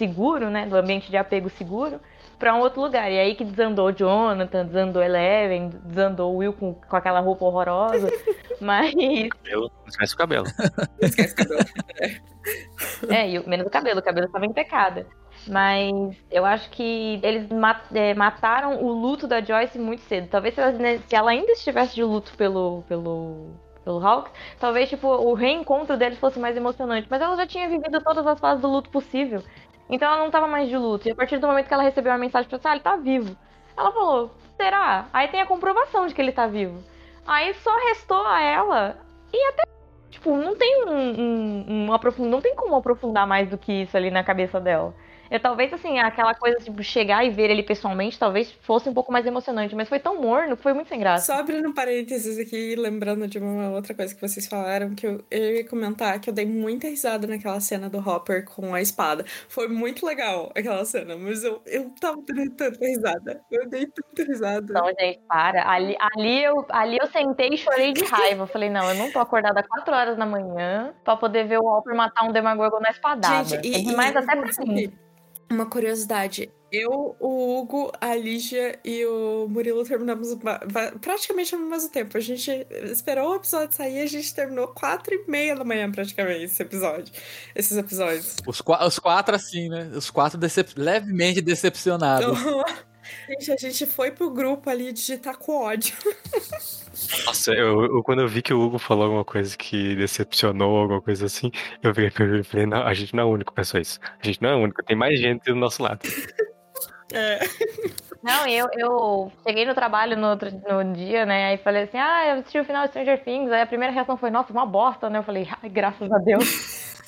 seguro, 0.00 0.48
né? 0.50 0.66
Do 0.66 0.76
ambiente 0.76 1.10
de 1.10 1.16
apego 1.16 1.48
seguro 1.50 2.00
pra 2.38 2.54
um 2.54 2.60
outro 2.60 2.80
lugar. 2.80 3.10
E 3.12 3.18
aí 3.18 3.34
que 3.34 3.44
desandou 3.44 3.88
o 3.88 3.92
Jonathan, 3.92 4.64
desandou 4.64 5.02
Eleven, 5.02 5.68
desandou 5.84 6.32
o 6.34 6.38
Will 6.38 6.52
com, 6.54 6.72
com 6.74 6.96
aquela 6.96 7.20
roupa 7.20 7.44
horrorosa. 7.44 8.08
Mas. 8.60 8.94
Cabelo, 9.28 9.70
esquece 9.86 10.14
o 10.14 10.16
cabelo. 10.16 10.46
Esquece 11.00 11.34
que 11.34 11.42
eu- 11.52 13.10
É, 13.14 13.28
e 13.30 13.38
o- 13.38 13.48
menos 13.48 13.66
o 13.66 13.70
cabelo, 13.70 14.00
o 14.00 14.02
cabelo 14.02 14.26
estava 14.26 14.46
impecável. 14.46 15.06
Mas 15.46 15.92
eu 16.30 16.44
acho 16.44 16.68
que 16.70 17.18
eles 17.22 17.48
é, 17.94 18.12
mataram 18.14 18.82
o 18.82 18.92
luto 18.92 19.26
da 19.26 19.40
Joyce 19.40 19.78
muito 19.78 20.02
cedo. 20.02 20.28
Talvez 20.28 20.54
se 20.54 20.60
ela, 20.60 20.72
né, 20.72 20.98
se 21.06 21.14
ela 21.16 21.30
ainda 21.30 21.52
estivesse 21.52 21.94
de 21.94 22.02
luto 22.04 22.32
pelo, 22.36 22.82
pelo, 22.86 23.48
pelo 23.82 24.06
Hawks, 24.06 24.32
talvez 24.58 24.88
tipo, 24.90 25.08
o 25.08 25.32
reencontro 25.32 25.96
deles 25.96 26.18
fosse 26.18 26.38
mais 26.38 26.56
emocionante. 26.56 27.06
Mas 27.10 27.22
ela 27.22 27.36
já 27.36 27.46
tinha 27.46 27.68
vivido 27.68 28.02
todas 28.02 28.26
as 28.26 28.38
fases 28.38 28.60
do 28.60 28.68
luto 28.68 28.90
possível. 28.90 29.42
Então 29.90 30.08
ela 30.08 30.22
não 30.22 30.30
tava 30.30 30.46
mais 30.46 30.68
de 30.68 30.76
luto. 30.76 31.08
E 31.08 31.10
a 31.10 31.14
partir 31.14 31.38
do 31.38 31.46
momento 31.46 31.66
que 31.66 31.74
ela 31.74 31.82
recebeu 31.82 32.12
a 32.12 32.18
mensagem 32.18 32.48
pra 32.48 32.58
ah, 32.62 32.72
ele 32.72 32.80
tá 32.80 32.96
vivo. 32.96 33.36
Ela 33.76 33.90
falou, 33.90 34.30
será? 34.56 35.06
Aí 35.12 35.28
tem 35.28 35.40
a 35.40 35.46
comprovação 35.46 36.06
de 36.06 36.14
que 36.14 36.20
ele 36.20 36.32
tá 36.32 36.46
vivo. 36.46 36.82
Aí 37.26 37.52
só 37.54 37.76
restou 37.88 38.24
a 38.24 38.40
ela. 38.40 38.96
E 39.32 39.48
até, 39.48 39.62
tipo, 40.10 40.36
não 40.36 40.54
tem 40.56 40.84
um, 40.84 41.20
um, 41.20 41.64
um 41.68 41.92
aprofund... 41.92 42.28
não 42.28 42.40
tem 42.40 42.54
como 42.54 42.76
aprofundar 42.76 43.26
mais 43.26 43.48
do 43.48 43.58
que 43.58 43.82
isso 43.82 43.96
ali 43.96 44.10
na 44.10 44.22
cabeça 44.22 44.60
dela. 44.60 44.94
Eu, 45.30 45.38
talvez, 45.38 45.72
assim, 45.72 45.98
aquela 45.98 46.34
coisa, 46.34 46.58
tipo, 46.58 46.82
chegar 46.82 47.24
e 47.24 47.30
ver 47.30 47.50
ele 47.50 47.62
pessoalmente, 47.62 48.18
talvez 48.18 48.50
fosse 48.62 48.88
um 48.88 48.94
pouco 48.94 49.12
mais 49.12 49.24
emocionante. 49.24 49.74
Mas 49.76 49.88
foi 49.88 50.00
tão 50.00 50.20
morno 50.20 50.56
que 50.56 50.62
foi 50.62 50.72
muito 50.72 50.88
sem 50.88 50.98
graça. 50.98 51.26
Só 51.26 51.40
abrindo 51.40 51.72
parênteses 51.72 52.38
aqui, 52.38 52.74
lembrando 52.74 53.28
de 53.28 53.38
uma 53.38 53.70
outra 53.70 53.94
coisa 53.94 54.14
que 54.14 54.20
vocês 54.20 54.46
falaram, 54.46 54.94
que 54.94 55.06
eu, 55.06 55.24
eu 55.30 55.56
ia 55.56 55.68
comentar 55.68 56.20
que 56.20 56.28
eu 56.28 56.34
dei 56.34 56.46
muita 56.46 56.88
risada 56.88 57.26
naquela 57.26 57.60
cena 57.60 57.88
do 57.88 57.98
Hopper 57.98 58.44
com 58.44 58.74
a 58.74 58.80
espada. 58.80 59.24
Foi 59.48 59.68
muito 59.68 60.04
legal 60.04 60.50
aquela 60.56 60.84
cena, 60.84 61.16
mas 61.16 61.44
eu, 61.44 61.62
eu 61.64 61.90
tava 62.00 62.16
dando 62.26 62.50
tanta 62.56 62.84
risada. 62.84 63.40
Eu 63.50 63.68
dei 63.68 63.86
tanta 63.86 64.24
risada. 64.24 64.66
Então, 64.70 64.86
gente, 64.98 65.20
para. 65.28 65.70
Ali, 65.70 65.96
ali, 65.98 66.42
eu, 66.42 66.66
ali 66.70 66.98
eu 67.00 67.06
sentei 67.06 67.50
e 67.52 67.56
chorei 67.56 67.92
de 67.92 68.04
raiva. 68.04 68.42
Eu 68.42 68.46
falei, 68.48 68.68
não, 68.68 68.88
eu 68.88 68.96
não 68.96 69.12
tô 69.12 69.20
acordada 69.20 69.62
4 69.62 69.94
horas 69.94 70.16
da 70.16 70.26
manhã 70.26 70.92
pra 71.04 71.16
poder 71.16 71.46
ver 71.46 71.58
o 71.58 71.66
Hopper 71.66 71.94
matar 71.94 72.24
um 72.24 72.32
Demagorgon 72.32 72.80
na 72.80 72.90
espadada. 72.90 73.44
Gente, 73.44 73.74
é 73.74 73.78
e, 73.78 73.84
demais 73.84 74.12
e, 74.12 74.18
até 74.18 74.36
pra 74.36 74.64
mim. 74.66 74.92
Uma 75.50 75.66
curiosidade. 75.66 76.50
Eu, 76.72 77.16
o 77.18 77.58
Hugo, 77.58 77.90
a 78.00 78.14
Lígia 78.14 78.78
e 78.84 79.04
o 79.04 79.48
Murilo 79.48 79.82
terminamos 79.84 80.28
praticamente 81.00 81.52
ao 81.52 81.60
mesmo 81.60 81.90
tempo. 81.90 82.16
A 82.16 82.20
gente 82.20 82.48
esperou 82.84 83.32
o 83.32 83.34
episódio 83.34 83.74
sair 83.76 83.96
e 83.96 84.02
a 84.02 84.06
gente 84.06 84.32
terminou 84.32 84.68
quatro 84.68 85.12
e 85.12 85.28
meia 85.28 85.56
da 85.56 85.64
manhã, 85.64 85.90
praticamente, 85.90 86.44
esse 86.44 86.62
episódio. 86.62 87.12
Esses 87.56 87.76
episódios. 87.76 88.36
Os, 88.46 88.62
os 88.86 88.98
quatro, 89.00 89.34
assim, 89.34 89.68
né? 89.68 89.90
Os 89.92 90.10
quatro 90.10 90.38
decep- 90.38 90.74
levemente 90.76 91.40
decepcionados. 91.40 92.38
Gente, 93.28 93.52
a 93.52 93.56
gente 93.56 93.86
foi 93.86 94.10
pro 94.10 94.30
grupo 94.30 94.68
ali 94.68 94.92
digitar 94.92 95.36
com 95.36 95.62
ódio. 95.64 95.94
Nossa, 97.24 97.52
eu, 97.52 97.84
eu- 97.84 98.02
quando 98.02 98.20
eu 98.22 98.28
vi 98.28 98.42
que 98.42 98.52
o 98.52 98.60
Hugo 98.60 98.78
falou 98.78 99.04
alguma 99.04 99.24
coisa 99.24 99.56
que 99.56 99.94
decepcionou, 99.96 100.78
alguma 100.78 101.00
coisa 101.00 101.26
assim, 101.26 101.50
eu 101.82 101.92
virei 101.94 102.10
pra 102.10 102.24
ele 102.24 102.40
e 102.40 102.44
falei, 102.44 102.66
não, 102.66 102.82
a 102.82 102.92
gente 102.94 103.14
não 103.14 103.22
é 103.22 103.26
o 103.26 103.30
único 103.30 103.52
que 103.52 103.56
pensou 103.56 103.80
isso. 103.80 103.98
A 104.22 104.26
gente 104.26 104.42
não 104.42 104.50
é 104.50 104.54
o 104.56 104.58
único, 104.58 104.82
tem 104.82 104.96
mais 104.96 105.18
gente 105.18 105.44
do 105.44 105.54
nosso 105.56 105.82
lado. 105.82 106.00
É. 107.12 107.40
Não, 108.22 108.46
eu, 108.46 108.68
eu 108.78 109.32
cheguei 109.44 109.66
no 109.66 109.74
trabalho 109.74 110.16
no 110.16 110.28
outro 110.28 110.48
no 110.52 110.92
dia, 110.94 111.26
né? 111.26 111.46
Aí 111.48 111.58
falei 111.58 111.82
assim, 111.82 111.98
ah, 111.98 112.24
eu 112.28 112.38
assisti 112.38 112.60
o 112.60 112.64
final 112.64 112.84
de 112.84 112.90
Stranger 112.90 113.24
Things. 113.24 113.50
Aí 113.50 113.62
a 113.62 113.66
primeira 113.66 113.92
reação 113.92 114.16
foi, 114.16 114.30
nossa, 114.30 114.52
uma 114.52 114.64
bosta, 114.64 115.10
né? 115.10 115.18
Eu 115.18 115.24
falei, 115.24 115.48
ai, 115.60 115.68
graças 115.68 116.08
a 116.12 116.18
Deus. 116.18 116.44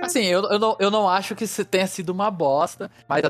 Assim, 0.00 0.24
eu, 0.24 0.42
eu, 0.44 0.58
não, 0.58 0.76
eu 0.80 0.90
não 0.90 1.08
acho 1.08 1.34
que 1.34 1.44
isso 1.44 1.64
tenha 1.64 1.86
sido 1.86 2.10
uma 2.10 2.30
bosta, 2.30 2.90
mas 3.06 3.22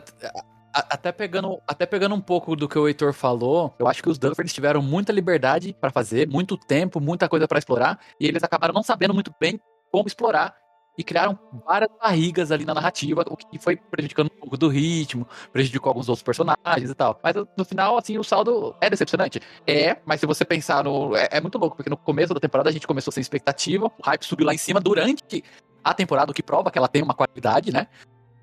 até 0.73 1.13
pegando, 1.13 1.61
até 1.67 1.87
pegando 1.87 2.15
um 2.15 2.21
pouco 2.21 2.57
do 2.57 2.69
que 2.69 2.79
o 2.79 2.89
Heitor 2.89 3.13
falou, 3.13 3.75
eu 3.79 3.87
acho 3.87 4.03
que 4.03 4.09
os 4.09 4.19
Duffers 4.19 4.53
tiveram 4.53 4.81
muita 4.83 5.13
liberdade 5.13 5.77
pra 5.81 5.91
fazer, 5.91 6.29
muito 6.29 6.57
tempo, 6.57 7.01
muita 7.01 7.29
coisa 7.29 7.47
pra 7.47 7.59
explorar, 7.59 7.99
e 8.19 8.27
eles 8.27 8.43
acabaram 8.43 8.73
não 8.73 8.83
sabendo 8.83 9.15
muito 9.15 9.33
bem 9.39 9.61
como 9.91 10.07
explorar 10.07 10.57
e 10.97 11.03
criaram 11.03 11.39
várias 11.65 11.91
barrigas 11.99 12.51
ali 12.51 12.65
na 12.65 12.75
narrativa, 12.75 13.25
o 13.29 13.37
que 13.37 13.59
foi 13.59 13.77
prejudicando 13.77 14.27
um 14.27 14.41
pouco 14.41 14.57
do 14.57 14.69
ritmo, 14.69 15.27
prejudicou 15.53 15.91
alguns 15.91 16.09
outros 16.09 16.23
personagens 16.23 16.91
e 16.91 16.95
tal. 16.95 17.19
Mas 17.23 17.35
no 17.57 17.65
final, 17.65 17.97
assim, 17.97 18.19
o 18.19 18.25
saldo 18.25 18.75
é 18.81 18.91
decepcionante. 18.91 19.41
É, 19.67 19.97
mas 20.05 20.21
se 20.21 20.27
você 20.27 20.45
pensar 20.45 20.85
no. 20.85 21.17
É, 21.17 21.29
é 21.33 21.41
muito 21.41 21.57
louco, 21.57 21.77
porque 21.77 21.89
no 21.89 21.97
começo 21.97 22.35
da 22.35 22.41
temporada 22.41 22.69
a 22.69 22.73
gente 22.73 22.87
começou 22.87 23.13
sem 23.13 23.23
expectativa, 23.23 23.87
o 23.87 24.03
hype 24.05 24.25
subiu 24.25 24.47
lá 24.47 24.55
em 24.55 24.59
cima 24.59 24.81
durante 24.81 25.43
a 25.83 25.95
temporada, 25.95 26.31
o 26.31 26.35
que 26.35 26.43
prova 26.43 26.71
que 26.71 26.79
ela 26.79 26.89
tem 26.89 27.03
uma 27.03 27.15
qualidade, 27.15 27.73
né? 27.73 27.87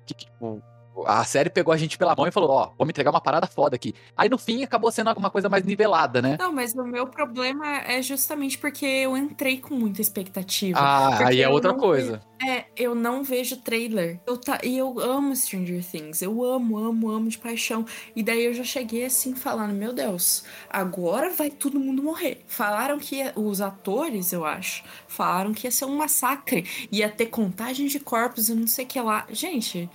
Que, 0.04 0.14
tipo, 0.14 0.60
a 1.06 1.24
série 1.24 1.50
pegou 1.50 1.72
a 1.72 1.76
gente 1.76 1.96
pela 1.98 2.14
mão 2.14 2.26
e 2.26 2.30
falou, 2.32 2.50
ó, 2.50 2.70
vou 2.76 2.86
me 2.86 2.90
entregar 2.90 3.10
uma 3.10 3.20
parada 3.20 3.46
foda 3.46 3.76
aqui. 3.76 3.94
Aí 4.16 4.28
no 4.28 4.38
fim 4.38 4.62
acabou 4.62 4.90
sendo 4.90 5.08
alguma 5.08 5.30
coisa 5.30 5.48
mais 5.48 5.64
nivelada, 5.64 6.20
né? 6.22 6.36
Não, 6.38 6.52
mas 6.52 6.74
o 6.74 6.84
meu 6.84 7.06
problema 7.06 7.66
é 7.82 8.00
justamente 8.02 8.58
porque 8.58 8.84
eu 8.84 9.16
entrei 9.16 9.58
com 9.58 9.74
muita 9.74 10.00
expectativa. 10.00 10.78
Ah, 10.78 11.26
aí 11.28 11.40
é 11.40 11.48
outra 11.48 11.74
coisa. 11.74 12.22
É, 12.42 12.64
eu 12.74 12.94
não 12.94 13.22
vejo 13.22 13.58
trailer. 13.58 14.18
Eu 14.26 14.38
tá, 14.38 14.58
e 14.64 14.76
eu 14.78 14.98
amo 14.98 15.36
Stranger 15.36 15.84
Things. 15.84 16.22
Eu 16.22 16.42
amo, 16.42 16.78
amo, 16.78 17.10
amo 17.10 17.28
de 17.28 17.36
paixão. 17.36 17.84
E 18.16 18.22
daí 18.22 18.46
eu 18.46 18.54
já 18.54 18.64
cheguei 18.64 19.04
assim 19.04 19.34
falando: 19.34 19.74
Meu 19.74 19.92
Deus, 19.92 20.44
agora 20.70 21.30
vai 21.30 21.50
todo 21.50 21.78
mundo 21.78 22.02
morrer. 22.02 22.42
Falaram 22.46 22.98
que 22.98 23.16
ia- 23.16 23.32
os 23.36 23.60
atores, 23.60 24.32
eu 24.32 24.44
acho, 24.46 24.82
falaram 25.06 25.52
que 25.52 25.66
ia 25.66 25.70
ser 25.70 25.84
um 25.84 25.96
massacre. 25.96 26.64
Ia 26.90 27.10
ter 27.10 27.26
contagem 27.26 27.86
de 27.86 28.00
corpos 28.00 28.48
e 28.48 28.54
não 28.54 28.66
sei 28.66 28.86
o 28.86 28.88
que 28.88 29.00
lá. 29.00 29.26
Gente, 29.30 29.90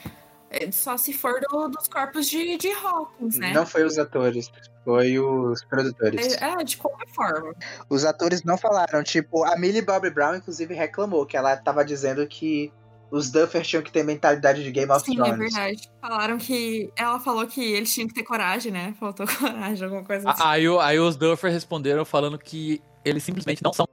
só 0.72 0.98
se 0.98 1.14
for 1.14 1.40
do- 1.42 1.68
dos 1.70 1.88
corpos 1.88 2.28
de, 2.28 2.58
de 2.58 2.72
Hawkins, 2.72 3.38
né? 3.38 3.54
Não 3.54 3.66
foi 3.66 3.84
os 3.84 3.98
atores, 3.98 4.52
foi 4.84 5.18
os 5.20 5.64
produtores. 5.66 6.36
É, 6.42 6.46
é, 6.52 6.64
de 6.64 6.78
qualquer 6.78 7.08
forma. 7.10 7.54
Os 7.90 8.06
atores 8.06 8.44
não 8.44 8.58
falaram. 8.58 9.04
Tipo, 9.04 9.44
a 9.46 9.58
Millie 9.58 9.82
Bobby 9.82 10.10
Brown, 10.10 10.36
inclusive, 10.36 10.74
reclamou 10.74 11.26
que 11.26 11.36
ela 11.38 11.56
tava 11.58 11.84
dizendo 11.84 12.26
que 12.28 12.72
os 13.12 13.30
Duffers 13.32 13.68
tinham 13.68 13.84
que 13.84 13.92
ter 13.92 14.04
mentalidade 14.04 14.64
de 14.64 14.72
Game 14.72 14.92
of 14.92 15.06
Sim, 15.06 15.14
é 15.14 15.24
Thrones. 15.24 15.38
verdade. 15.54 15.92
Falaram 16.02 16.38
que. 16.38 16.92
Ela 16.96 17.20
falou 17.20 17.46
que 17.48 17.62
eles 17.74 17.94
tinham 17.94 18.08
que 18.08 18.14
ter 18.16 18.24
coragem, 18.24 18.72
né? 18.72 18.94
Faltou 19.00 19.26
coragem, 19.40 19.84
alguma 19.84 20.04
coisa 20.04 20.30
assim. 20.30 20.42
A- 20.44 20.50
Aí, 20.52 20.66
aí 20.82 21.00
os 21.00 21.16
Duffer 21.16 21.52
responderam 21.52 22.04
falando 22.04 22.38
que 22.38 22.82
eles 23.04 23.24
simplesmente 23.24 23.64
não 23.64 23.72
são 23.74 23.88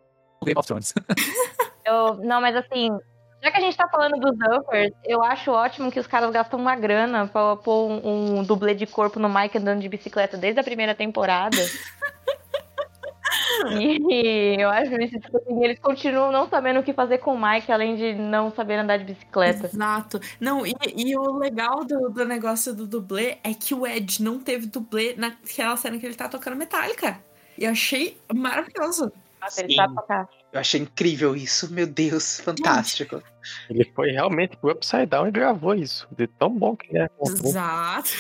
Game 0.45 0.59
of 0.59 0.67
Thrones. 0.67 0.95
Eu, 1.85 2.15
não, 2.17 2.41
mas 2.41 2.55
assim, 2.57 2.91
já 3.43 3.51
que 3.51 3.57
a 3.57 3.61
gente 3.61 3.77
tá 3.77 3.89
falando 3.89 4.21
dos 4.21 4.39
Duffers, 4.39 4.93
eu 5.05 5.23
acho 5.23 5.51
ótimo 5.51 5.91
que 5.91 5.99
os 5.99 6.07
caras 6.07 6.31
gastam 6.31 6.61
uma 6.61 6.77
grana 6.77 7.27
pra 7.27 7.57
pôr 7.57 7.91
um, 7.91 8.39
um 8.39 8.45
dublê 8.45 8.75
de 8.75 8.87
corpo 8.87 9.19
no 9.19 9.29
Mike 9.29 9.59
andando 9.59 9.81
de 9.81 9.89
bicicleta 9.89 10.37
desde 10.37 10.61
a 10.61 10.65
primeira 10.65 10.95
temporada. 10.95 11.57
E 13.81 14.57
eu 14.59 14.69
acho 14.69 14.95
isso, 15.01 15.19
tipo 15.21 15.37
assim, 15.37 15.65
eles 15.65 15.79
continuam 15.79 16.33
não 16.33 16.49
sabendo 16.49 16.81
o 16.81 16.83
que 16.83 16.93
fazer 16.93 17.19
com 17.19 17.35
o 17.35 17.41
Mike, 17.41 17.71
além 17.71 17.95
de 17.97 18.15
não 18.15 18.51
saber 18.51 18.75
andar 18.75 18.99
de 18.99 19.05
bicicleta. 19.05 19.67
Exato. 19.67 20.21
Não, 20.41 20.67
e, 20.67 20.75
e 20.97 21.17
o 21.17 21.39
legal 21.39 21.85
do, 21.85 22.11
do 22.11 22.25
negócio 22.25 22.75
do 22.75 22.87
dublê 22.87 23.39
é 23.43 23.55
que 23.55 23.75
o 23.75 23.87
Ed 23.87 24.23
não 24.23 24.39
teve 24.39 24.67
dublê 24.67 25.15
naquela 25.17 25.77
cena 25.77 25.99
que 25.99 26.05
ele 26.05 26.15
tá 26.15 26.29
tocando 26.29 26.57
Metallica. 26.57 27.21
E 27.57 27.65
eu 27.65 27.71
achei 27.71 28.19
maravilhoso. 28.35 29.13
Nossa, 29.41 29.61
ele 29.61 29.71
Sim. 29.71 29.77
sabe 29.77 29.95
tocar. 29.95 30.29
Eu 30.53 30.61
achei 30.61 30.81
incrível 30.81 31.35
isso, 31.35 31.73
meu 31.73 31.87
Deus, 31.87 32.41
fantástico. 32.41 33.23
Ele 33.71 33.91
foi 33.95 34.11
realmente 34.11 34.57
pro 34.57 34.71
Upside 34.73 35.07
Down 35.07 35.29
e 35.29 35.31
gravou 35.31 35.75
isso. 35.75 36.07
De 36.17 36.27
tão 36.27 36.51
bom 36.51 36.77
que 36.77 36.97
é. 36.97 37.09
Exato. 37.21 38.11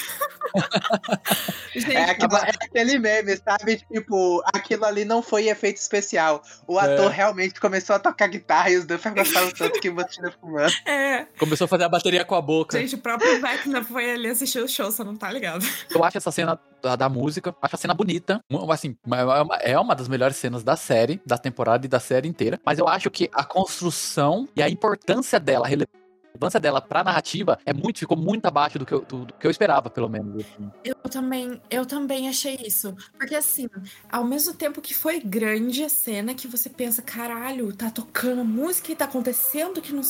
Gente, 1.75 1.97
É, 1.97 2.11
aquilo- 2.11 2.37
é 2.37 2.51
aquele 2.51 2.99
meme, 2.99 3.37
sabe? 3.37 3.77
Tipo, 3.91 4.43
aquilo 4.53 4.85
ali 4.85 5.05
não 5.05 5.23
foi 5.23 5.49
efeito 5.49 5.77
especial. 5.79 6.43
O 6.67 6.79
É. 6.79 6.85
ator 6.95 7.11
realmente 7.11 7.59
começou 7.61 7.97
a 7.97 7.99
tocar 7.99 8.27
guitarra 8.29 8.71
e 8.71 8.77
os 8.77 8.85
Duffer 8.85 9.15
gostaram 9.15 9.51
tanto 9.53 9.81
que 9.81 9.91
botaram 9.91 10.33
fumando. 10.41 10.73
é. 10.87 11.27
Começou 11.39 11.65
a 11.65 11.69
fazer 11.69 11.85
a 11.85 11.89
bateria 11.89 12.25
com 12.25 12.35
a 12.35 12.43
boca. 12.43 12.79
Gente, 12.79 12.95
o 12.95 12.99
próprio 12.99 13.41
Vecna 13.41 13.83
foi 13.85 14.11
ali 14.13 14.29
assistir 14.29 14.59
o 14.61 14.69
show, 14.69 14.91
você 14.91 15.03
não 15.05 15.17
tá 15.17 15.31
ligado? 15.31 15.65
Eu 15.91 16.05
acho 16.05 16.19
essa 16.19 16.31
cena 16.31 16.59
da, 16.83 16.97
da 16.97 17.09
música, 17.09 17.55
acho 17.63 17.75
a 17.77 17.79
cena 17.79 17.95
bonita. 17.95 18.41
Assim, 18.71 18.97
é 19.07 19.25
uma, 19.43 19.57
é 19.57 19.79
uma 19.79 19.95
das 19.95 20.09
melhores 20.09 20.37
cenas 20.37 20.63
da 20.63 20.77
série, 20.77 21.21
da 21.25 21.39
temporada 21.39 21.87
e 21.87 21.89
da 21.89 22.01
série 22.01 22.29
inteira. 22.29 22.61
Mas 22.65 22.79
eu 22.79 22.89
acho 22.89 23.11
que 23.11 23.31
a 23.33 23.45
construção 23.45 24.49
e 24.57 24.63
a 24.63 24.69
importância 24.69 25.12
dela, 25.41 25.67
a 25.67 25.69
relevância 25.69 26.59
dela 26.59 26.81
pra 26.81 27.05
narrativa 27.05 27.59
é 27.65 27.73
muito, 27.73 27.99
ficou 27.99 28.17
muito 28.17 28.47
abaixo 28.47 28.79
do 28.79 28.87
que 28.87 28.93
eu, 28.93 29.01
do, 29.03 29.25
do 29.27 29.35
que 29.35 29.47
eu 29.47 29.51
esperava, 29.51 29.91
pelo 29.91 30.09
menos. 30.09 30.45
assim. 30.45 30.71
Eu 30.85 30.95
também, 31.11 31.61
eu 31.71 31.87
também 31.87 32.29
achei 32.29 32.59
isso. 32.67 32.95
Porque 33.19 33.35
assim, 33.35 33.69
ao 34.11 34.25
mesmo 34.25 34.55
tempo 34.55 34.81
que 34.81 34.95
foi 34.95 35.21
grande 35.21 35.85
a 35.85 35.89
cena, 35.89 36.35
que 36.35 36.49
você 36.49 36.69
pensa, 36.69 37.03
caralho, 37.03 37.75
tá 37.75 37.91
tocando 37.91 38.45
música 38.45 38.93
e 38.93 38.97
tá 38.97 39.05
acontecendo, 39.05 39.81
que 39.81 39.93
não, 39.93 40.03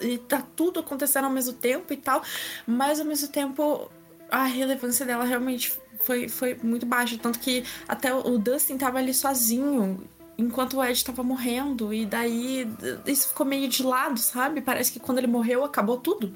e 0.00 0.18
tá 0.18 0.42
tudo 0.56 0.80
acontecendo 0.80 1.26
ao 1.26 1.30
mesmo 1.30 1.52
tempo 1.52 1.92
e 1.92 1.96
tal. 1.96 2.22
Mas 2.66 3.00
ao 3.00 3.06
mesmo 3.06 3.28
tempo, 3.28 3.90
a 4.30 4.44
relevância 4.44 5.04
dela 5.06 5.24
realmente 5.24 5.78
foi, 6.00 6.28
foi 6.28 6.58
muito 6.62 6.86
baixa. 6.86 7.18
Tanto 7.18 7.38
que 7.38 7.64
até 7.86 8.12
o 8.12 8.38
Dustin 8.38 8.78
tava 8.78 8.98
ali 8.98 9.12
sozinho. 9.12 10.02
Enquanto 10.38 10.76
o 10.76 10.84
Ed 10.84 11.04
tava 11.04 11.22
morrendo, 11.24 11.92
e 11.92 12.06
daí 12.06 12.64
isso 13.06 13.28
ficou 13.28 13.44
meio 13.44 13.68
de 13.68 13.82
lado, 13.82 14.18
sabe? 14.20 14.60
Parece 14.62 14.92
que 14.92 15.00
quando 15.00 15.18
ele 15.18 15.26
morreu 15.26 15.64
acabou 15.64 15.98
tudo. 15.98 16.32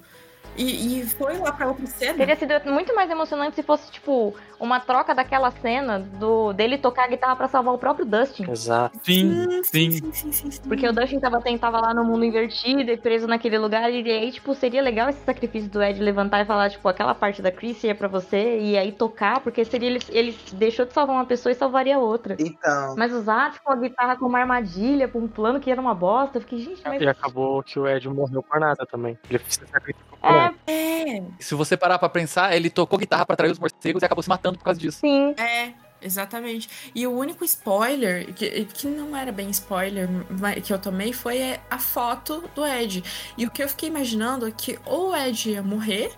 E, 0.57 1.01
e 1.01 1.07
foi 1.07 1.39
lá 1.39 1.53
pra 1.53 1.69
outra 1.69 1.87
cena. 1.87 2.15
Teria 2.15 2.37
sido 2.37 2.53
muito 2.67 2.95
mais 2.95 3.11
emocionante 3.11 3.57
se 3.57 3.63
fosse, 3.63 3.91
tipo, 3.91 4.35
uma 4.61 4.79
troca 4.81 5.15
daquela 5.15 5.51
cena 5.51 5.99
do 5.99 6.53
dele 6.53 6.79
tocar 6.79 7.05
a 7.05 7.09
guitarra 7.09 7.37
pra 7.37 7.49
salvar 7.49 7.75
o 7.75 7.79
próprio 7.79 8.05
Dustin. 8.05 8.51
Exato. 8.51 8.99
Sim, 9.03 9.63
sim. 9.65 9.91
sim, 9.91 10.13
sim, 10.13 10.33
sim, 10.33 10.51
sim. 10.51 10.69
Porque 10.69 10.87
o 10.87 10.93
Dustin 10.93 11.19
tava, 11.19 11.41
tava 11.59 11.81
lá 11.81 11.95
no 11.95 12.05
mundo 12.05 12.25
invertido 12.25 12.91
e 12.91 12.97
preso 12.97 13.27
naquele 13.27 13.59
lugar. 13.59 13.91
E 13.91 14.11
aí, 14.11 14.31
tipo, 14.31 14.55
seria 14.55 14.83
legal 14.83 15.09
esse 15.09 15.25
sacrifício 15.25 15.71
do 15.71 15.83
Ed 15.83 16.01
levantar 16.03 16.43
e 16.43 16.45
falar, 16.45 16.71
tipo, 16.71 16.87
aquela 16.89 17.15
parte 17.15 17.41
da 17.41 17.51
Chris 17.51 17.83
é 17.85 17.95
pra 17.95 18.09
você. 18.09 18.61
E 18.61 18.77
aí 18.77 18.93
tocar, 18.93 19.41
porque 19.41 19.65
seria 19.65 19.89
ele, 19.89 20.01
ele 20.11 20.39
deixou 20.53 20.85
de 20.85 20.93
salvar 20.93 21.17
uma 21.17 21.25
pessoa 21.25 21.51
e 21.51 21.55
salvaria 21.55 21.99
outra. 21.99 22.37
Então, 22.39 22.95
Mas 22.97 23.13
usar, 23.13 23.53
tipo, 23.53 23.71
a 23.71 23.77
guitarra 23.77 24.17
como 24.17 24.29
uma 24.29 24.39
armadilha 24.39 25.09
pra 25.09 25.21
um 25.21 25.29
plano 25.29 25.61
que 25.61 25.71
era 25.71 25.81
uma 25.81 25.95
bosta. 25.95 26.39
Eu 26.39 26.43
fiquei, 26.43 26.59
gente, 26.59 26.83
mas. 26.85 27.01
E 27.01 27.09
acabou 27.09 27.63
que 27.63 27.79
o 27.79 27.89
Ed 27.89 28.09
morreu 28.09 28.43
por 28.43 28.61
nada 28.61 28.87
também. 28.87 29.19
Ele 29.29 29.39
se 29.49 29.67
sacrificou 29.67 30.19
por 30.19 30.31
É, 30.31 30.42
É, 30.67 31.23
Se 31.39 31.55
você 31.55 31.77
parar 31.77 31.99
pra 31.99 32.09
pensar, 32.09 32.55
ele 32.55 32.71
tocou 32.71 32.99
guitarra 32.99 33.27
pra 33.27 33.35
atrair 33.35 33.51
os 33.51 33.59
morcegos 33.59 34.03
e 34.03 34.07
acabou 34.07 34.23
se 34.23 34.29
matando 34.29 34.59
por 34.59 34.65
causa 34.65 34.81
disso. 34.81 34.99
sim. 35.01 35.35
é, 35.39 35.73
exatamente. 36.01 36.69
E 36.95 37.07
o 37.07 37.13
único 37.13 37.45
spoiler, 37.45 38.33
que, 38.35 38.65
que 38.67 38.87
não 38.87 39.17
era 39.17 39.33
bem 39.33 39.51
spoiler, 39.51 40.09
mas 40.41 40.63
que 40.67 40.73
eu 40.73 40.79
tomei 40.79 41.13
foi 41.13 41.59
a 41.71 41.79
foto 41.79 42.45
do 42.55 42.67
Ed. 42.67 43.03
E 43.37 43.47
o 43.47 43.51
que 43.51 43.63
eu 43.63 43.69
fiquei 43.69 43.89
imaginando 43.89 44.47
é 44.47 44.51
que 44.51 44.79
ou 44.85 45.11
o 45.11 45.17
Ed 45.17 45.51
ia 45.51 45.63
morrer 45.63 46.13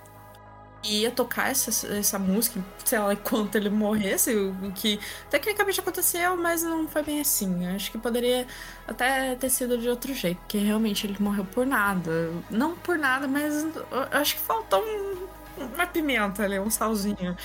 ia 0.84 1.10
tocar 1.10 1.50
essa, 1.50 1.86
essa 1.96 2.18
música, 2.18 2.60
sei 2.84 2.98
lá, 2.98 3.12
enquanto 3.14 3.56
ele 3.56 3.70
morresse, 3.70 4.34
o 4.34 4.72
que 4.74 5.00
tecnicamente 5.30 5.80
aconteceu, 5.80 6.36
mas 6.36 6.62
não 6.62 6.86
foi 6.86 7.02
bem 7.02 7.20
assim. 7.20 7.66
Eu 7.66 7.74
acho 7.76 7.90
que 7.90 7.98
poderia 7.98 8.46
até 8.86 9.34
ter 9.36 9.50
sido 9.50 9.78
de 9.78 9.88
outro 9.88 10.12
jeito, 10.14 10.38
porque 10.38 10.58
realmente 10.58 11.06
ele 11.06 11.16
morreu 11.18 11.44
por 11.44 11.66
nada. 11.66 12.30
Não 12.50 12.74
por 12.74 12.98
nada, 12.98 13.26
mas 13.26 13.66
acho 14.12 14.36
que 14.36 14.40
faltou 14.42 14.80
um- 14.82 15.64
uma 15.74 15.86
pimenta 15.86 16.42
ali, 16.42 16.58
um 16.58 16.70
salzinho, 16.70 17.36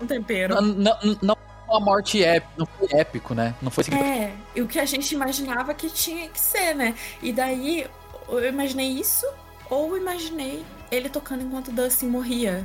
um 0.00 0.06
tempero. 0.06 0.54
Não, 0.54 0.62
não, 0.62 1.18
não 1.22 1.38
uma 1.68 1.80
morte 1.80 2.24
épica, 2.24 2.52
não 2.56 2.66
foi 2.66 2.88
épico, 2.98 3.34
né? 3.34 3.54
Não 3.60 3.70
foi. 3.70 3.84
É, 3.92 4.32
e 4.56 4.62
o 4.62 4.66
que 4.66 4.78
a 4.80 4.86
gente 4.86 5.14
imaginava 5.14 5.74
que 5.74 5.90
tinha 5.90 6.28
que 6.28 6.40
ser, 6.40 6.74
né? 6.74 6.94
E 7.22 7.32
daí 7.32 7.86
eu 8.28 8.48
imaginei 8.48 8.88
isso, 8.88 9.26
ou 9.68 9.96
imaginei 9.96 10.64
ele 10.90 11.08
tocando 11.10 11.42
enquanto 11.44 11.70
Dustin 11.70 12.06
morria. 12.06 12.64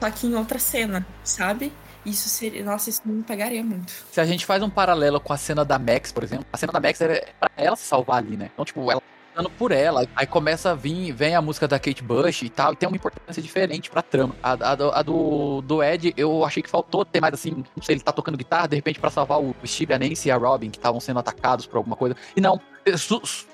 Só 0.00 0.10
que 0.10 0.26
em 0.26 0.34
outra 0.34 0.58
cena, 0.58 1.06
sabe? 1.24 1.72
Isso 2.04 2.28
seria. 2.28 2.64
Nossa, 2.64 2.88
isso 2.90 3.02
me 3.04 3.22
pegaria 3.22 3.64
muito. 3.64 3.92
Se 4.12 4.20
a 4.20 4.24
gente 4.24 4.46
faz 4.46 4.62
um 4.62 4.70
paralelo 4.70 5.18
com 5.20 5.32
a 5.32 5.36
cena 5.36 5.64
da 5.64 5.78
Max, 5.78 6.12
por 6.12 6.22
exemplo, 6.22 6.46
a 6.52 6.56
cena 6.56 6.72
da 6.72 6.78
Max 6.80 7.00
era 7.00 7.26
pra 7.40 7.50
ela 7.56 7.74
se 7.76 7.82
salvar 7.84 8.18
ali, 8.18 8.36
né? 8.36 8.50
Então, 8.52 8.64
tipo, 8.64 8.90
ela 8.90 9.02
lutando 9.30 9.50
por 9.50 9.72
ela, 9.72 10.06
aí 10.14 10.26
começa 10.26 10.70
a 10.70 10.74
vir, 10.74 11.12
vem 11.12 11.34
a 11.34 11.42
música 11.42 11.66
da 11.68 11.78
Kate 11.78 12.02
Bush 12.02 12.42
e 12.42 12.48
tal, 12.48 12.72
e 12.72 12.76
tem 12.76 12.88
uma 12.88 12.96
importância 12.96 13.42
diferente 13.42 13.90
pra 13.90 14.00
trama. 14.02 14.34
A, 14.42 14.52
a 14.52 14.74
do, 14.76 14.90
a 14.92 15.02
do, 15.02 15.60
do 15.62 15.82
Ed, 15.82 16.14
eu 16.16 16.44
achei 16.44 16.62
que 16.62 16.70
faltou 16.70 17.04
ter 17.04 17.20
mais 17.20 17.34
assim, 17.34 17.50
não 17.76 17.82
sei, 17.82 17.96
ele 17.96 18.02
tá 18.02 18.12
tocando 18.12 18.38
guitarra, 18.38 18.68
de 18.68 18.76
repente, 18.76 18.98
pra 19.00 19.10
salvar 19.10 19.40
o 19.40 19.54
Steve, 19.66 19.92
a 19.92 19.98
Nancy 19.98 20.28
e 20.28 20.30
a 20.30 20.36
Robin, 20.36 20.70
que 20.70 20.78
estavam 20.78 21.00
sendo 21.00 21.18
atacados 21.18 21.66
por 21.66 21.76
alguma 21.78 21.96
coisa. 21.96 22.16
E 22.36 22.40
não, 22.40 22.58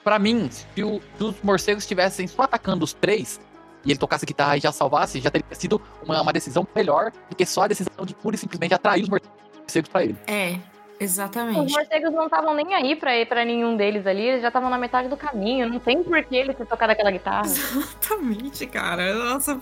pra 0.04 0.18
mim, 0.18 0.48
se, 0.50 0.82
o- 0.84 1.00
se 1.18 1.24
os 1.24 1.34
morcegos 1.42 1.82
estivessem 1.84 2.26
só 2.28 2.42
atacando 2.42 2.84
os 2.84 2.92
três, 2.92 3.40
e 3.84 3.90
ele 3.90 3.98
tocasse 3.98 4.24
guitarra 4.26 4.56
e 4.56 4.60
já 4.60 4.72
salvasse, 4.72 5.20
já 5.20 5.30
teria 5.30 5.46
sido 5.52 5.80
uma, 6.04 6.20
uma 6.20 6.32
decisão 6.32 6.66
melhor 6.74 7.12
do 7.28 7.36
que 7.36 7.44
só 7.44 7.62
a 7.62 7.68
decisão 7.68 8.04
de 8.04 8.14
pura 8.14 8.36
e 8.36 8.38
simplesmente 8.38 8.74
atrair 8.74 9.02
os 9.02 9.08
morcegos 9.08 9.90
pra 9.90 10.04
ele. 10.04 10.16
É, 10.26 10.58
Os 11.04 11.10
Exatamente. 11.12 11.72
morcegos 11.72 12.12
não 12.12 12.24
estavam 12.24 12.54
nem 12.54 12.74
aí 12.74 12.94
pra, 12.96 13.10
pra 13.26 13.44
nenhum 13.44 13.76
deles 13.76 14.06
ali, 14.06 14.22
eles 14.26 14.42
já 14.42 14.48
estavam 14.48 14.70
na 14.70 14.78
metade 14.78 15.08
do 15.08 15.16
caminho. 15.16 15.68
Não 15.68 15.78
tem 15.78 16.02
por 16.02 16.22
que 16.24 16.36
ele 16.36 16.54
ter 16.54 16.66
tocado 16.66 16.92
aquela 16.92 17.10
guitarra. 17.10 17.46
Exatamente, 17.46 18.66
cara. 18.66 19.14
Nossa, 19.14 19.60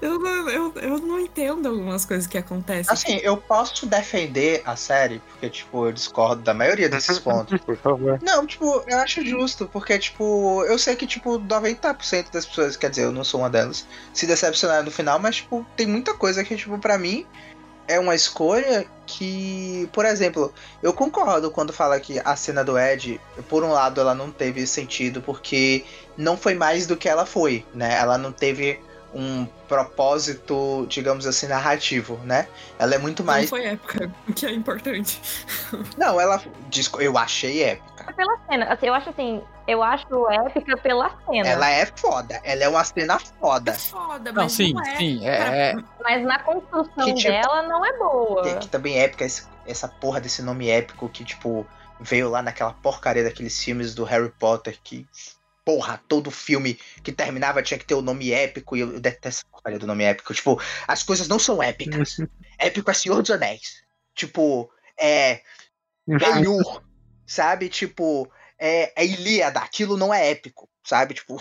eu, 0.00 0.18
não- 0.18 0.48
eu, 0.50 0.72
eu 0.76 0.98
não 0.98 1.18
entendo 1.20 1.68
algumas 1.68 2.04
coisas 2.04 2.26
que 2.26 2.36
acontecem. 2.38 2.92
Assim, 2.92 3.16
eu 3.22 3.36
posso 3.36 3.86
defender 3.86 4.62
a 4.64 4.76
série, 4.76 5.20
porque, 5.20 5.48
tipo, 5.50 5.86
eu 5.86 5.92
discordo 5.92 6.42
da 6.42 6.54
maioria 6.54 6.88
desses 6.88 7.18
pontos. 7.20 7.60
Por 7.60 7.76
favor. 7.76 8.18
Não, 8.22 8.46
tipo, 8.46 8.82
eu 8.86 8.98
acho 8.98 9.24
justo, 9.24 9.68
porque, 9.72 9.98
tipo, 9.98 10.64
eu 10.64 10.78
sei 10.78 10.96
que, 10.96 11.06
tipo, 11.06 11.38
90% 11.38 12.30
das 12.32 12.46
pessoas, 12.46 12.76
quer 12.76 12.90
dizer, 12.90 13.04
eu 13.04 13.12
não 13.12 13.24
sou 13.24 13.40
uma 13.40 13.50
delas, 13.50 13.86
se 14.12 14.26
decepcionaram 14.26 14.84
no 14.84 14.90
final, 14.90 15.18
mas, 15.18 15.36
tipo, 15.36 15.64
tem 15.76 15.86
muita 15.86 16.14
coisa 16.14 16.42
que, 16.44 16.56
tipo, 16.56 16.78
pra 16.78 16.98
mim, 16.98 17.26
é 17.92 18.00
uma 18.00 18.14
escolha 18.14 18.86
que, 19.06 19.88
por 19.92 20.04
exemplo, 20.04 20.52
eu 20.82 20.92
concordo 20.92 21.50
quando 21.50 21.72
fala 21.72 21.98
que 22.00 22.20
a 22.24 22.34
cena 22.34 22.64
do 22.64 22.78
Ed, 22.78 23.20
por 23.48 23.62
um 23.62 23.70
lado, 23.72 24.00
ela 24.00 24.14
não 24.14 24.30
teve 24.30 24.66
sentido, 24.66 25.20
porque 25.20 25.84
não 26.16 26.36
foi 26.36 26.54
mais 26.54 26.86
do 26.86 26.96
que 26.96 27.08
ela 27.08 27.26
foi, 27.26 27.64
né? 27.74 27.98
Ela 27.98 28.16
não 28.16 28.32
teve 28.32 28.80
um 29.14 29.46
propósito, 29.68 30.86
digamos 30.88 31.26
assim, 31.26 31.46
narrativo, 31.46 32.18
né? 32.24 32.48
Ela 32.78 32.94
é 32.94 32.98
muito 32.98 33.22
Não 33.22 33.26
mais. 33.32 33.50
foi 33.50 33.64
época, 33.64 34.10
o 34.26 34.32
que 34.32 34.46
é 34.46 34.52
importante. 34.52 35.20
Não, 35.98 36.18
ela. 36.20 36.42
Eu 36.98 37.18
achei 37.18 37.62
épica. 37.62 38.06
É 38.08 38.12
pela 38.12 38.38
cena. 38.48 38.64
Assim, 38.72 38.86
eu 38.86 38.94
acho 38.94 39.10
assim, 39.10 39.42
eu 39.66 39.82
acho 39.82 40.06
épica 40.30 40.76
pela 40.76 41.10
cena. 41.26 41.48
Ela 41.48 41.70
é 41.70 41.86
foda. 41.86 42.40
Ela 42.44 42.64
é 42.64 42.68
uma 42.68 42.84
cena 42.84 43.14
É 43.14 43.18
foda. 43.40 43.72
foda, 43.74 44.32
Não, 44.32 44.42
mas 44.44 44.52
sim, 44.52 44.72
não 44.72 44.82
é. 44.82 44.96
sim. 44.96 45.26
É, 45.26 45.70
é- 45.70 45.74
Mas 46.02 46.22
na 46.24 46.38
construção 46.40 47.04
Que 47.04 47.14
tipo- 47.14 47.30
dela 47.30 47.62
não 47.62 47.84
é 47.84 47.96
boa. 47.98 48.42
Que, 48.42 48.54
que 48.60 48.68
também 48.68 48.98
é 48.98 49.04
épica 49.04 49.24
esse- 49.24 49.46
essa 49.66 49.88
porra 49.88 50.20
desse 50.20 50.42
nome 50.42 50.68
épico 50.68 51.08
que, 51.08 51.24
tipo, 51.24 51.66
veio 52.00 52.28
lá 52.30 52.42
naquela 52.42 52.72
porcaria 52.72 53.22
daqueles 53.24 53.62
filmes 53.62 53.94
do 53.94 54.04
Harry 54.04 54.30
Potter 54.38 54.78
que. 54.82 55.06
Porra, 55.64 56.00
todo 56.08 56.28
filme 56.28 56.74
que 57.04 57.12
terminava 57.12 57.62
tinha 57.62 57.78
que 57.78 57.84
ter 57.84 57.94
o 57.94 58.02
nome 58.02 58.32
épico 58.32 58.76
e 58.76 58.80
eu, 58.80 58.94
eu 58.94 59.00
detesto 59.00 59.28
essa 59.28 59.44
porcaria 59.48 59.78
do 59.78 59.86
nome 59.86 60.02
épico. 60.02 60.34
Tipo, 60.34 60.60
as 60.88 61.04
coisas 61.04 61.28
não 61.28 61.38
são 61.38 61.62
épicas. 61.62 62.16
Épico 62.58 62.90
é 62.90 62.94
Senhor 62.94 63.22
dos 63.22 63.30
Anéis. 63.30 63.84
Tipo, 64.12 64.68
é. 65.00 65.40
Ben-Hur, 66.04 66.82
sabe? 67.24 67.68
Tipo, 67.68 68.28
é, 68.62 68.92
é 68.96 69.04
Ilíada. 69.04 69.58
Aquilo 69.58 69.96
não 69.96 70.14
é 70.14 70.30
épico, 70.30 70.68
sabe? 70.86 71.14
Tipo, 71.14 71.36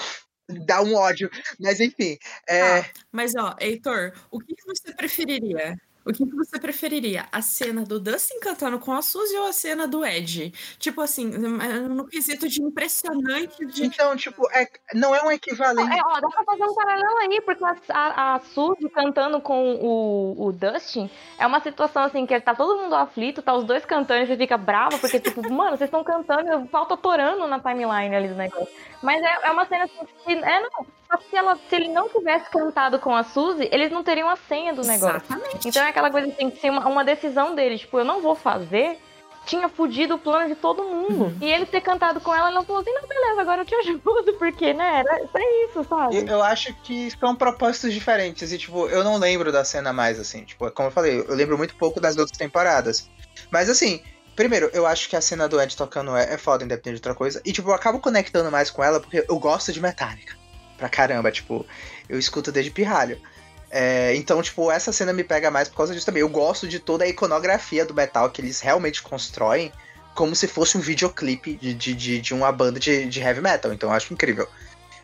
dá 0.65 0.81
um 0.81 0.95
ódio. 0.95 1.29
Mas 1.59 1.79
enfim. 1.79 2.17
É, 2.49 2.81
Tá, 2.81 2.89
mas 3.11 3.35
ó, 3.35 3.55
Heitor, 3.59 4.13
o 4.31 4.39
que 4.39 4.55
você 4.65 4.93
preferiria? 4.95 5.77
O 6.03 6.11
que, 6.11 6.25
você 6.25 6.59
preferiria? 6.59 7.27
A 7.31 7.41
cena 7.41 7.83
do 7.83 7.99
Dustin 7.99 8.39
cantando 8.39 8.79
com 8.79 8.91
a 8.91 9.01
Suzy 9.01 9.37
ou 9.37 9.47
a 9.47 9.53
cena 9.53 9.87
do 9.87 10.03
Ed? 10.03 10.51
Tipo 10.79 11.01
assim, 11.01 11.25
no 11.27 12.07
quesito 12.07 12.47
de 12.49 12.61
impressionante 12.61 13.65
de. 13.67 13.85
Então, 13.85 14.15
tipo, 14.15 14.49
é, 14.51 14.67
não 14.95 15.15
é 15.15 15.23
um 15.23 15.31
equivalente. 15.31 15.95
É, 15.95 16.01
ó, 16.03 16.19
dá 16.19 16.27
pra 16.27 16.43
fazer 16.43 16.63
um 16.63 16.73
paralelo 16.73 17.17
aí, 17.19 17.41
porque 17.41 17.63
a, 17.63 17.75
a, 17.89 18.35
a 18.35 18.39
Suzy 18.39 18.89
cantando 18.89 19.39
com 19.41 19.75
o, 19.75 20.47
o 20.47 20.51
Dustin 20.51 21.09
é 21.37 21.45
uma 21.45 21.59
situação 21.59 22.03
assim 22.03 22.25
que 22.25 22.39
tá 22.41 22.55
todo 22.55 22.81
mundo 22.81 22.95
aflito, 22.95 23.43
tá 23.43 23.53
os 23.53 23.63
dois 23.63 23.85
cantando 23.85 24.23
e 24.23 24.27
você 24.27 24.37
fica 24.37 24.57
bravo, 24.57 24.97
porque, 24.97 25.19
tipo, 25.19 25.41
mano, 25.53 25.77
vocês 25.77 25.87
estão 25.87 26.03
cantando, 26.03 26.67
tá 26.67 26.85
torando 26.97 27.45
na 27.45 27.59
timeline 27.59 28.15
ali 28.15 28.27
do 28.27 28.35
negócio. 28.35 28.67
Mas 29.03 29.21
é, 29.21 29.47
é 29.47 29.51
uma 29.51 29.65
cena 29.67 29.83
assim 29.83 30.05
que. 30.25 30.31
É, 30.33 30.61
não. 30.61 31.00
Só 31.11 31.17
que 31.17 31.29
se, 31.29 31.35
ela, 31.35 31.59
se 31.69 31.75
ele 31.75 31.89
não 31.89 32.07
tivesse 32.07 32.49
cantado 32.49 32.97
com 32.97 33.13
a 33.13 33.21
Suzy, 33.21 33.67
eles 33.69 33.91
não 33.91 34.01
teriam 34.01 34.29
a 34.29 34.37
senha 34.37 34.73
do 34.73 34.81
negócio. 34.81 35.17
Exatamente. 35.17 35.67
Então 35.67 35.83
é 35.83 35.89
aquela 35.89 36.09
coisa 36.09 36.27
que 36.29 36.37
tem 36.37 36.49
que 36.49 36.61
ser 36.61 36.69
uma, 36.69 36.87
uma 36.87 37.03
decisão 37.03 37.53
dele. 37.53 37.77
Tipo, 37.77 37.99
eu 37.99 38.05
não 38.05 38.21
vou 38.21 38.33
fazer. 38.33 38.97
Tinha 39.45 39.67
fudido 39.67 40.15
o 40.15 40.19
plano 40.19 40.47
de 40.47 40.55
todo 40.55 40.83
mundo. 40.83 41.25
Uhum. 41.25 41.37
E 41.41 41.51
ele 41.51 41.65
ter 41.65 41.81
cantado 41.81 42.21
com 42.21 42.33
ela, 42.33 42.49
ela 42.49 42.63
falou 42.63 42.81
assim: 42.81 42.93
não, 42.93 43.05
beleza, 43.05 43.41
agora 43.41 43.61
eu 43.61 43.65
te 43.65 43.75
ajudo, 43.75 44.33
porque, 44.39 44.71
né? 44.71 44.99
Era, 44.99 45.17
é 45.35 45.65
isso, 45.65 45.83
sabe? 45.83 46.15
Eu, 46.15 46.27
eu 46.27 46.43
acho 46.43 46.73
que 46.81 47.11
são 47.19 47.35
propósitos 47.35 47.91
diferentes. 47.91 48.53
E, 48.53 48.57
tipo, 48.57 48.87
eu 48.87 49.03
não 49.03 49.17
lembro 49.17 49.51
da 49.51 49.65
cena 49.65 49.91
mais, 49.91 50.17
assim. 50.17 50.45
Tipo, 50.45 50.71
como 50.71 50.87
eu 50.87 50.93
falei, 50.93 51.19
eu 51.19 51.35
lembro 51.35 51.57
muito 51.57 51.75
pouco 51.75 51.99
das 51.99 52.15
outras 52.15 52.37
temporadas. 52.37 53.09
Mas, 53.49 53.69
assim, 53.69 54.01
primeiro, 54.33 54.69
eu 54.71 54.87
acho 54.87 55.09
que 55.09 55.17
a 55.17 55.21
cena 55.21 55.49
do 55.49 55.59
Ed 55.59 55.75
tocando 55.75 56.15
é, 56.15 56.35
é 56.35 56.37
foda, 56.37 56.63
independente 56.63 57.01
de 57.01 57.07
outra 57.09 57.15
coisa. 57.15 57.41
E, 57.43 57.51
tipo, 57.51 57.69
eu 57.69 57.73
acabo 57.73 57.99
conectando 57.99 58.49
mais 58.49 58.69
com 58.69 58.81
ela 58.81 59.01
porque 59.01 59.25
eu 59.27 59.39
gosto 59.39 59.73
de 59.73 59.81
Metallica. 59.81 60.39
Pra 60.81 60.89
caramba, 60.89 61.31
tipo, 61.31 61.63
eu 62.09 62.17
escuto 62.17 62.51
desde 62.51 62.71
pirralho. 62.71 63.21
É, 63.69 64.15
então, 64.15 64.41
tipo, 64.41 64.71
essa 64.71 64.91
cena 64.91 65.13
me 65.13 65.23
pega 65.23 65.51
mais 65.51 65.69
por 65.69 65.77
causa 65.77 65.93
disso 65.93 66.07
também. 66.07 66.21
Eu 66.21 66.27
gosto 66.27 66.67
de 66.67 66.79
toda 66.79 67.03
a 67.03 67.07
iconografia 67.07 67.85
do 67.85 67.93
metal 67.93 68.31
que 68.31 68.41
eles 68.41 68.59
realmente 68.61 69.03
constroem 69.03 69.71
como 70.15 70.35
se 70.35 70.47
fosse 70.47 70.79
um 70.79 70.81
videoclipe 70.81 71.53
de, 71.53 71.75
de, 71.75 71.93
de, 71.93 72.19
de 72.19 72.33
uma 72.33 72.51
banda 72.51 72.79
de, 72.79 73.05
de 73.05 73.19
heavy 73.19 73.41
metal. 73.41 73.71
Então 73.71 73.89
eu 73.89 73.95
acho 73.95 74.11
incrível. 74.11 74.47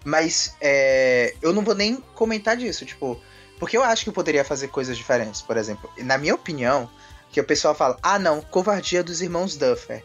Mas 0.03 0.55
é, 0.59 1.35
eu 1.43 1.53
não 1.53 1.63
vou 1.63 1.75
nem 1.75 1.97
comentar 2.15 2.57
disso, 2.57 2.83
tipo, 2.83 3.21
porque 3.59 3.77
eu 3.77 3.83
acho 3.83 4.03
que 4.03 4.09
eu 4.09 4.13
poderia 4.13 4.43
fazer 4.43 4.69
coisas 4.69 4.97
diferentes. 4.97 5.43
Por 5.43 5.57
exemplo, 5.57 5.91
na 5.99 6.17
minha 6.17 6.33
opinião, 6.33 6.89
que 7.31 7.39
o 7.39 7.43
pessoal 7.43 7.75
fala, 7.75 7.99
ah 8.01 8.17
não, 8.17 8.41
covardia 8.41 9.03
dos 9.03 9.21
irmãos 9.21 9.55
Duffer. 9.55 10.03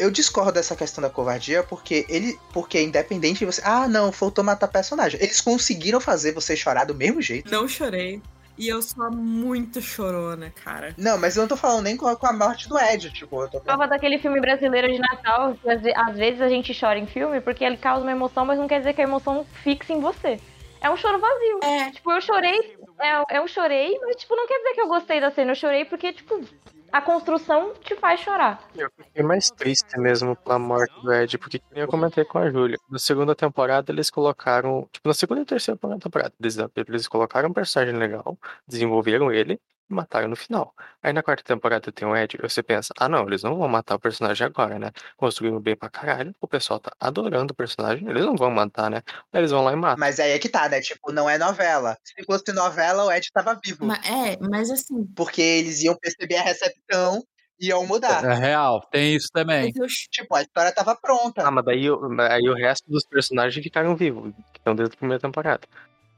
Eu 0.00 0.10
discordo 0.10 0.52
dessa 0.52 0.74
questão 0.74 1.02
da 1.02 1.10
covardia 1.10 1.62
porque 1.62 2.06
ele. 2.08 2.38
Porque 2.52 2.80
independente 2.80 3.40
de 3.40 3.46
você. 3.46 3.60
Ah, 3.64 3.86
não, 3.86 4.10
faltou 4.10 4.42
matar 4.42 4.68
personagem. 4.68 5.20
Eles 5.20 5.40
conseguiram 5.40 6.00
fazer 6.00 6.32
você 6.32 6.56
chorar 6.56 6.84
do 6.84 6.94
mesmo 6.94 7.20
jeito. 7.20 7.50
Não 7.50 7.68
chorei. 7.68 8.22
E 8.60 8.68
eu 8.68 8.82
sou 8.82 9.10
muito 9.10 9.80
chorona, 9.80 10.52
cara. 10.64 10.94
Não, 10.98 11.16
mas 11.16 11.34
eu 11.34 11.40
não 11.40 11.48
tô 11.48 11.56
falando 11.56 11.84
nem 11.84 11.96
com 11.96 12.06
a, 12.06 12.14
com 12.14 12.26
a 12.26 12.32
morte 12.32 12.68
do 12.68 12.78
Ed, 12.78 13.10
tipo, 13.10 13.36
eu 13.42 13.46
tô 13.46 13.52
falando. 13.52 13.64
Prova 13.64 13.88
daquele 13.88 14.18
filme 14.18 14.38
brasileiro 14.38 14.92
de 14.92 14.98
Natal, 14.98 15.54
que 15.54 15.70
às 15.70 16.16
vezes 16.16 16.42
a 16.42 16.48
gente 16.48 16.78
chora 16.78 16.98
em 16.98 17.06
filme 17.06 17.40
porque 17.40 17.64
ele 17.64 17.78
causa 17.78 18.02
uma 18.02 18.12
emoção, 18.12 18.44
mas 18.44 18.58
não 18.58 18.68
quer 18.68 18.80
dizer 18.80 18.92
que 18.92 19.00
a 19.00 19.04
emoção 19.04 19.46
fixe 19.62 19.94
em 19.94 20.00
você. 20.00 20.38
É 20.80 20.90
um 20.90 20.96
choro 20.96 21.18
vazio. 21.18 21.60
É. 21.62 21.90
Tipo, 21.90 22.10
eu 22.10 22.20
chorei, 22.20 22.76
é, 23.00 23.38
eu 23.38 23.48
chorei, 23.48 23.98
mas 24.02 24.16
tipo, 24.16 24.36
não 24.36 24.46
quer 24.46 24.58
dizer 24.58 24.74
que 24.74 24.80
eu 24.80 24.88
gostei 24.88 25.20
da 25.20 25.30
cena. 25.30 25.52
Eu 25.52 25.56
chorei 25.56 25.84
porque, 25.86 26.12
tipo, 26.12 26.42
a 26.92 27.00
construção 27.00 27.74
te 27.80 27.94
faz 27.96 28.20
chorar. 28.20 28.68
Eu 28.74 28.90
fiquei 28.96 29.22
mais 29.22 29.50
triste 29.50 29.98
mesmo 29.98 30.36
pela 30.36 30.58
morte 30.58 30.92
do 31.02 31.12
Ed, 31.12 31.38
porque 31.38 31.60
eu 31.72 31.88
comentei 31.88 32.24
com 32.24 32.38
a 32.38 32.50
Júlia. 32.50 32.78
Na 32.88 32.98
segunda 32.98 33.34
temporada 33.34 33.92
eles 33.92 34.10
colocaram. 34.10 34.88
Tipo, 34.92 35.08
na 35.08 35.14
segunda 35.14 35.42
e 35.42 35.44
terceira 35.44 35.78
temporada, 35.98 36.32
eles, 36.40 36.56
eles 36.88 37.08
colocaram 37.08 37.48
um 37.48 37.52
personagem 37.52 37.96
legal, 37.96 38.38
desenvolveram 38.66 39.32
ele 39.32 39.60
mataram 39.92 40.28
no 40.28 40.36
final. 40.36 40.74
Aí 41.02 41.12
na 41.12 41.22
quarta 41.22 41.42
temporada 41.42 41.90
tem 41.92 42.06
o 42.06 42.16
Ed, 42.16 42.38
você 42.40 42.62
pensa, 42.62 42.92
ah 42.98 43.08
não, 43.08 43.26
eles 43.26 43.42
não 43.42 43.56
vão 43.56 43.68
matar 43.68 43.96
o 43.96 43.98
personagem 44.00 44.46
agora, 44.46 44.78
né? 44.78 44.90
Construíram 45.16 45.60
bem 45.60 45.76
pra 45.76 45.90
caralho, 45.90 46.34
o 46.40 46.46
pessoal 46.48 46.78
tá 46.78 46.92
adorando 46.98 47.52
o 47.52 47.56
personagem, 47.56 48.08
eles 48.08 48.24
não 48.24 48.36
vão 48.36 48.50
matar, 48.50 48.90
né? 48.90 49.02
Aí 49.32 49.40
eles 49.40 49.50
vão 49.50 49.64
lá 49.64 49.72
e 49.72 49.76
matam. 49.76 49.98
Mas 49.98 50.20
aí 50.20 50.30
é 50.32 50.38
que 50.38 50.48
tá, 50.48 50.68
né? 50.68 50.80
Tipo, 50.80 51.12
não 51.12 51.28
é 51.28 51.36
novela. 51.38 51.96
Se 52.04 52.24
fosse 52.24 52.52
novela, 52.52 53.04
o 53.04 53.12
Ed 53.12 53.28
tava 53.32 53.58
vivo. 53.64 53.84
Ma- 53.86 54.00
é, 54.04 54.36
mas 54.40 54.70
assim. 54.70 55.04
Porque 55.16 55.42
eles 55.42 55.82
iam 55.82 55.96
perceber 55.96 56.36
a 56.36 56.42
recepção 56.42 57.22
e 57.60 57.68
iam 57.68 57.86
mudar. 57.86 58.24
É 58.24 58.34
real, 58.34 58.80
tem 58.90 59.14
isso 59.14 59.28
também. 59.32 59.72
Mas 59.76 59.92
Tipo, 60.10 60.34
a 60.34 60.42
história 60.42 60.72
tava 60.72 60.96
pronta. 60.96 61.46
Ah, 61.46 61.50
mas 61.50 61.64
daí, 61.64 61.90
o- 61.90 62.20
aí 62.20 62.48
o 62.48 62.54
resto 62.54 62.90
dos 62.90 63.04
personagens 63.04 63.62
ficaram 63.62 63.94
vivos, 63.96 64.32
que 64.52 64.58
estão 64.58 64.74
desde 64.74 64.94
a 64.94 64.98
primeira 64.98 65.20
temporada. 65.20 65.66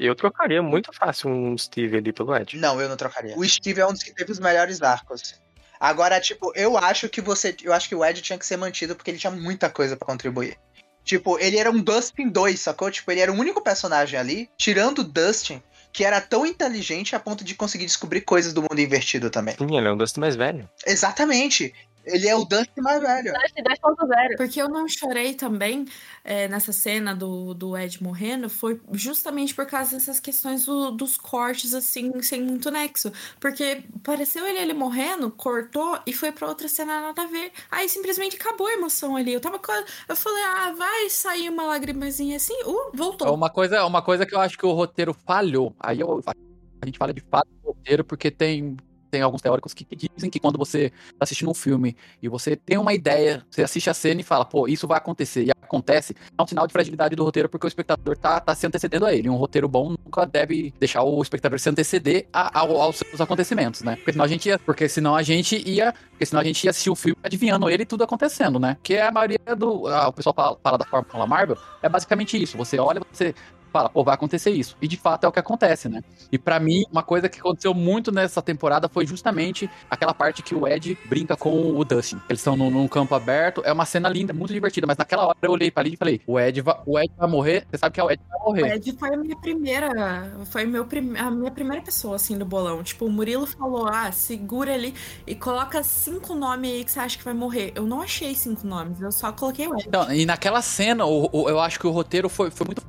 Eu 0.04 0.16
trocaria 0.16 0.62
muito 0.62 0.92
fácil 0.92 1.30
um 1.30 1.56
Steve 1.56 1.96
ali 1.96 2.12
pelo 2.12 2.34
Ed. 2.34 2.56
Não, 2.56 2.80
eu 2.80 2.88
não 2.88 2.96
trocaria. 2.96 3.38
O 3.38 3.48
Steve 3.48 3.80
é 3.80 3.86
um 3.86 3.92
dos 3.92 4.02
que 4.02 4.12
teve 4.12 4.32
os 4.32 4.40
melhores 4.40 4.82
arcos. 4.82 5.40
Agora, 5.78 6.20
tipo, 6.20 6.52
eu 6.56 6.76
acho 6.76 7.08
que 7.08 7.20
você. 7.20 7.54
Eu 7.62 7.72
acho 7.72 7.88
que 7.88 7.94
o 7.94 8.04
Ed 8.04 8.20
tinha 8.20 8.38
que 8.38 8.46
ser 8.46 8.56
mantido 8.56 8.96
porque 8.96 9.10
ele 9.10 9.18
tinha 9.18 9.30
muita 9.30 9.70
coisa 9.70 9.96
pra 9.96 10.06
contribuir. 10.06 10.56
Tipo, 11.04 11.38
ele 11.38 11.56
era 11.56 11.70
um 11.70 11.80
Dustin 11.80 12.28
2, 12.28 12.60
sacou? 12.60 12.90
Tipo, 12.90 13.10
ele 13.10 13.20
era 13.20 13.32
o 13.32 13.36
único 13.36 13.60
personagem 13.60 14.18
ali, 14.18 14.48
tirando 14.56 15.00
o 15.00 15.04
Dustin, 15.04 15.60
que 15.92 16.04
era 16.04 16.20
tão 16.20 16.46
inteligente 16.46 17.14
a 17.14 17.20
ponto 17.20 17.44
de 17.44 17.54
conseguir 17.54 17.86
descobrir 17.86 18.22
coisas 18.22 18.52
do 18.52 18.62
mundo 18.62 18.80
invertido 18.80 19.28
também. 19.28 19.56
Sim, 19.56 19.76
ele 19.76 19.88
é 19.88 19.92
um 19.92 19.96
Dustin 19.96 20.20
mais 20.20 20.36
velho. 20.36 20.68
Exatamente. 20.86 21.74
Ele 22.04 22.26
é 22.28 22.34
o 22.34 22.44
Dustin 22.44 22.80
mais 22.80 23.00
velho. 23.00 23.32
Dust 23.32 23.54
2.0. 23.56 24.36
Porque 24.36 24.60
eu 24.60 24.68
não 24.68 24.88
chorei 24.88 25.34
também 25.34 25.86
é, 26.24 26.48
nessa 26.48 26.72
cena 26.72 27.14
do, 27.14 27.54
do 27.54 27.76
Ed 27.76 28.02
morrendo 28.02 28.48
foi 28.50 28.80
justamente 28.92 29.54
por 29.54 29.66
causa 29.66 29.92
dessas 29.96 30.18
questões 30.18 30.64
do- 30.66 30.90
dos 30.90 31.16
cortes, 31.16 31.74
assim, 31.74 32.20
sem 32.22 32.42
muito 32.42 32.70
nexo. 32.70 33.12
Porque 33.40 33.84
pareceu 34.02 34.46
ele, 34.46 34.58
ele 34.58 34.74
morrendo, 34.74 35.30
cortou 35.30 35.98
e 36.06 36.12
foi 36.12 36.32
pra 36.32 36.48
outra 36.48 36.68
cena 36.68 37.00
nada 37.00 37.22
a 37.22 37.26
ver. 37.26 37.52
Aí 37.70 37.88
simplesmente 37.88 38.36
acabou 38.36 38.66
a 38.66 38.72
emoção 38.72 39.16
ali. 39.16 39.32
Eu 39.32 39.40
tava 39.40 39.60
Eu 40.08 40.16
falei, 40.16 40.42
ah, 40.44 40.72
vai 40.76 41.08
sair 41.08 41.48
uma 41.48 41.64
lagrimazinha 41.64 42.36
assim. 42.36 42.54
Uh, 42.64 42.90
É 42.92 42.96
voltou. 42.96 43.32
uma 43.34 43.48
coisa, 43.50 43.84
uma 43.86 44.02
coisa 44.02 44.26
que 44.26 44.34
eu 44.34 44.40
acho 44.40 44.58
que 44.58 44.66
o 44.66 44.72
roteiro 44.72 45.14
falhou. 45.14 45.74
Aí 45.78 46.00
eu- 46.00 46.20
a 46.26 46.86
gente 46.86 46.98
fala 46.98 47.12
de 47.14 47.20
fato 47.20 47.48
do 47.62 47.68
roteiro 47.68 48.04
porque 48.04 48.30
tem 48.30 48.76
tem 49.12 49.20
alguns 49.20 49.42
teóricos 49.42 49.74
que, 49.74 49.86
dizem 49.94 50.30
que 50.30 50.40
quando 50.40 50.56
você 50.56 50.88
tá 50.88 51.20
assistindo 51.20 51.50
um 51.50 51.54
filme 51.54 51.94
e 52.22 52.28
você 52.28 52.56
tem 52.56 52.78
uma 52.78 52.94
ideia, 52.94 53.44
você 53.50 53.62
assiste 53.62 53.90
a 53.90 53.94
cena 53.94 54.22
e 54.22 54.24
fala, 54.24 54.42
pô, 54.42 54.66
isso 54.66 54.88
vai 54.88 54.96
acontecer, 54.96 55.44
e 55.44 55.50
acontece, 55.50 56.16
é 56.36 56.42
um 56.42 56.46
sinal 56.46 56.66
de 56.66 56.72
fragilidade 56.72 57.14
do 57.14 57.22
roteiro 57.22 57.46
porque 57.46 57.66
o 57.66 57.68
espectador 57.68 58.16
tá, 58.16 58.40
tá 58.40 58.54
se 58.54 58.66
antecedendo 58.66 59.04
a 59.04 59.14
ele. 59.14 59.28
Um 59.28 59.36
roteiro 59.36 59.68
bom 59.68 59.90
nunca 59.90 60.24
deve 60.24 60.72
deixar 60.80 61.02
o 61.02 61.20
espectador 61.20 61.58
se 61.58 61.68
anteceder 61.68 62.26
a, 62.32 62.58
a, 62.58 62.62
aos 62.62 62.96
seus 62.96 63.20
acontecimentos, 63.20 63.82
né? 63.82 63.96
Porque 63.96 64.12
senão 64.12 64.24
a 64.24 64.28
gente 64.28 64.48
ia, 64.48 64.58
porque 64.58 64.88
senão 64.88 65.14
a 65.14 65.22
gente 65.22 65.68
ia, 65.68 65.94
porque 66.10 66.24
senão 66.24 66.40
a 66.40 66.44
gente 66.44 66.64
ia 66.64 66.70
assistir 66.70 66.90
o 66.90 66.96
filme 66.96 67.18
adivinhando 67.22 67.68
ele 67.68 67.82
e 67.82 67.86
tudo 67.86 68.04
acontecendo, 68.04 68.58
né? 68.58 68.78
Que 68.82 68.94
é 68.94 69.02
a 69.02 69.10
maioria 69.10 69.38
do, 69.54 69.86
a, 69.88 70.08
o 70.08 70.12
pessoal 70.12 70.34
fala, 70.34 70.58
fala 70.62 70.78
da 70.78 70.86
Fórmula 70.86 71.26
Marvel, 71.26 71.58
é 71.82 71.88
basicamente 71.88 72.42
isso. 72.42 72.56
Você 72.56 72.78
olha, 72.78 73.02
você 73.12 73.34
fala, 73.72 73.88
pô, 73.88 74.04
vai 74.04 74.14
acontecer 74.14 74.50
isso. 74.50 74.76
E 74.80 74.86
de 74.86 74.96
fato 74.96 75.24
é 75.24 75.28
o 75.28 75.32
que 75.32 75.38
acontece, 75.38 75.88
né? 75.88 76.02
E 76.30 76.38
para 76.38 76.60
mim, 76.60 76.84
uma 76.90 77.02
coisa 77.02 77.28
que 77.28 77.40
aconteceu 77.40 77.74
muito 77.74 78.12
nessa 78.12 78.42
temporada 78.42 78.88
foi 78.88 79.06
justamente 79.06 79.68
aquela 79.90 80.14
parte 80.14 80.42
que 80.42 80.54
o 80.54 80.66
Ed 80.68 80.98
brinca 81.06 81.36
com 81.36 81.76
o 81.76 81.84
Dustin. 81.84 82.20
Eles 82.28 82.40
estão 82.40 82.56
num, 82.56 82.70
num 82.70 82.86
campo 82.86 83.14
aberto, 83.14 83.62
é 83.64 83.72
uma 83.72 83.84
cena 83.84 84.08
linda, 84.08 84.32
muito 84.32 84.52
divertida, 84.52 84.86
mas 84.86 84.96
naquela 84.96 85.26
hora 85.26 85.36
eu 85.42 85.50
olhei 85.50 85.70
pra 85.70 85.82
ali 85.82 85.94
e 85.94 85.96
falei, 85.96 86.20
o 86.26 86.38
Ed, 86.38 86.62
o 86.86 86.98
Ed 86.98 87.12
vai 87.16 87.28
morrer, 87.28 87.66
você 87.70 87.78
sabe 87.78 87.94
que 87.94 88.00
é 88.00 88.04
o 88.04 88.10
Ed 88.10 88.20
vai 88.28 88.38
morrer. 88.40 88.62
O 88.62 88.66
Ed 88.66 88.96
foi 88.98 89.14
a 89.14 89.16
minha 89.16 89.36
primeira, 89.36 90.36
foi 90.46 90.64
meu 90.64 90.84
prim, 90.84 91.16
a 91.16 91.30
minha 91.30 91.50
primeira 91.50 91.82
pessoa, 91.82 92.16
assim, 92.16 92.36
do 92.36 92.44
bolão. 92.44 92.82
Tipo, 92.82 93.06
o 93.06 93.10
Murilo 93.10 93.46
falou, 93.46 93.88
ah, 93.88 94.12
segura 94.12 94.74
ali 94.74 94.94
e 95.26 95.34
coloca 95.34 95.82
cinco 95.82 96.34
nomes 96.34 96.70
aí 96.70 96.84
que 96.84 96.92
você 96.92 97.00
acha 97.00 97.18
que 97.18 97.24
vai 97.24 97.34
morrer. 97.34 97.72
Eu 97.74 97.86
não 97.86 98.02
achei 98.02 98.34
cinco 98.34 98.66
nomes, 98.66 99.00
eu 99.00 99.10
só 99.10 99.32
coloquei 99.32 99.66
o 99.66 99.74
Ed. 99.74 99.84
Então, 99.88 100.12
e 100.12 100.26
naquela 100.26 100.62
cena, 100.62 101.06
o, 101.06 101.28
o, 101.32 101.48
eu 101.48 101.58
acho 101.58 101.80
que 101.80 101.86
o 101.86 101.90
roteiro 101.90 102.28
foi, 102.28 102.50
foi 102.50 102.66
muito... 102.66 102.82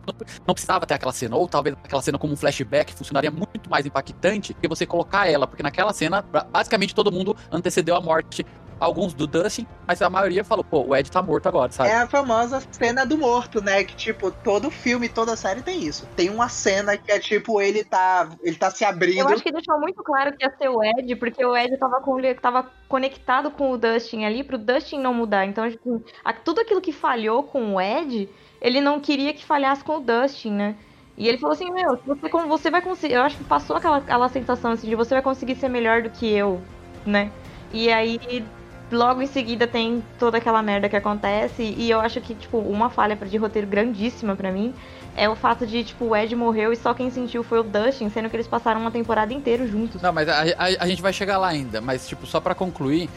Não 0.46 0.54
precisava 0.54 0.73
precisava 0.74 0.86
ter 0.86 0.94
aquela 0.96 1.14
cena, 1.14 1.36
ou 1.36 1.48
talvez 1.48 1.76
aquela 1.84 2.02
cena 2.02 2.18
como 2.18 2.34
um 2.34 2.36
flashback 2.36 2.94
funcionaria 2.94 3.32
muito 3.32 3.70
mais 3.70 3.86
impactante 3.86 4.54
que 4.54 4.68
você 4.68 4.86
colocar 4.86 5.30
ela, 5.30 5.48
porque 5.48 5.64
naquela 5.64 5.94
cena, 5.94 6.22
basicamente 6.22 6.96
todo 6.96 7.12
mundo 7.12 7.36
antecedeu 7.52 7.96
a 7.96 8.02
morte 8.02 8.46
alguns 8.80 9.14
do 9.14 9.26
Dustin, 9.26 9.66
mas 9.88 10.02
a 10.02 10.10
maioria 10.10 10.44
falou, 10.44 10.64
pô, 10.64 10.82
o 10.82 10.96
Ed 10.96 11.10
tá 11.10 11.22
morto 11.22 11.48
agora, 11.48 11.72
sabe? 11.72 11.90
É 11.90 12.00
a 12.00 12.08
famosa 12.08 12.62
cena 12.72 13.06
do 13.06 13.18
morto, 13.18 13.64
né? 13.64 13.84
Que, 13.84 13.96
tipo, 13.96 14.30
todo 14.30 14.70
filme, 14.70 15.08
toda 15.08 15.38
série 15.38 15.62
tem 15.62 15.84
isso. 15.84 16.06
Tem 16.18 16.30
uma 16.30 16.50
cena 16.50 16.98
que 16.98 17.10
é 17.10 17.18
tipo, 17.18 17.62
ele 17.62 17.84
tá. 17.86 18.30
Ele 18.42 18.58
tá 18.58 18.70
se 18.72 18.84
abrindo. 18.84 19.20
Eu 19.20 19.30
acho 19.30 19.44
que 19.44 19.52
deixou 19.54 19.80
muito 19.80 20.04
claro 20.04 20.36
que 20.36 20.44
ia 20.44 20.54
ser 20.58 20.68
o 20.68 20.84
Ed, 20.84 21.16
porque 21.16 21.46
o 21.46 21.56
Ed 21.56 21.78
tava, 21.78 22.02
com, 22.02 22.18
tava 22.42 22.70
conectado 22.90 23.52
com 23.52 23.72
o 23.72 23.78
Dustin 23.78 24.26
ali, 24.26 24.44
pro 24.44 24.58
Dustin 24.58 25.00
não 25.00 25.14
mudar. 25.14 25.46
Então, 25.46 25.70
tipo, 25.70 26.04
tudo 26.44 26.60
aquilo 26.60 26.82
que 26.82 26.92
falhou 26.92 27.44
com 27.44 27.76
o 27.76 27.82
Ed 27.82 28.30
ele 28.64 28.80
não 28.80 29.00
queria 29.02 29.34
que 29.34 29.44
falhasse 29.44 29.84
com 29.84 29.98
o 29.98 30.00
Dustin, 30.00 30.52
né? 30.52 30.76
E 31.18 31.28
ele 31.28 31.38
falou 31.38 31.54
assim, 31.54 31.70
meu, 31.70 32.00
você, 32.08 32.30
como 32.30 32.48
você 32.48 32.72
vai 32.72 32.82
conseguir. 32.82 33.16
Eu 33.16 33.22
acho 33.22 33.38
que 33.38 33.44
passou 33.44 33.76
aquela, 33.76 33.98
aquela 33.98 34.30
sensação 34.30 34.72
assim 34.72 34.90
de 34.90 34.96
você 34.96 35.14
vai 35.14 35.22
conseguir 35.22 35.56
ser 35.56 35.68
melhor 35.68 36.02
do 36.02 36.10
que 36.10 36.28
eu, 36.28 36.62
né? 37.06 37.30
E 37.72 37.92
aí, 37.92 38.44
logo 38.90 39.22
em 39.22 39.28
seguida 39.28 39.68
tem 39.68 40.04
toda 40.18 40.38
aquela 40.38 40.64
merda 40.64 40.88
que 40.88 40.96
acontece. 40.96 41.76
E 41.78 41.90
eu 41.90 42.00
acho 42.00 42.22
que, 42.22 42.34
tipo, 42.34 42.58
uma 42.58 42.90
falha 42.90 43.16
de 43.16 43.38
roteiro 43.38 43.68
grandíssima 43.68 44.36
para 44.36 44.52
mim 44.52 44.74
é 45.16 45.30
o 45.30 45.36
fato 45.36 45.68
de, 45.68 45.84
tipo, 45.84 46.06
o 46.06 46.16
Ed 46.16 46.36
morreu 46.36 46.72
e 46.74 46.76
só 46.76 46.94
quem 46.94 47.12
sentiu 47.12 47.44
foi 47.44 47.60
o 47.60 47.64
Dustin, 47.64 48.10
sendo 48.10 48.30
que 48.30 48.36
eles 48.36 48.48
passaram 48.48 48.82
uma 48.82 48.92
temporada 48.92 49.34
inteira 49.34 49.68
juntos. 49.68 50.02
Não, 50.02 50.14
mas 50.14 50.28
a, 50.28 50.42
a, 50.42 50.66
a 50.80 50.88
gente 50.88 51.02
vai 51.02 51.14
chegar 51.14 51.38
lá 51.38 51.50
ainda. 51.50 51.82
Mas, 51.82 52.08
tipo, 52.08 52.26
só 52.26 52.40
para 52.40 52.56
concluir, 52.56 53.10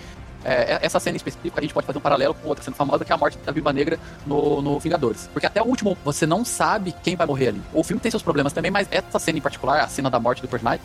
é, 0.47 0.75
é, 0.75 0.79
essa 0.83 1.01
cena 1.01 1.17
específica 1.17 1.59
a 1.59 1.61
gente 1.61 1.75
pode 1.75 1.87
fazer 1.87 1.99
um 1.99 2.03
paralelo 2.03 2.35
com 2.35 2.49
outra 2.49 2.63
cena 2.63 2.77
famosa 2.77 3.05
que 3.05 3.11
é 3.11 3.15
a 3.15 3.19
morte 3.19 3.37
da 3.39 3.51
Viva 3.51 3.73
Negra 3.73 3.99
no, 4.25 4.63
no 4.63 4.79
Vingadores. 4.79 5.29
Porque 5.33 5.47
até 5.47 5.61
o 5.61 5.67
último 5.67 5.99
você 6.05 6.25
não 6.25 6.45
sabe 6.45 6.95
quem 7.03 7.17
vai 7.17 7.27
morrer 7.27 7.49
ali. 7.49 7.63
O 7.75 7.83
filme 7.83 8.01
tem 8.01 8.11
seus 8.11 8.23
problemas 8.23 8.53
também, 8.53 8.71
mas 8.71 8.87
essa 8.91 9.19
cena 9.19 9.39
em 9.39 9.43
particular, 9.43 9.81
a 9.81 9.89
cena 9.89 10.09
da 10.09 10.21
morte 10.21 10.41
do 10.41 10.49
personagem, 10.49 10.81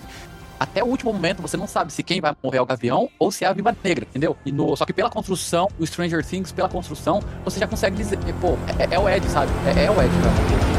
até 0.59 0.83
o 0.83 0.87
último 0.87 1.13
momento 1.13 1.41
você 1.41 1.57
não 1.57 1.67
sabe 1.67 1.91
se 1.93 2.03
quem 2.03 2.19
vai 2.19 2.35
morrer 2.41 2.57
é 2.57 2.61
o 2.61 2.65
Gavião 2.65 3.09
ou 3.17 3.31
se 3.31 3.43
é 3.43 3.47
a 3.47 3.53
Viva 3.53 3.75
Negra, 3.83 4.05
entendeu? 4.09 4.35
E 4.45 4.51
no, 4.51 4.75
só 4.75 4.85
que 4.85 4.93
pela 4.93 5.09
construção, 5.09 5.67
o 5.79 5.85
Stranger 5.85 6.25
Things, 6.25 6.51
pela 6.51 6.69
construção, 6.69 7.21
você 7.43 7.59
já 7.59 7.67
consegue 7.67 7.95
dizer, 7.95 8.17
pô, 8.39 8.57
é, 8.79 8.95
é 8.95 8.99
o 8.99 9.09
Ed, 9.09 9.27
sabe? 9.29 9.51
É, 9.65 9.85
é 9.85 9.91
o 9.91 10.01
Ed, 10.01 10.11
cara. 10.21 10.70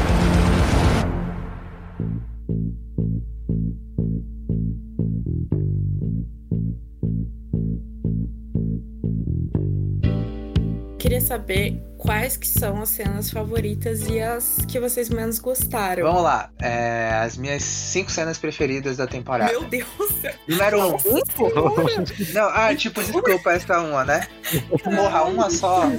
Saber 11.23 11.81
quais 11.97 12.35
que 12.35 12.47
são 12.47 12.81
as 12.81 12.89
cenas 12.89 13.31
favoritas 13.31 14.01
e 14.07 14.19
as 14.19 14.57
que 14.67 14.79
vocês 14.79 15.09
menos 15.09 15.39
gostaram. 15.39 16.03
Vamos 16.03 16.23
lá. 16.23 16.49
É, 16.61 17.21
as 17.23 17.37
minhas 17.37 17.63
cinco 17.63 18.11
cenas 18.11 18.37
preferidas 18.37 18.97
da 18.97 19.07
temporada. 19.07 19.51
Meu 19.51 19.63
Deus! 19.63 19.87
Número 20.47 20.87
um. 20.87 20.97
Não, 22.33 22.49
ah, 22.49 22.75
tipo, 22.75 23.01
desculpa, 23.01 23.51
essa 23.51 23.79
uma, 23.81 24.03
né? 24.03 24.27
Morra 24.85 25.23
uma 25.23 25.49
só. 25.49 25.89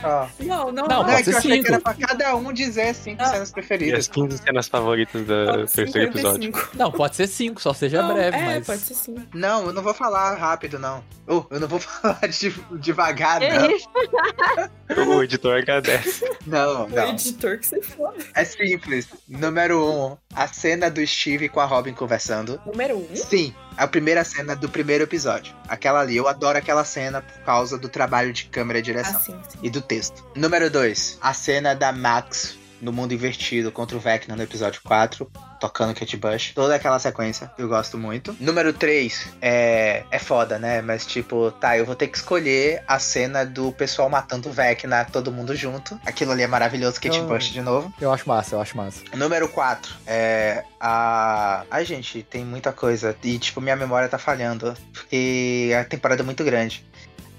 Só. 0.00 0.28
Não, 0.40 0.72
não, 0.72 0.86
não. 0.86 1.02
Não, 1.02 1.10
é 1.10 1.22
que 1.22 1.30
eu 1.30 1.38
achei 1.38 1.52
cinco. 1.52 1.64
que 1.64 1.72
era 1.72 1.80
pra 1.80 1.94
cada 1.94 2.36
um 2.36 2.52
dizer 2.52 2.94
cinco 2.94 3.22
ah. 3.22 3.26
cenas 3.26 3.50
preferidas. 3.50 3.94
E 3.94 4.00
as 4.00 4.08
15 4.08 4.38
cenas 4.38 4.68
favoritas 4.68 5.26
do 5.26 5.66
terceiro 5.66 6.10
episódio. 6.10 6.52
Não, 6.74 6.90
pode 6.92 7.16
ser 7.16 7.26
cinco, 7.26 7.60
só 7.60 7.72
seja 7.72 8.02
não, 8.02 8.14
breve, 8.14 8.36
é, 8.36 8.44
mas. 8.44 8.66
Pode 8.66 8.80
ser 8.80 8.94
cinco. 8.94 9.22
Não, 9.34 9.66
eu 9.66 9.72
não 9.72 9.82
vou 9.82 9.94
falar 9.94 10.34
rápido, 10.34 10.78
não. 10.78 11.02
Oh, 11.26 11.44
eu 11.50 11.60
não 11.60 11.68
vou 11.68 11.78
falar 11.80 12.28
de, 12.28 12.50
devagar, 12.80 13.40
não. 13.40 15.16
o 15.16 15.22
editor 15.22 15.58
agradece. 15.58 16.30
Não, 16.46 16.88
não. 16.88 17.06
O 17.06 17.10
editor 17.10 17.58
que 17.58 17.66
você 17.66 17.82
foda. 17.82 18.16
É 18.34 18.44
simples. 18.44 19.08
Número 19.28 19.84
um, 19.84 20.16
a 20.34 20.48
cena 20.48 20.90
do 20.90 21.06
Steve 21.06 21.48
com 21.48 21.60
a 21.60 21.64
Robin 21.64 21.92
conversando. 21.94 22.60
Número 22.66 22.98
um? 22.98 23.16
Sim. 23.16 23.54
A 23.76 23.86
primeira 23.86 24.24
cena 24.24 24.54
do 24.54 24.68
primeiro 24.68 25.04
episódio. 25.04 25.54
Aquela 25.68 26.00
ali, 26.00 26.16
eu 26.16 26.28
adoro 26.28 26.58
aquela 26.58 26.84
cena 26.84 27.22
por 27.22 27.38
causa 27.44 27.78
do 27.78 27.88
trabalho 27.88 28.32
de 28.32 28.44
câmera 28.44 28.78
e 28.78 28.82
direção. 28.82 29.16
Ah, 29.16 29.20
sim, 29.20 29.40
sim. 29.48 29.58
E 29.62 29.70
do 29.70 29.80
texto. 29.80 30.24
Número 30.34 30.70
2, 30.70 31.18
a 31.20 31.32
cena 31.32 31.74
da 31.74 31.92
Max 31.92 32.56
no 32.82 32.92
mundo 32.92 33.14
invertido 33.14 33.70
contra 33.70 33.96
o 33.96 34.00
Vecna 34.00 34.34
no 34.34 34.42
episódio 34.42 34.80
4, 34.82 35.30
tocando 35.60 35.94
Kate 35.94 36.16
Bush. 36.16 36.52
Toda 36.52 36.74
aquela 36.74 36.98
sequência 36.98 37.50
eu 37.56 37.68
gosto 37.68 37.96
muito. 37.96 38.36
Número 38.40 38.72
3 38.72 39.28
é, 39.40 40.04
é 40.10 40.18
foda, 40.18 40.58
né? 40.58 40.82
Mas 40.82 41.06
tipo, 41.06 41.52
tá, 41.52 41.78
eu 41.78 41.86
vou 41.86 41.94
ter 41.94 42.08
que 42.08 42.16
escolher 42.16 42.82
a 42.88 42.98
cena 42.98 43.46
do 43.46 43.70
pessoal 43.70 44.10
matando 44.10 44.48
o 44.48 44.52
Vecna, 44.52 45.04
todo 45.04 45.30
mundo 45.30 45.54
junto. 45.54 45.98
Aquilo 46.04 46.32
ali 46.32 46.42
é 46.42 46.48
maravilhoso, 46.48 47.00
Kate 47.00 47.20
oh, 47.20 47.26
Bush 47.26 47.52
de 47.52 47.62
novo. 47.62 47.94
Eu 48.00 48.12
acho 48.12 48.28
massa, 48.28 48.56
eu 48.56 48.60
acho 48.60 48.76
massa. 48.76 49.00
Número 49.14 49.48
4 49.48 49.94
é 50.04 50.64
a. 50.80 51.64
Ai, 51.70 51.84
gente, 51.84 52.24
tem 52.24 52.44
muita 52.44 52.72
coisa. 52.72 53.16
E 53.22 53.38
tipo, 53.38 53.60
minha 53.60 53.76
memória 53.76 54.08
tá 54.08 54.18
falhando. 54.18 54.74
Porque 54.92 55.70
a 55.80 55.84
temporada 55.84 56.22
é 56.22 56.24
muito 56.24 56.42
grande 56.42 56.84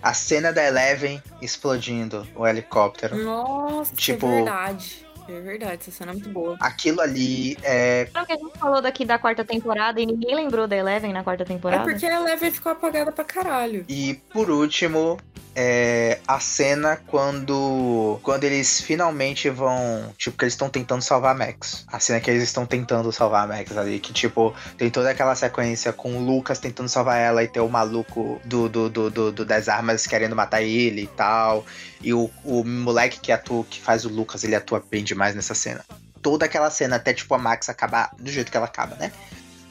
a 0.04 0.14
cena 0.14 0.52
da 0.52 0.62
Eleven 0.62 1.24
explodindo 1.42 2.28
o 2.36 2.46
helicóptero. 2.46 3.24
Nossa, 3.24 3.96
tipo, 3.96 4.28
é 4.28 4.36
verdade. 4.36 5.03
É 5.28 5.40
verdade, 5.40 5.80
essa 5.82 5.92
cena 5.92 6.12
é 6.12 6.16
muito 6.16 6.30
boa. 6.30 6.58
Aquilo 6.60 7.02
ali 7.02 7.58
é. 7.64 8.08
Não, 8.14 8.26
que 8.26 8.34
a 8.34 8.38
gente 8.38 8.58
falou 8.58 8.82
daqui 8.82 9.06
da 9.06 9.18
quarta 9.18 9.44
temporada 9.44 10.00
e 10.00 10.06
ninguém 10.06 10.36
lembrou 10.36 10.68
da 10.68 10.76
Eleven 10.76 11.14
na 11.14 11.24
quarta 11.24 11.46
temporada. 11.46 11.84
É 11.84 11.92
porque 11.92 12.06
a 12.06 12.20
Eleven 12.20 12.52
ficou 12.52 12.72
apagada 12.72 13.12
pra 13.12 13.24
caralho. 13.24 13.86
E 13.88 14.16
por 14.32 14.50
último, 14.50 15.18
é 15.56 16.20
a 16.28 16.40
cena 16.40 17.00
quando 17.08 18.20
quando 18.24 18.44
eles 18.44 18.82
finalmente 18.82 19.50
vão, 19.50 20.14
tipo, 20.18 20.38
que 20.38 20.46
eles 20.46 20.54
estão 20.54 20.70
tentando 20.70 21.02
salvar 21.02 21.36
a 21.36 21.38
Max. 21.38 21.86
A 21.88 22.00
cena 22.00 22.20
que 22.20 22.30
eles 22.30 22.44
estão 22.44 22.66
tentando 22.66 23.12
salvar 23.12 23.46
a 23.46 23.48
Max 23.48 23.76
ali, 23.78 24.00
que 24.00 24.12
tipo, 24.12 24.54
tem 24.78 24.90
toda 24.90 25.10
aquela 25.10 25.36
sequência 25.36 25.94
com 25.94 26.18
o 26.18 26.26
Lucas 26.26 26.60
tentando 26.60 26.90
salvar 26.90 27.20
ela 27.20 27.44
e 27.44 27.48
ter 27.48 27.60
o 27.60 27.70
maluco 27.70 28.42
do, 28.44 28.68
do, 28.68 28.90
do, 28.90 29.10
do, 29.10 29.32
do 29.32 29.46
das 29.46 29.70
armas 29.70 30.08
querendo 30.08 30.36
matar 30.36 30.62
ele 30.62 31.04
e 31.04 31.08
tal. 31.08 31.66
E 32.04 32.14
o, 32.14 32.30
o 32.44 32.64
moleque 32.64 33.20
que 33.20 33.32
atua, 33.32 33.64
que 33.64 33.82
faz 33.82 34.06
o 34.06 34.10
Lucas, 34.10 34.44
ele 34.44 34.56
atua 34.56 34.84
bem 34.92 35.04
demais 35.04 35.34
nessa 35.34 35.56
cena. 35.56 35.84
Toda 36.22 36.46
aquela 36.46 36.70
cena, 36.70 36.98
até 36.98 37.14
tipo 37.14 37.34
a 37.34 37.38
Max 37.38 37.70
acabar 37.70 38.12
do 38.20 38.30
jeito 38.30 38.52
que 38.52 38.58
ela 38.58 38.66
acaba, 38.66 38.96
né? 38.96 39.12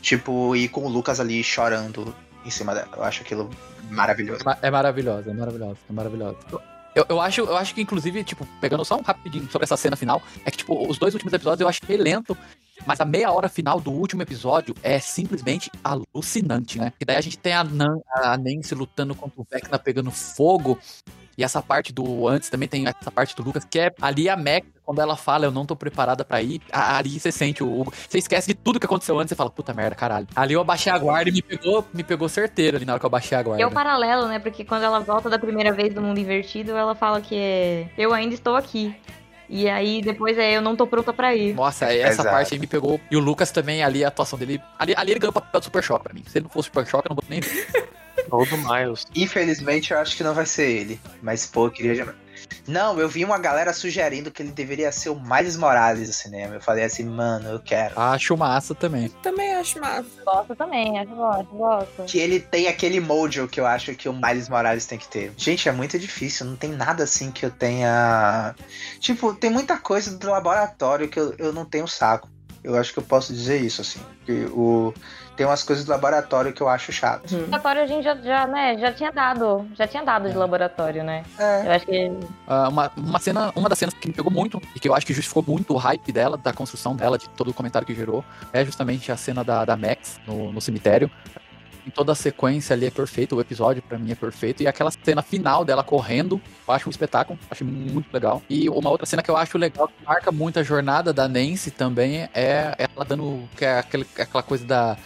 Tipo, 0.00 0.56
e 0.56 0.68
com 0.68 0.84
o 0.84 0.88
Lucas 0.88 1.20
ali 1.20 1.44
chorando 1.44 2.14
em 2.44 2.50
cima 2.50 2.74
dela. 2.74 2.88
Eu 2.96 3.04
acho 3.04 3.22
aquilo 3.22 3.50
maravilhoso. 3.90 4.42
É 4.60 4.70
maravilhoso, 4.70 5.30
é 5.30 5.34
maravilhoso, 5.34 5.78
é 5.88 5.92
maravilhoso. 5.92 6.38
Eu, 6.94 7.06
eu, 7.08 7.20
acho, 7.20 7.40
eu 7.40 7.56
acho 7.56 7.74
que, 7.74 7.80
inclusive, 7.80 8.22
tipo, 8.22 8.46
pegando 8.60 8.84
só 8.84 8.96
um 8.98 9.02
rapidinho 9.02 9.50
sobre 9.50 9.64
essa 9.64 9.76
cena 9.76 9.96
final, 9.96 10.20
é 10.44 10.50
que, 10.50 10.58
tipo, 10.58 10.86
os 10.86 10.98
dois 10.98 11.14
últimos 11.14 11.32
episódios 11.32 11.60
eu 11.60 11.68
achei 11.68 11.96
lento, 11.96 12.36
mas 12.86 13.00
a 13.00 13.04
meia 13.04 13.30
hora 13.32 13.48
final 13.48 13.80
do 13.80 13.90
último 13.90 14.22
episódio 14.22 14.74
é 14.82 14.98
simplesmente 14.98 15.70
alucinante, 15.82 16.78
né? 16.78 16.92
E 17.00 17.04
daí 17.04 17.16
a 17.16 17.20
gente 17.20 17.38
tem 17.38 17.54
a, 17.54 17.64
Nan, 17.64 17.98
a 18.14 18.36
Nancy 18.36 18.74
lutando 18.74 19.14
contra 19.14 19.40
o 19.40 19.46
Vecna 19.50 19.78
pegando 19.78 20.10
fogo, 20.10 20.78
e 21.36 21.44
essa 21.44 21.62
parte 21.62 21.92
do 21.92 22.28
antes 22.28 22.48
também 22.48 22.68
tem 22.68 22.86
essa 22.86 23.10
parte 23.10 23.34
do 23.34 23.42
Lucas, 23.42 23.64
que 23.64 23.78
é 23.78 23.92
ali 24.00 24.28
a 24.28 24.36
Mac, 24.36 24.64
quando 24.84 25.00
ela 25.00 25.16
fala, 25.16 25.46
eu 25.46 25.50
não 25.50 25.64
tô 25.64 25.76
preparada 25.76 26.24
para 26.24 26.42
ir, 26.42 26.60
ali 26.72 27.18
você 27.18 27.30
sente 27.30 27.62
o. 27.62 27.84
Você 28.08 28.18
esquece 28.18 28.48
de 28.48 28.54
tudo 28.54 28.80
que 28.80 28.86
aconteceu 28.86 29.18
antes, 29.18 29.30
você 29.30 29.34
fala, 29.34 29.50
puta 29.50 29.72
merda, 29.72 29.94
caralho. 29.94 30.26
Ali 30.34 30.54
eu 30.54 30.60
abaixei 30.60 30.92
a 30.92 30.98
guarda 30.98 31.30
e 31.30 31.32
me 31.32 31.42
pegou, 31.42 31.86
me 31.94 32.02
pegou 32.02 32.28
certeiro 32.28 32.76
ali 32.76 32.84
na 32.84 32.92
hora 32.92 33.00
que 33.00 33.06
eu 33.06 33.08
abaixei 33.08 33.38
a 33.38 33.42
guarda. 33.42 33.62
É 33.62 33.66
o 33.66 33.70
paralelo, 33.70 34.26
né? 34.26 34.38
Porque 34.38 34.64
quando 34.64 34.82
ela 34.82 35.00
volta 35.00 35.30
da 35.30 35.38
primeira 35.38 35.72
vez 35.72 35.94
do 35.94 36.02
mundo 36.02 36.18
invertido, 36.18 36.72
ela 36.72 36.94
fala 36.94 37.20
que 37.20 37.36
é. 37.36 37.88
Eu 37.96 38.12
ainda 38.12 38.34
estou 38.34 38.56
aqui. 38.56 38.94
E 39.48 39.68
aí 39.68 40.00
depois 40.00 40.36
é, 40.38 40.56
eu 40.56 40.62
não 40.62 40.74
tô 40.74 40.86
pronta 40.86 41.12
pra 41.12 41.34
ir. 41.34 41.54
Nossa, 41.54 41.84
essa 41.92 42.22
Exato. 42.22 42.30
parte 42.30 42.54
aí 42.54 42.60
me 42.60 42.66
pegou. 42.66 42.98
E 43.10 43.16
o 43.16 43.20
Lucas 43.20 43.50
também, 43.50 43.82
ali, 43.82 44.04
a 44.04 44.08
atuação 44.08 44.38
dele. 44.38 44.60
Ali, 44.78 44.94
ali 44.96 45.10
ele 45.12 45.20
ganhou 45.20 45.30
o 45.30 45.34
papel 45.34 45.60
do 45.60 45.64
Super 45.64 45.82
Choque 45.82 46.04
pra 46.04 46.14
mim. 46.14 46.24
Se 46.26 46.38
ele 46.38 46.44
não 46.44 46.50
fosse 46.50 46.66
Super 46.66 46.86
Choque, 46.86 47.06
eu 47.06 47.10
não 47.10 47.16
vou 47.16 47.24
nem 47.28 47.40
ver. 47.40 47.68
Ou 48.30 48.46
do 48.46 48.56
Miles. 48.58 49.06
Infelizmente, 49.14 49.92
eu 49.92 49.98
acho 49.98 50.16
que 50.16 50.22
não 50.22 50.34
vai 50.34 50.46
ser 50.46 50.70
ele. 50.70 51.00
Mas, 51.22 51.46
pô, 51.46 51.66
eu 51.66 51.70
queria. 51.70 52.14
Não, 52.66 52.98
eu 52.98 53.08
vi 53.08 53.24
uma 53.24 53.38
galera 53.38 53.72
sugerindo 53.72 54.30
que 54.30 54.42
ele 54.42 54.52
deveria 54.52 54.92
ser 54.92 55.08
o 55.10 55.20
Miles 55.20 55.56
Morales 55.56 56.08
do 56.08 56.14
cinema. 56.14 56.54
Eu 56.54 56.60
falei 56.60 56.84
assim, 56.84 57.04
mano, 57.04 57.48
eu 57.48 57.60
quero. 57.60 57.98
Acho 57.98 58.36
massa 58.36 58.74
também. 58.74 59.08
Também 59.22 59.54
acho 59.54 59.80
massa. 59.80 60.06
Gosto 60.24 60.54
também, 60.54 60.98
acho 60.98 61.14
gosto, 61.14 61.54
gosto. 61.54 62.02
Que 62.06 62.18
ele 62.18 62.38
tem 62.38 62.68
aquele 62.68 63.00
mojo 63.00 63.48
que 63.48 63.60
eu 63.60 63.66
acho 63.66 63.94
que 63.94 64.08
o 64.08 64.12
Miles 64.12 64.48
Morales 64.48 64.86
tem 64.86 64.98
que 64.98 65.08
ter. 65.08 65.32
Gente, 65.36 65.68
é 65.68 65.72
muito 65.72 65.98
difícil. 65.98 66.46
Não 66.46 66.56
tem 66.56 66.70
nada 66.70 67.02
assim 67.04 67.32
que 67.32 67.44
eu 67.44 67.50
tenha. 67.50 68.54
Tipo, 69.00 69.34
tem 69.34 69.50
muita 69.50 69.76
coisa 69.76 70.16
do 70.16 70.30
laboratório 70.30 71.08
que 71.08 71.18
eu, 71.18 71.34
eu 71.38 71.52
não 71.52 71.64
tenho 71.64 71.88
saco. 71.88 72.28
Eu 72.62 72.76
acho 72.76 72.92
que 72.92 72.98
eu 73.00 73.02
posso 73.02 73.32
dizer 73.32 73.60
isso, 73.60 73.80
assim. 73.80 74.00
Que 74.24 74.44
o... 74.52 74.94
Tem 75.36 75.46
umas 75.46 75.62
coisas 75.62 75.84
do 75.84 75.90
laboratório 75.90 76.52
que 76.52 76.60
eu 76.60 76.68
acho 76.68 76.92
chato. 76.92 77.34
Hum. 77.34 77.42
Laboratório 77.42 77.82
a 77.82 77.86
gente 77.86 78.04
já, 78.04 78.14
já, 78.16 78.46
né, 78.46 78.76
já 78.78 78.92
tinha 78.92 79.10
dado, 79.10 79.66
já 79.74 79.86
tinha 79.86 80.04
dado 80.04 80.28
de 80.30 80.36
laboratório, 80.36 81.02
né? 81.02 81.24
É. 81.38 81.66
Eu 81.66 81.72
acho 81.72 81.86
que 81.86 82.12
Ah, 82.46 82.68
uma, 82.68 82.92
uma 82.96 83.18
cena, 83.18 83.52
uma 83.56 83.68
das 83.68 83.78
cenas 83.78 83.94
que 83.94 84.08
me 84.08 84.14
pegou 84.14 84.30
muito, 84.32 84.60
e 84.74 84.80
que 84.80 84.88
eu 84.88 84.94
acho 84.94 85.06
que 85.06 85.14
justificou 85.14 85.44
muito 85.46 85.72
o 85.72 85.76
hype 85.76 86.12
dela, 86.12 86.36
da 86.36 86.52
construção 86.52 86.94
dela, 86.94 87.16
de 87.18 87.28
todo 87.30 87.50
o 87.50 87.54
comentário 87.54 87.86
que 87.86 87.94
gerou, 87.94 88.24
é 88.52 88.64
justamente 88.64 89.10
a 89.10 89.16
cena 89.16 89.42
da, 89.42 89.64
da 89.64 89.76
Max 89.76 90.20
no, 90.26 90.52
no 90.52 90.60
cemitério. 90.60 91.10
Em 91.84 91.90
toda 91.90 92.12
a 92.12 92.14
sequência 92.14 92.74
ali 92.74 92.86
é 92.86 92.90
perfeito, 92.92 93.34
o 93.34 93.40
episódio 93.40 93.82
pra 93.82 93.98
mim 93.98 94.12
é 94.12 94.14
perfeito. 94.14 94.62
E 94.62 94.68
aquela 94.68 94.88
cena 95.02 95.20
final 95.20 95.64
dela 95.64 95.82
correndo, 95.82 96.40
eu 96.68 96.72
acho 96.72 96.88
um 96.88 96.90
espetáculo, 96.90 97.36
acho 97.50 97.64
muito 97.64 98.06
legal. 98.12 98.40
E 98.48 98.68
uma 98.68 98.88
outra 98.88 99.04
cena 99.04 99.20
que 99.20 99.28
eu 99.28 99.36
acho 99.36 99.58
legal, 99.58 99.88
que 99.88 100.04
marca 100.06 100.30
muito 100.30 100.60
a 100.60 100.62
jornada 100.62 101.12
da 101.12 101.26
Nancy 101.26 101.72
também, 101.72 102.28
é 102.32 102.76
ela 102.78 103.04
dando 103.04 103.48
que 103.56 103.64
é 103.64 103.80
aquele, 103.80 104.06
aquela 104.16 104.44
coisa 104.44 104.64
da. 104.64 104.96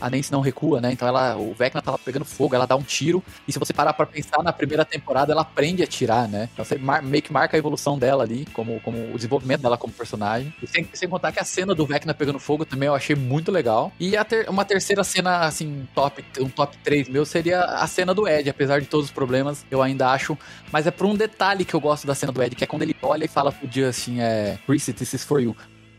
A 0.00 0.10
Nancy 0.10 0.30
não 0.32 0.40
recua, 0.40 0.80
né? 0.80 0.92
Então 0.92 1.06
ela, 1.08 1.36
o 1.36 1.54
Vecna 1.54 1.80
tava 1.82 1.98
pegando 1.98 2.24
fogo, 2.24 2.54
ela 2.54 2.66
dá 2.66 2.76
um 2.76 2.82
tiro. 2.82 3.22
E 3.46 3.52
se 3.52 3.58
você 3.58 3.72
parar 3.72 3.92
pra 3.92 4.06
pensar, 4.06 4.42
na 4.42 4.52
primeira 4.52 4.84
temporada 4.84 5.32
ela 5.32 5.42
aprende 5.42 5.82
a 5.82 5.84
atirar, 5.84 6.28
né? 6.28 6.48
Então 6.52 6.64
você 6.64 6.76
mar- 6.76 7.02
meio 7.02 7.22
que 7.22 7.32
marca 7.32 7.56
a 7.56 7.58
evolução 7.58 7.98
dela 7.98 8.24
ali, 8.24 8.46
como, 8.52 8.80
como 8.80 8.98
o 9.12 9.16
desenvolvimento 9.16 9.62
dela 9.62 9.76
como 9.78 9.92
personagem. 9.92 10.52
E 10.62 10.66
sem, 10.66 10.88
sem 10.92 11.08
contar 11.08 11.32
que 11.32 11.40
a 11.40 11.44
cena 11.44 11.74
do 11.74 11.86
Vecna 11.86 12.12
pegando 12.14 12.38
fogo 12.38 12.64
também 12.64 12.86
eu 12.88 12.94
achei 12.94 13.16
muito 13.16 13.50
legal. 13.50 13.92
E 13.98 14.12
ter- 14.24 14.48
uma 14.48 14.64
terceira 14.64 15.02
cena, 15.04 15.40
assim, 15.40 15.86
top, 15.94 16.24
um 16.40 16.48
top 16.48 16.76
3 16.84 17.08
meu 17.08 17.24
seria 17.24 17.62
a 17.62 17.86
cena 17.86 18.12
do 18.14 18.28
Ed. 18.28 18.48
Apesar 18.50 18.80
de 18.80 18.86
todos 18.86 19.06
os 19.06 19.12
problemas, 19.12 19.64
eu 19.70 19.82
ainda 19.82 20.08
acho. 20.10 20.36
Mas 20.72 20.86
é 20.86 20.90
por 20.90 21.06
um 21.06 21.14
detalhe 21.14 21.64
que 21.64 21.74
eu 21.74 21.80
gosto 21.80 22.06
da 22.06 22.14
cena 22.14 22.32
do 22.32 22.42
Ed, 22.42 22.54
que 22.54 22.64
é 22.64 22.66
quando 22.66 22.82
ele 22.82 22.94
olha 23.02 23.24
e 23.24 23.28
fala 23.28 23.50
pro 23.52 23.68
Justin, 23.70 24.20
é. 24.20 24.58
Chris, 24.66 24.84
this 24.86 25.12
is 25.14 25.24
for 25.24 25.40
you. 25.40 25.56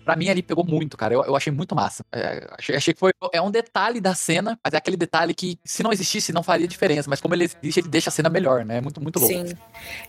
Pra 0.08 0.16
mim, 0.16 0.30
ali 0.30 0.42
pegou 0.42 0.64
muito, 0.66 0.96
cara. 0.96 1.14
Eu, 1.14 1.22
eu 1.26 1.36
achei 1.36 1.52
muito 1.52 1.76
massa. 1.76 2.06
É, 2.14 2.48
achei, 2.58 2.76
achei 2.78 2.94
que 2.94 3.00
foi. 3.00 3.12
É 3.34 3.42
um 3.42 3.52
detalhe 3.52 4.00
da 4.00 4.16
cena, 4.16 4.58
mas 4.64 4.74
é 4.74 4.78
aquele 4.78 4.96
detalhe 4.96 5.34
que, 5.34 5.60
se 5.66 5.84
não 5.84 5.92
existisse, 5.92 6.32
não 6.32 6.42
faria 6.42 6.66
diferença. 6.66 7.10
Mas 7.10 7.20
como 7.20 7.36
ele 7.36 7.44
existe, 7.44 7.82
ele 7.82 7.90
deixa 7.90 8.10
a 8.10 8.12
cena 8.14 8.30
melhor, 8.30 8.64
né? 8.64 8.78
É 8.78 8.82
muito, 8.82 9.02
muito 9.02 9.20
louco. 9.20 9.34
Sim. 9.48 9.54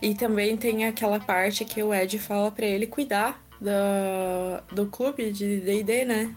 E 0.01 0.15
também 0.15 0.55
tem 0.55 0.85
aquela 0.85 1.19
parte 1.19 1.65
que 1.65 1.83
o 1.83 1.93
Ed 1.93 2.17
fala 2.17 2.49
pra 2.49 2.65
ele 2.65 2.87
cuidar 2.87 3.43
do, 3.59 4.75
do 4.75 4.85
clube 4.87 5.33
de 5.33 5.59
D&D, 5.59 6.05
né? 6.05 6.33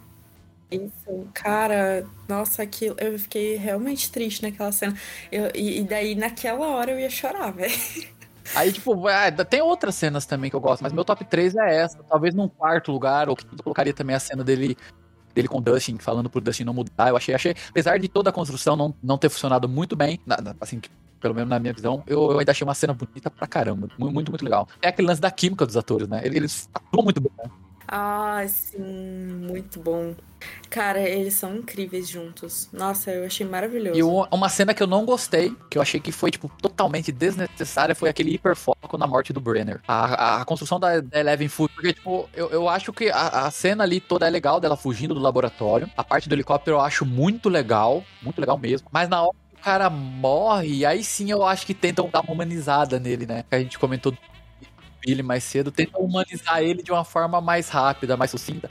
Isso, 0.72 1.28
cara, 1.34 2.04
nossa, 2.26 2.62
aquilo, 2.62 2.96
eu 2.98 3.16
fiquei 3.18 3.56
realmente 3.56 4.10
triste 4.10 4.42
naquela 4.42 4.72
cena. 4.72 4.96
Eu- 5.30 5.52
e, 5.54 5.80
e 5.80 5.84
daí, 5.84 6.14
naquela 6.16 6.66
hora, 6.66 6.90
eu 6.90 6.98
ia 6.98 7.10
chorar, 7.10 7.52
velho. 7.54 7.72
Aí, 8.54 8.72
tipo, 8.72 9.08
é, 9.08 9.30
tem 9.30 9.60
outras 9.62 9.94
cenas 9.94 10.26
também 10.26 10.50
que 10.50 10.56
eu 10.56 10.60
gosto, 10.60 10.82
mas 10.82 10.92
meu 10.92 11.04
top 11.04 11.24
3 11.24 11.54
é 11.56 11.76
essa. 11.82 12.02
Talvez 12.04 12.34
num 12.34 12.48
quarto 12.48 12.92
lugar, 12.92 13.28
ou 13.28 13.36
que 13.36 13.44
eu 13.44 13.62
colocaria 13.62 13.92
também 13.94 14.14
a 14.16 14.20
cena 14.20 14.42
dele. 14.44 14.76
Dele 15.34 15.48
com 15.48 15.56
o 15.58 15.60
Dustin, 15.62 15.96
falando 15.98 16.28
pro 16.28 16.42
Dustin 16.42 16.64
não 16.64 16.74
mudar. 16.74 17.08
Eu 17.08 17.16
achei, 17.16 17.34
achei, 17.34 17.54
apesar 17.70 17.98
de 17.98 18.06
toda 18.06 18.28
a 18.28 18.32
construção 18.32 18.76
não, 18.76 18.94
não 19.02 19.16
ter 19.16 19.30
funcionado 19.30 19.66
muito 19.66 19.96
bem, 19.96 20.20
na- 20.26 20.36
na- 20.36 20.54
assim, 20.60 20.78
pelo 21.18 21.34
menos 21.34 21.48
na 21.48 21.58
minha 21.58 21.72
visão, 21.72 22.02
eu, 22.06 22.32
eu 22.32 22.38
ainda 22.38 22.50
achei 22.52 22.66
uma 22.66 22.74
cena 22.74 22.92
bonita 22.92 23.30
pra 23.30 23.46
caramba. 23.46 23.88
Muito, 23.98 24.12
muito, 24.14 24.30
muito 24.30 24.44
legal. 24.44 24.68
É 24.82 24.88
aquele 24.88 25.08
lance 25.08 25.22
da 25.22 25.30
química 25.30 25.64
dos 25.64 25.74
atores, 25.74 26.06
né? 26.06 26.20
Eles 26.22 26.68
atuam 26.74 27.02
muito 27.04 27.18
bem. 27.18 27.32
né? 27.38 27.50
Ah, 27.94 28.42
sim, 28.48 28.78
muito 28.80 29.78
bom. 29.78 30.14
Cara, 30.70 30.98
eles 31.06 31.34
são 31.34 31.54
incríveis 31.56 32.08
juntos. 32.08 32.66
Nossa, 32.72 33.10
eu 33.10 33.26
achei 33.26 33.46
maravilhoso. 33.46 33.98
E 33.98 34.02
um- 34.02 34.24
uma 34.32 34.48
cena 34.48 34.72
que 34.72 34.82
eu 34.82 34.86
não 34.86 35.04
gostei, 35.04 35.54
que 35.68 35.76
eu 35.76 35.82
achei 35.82 36.00
que 36.00 36.10
foi, 36.10 36.30
tipo, 36.30 36.48
totalmente 36.62 37.12
desnecessária, 37.12 37.94
foi 37.94 38.08
aquele 38.08 38.34
hiperfoco 38.34 38.96
na 38.96 39.06
morte 39.06 39.30
do 39.34 39.42
Brenner. 39.42 39.82
A, 39.86 40.40
a 40.40 40.44
construção 40.46 40.80
da, 40.80 41.00
da 41.00 41.20
Eleven 41.20 41.48
Foot, 41.48 41.74
porque, 41.74 41.92
tipo, 41.92 42.26
eu, 42.32 42.48
eu 42.50 42.66
acho 42.66 42.94
que 42.94 43.10
a, 43.10 43.46
a 43.46 43.50
cena 43.50 43.84
ali 43.84 44.00
toda 44.00 44.26
é 44.26 44.30
legal 44.30 44.58
dela 44.58 44.76
fugindo 44.76 45.12
do 45.12 45.20
laboratório. 45.20 45.88
A 45.94 46.02
parte 46.02 46.30
do 46.30 46.34
helicóptero 46.34 46.78
eu 46.78 46.80
acho 46.80 47.04
muito 47.04 47.50
legal, 47.50 48.02
muito 48.22 48.40
legal 48.40 48.56
mesmo. 48.56 48.88
Mas 48.90 49.10
na 49.10 49.20
hora 49.22 49.32
que 49.50 49.60
o 49.60 49.62
cara 49.62 49.90
morre, 49.90 50.86
aí 50.86 51.04
sim 51.04 51.30
eu 51.30 51.44
acho 51.46 51.66
que 51.66 51.74
tentam 51.74 52.08
dar 52.08 52.22
uma 52.22 52.32
humanizada 52.32 52.98
nele, 52.98 53.26
né? 53.26 53.44
Que 53.50 53.54
a 53.54 53.58
gente 53.60 53.78
comentou 53.78 54.16
Billy 55.04 55.22
mais 55.22 55.44
cedo, 55.44 55.70
tentam 55.70 56.00
humanizar 56.00 56.62
ele 56.62 56.82
de 56.82 56.92
uma 56.92 57.04
forma 57.04 57.40
mais 57.40 57.68
rápida, 57.68 58.16
mais 58.16 58.30
sucinta. 58.30 58.70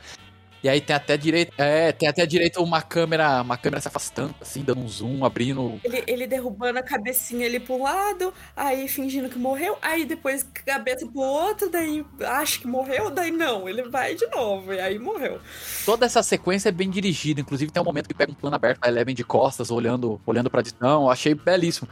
E 0.64 0.70
aí 0.70 0.80
tem 0.80 0.96
até 0.96 1.18
direito, 1.18 1.52
é, 1.58 1.92
tem 1.92 2.08
até 2.08 2.24
direito 2.24 2.62
uma 2.62 2.84
câmera, 2.84 3.42
uma 3.42 3.58
câmera 3.58 3.82
se 3.82 3.88
afastando, 3.88 4.36
assim, 4.40 4.62
dando 4.62 4.82
um 4.82 4.88
zoom, 4.88 5.26
abrindo. 5.26 5.80
Ele, 5.84 6.04
ele 6.06 6.28
derrubando 6.28 6.78
a 6.78 6.84
cabecinha 6.84 7.48
ali 7.48 7.60
pro 7.60 7.82
lado, 7.82 8.32
aí 8.56 8.88
fingindo 8.88 9.28
que 9.28 9.40
morreu, 9.40 9.76
aí 9.82 10.06
depois 10.06 10.46
cabeça 10.64 11.08
pro 11.08 11.20
outro, 11.20 11.68
daí 11.68 12.06
acha 12.24 12.60
que 12.60 12.68
morreu, 12.68 13.10
daí 13.10 13.32
não, 13.32 13.68
ele 13.68 13.90
vai 13.90 14.14
de 14.14 14.28
novo, 14.28 14.72
e 14.72 14.80
aí 14.80 15.00
morreu. 15.00 15.40
Toda 15.84 16.06
essa 16.06 16.22
sequência 16.22 16.70
é 16.70 16.72
bem 16.72 16.92
dirigida, 16.92 17.42
inclusive 17.42 17.72
tem 17.72 17.82
um 17.82 17.86
momento 17.86 18.08
que 18.08 18.14
pega 18.14 18.32
um 18.32 18.36
plano 18.36 18.56
aberto, 18.56 18.78
a 18.84 18.88
Eleven 18.88 19.16
de 19.16 19.24
costas, 19.24 19.72
olhando, 19.72 20.22
olhando 20.28 20.50
pra 20.52 20.62
eu 20.80 21.10
achei 21.10 21.34
belíssimo. 21.34 21.90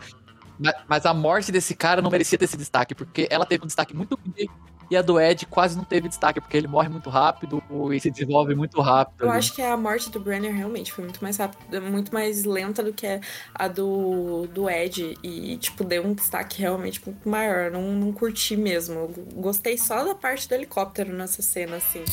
Ma- 0.60 0.74
Mas 0.88 1.06
a 1.06 1.14
morte 1.14 1.52
desse 1.52 1.76
cara 1.76 2.02
não 2.02 2.12
merecia 2.12 2.38
ter 2.38 2.46
esse 2.46 2.58
destaque, 2.58 2.94
porque 2.96 3.28
ela 3.32 3.46
teve 3.46 3.64
um 3.64 3.68
destaque 3.68 3.96
muito 3.96 4.18
grande 4.18 4.50
e 4.92 4.98
a 4.98 5.02
do 5.04 5.20
Ed 5.20 5.46
quase 5.46 5.78
não 5.78 5.84
teve 5.86 6.10
destaque, 6.10 6.42
porque 6.42 6.58
ele 6.58 6.68
morre 6.68 6.90
muito 6.90 7.10
rápido 7.12 7.62
e 7.94 8.00
se 8.00 8.10
desenvolve 8.10 8.56
muito 8.56 8.82
rápido. 8.82 9.24
Eu 9.26 9.30
ali. 9.30 9.38
acho 9.38 9.54
que 9.54 9.62
a 9.62 9.78
morte 9.78 10.10
do 10.10 10.20
Brenner 10.20 10.52
realmente 10.52 10.92
foi 10.92 11.04
muito 11.04 11.22
mais 11.22 11.38
rápida, 11.38 11.80
muito 11.80 12.12
mais 12.12 12.44
lenta 12.44 12.82
do 12.82 12.92
que 12.92 13.06
a 13.54 13.68
do, 13.68 14.48
do 14.48 14.68
Ed. 14.68 15.16
E, 15.22 15.58
tipo, 15.58 15.84
deu 15.84 16.04
um 16.04 16.14
destaque 16.16 16.60
realmente 16.60 17.00
muito 17.06 17.30
maior. 17.30 17.70
Não, 17.70 17.84
não 17.94 18.12
curti 18.12 18.58
mesmo. 18.58 18.96
Eu 18.96 19.14
gostei 19.36 19.78
só 19.78 20.04
da 20.04 20.16
parte 20.16 20.50
do 20.50 20.56
helicóptero 20.56 21.14
nessa 21.14 21.44
cena, 21.44 21.78
assim, 21.78 22.04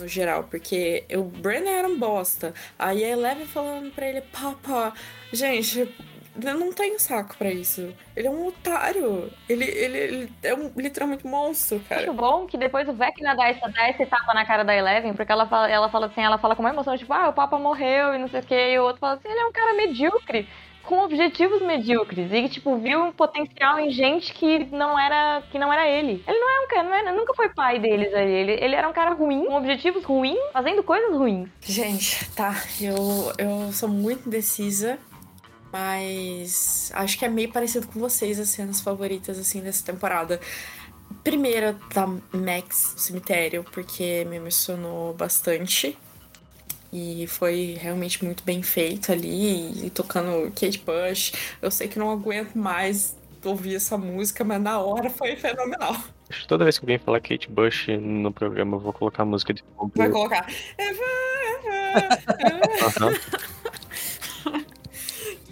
no 0.00 0.08
geral. 0.08 0.44
Porque 0.44 1.04
o 1.14 1.24
Brenner 1.24 1.74
era 1.80 1.88
um 1.88 1.98
bosta. 1.98 2.54
Aí 2.78 3.04
a 3.04 3.08
Eleven 3.10 3.46
falando 3.46 3.92
pra 3.92 4.06
ele, 4.08 4.22
papa, 4.22 4.94
gente. 5.32 5.94
Eu 6.40 6.54
não 6.58 6.72
tenho 6.72 6.98
saco 6.98 7.36
pra 7.36 7.50
isso. 7.50 7.92
Ele 8.16 8.26
é 8.26 8.30
um 8.30 8.46
otário. 8.46 9.30
Ele, 9.48 9.64
ele, 9.64 9.98
ele 9.98 10.32
é 10.42 10.54
um 10.54 10.70
literalmente 10.76 11.26
monstro, 11.26 11.80
cara. 11.88 12.02
Acho 12.02 12.12
bom 12.12 12.46
que 12.46 12.56
depois 12.56 12.88
o 12.88 12.92
Vecna 12.92 13.34
dá, 13.34 13.48
essa, 13.48 13.68
dá 13.68 13.90
esse 13.90 14.06
tapa 14.06 14.32
na 14.32 14.44
cara 14.46 14.64
da 14.64 14.74
Eleven, 14.74 15.14
porque 15.14 15.30
ela 15.30 15.46
fala, 15.46 15.68
ela 15.70 15.88
fala 15.90 16.06
assim, 16.06 16.22
ela 16.22 16.38
fala 16.38 16.56
com 16.56 16.62
uma 16.62 16.70
emoção, 16.70 16.96
tipo, 16.96 17.12
ah, 17.12 17.28
o 17.28 17.32
Papa 17.32 17.58
morreu 17.58 18.14
e 18.14 18.18
não 18.18 18.28
sei 18.28 18.40
o 18.40 18.44
que, 18.44 18.54
e 18.54 18.78
o 18.78 18.84
outro 18.84 19.00
fala 19.00 19.14
assim, 19.14 19.28
ele 19.28 19.40
é 19.40 19.46
um 19.46 19.52
cara 19.52 19.74
medíocre, 19.74 20.48
com 20.82 20.98
objetivos 21.04 21.62
medíocres, 21.62 22.32
e 22.32 22.48
tipo, 22.48 22.76
viu 22.78 23.04
um 23.04 23.12
potencial 23.12 23.78
em 23.78 23.90
gente 23.90 24.32
que 24.32 24.64
não 24.74 24.98
era, 24.98 25.42
que 25.50 25.58
não 25.58 25.72
era 25.72 25.86
ele. 25.88 26.24
Ele 26.26 26.38
não 26.38 26.50
é 26.50 26.64
um 26.64 26.68
cara, 26.68 26.82
não 26.82 26.94
era- 26.94 27.12
nunca 27.12 27.34
foi 27.34 27.48
pai 27.50 27.78
deles 27.78 28.12
ali, 28.14 28.32
ele, 28.32 28.52
ele 28.52 28.74
era 28.74 28.88
um 28.88 28.92
cara 28.92 29.10
ruim, 29.12 29.44
com 29.44 29.54
objetivos 29.54 30.02
ruins, 30.02 30.38
fazendo 30.52 30.82
coisas 30.82 31.14
ruins. 31.16 31.48
Gente, 31.60 32.28
tá. 32.32 32.54
Eu, 32.80 32.96
eu 33.38 33.72
sou 33.72 33.88
muito 33.88 34.26
indecisa. 34.26 34.98
Mas 35.72 36.92
acho 36.94 37.18
que 37.18 37.24
é 37.24 37.28
meio 37.28 37.50
parecido 37.50 37.86
com 37.88 37.98
vocês 37.98 38.38
as 38.38 38.50
cenas 38.50 38.80
favoritas, 38.80 39.38
assim, 39.38 39.62
dessa 39.62 39.82
temporada. 39.82 40.38
Primeira 41.24 41.76
da 41.94 42.06
Max 42.06 42.94
Cemitério, 42.98 43.64
porque 43.72 44.24
me 44.26 44.36
emocionou 44.36 45.14
bastante. 45.14 45.96
E 46.92 47.26
foi 47.26 47.78
realmente 47.80 48.22
muito 48.22 48.44
bem 48.44 48.62
feito 48.62 49.10
ali, 49.10 49.86
e 49.86 49.88
tocando 49.88 50.50
Kate 50.50 50.78
Bush. 50.78 51.32
Eu 51.62 51.70
sei 51.70 51.88
que 51.88 51.98
não 51.98 52.10
aguento 52.10 52.54
mais 52.54 53.16
ouvir 53.42 53.76
essa 53.76 53.96
música, 53.96 54.44
mas 54.44 54.60
na 54.60 54.78
hora 54.78 55.08
foi 55.08 55.34
fenomenal. 55.36 55.96
Toda 56.46 56.64
vez 56.64 56.78
que 56.78 56.84
alguém 56.84 56.98
falar 56.98 57.20
Kate 57.20 57.50
Bush 57.50 57.88
no 57.98 58.30
programa, 58.30 58.76
eu 58.76 58.80
vou 58.80 58.92
colocar 58.92 59.22
a 59.22 59.26
música 59.26 59.54
de 59.54 59.64
fundo. 59.76 59.92
Vai 59.94 60.10
colocar. 60.10 60.46
Aham. 63.00 63.12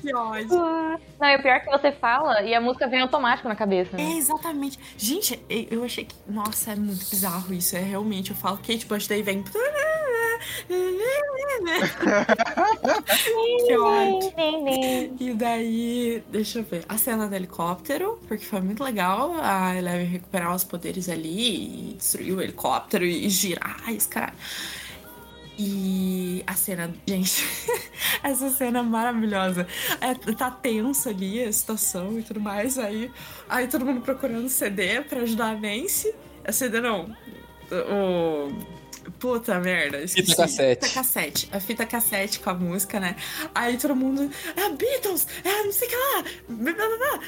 Que 0.01 0.14
ódio. 0.14 0.48
Não, 0.48 1.28
e 1.28 1.36
o 1.36 1.43
pior 1.43 1.55
é 1.56 1.60
que 1.60 1.70
você 1.70 1.93
fala 1.93 2.43
e 2.43 2.55
a 2.55 2.60
música 2.60 2.89
vem 2.89 3.01
automático 3.01 3.48
na 3.48 3.56
cabeça. 3.56 3.97
né? 3.97 4.02
É, 4.02 4.16
exatamente. 4.16 4.78
Gente, 4.97 5.40
eu 5.48 5.85
achei 5.85 6.05
que. 6.05 6.14
Nossa, 6.27 6.72
é 6.72 6.77
muito 6.77 7.05
bizarro 7.09 7.52
isso. 7.55 7.77
É 7.77 7.81
realmente, 7.81 8.31
eu 8.31 8.36
falo 8.36 8.56
Kate 8.59 8.86
Bush, 8.86 9.06
daí 9.06 9.22
vem. 9.22 9.44
que 13.66 13.77
ótimo. 13.77 15.16
E 15.20 15.35
daí, 15.35 16.22
deixa 16.31 16.60
eu 16.60 16.64
ver, 16.64 16.85
a 16.89 16.97
cena 16.97 17.28
do 17.28 17.35
helicóptero, 17.35 18.18
porque 18.27 18.44
foi 18.44 18.60
muito 18.60 18.82
legal 18.82 19.35
a 19.40 19.77
Eleven 19.77 20.06
recuperar 20.06 20.55
os 20.55 20.64
poderes 20.64 21.09
ali 21.09 21.90
e 21.90 21.94
destruir 21.94 22.32
o 22.35 22.40
helicóptero 22.40 23.05
e 23.05 23.28
girar 23.28 23.82
esse 23.89 24.09
caralho. 24.09 24.35
E 25.62 26.42
a 26.46 26.54
cena, 26.54 26.90
gente, 27.06 27.44
essa 28.24 28.48
cena 28.48 28.78
é 28.78 28.82
maravilhosa. 28.82 29.66
É, 30.00 30.14
tá 30.32 30.50
tensa 30.50 31.10
ali 31.10 31.44
a 31.44 31.52
situação 31.52 32.18
e 32.18 32.22
tudo 32.22 32.40
mais. 32.40 32.78
Aí, 32.78 33.10
aí 33.46 33.68
todo 33.68 33.84
mundo 33.84 34.00
procurando 34.00 34.48
CD 34.48 35.02
pra 35.02 35.20
ajudar 35.20 35.50
a 35.50 35.54
Nancy. 35.54 36.14
A 36.46 36.50
CD 36.50 36.80
não. 36.80 37.14
O. 37.70 38.80
Puta 39.18 39.60
merda. 39.60 40.02
Esqueci. 40.02 40.30
Fita 40.30 40.42
cassete. 40.44 40.86
Fita 40.86 40.94
cassete. 40.94 41.48
A 41.52 41.60
fita 41.60 41.86
cassete 41.86 42.40
com 42.40 42.48
a 42.48 42.54
música, 42.54 42.98
né? 42.98 43.16
Aí 43.54 43.76
todo 43.76 43.94
mundo. 43.94 44.30
É 44.56 44.66
Beatles! 44.70 45.26
É 45.44 45.62
não 45.62 45.72
sei 45.72 45.88
o 45.88 45.90
que 45.90 45.96
lá! 45.96 47.20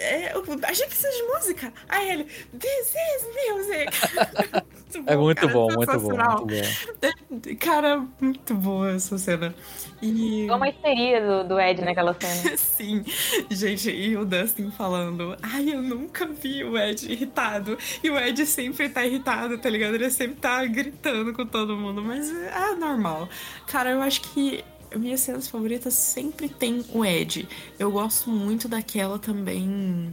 É, 0.00 0.32
a 0.32 0.72
gente 0.72 0.88
precisa 0.88 1.10
de 1.10 1.22
música. 1.24 1.72
Aí 1.86 2.10
ele, 2.10 2.24
This 2.24 2.94
is 2.94 3.26
music. 3.52 4.70
É 5.06 5.16
muito 5.16 5.40
cara, 5.40 5.52
bom, 5.52 5.68
muito 5.72 6.00
bom, 6.00 6.08
muito 6.08 6.46
bom. 6.46 7.56
Cara, 7.60 8.06
muito 8.20 8.54
boa 8.54 8.92
essa 8.92 9.16
cena. 9.18 9.54
E. 10.02 10.44
Igual 10.44 10.56
uma 10.56 10.68
histeria 10.68 11.24
do, 11.24 11.48
do 11.48 11.60
Ed 11.60 11.82
naquela 11.82 12.16
cena. 12.18 12.56
Sim, 12.58 13.04
gente, 13.50 13.88
e 13.88 14.16
o 14.16 14.24
Dustin 14.24 14.70
falando, 14.72 15.36
ai, 15.42 15.72
eu 15.72 15.80
nunca 15.80 16.26
vi 16.26 16.64
o 16.64 16.76
Ed 16.76 17.10
irritado. 17.10 17.78
E 18.02 18.10
o 18.10 18.18
Ed 18.18 18.44
sempre 18.46 18.88
tá 18.88 19.06
irritado, 19.06 19.58
tá 19.58 19.70
ligado? 19.70 19.94
Ele 19.94 20.10
sempre 20.10 20.40
tá 20.40 20.64
gritando 20.64 21.32
com 21.34 21.46
todo 21.46 21.76
mundo, 21.76 22.02
mas 22.02 22.28
é 22.28 22.74
normal. 22.74 23.28
Cara, 23.68 23.90
eu 23.90 24.02
acho 24.02 24.22
que 24.22 24.64
minhas 24.98 25.20
cenas 25.20 25.48
favoritas 25.48 25.94
sempre 25.94 26.48
tem 26.48 26.84
o 26.92 27.04
Ed. 27.04 27.48
Eu 27.78 27.90
gosto 27.90 28.30
muito 28.30 28.68
daquela 28.68 29.18
também. 29.18 30.12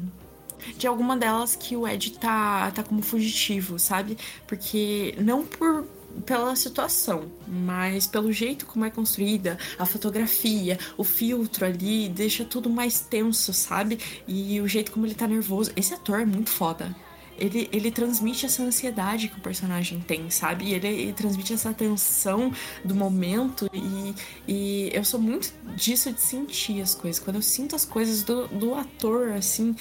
De 0.77 0.87
alguma 0.87 1.15
delas 1.15 1.55
que 1.55 1.75
o 1.75 1.87
Ed 1.87 2.11
tá, 2.13 2.71
tá 2.71 2.83
como 2.83 3.01
fugitivo, 3.01 3.79
sabe? 3.79 4.17
Porque 4.47 5.15
não 5.19 5.45
por 5.45 5.85
pela 6.25 6.55
situação, 6.55 7.31
mas 7.47 8.07
pelo 8.07 8.31
jeito 8.31 8.65
como 8.65 8.85
é 8.85 8.89
construída, 8.89 9.57
a 9.77 9.85
fotografia, 9.85 10.79
o 10.97 11.03
filtro 11.03 11.65
ali, 11.65 12.09
deixa 12.09 12.43
tudo 12.43 12.69
mais 12.69 12.99
tenso, 12.99 13.53
sabe? 13.53 13.99
E 14.27 14.59
o 14.59 14.67
jeito 14.67 14.91
como 14.91 15.05
ele 15.05 15.15
tá 15.15 15.27
nervoso. 15.27 15.71
Esse 15.75 15.93
ator 15.93 16.21
é 16.21 16.25
muito 16.25 16.49
foda. 16.49 16.95
Ele, 17.37 17.69
ele 17.71 17.91
transmite 17.91 18.45
essa 18.45 18.63
ansiedade 18.63 19.27
que 19.27 19.37
o 19.37 19.41
personagem 19.41 19.99
tem, 19.99 20.29
sabe? 20.29 20.65
E 20.65 20.73
ele, 20.73 20.87
ele 20.87 21.13
transmite 21.13 21.53
essa 21.53 21.73
tensão 21.73 22.51
do 22.83 22.95
momento. 22.95 23.69
E, 23.73 24.15
e 24.47 24.89
eu 24.93 25.03
sou 25.03 25.19
muito 25.19 25.53
disso 25.75 26.11
de 26.11 26.21
sentir 26.21 26.81
as 26.81 26.95
coisas. 26.95 27.21
Quando 27.21 27.37
eu 27.37 27.41
sinto 27.41 27.75
as 27.75 27.85
coisas 27.85 28.23
do, 28.23 28.47
do 28.47 28.73
ator, 28.73 29.31
assim, 29.31 29.75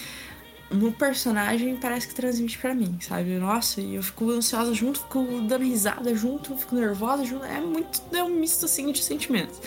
no 0.71 0.93
personagem 0.93 1.77
parece 1.77 2.09
que 2.09 2.15
transmite 2.15 2.59
pra 2.59 2.75
mim, 2.75 2.99
sabe? 3.01 3.37
Nossa, 3.39 3.81
e 3.81 3.95
eu 3.95 4.03
fico 4.03 4.31
ansiosa 4.31 4.75
junto, 4.75 5.01
fico 5.01 5.23
dando 5.47 5.65
risada 5.65 6.15
junto, 6.15 6.57
fico 6.57 6.75
nervosa 6.75 7.25
junto. 7.25 7.45
É 7.45 7.61
muito. 7.61 8.03
É 8.13 8.23
um 8.23 8.31
misto 8.31 8.65
assim 8.65 8.91
de 8.93 9.03
sentimentos. 9.03 9.61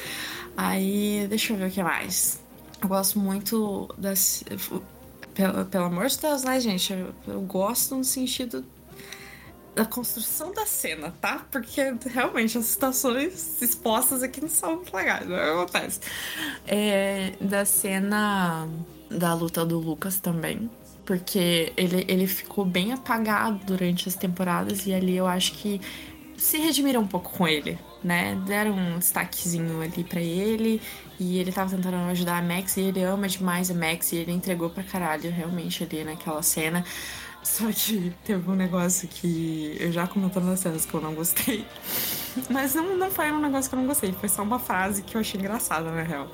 Aí, 0.57 1.26
deixa 1.30 1.53
eu 1.53 1.57
ver 1.57 1.70
o 1.70 1.72
que 1.72 1.82
mais. 1.82 2.40
Eu 2.82 2.90
gosto 2.90 3.20
muito 3.20 3.90
das. 3.98 4.44
Pelo, 5.40 5.66
pelo 5.68 5.86
amor 5.86 6.07
de 6.07 6.18
Deus, 6.20 6.44
né, 6.44 6.60
gente? 6.60 6.91
Eu, 6.91 7.14
eu 7.26 7.40
gosto 7.40 7.95
no 7.95 8.03
sentido 8.03 8.66
da 9.74 9.86
construção 9.86 10.52
da 10.52 10.66
cena, 10.66 11.14
tá? 11.22 11.45
Porque 11.49 11.82
realmente 12.07 12.57
as 12.57 12.66
situações 12.66 13.61
expostas 13.61 14.22
aqui 14.22 14.41
não 14.41 14.49
são 14.49 14.76
muito 14.76 14.94
legais, 14.94 15.26
não 15.26 15.38
é 15.38 15.45
que 15.45 15.52
acontece. 15.52 16.02
É, 16.68 17.32
da 17.40 17.64
cena 17.64 18.68
da 19.10 19.34
luta 19.34 19.66
do 19.66 19.80
Lucas 19.80 20.20
também. 20.20 20.70
Porque 21.06 21.72
ele, 21.78 22.03
ele 22.10 22.28
ficou 22.28 22.66
bem 22.66 22.91
apagado 22.91 23.61
durante 23.64 24.10
as 24.10 24.16
temporadas 24.16 24.86
e 24.86 24.94
ali 24.94 25.16
eu 25.16 25.26
acho 25.26 25.53
que 25.53 25.80
se 26.38 26.57
redimiram 26.57 26.99
um 26.99 27.07
pouco 27.07 27.32
com 27.32 27.48
ele, 27.48 27.80
né? 28.03 28.36
Deram 28.45 28.74
um 28.74 28.99
destaquezinho 28.99 29.82
ali 29.82 30.03
pra 30.03 30.20
ele 30.20 30.82
e 31.20 31.38
ele 31.38 31.52
tava 31.52 31.76
tentando 31.76 31.98
ajudar 32.10 32.38
a 32.38 32.41
Max 32.41 32.78
e 32.78 32.82
ele 32.82 33.04
ama 33.04 33.28
demais 33.28 33.70
a 33.70 33.74
Max 33.74 34.12
e 34.12 34.18
ele 34.18 34.32
entregou 34.32 34.70
pra 34.70 34.84
caralho 34.84 35.30
realmente 35.32 35.84
ali 35.84 36.04
naquela 36.04 36.41
cena. 36.41 36.84
Só 37.44 37.72
que 37.72 38.14
teve 38.24 38.50
um 38.50 38.56
negócio 38.56 39.08
que 39.08 39.76
eu 39.80 39.91
já 39.91 40.08
comentando 40.08 40.46
nas 40.46 40.60
cenas 40.60 40.86
que 40.86 40.94
eu 40.94 41.02
não 41.02 41.14
gostei. 41.14 41.66
Mas 42.50 42.74
não, 42.74 42.96
não 42.96 43.12
foi 43.12 43.32
um 43.32 43.40
negócio 43.40 43.70
que 43.70 43.76
eu 43.76 43.80
não 43.80 43.88
gostei, 43.88 44.14
foi 44.14 44.30
só 44.30 44.44
uma 44.44 44.60
frase 44.60 45.02
que 45.02 45.16
eu 45.16 45.22
achei 45.22 45.40
engraçada, 45.40 45.91
na 45.91 46.04
real. 46.04 46.32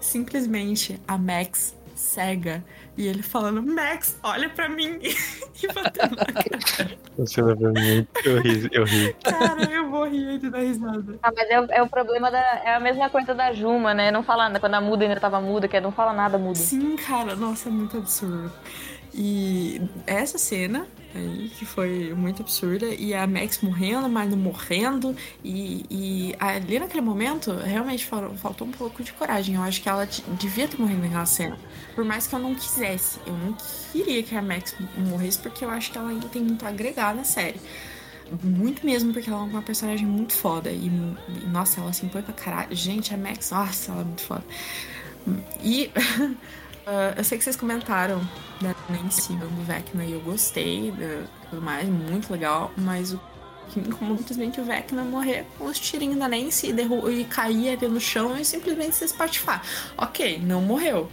Simplesmente 0.00 1.00
a 1.06 1.16
Max 1.16 1.74
cega 1.98 2.64
e 2.96 3.06
ele 3.06 3.22
falando, 3.22 3.62
Max, 3.62 4.18
olha 4.22 4.48
pra 4.48 4.68
mim 4.68 4.98
e 5.02 5.66
batendo 5.72 6.16
na 6.16 6.24
cara. 6.24 6.98
Eu 8.24 8.40
ri, 8.40 8.68
eu 8.72 8.84
ri. 8.84 9.16
Cara, 9.24 9.62
eu 9.64 9.88
morri 9.88 10.38
de 10.38 10.48
dar 10.50 10.60
risada. 10.60 11.18
Ah, 11.22 11.32
mas 11.34 11.50
é, 11.50 11.60
o- 11.60 11.66
é 11.72 11.82
o 11.82 11.88
problema 11.88 12.30
da. 12.30 12.38
É 12.64 12.74
a 12.74 12.80
mesma 12.80 13.10
coisa 13.10 13.34
da 13.34 13.52
Juma, 13.52 13.92
né? 13.94 14.10
Não 14.10 14.22
fala 14.22 14.44
nada. 14.44 14.60
Quando 14.60 14.74
a 14.74 14.80
muda 14.80 15.04
ainda 15.04 15.18
tava 15.20 15.40
muda, 15.40 15.66
que 15.68 15.76
é 15.76 15.80
não 15.80 15.92
fala 15.92 16.12
nada 16.12 16.38
muda. 16.38 16.54
Sim, 16.58 16.96
cara, 16.96 17.34
nossa, 17.34 17.68
é 17.68 17.72
muito 17.72 17.96
absurdo. 17.96 18.52
E 19.14 19.80
essa 20.06 20.38
cena 20.38 20.86
aí, 21.14 21.50
que 21.58 21.64
foi 21.64 22.12
muito 22.14 22.42
absurda, 22.42 22.86
e 22.86 23.14
a 23.14 23.26
Max 23.26 23.60
morrendo, 23.62 24.08
mas 24.08 24.30
não 24.30 24.36
morrendo, 24.36 25.16
e, 25.42 25.84
e 25.90 26.34
ali 26.38 26.78
naquele 26.78 27.00
momento, 27.00 27.52
realmente 27.52 28.04
fal- 28.06 28.34
faltou 28.36 28.66
um 28.68 28.70
pouco 28.70 29.02
de 29.02 29.12
coragem. 29.14 29.54
Eu 29.56 29.62
acho 29.62 29.80
que 29.82 29.88
ela 29.88 30.04
de- 30.04 30.22
devia 30.38 30.68
ter 30.68 30.78
morrido 30.78 31.00
naquela 31.02 31.26
cena. 31.26 31.58
Por 31.98 32.04
mais 32.04 32.28
que 32.28 32.34
eu 32.36 32.38
não 32.38 32.54
quisesse, 32.54 33.18
eu 33.26 33.32
não 33.32 33.56
queria 33.90 34.22
que 34.22 34.32
a 34.36 34.40
Max 34.40 34.72
morresse, 34.96 35.36
porque 35.36 35.64
eu 35.64 35.68
acho 35.68 35.90
que 35.90 35.98
ela 35.98 36.10
ainda 36.10 36.28
tem 36.28 36.40
muito 36.40 36.64
a 36.64 36.68
agregar 36.68 37.12
na 37.12 37.24
série. 37.24 37.60
Muito 38.40 38.86
mesmo, 38.86 39.12
porque 39.12 39.28
ela 39.28 39.40
é 39.40 39.42
uma 39.42 39.62
personagem 39.62 40.06
muito 40.06 40.32
foda. 40.32 40.70
E, 40.70 40.88
nossa, 41.48 41.80
ela 41.80 41.92
se 41.92 42.06
impõe 42.06 42.22
pra 42.22 42.32
caralho. 42.32 42.68
Gente, 42.76 43.12
a 43.12 43.16
Max, 43.16 43.50
nossa, 43.50 43.90
ela 43.90 44.02
é 44.02 44.04
muito 44.04 44.22
foda. 44.22 44.44
E 45.60 45.90
ah, 46.86 47.14
eu 47.16 47.24
sei 47.24 47.36
que 47.36 47.42
vocês 47.42 47.56
comentaram 47.56 48.20
da 48.60 48.76
Nancy 48.88 49.32
do 49.32 49.48
Vecna 49.64 50.04
e 50.04 50.12
eu 50.12 50.20
gostei 50.20 50.94
tudo 51.50 51.60
mais, 51.60 51.88
muito 51.88 52.30
legal, 52.32 52.70
mas 52.76 53.12
o 53.12 53.20
que 53.70 53.80
me 53.80 53.88
incomodou 53.88 54.18
simplesmente 54.18 54.60
o 54.60 54.64
Vecna 54.64 55.02
morrer 55.02 55.46
com 55.58 55.64
os 55.64 55.80
tirinhos 55.80 56.16
da 56.16 56.28
Nancy 56.28 56.68
e, 56.68 57.20
e 57.20 57.24
cair 57.24 57.70
ali 57.70 57.88
no 57.88 58.00
chão 58.00 58.38
e 58.38 58.44
simplesmente 58.44 58.94
se 58.94 59.04
espatifar. 59.04 59.64
Ok, 59.96 60.38
não 60.38 60.62
morreu. 60.62 61.10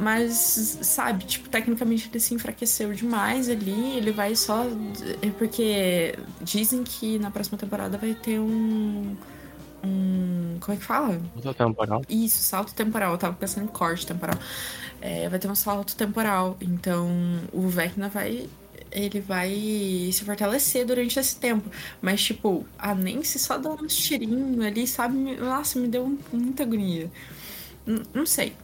Mas, 0.00 0.34
sabe, 0.82 1.24
tipo, 1.26 1.48
tecnicamente 1.48 2.08
ele 2.10 2.18
se 2.18 2.34
enfraqueceu 2.34 2.92
demais 2.92 3.48
ali, 3.48 3.96
ele 3.96 4.10
vai 4.10 4.34
só. 4.34 4.64
Porque 5.38 6.18
dizem 6.40 6.82
que 6.82 7.18
na 7.20 7.30
próxima 7.30 7.56
temporada 7.56 7.96
vai 7.96 8.14
ter 8.14 8.40
um. 8.40 9.16
Um. 9.84 10.56
Como 10.60 10.74
é 10.76 10.78
que 10.80 10.84
fala? 10.84 11.20
Outra 11.36 11.54
temporal. 11.54 12.02
Isso, 12.08 12.42
salto 12.42 12.74
temporal. 12.74 13.12
Eu 13.12 13.18
tava 13.18 13.34
pensando 13.36 13.64
em 13.64 13.68
corte 13.68 14.06
temporal. 14.06 14.36
É, 15.00 15.28
vai 15.28 15.38
ter 15.38 15.48
um 15.48 15.54
salto 15.54 15.94
temporal. 15.94 16.56
Então, 16.60 17.08
o 17.52 17.68
Vecna 17.68 18.08
vai. 18.08 18.48
Ele 18.90 19.20
vai 19.20 19.50
se 20.12 20.24
fortalecer 20.24 20.86
durante 20.86 21.18
esse 21.18 21.36
tempo. 21.36 21.70
Mas, 22.00 22.22
tipo, 22.24 22.66
a 22.78 22.94
Nancy 22.94 23.38
só 23.38 23.58
dando 23.58 23.84
uns 23.84 23.94
tirinhos 23.96 24.64
ali, 24.64 24.86
sabe? 24.86 25.16
Nossa, 25.36 25.78
me 25.78 25.86
deu 25.88 26.18
muita 26.32 26.62
agonia. 26.64 27.10
N- 27.86 28.02
Não 28.14 28.26
sei. 28.26 28.54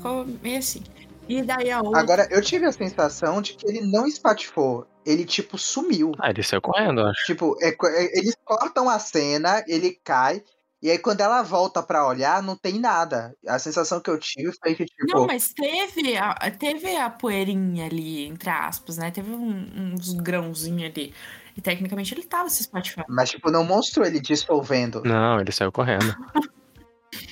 Ficou 0.00 0.24
meio 0.42 0.58
assim. 0.58 0.82
E 1.28 1.42
daí 1.42 1.70
a 1.70 1.80
outra. 1.80 2.00
Agora, 2.00 2.26
eu 2.30 2.40
tive 2.42 2.64
a 2.66 2.72
sensação 2.72 3.40
de 3.40 3.52
que 3.54 3.66
ele 3.68 3.82
não 3.82 4.06
espatifou. 4.06 4.86
Ele, 5.06 5.24
tipo, 5.24 5.56
sumiu. 5.56 6.12
Ah, 6.18 6.30
ele 6.30 6.42
saiu 6.42 6.60
correndo, 6.60 7.00
eu 7.02 7.06
acho. 7.06 7.24
Tipo, 7.26 7.56
é 7.62 7.68
é- 7.68 8.18
eles 8.18 8.36
cortam 8.44 8.88
a 8.88 8.98
cena, 8.98 9.62
ele 9.68 9.98
cai, 10.04 10.42
e 10.82 10.90
aí 10.90 10.98
quando 10.98 11.20
ela 11.20 11.42
volta 11.42 11.82
pra 11.82 12.06
olhar, 12.06 12.42
não 12.42 12.56
tem 12.56 12.78
nada. 12.80 13.34
A 13.46 13.58
sensação 13.58 14.00
que 14.00 14.10
eu 14.10 14.18
tive 14.18 14.52
foi 14.62 14.74
que, 14.74 14.84
tipo. 14.86 15.06
Não, 15.06 15.26
mas 15.26 15.52
teve 15.54 16.16
a, 16.16 16.34
teve 16.50 16.96
a 16.96 17.08
poeirinha 17.08 17.86
ali, 17.86 18.26
entre 18.26 18.50
aspas, 18.50 18.96
né? 18.98 19.10
Teve 19.10 19.30
um- 19.30 19.94
uns 19.94 20.12
grãozinhos 20.14 20.90
ali. 20.90 21.14
E 21.56 21.60
tecnicamente 21.60 22.12
ele 22.14 22.24
tava 22.24 22.48
se 22.48 22.62
espatifando. 22.62 23.06
Mas, 23.08 23.30
tipo, 23.30 23.50
não 23.50 23.64
mostrou 23.64 24.04
ele 24.06 24.20
dissolvendo. 24.20 25.02
Não, 25.04 25.40
ele 25.40 25.52
saiu 25.52 25.70
correndo. 25.70 26.04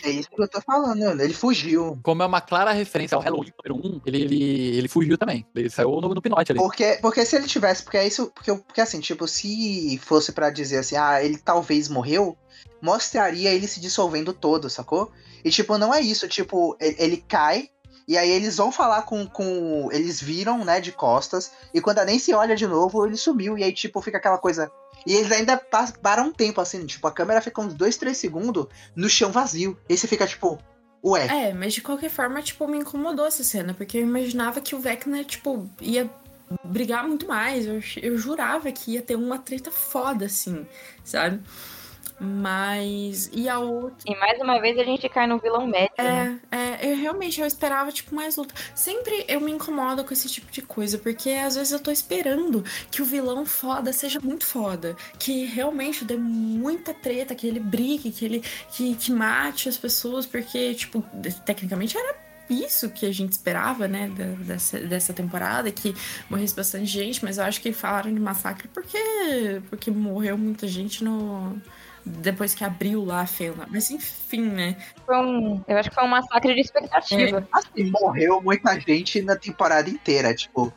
É 0.02 0.10
isso 0.10 0.28
que 0.28 0.42
eu 0.42 0.48
tô 0.48 0.60
falando. 0.60 1.20
Ele 1.20 1.32
fugiu. 1.32 1.98
Como 2.02 2.22
é 2.22 2.26
uma 2.26 2.40
clara 2.40 2.72
referência 2.72 3.14
ao 3.14 3.22
Halloween 3.22 3.52
número 3.64 3.96
1, 3.96 4.00
ele, 4.06 4.22
ele, 4.22 4.76
ele 4.78 4.88
fugiu 4.88 5.16
também. 5.16 5.46
Ele 5.55 5.70
saiu 5.70 6.00
no, 6.00 6.14
no 6.14 6.22
pinote 6.22 6.52
ali. 6.52 6.60
Porque, 6.60 6.98
porque 7.00 7.24
se 7.24 7.36
ele 7.36 7.46
tivesse. 7.46 7.82
Porque 7.82 7.96
é 7.96 8.06
isso. 8.06 8.30
Porque, 8.34 8.52
porque 8.55 8.80
assim, 8.80 9.00
tipo, 9.00 9.26
se 9.28 9.98
fosse 9.98 10.32
pra 10.32 10.50
dizer 10.50 10.78
assim, 10.78 10.96
ah, 10.96 11.22
ele 11.22 11.38
talvez 11.38 11.88
morreu, 11.88 12.36
mostraria 12.82 13.52
ele 13.52 13.68
se 13.68 13.80
dissolvendo 13.80 14.32
todo, 14.32 14.68
sacou? 14.68 15.12
E, 15.44 15.50
tipo, 15.50 15.78
não 15.78 15.94
é 15.94 16.00
isso. 16.00 16.26
Tipo, 16.28 16.76
ele, 16.80 16.96
ele 16.98 17.16
cai, 17.28 17.70
E 18.09 18.16
aí 18.16 18.30
eles 18.30 18.56
vão 18.56 18.72
falar 18.72 19.02
com, 19.02 19.26
com. 19.26 19.90
Eles 19.93 20.18
viram, 20.18 20.64
né, 20.64 20.80
de 20.80 20.90
costas. 20.90 21.52
E 21.74 21.80
quando 21.80 21.98
a 21.98 22.06
Nancy 22.06 22.32
olha 22.32 22.56
de 22.56 22.66
novo, 22.66 23.05
ele 23.05 23.18
sumiu. 23.18 23.59
E 23.59 23.62
aí, 23.62 23.70
tipo, 23.70 24.01
fica 24.01 24.16
aquela 24.16 24.39
coisa. 24.39 24.72
E 25.06 25.14
eles 25.14 25.30
ainda 25.30 25.59
param 26.02 26.28
um 26.28 26.32
tempo, 26.32 26.59
assim, 26.59 26.86
tipo, 26.86 27.06
a 27.06 27.12
câmera 27.12 27.43
fica 27.43 27.60
uns 27.60 27.74
2, 27.74 27.98
3 27.98 28.16
segundos 28.16 28.66
no 28.97 29.10
chão 29.10 29.30
vazio. 29.30 29.78
E 29.86 29.94
você 29.94 30.09
fica, 30.09 30.26
tipo, 30.26 30.59
ué. 31.05 31.26
É, 31.26 31.52
mas 31.52 31.74
de 31.74 31.82
qualquer 31.82 32.09
forma, 32.09 32.40
tipo, 32.40 32.66
me 32.66 32.78
incomodou 32.78 33.26
essa 33.26 33.44
cena, 33.44 33.74
porque 33.74 33.98
eu 33.98 34.02
imaginava 34.02 34.62
que 34.62 34.74
o 34.74 34.80
Vecna, 34.80 35.22
tipo, 35.22 35.68
ia 35.78 36.10
brigar 36.64 37.06
muito 37.06 37.28
mais. 37.28 37.66
Eu, 37.66 37.82
eu 38.01 38.16
jurava 38.16 38.72
que 38.72 38.93
ia 38.93 39.02
ter 39.02 39.16
uma 39.16 39.39
treta 39.39 39.70
foda, 39.70 40.24
assim, 40.24 40.66
sabe? 41.05 41.43
Mas. 42.20 43.31
E 43.32 43.49
a 43.49 43.59
outra. 43.59 43.99
E 44.07 44.16
mais 44.16 44.40
uma 44.40 44.61
vez 44.61 44.78
a 44.78 44.85
gente 44.85 45.09
cai 45.09 45.27
no 45.27 45.39
vilão 45.39 45.66
médio. 45.66 45.93
né? 45.99 46.40
É, 46.51 46.57
é, 46.57 46.93
eu 46.93 46.97
realmente 46.97 47.40
eu 47.40 47.47
esperava, 47.47 47.93
tipo, 47.93 48.15
mais 48.15 48.36
luta. 48.36 48.55
Sempre 48.74 49.24
eu 49.28 49.40
me 49.40 49.53
incomodo 49.53 50.05
com 50.05 50.12
esse 50.12 50.28
tipo 50.28 50.51
de 50.51 50.62
coisa, 50.62 50.99
porque 50.99 51.31
às 51.31 51.55
vezes 51.55 51.73
eu 51.73 51.81
tô 51.81 51.90
esperando 51.90 52.65
que 52.90 53.03
o 53.03 53.05
vilão 53.05 53.47
foda 53.47 53.93
seja 53.93 54.20
muito 54.20 54.47
foda. 54.47 54.97
Que 55.19 55.45
realmente 55.45 56.05
dê 56.05 56.16
muita 56.16 56.93
treta, 56.93 57.35
que 57.35 57.47
ele 57.47 57.61
brigue, 57.61 58.11
que 58.11 58.24
ele 58.24 58.43
que, 58.70 58.95
que 58.97 59.12
mate 59.12 59.69
as 59.69 59.77
pessoas, 59.77 60.27
porque, 60.27 60.74
tipo, 60.74 61.05
tecnicamente 61.45 61.97
era 61.97 62.28
isso 62.49 62.89
que 62.90 63.07
a 63.07 63.12
gente 63.12 63.32
esperava, 63.32 63.86
né, 63.86 64.11
dessa, 64.40 64.78
dessa 64.81 65.12
temporada, 65.12 65.70
que 65.70 65.95
morresse 66.31 66.55
bastante 66.55 66.86
gente, 66.86 67.23
mas 67.23 67.39
eu 67.39 67.45
acho 67.45 67.61
que 67.61 67.73
falaram 67.73 68.12
de 68.12 68.20
massacre 68.20 68.69
porque, 68.69 69.61
porque 69.69 69.90
morreu 69.90 70.39
muita 70.39 70.66
gente 70.66 71.05
no. 71.05 71.61
Depois 72.18 72.55
que 72.55 72.64
abriu 72.64 73.05
lá 73.05 73.20
a 73.20 73.26
Fela. 73.26 73.66
Mas 73.70 73.90
enfim, 73.90 74.43
né? 74.43 74.76
Foi 75.06 75.16
um- 75.16 75.62
eu 75.68 75.76
acho 75.76 75.89
que 75.89 75.94
foi 75.94 76.05
um 76.05 76.09
massacre 76.09 76.55
de 76.55 76.60
expectativa. 76.60 77.47
Assim, 77.52 77.90
morreu 77.90 78.40
muita 78.43 78.78
gente 78.80 79.20
na 79.22 79.36
temporada 79.36 79.89
inteira. 79.89 80.35
Tipo, 80.35 80.72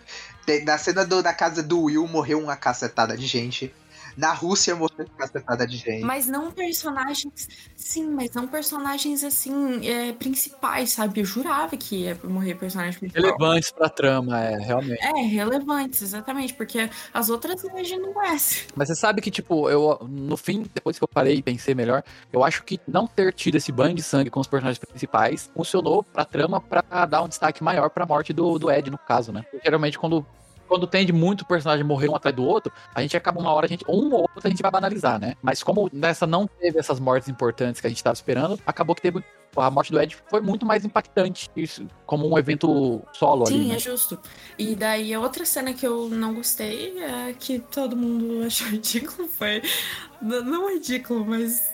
na 0.65 0.77
cena 0.77 1.05
do- 1.05 1.23
da 1.23 1.33
casa 1.33 1.63
do 1.63 1.83
Will 1.83 2.07
morreu 2.07 2.39
uma 2.39 2.55
cacetada 2.55 3.15
de 3.17 3.25
gente. 3.25 3.73
Na 4.22 4.34
Rússia 4.34 4.76
morreu 4.76 4.99
uma 4.99 5.18
cacetada 5.18 5.65
de 5.65 5.77
gente. 5.77 6.03
Mas 6.03 6.27
não 6.27 6.52
personagens. 6.52 7.48
Sim, 7.76 8.11
mas 8.11 8.30
não 8.35 8.48
personagens 8.48 9.23
assim, 9.23 9.84
é, 9.88 10.14
principais, 10.14 10.91
sabe? 10.91 11.22
Eu 11.22 11.26
jurava 11.26 11.76
que 11.76 12.03
ia 12.03 12.19
morrer 12.23 12.53
personagem 12.53 12.99
principal. 12.99 13.23
Relevantes 13.23 13.72
pra 13.72 13.89
trama, 13.89 14.39
é, 14.39 14.60
realmente. 14.60 15.03
É, 15.03 15.22
relevantes, 15.23 16.03
exatamente, 16.03 16.53
porque 16.53 16.88
as 17.11 17.31
outras 17.31 17.65
a 17.65 17.77
gente 17.77 17.98
não 17.98 18.14
conhece. 18.14 18.68
Mas 18.76 18.89
você 18.89 18.95
sabe 18.95 19.22
que, 19.22 19.31
tipo, 19.31 19.68
eu, 19.68 19.98
no 20.07 20.38
fim, 20.38 20.69
depois 20.72 20.99
que 20.99 21.03
eu 21.03 21.07
parei 21.07 21.38
e 21.38 21.41
pensei 21.41 21.73
melhor, 21.73 22.03
eu 22.31 22.43
acho 22.43 22.64
que 22.64 22.80
não 22.88 23.07
ter 23.07 23.34
tido 23.34 23.56
esse 23.56 23.72
banho 23.72 23.95
de 23.95 24.03
sangue 24.03 24.30
com 24.30 24.39
os 24.39 24.45
personagens 24.45 24.77
principais 24.77 25.49
funcionou 25.56 26.03
pra 26.03 26.26
trama 26.26 26.61
pra 26.61 27.07
dar 27.07 27.23
um 27.23 27.27
destaque 27.27 27.64
maior 27.64 27.89
pra 27.89 28.06
morte 28.06 28.34
do, 28.34 28.60
do 28.60 28.69
Ed, 28.69 28.91
no 28.91 28.99
caso, 28.99 29.31
né? 29.31 29.41
Porque, 29.49 29.65
geralmente, 29.65 29.98
quando. 29.98 30.23
Quando 30.72 30.88
tende 30.88 31.11
muito 31.11 31.45
personagem 31.45 31.84
morrer 31.84 32.07
um 32.07 32.15
atrás 32.15 32.34
do 32.34 32.45
outro, 32.45 32.72
a 32.95 33.02
gente 33.02 33.18
acaba 33.18 33.41
uma 33.41 33.52
hora, 33.52 33.65
a 33.65 33.68
gente, 33.68 33.84
um 33.89 34.10
ou 34.14 34.22
outro 34.22 34.39
a 34.41 34.48
gente 34.48 34.61
vai 34.61 34.72
banalizar, 34.72 35.19
né? 35.19 35.35
Mas 35.41 35.61
como 35.61 35.89
nessa 35.91 36.26
não 36.26 36.48
teve 36.48 36.80
essas 36.80 36.98
mortes 36.98 37.27
importantes 37.27 37.81
que 37.81 37.88
a 37.88 37.89
gente 37.89 38.02
tava 38.02 38.14
esperando, 38.14 38.57
acabou 38.65 38.95
que 38.95 39.02
teve. 39.02 39.22
A 39.53 39.69
morte 39.69 39.91
do 39.91 39.99
Ed 39.99 40.15
foi 40.30 40.39
muito 40.39 40.65
mais 40.65 40.85
impactante, 40.85 41.49
isso, 41.57 41.85
como 42.06 42.26
um 42.26 42.39
evento 42.39 43.02
solo 43.11 43.45
ali. 43.45 43.53
Sim, 43.53 43.68
né? 43.68 43.76
é 43.76 43.80
justo. 43.80 44.18
E 44.57 44.73
daí 44.73 45.14
a 45.14 45.19
outra 45.19 45.43
cena 45.43 45.73
que 45.73 45.85
eu 45.85 46.07
não 46.07 46.35
gostei, 46.35 46.98
é 46.99 47.35
que 47.38 47.60
todo 47.60 47.98
mundo 47.98 48.41
achou 48.48 48.69
ridículo, 48.69 49.27
foi. 49.27 49.61
Não 50.22 50.73
ridículo, 50.73 51.26
mas. 51.26 51.69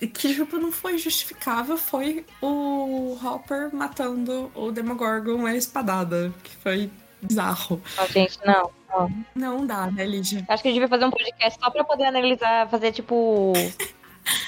Que 0.00 0.34
tipo, 0.34 0.58
não 0.58 0.72
foi 0.72 0.98
justificável, 0.98 1.76
foi 1.76 2.26
o 2.42 3.16
Hopper 3.24 3.72
matando 3.72 4.50
o 4.52 4.72
Demogorgon 4.72 5.46
a 5.46 5.54
espadada. 5.54 6.34
Que 6.42 6.56
foi 6.56 6.90
bizarro. 7.22 7.80
Não, 7.96 8.06
gente, 8.06 8.38
não. 8.44 8.70
Não 9.34 9.66
dá, 9.66 9.90
né, 9.90 10.04
Lígia? 10.04 10.44
Acho 10.48 10.62
que 10.62 10.68
a 10.68 10.70
gente 10.72 10.80
devia 10.80 10.88
fazer 10.88 11.04
um 11.04 11.10
podcast 11.10 11.58
só 11.62 11.70
pra 11.70 11.84
poder 11.84 12.04
analisar, 12.04 12.68
fazer 12.68 12.92
tipo. 12.92 13.52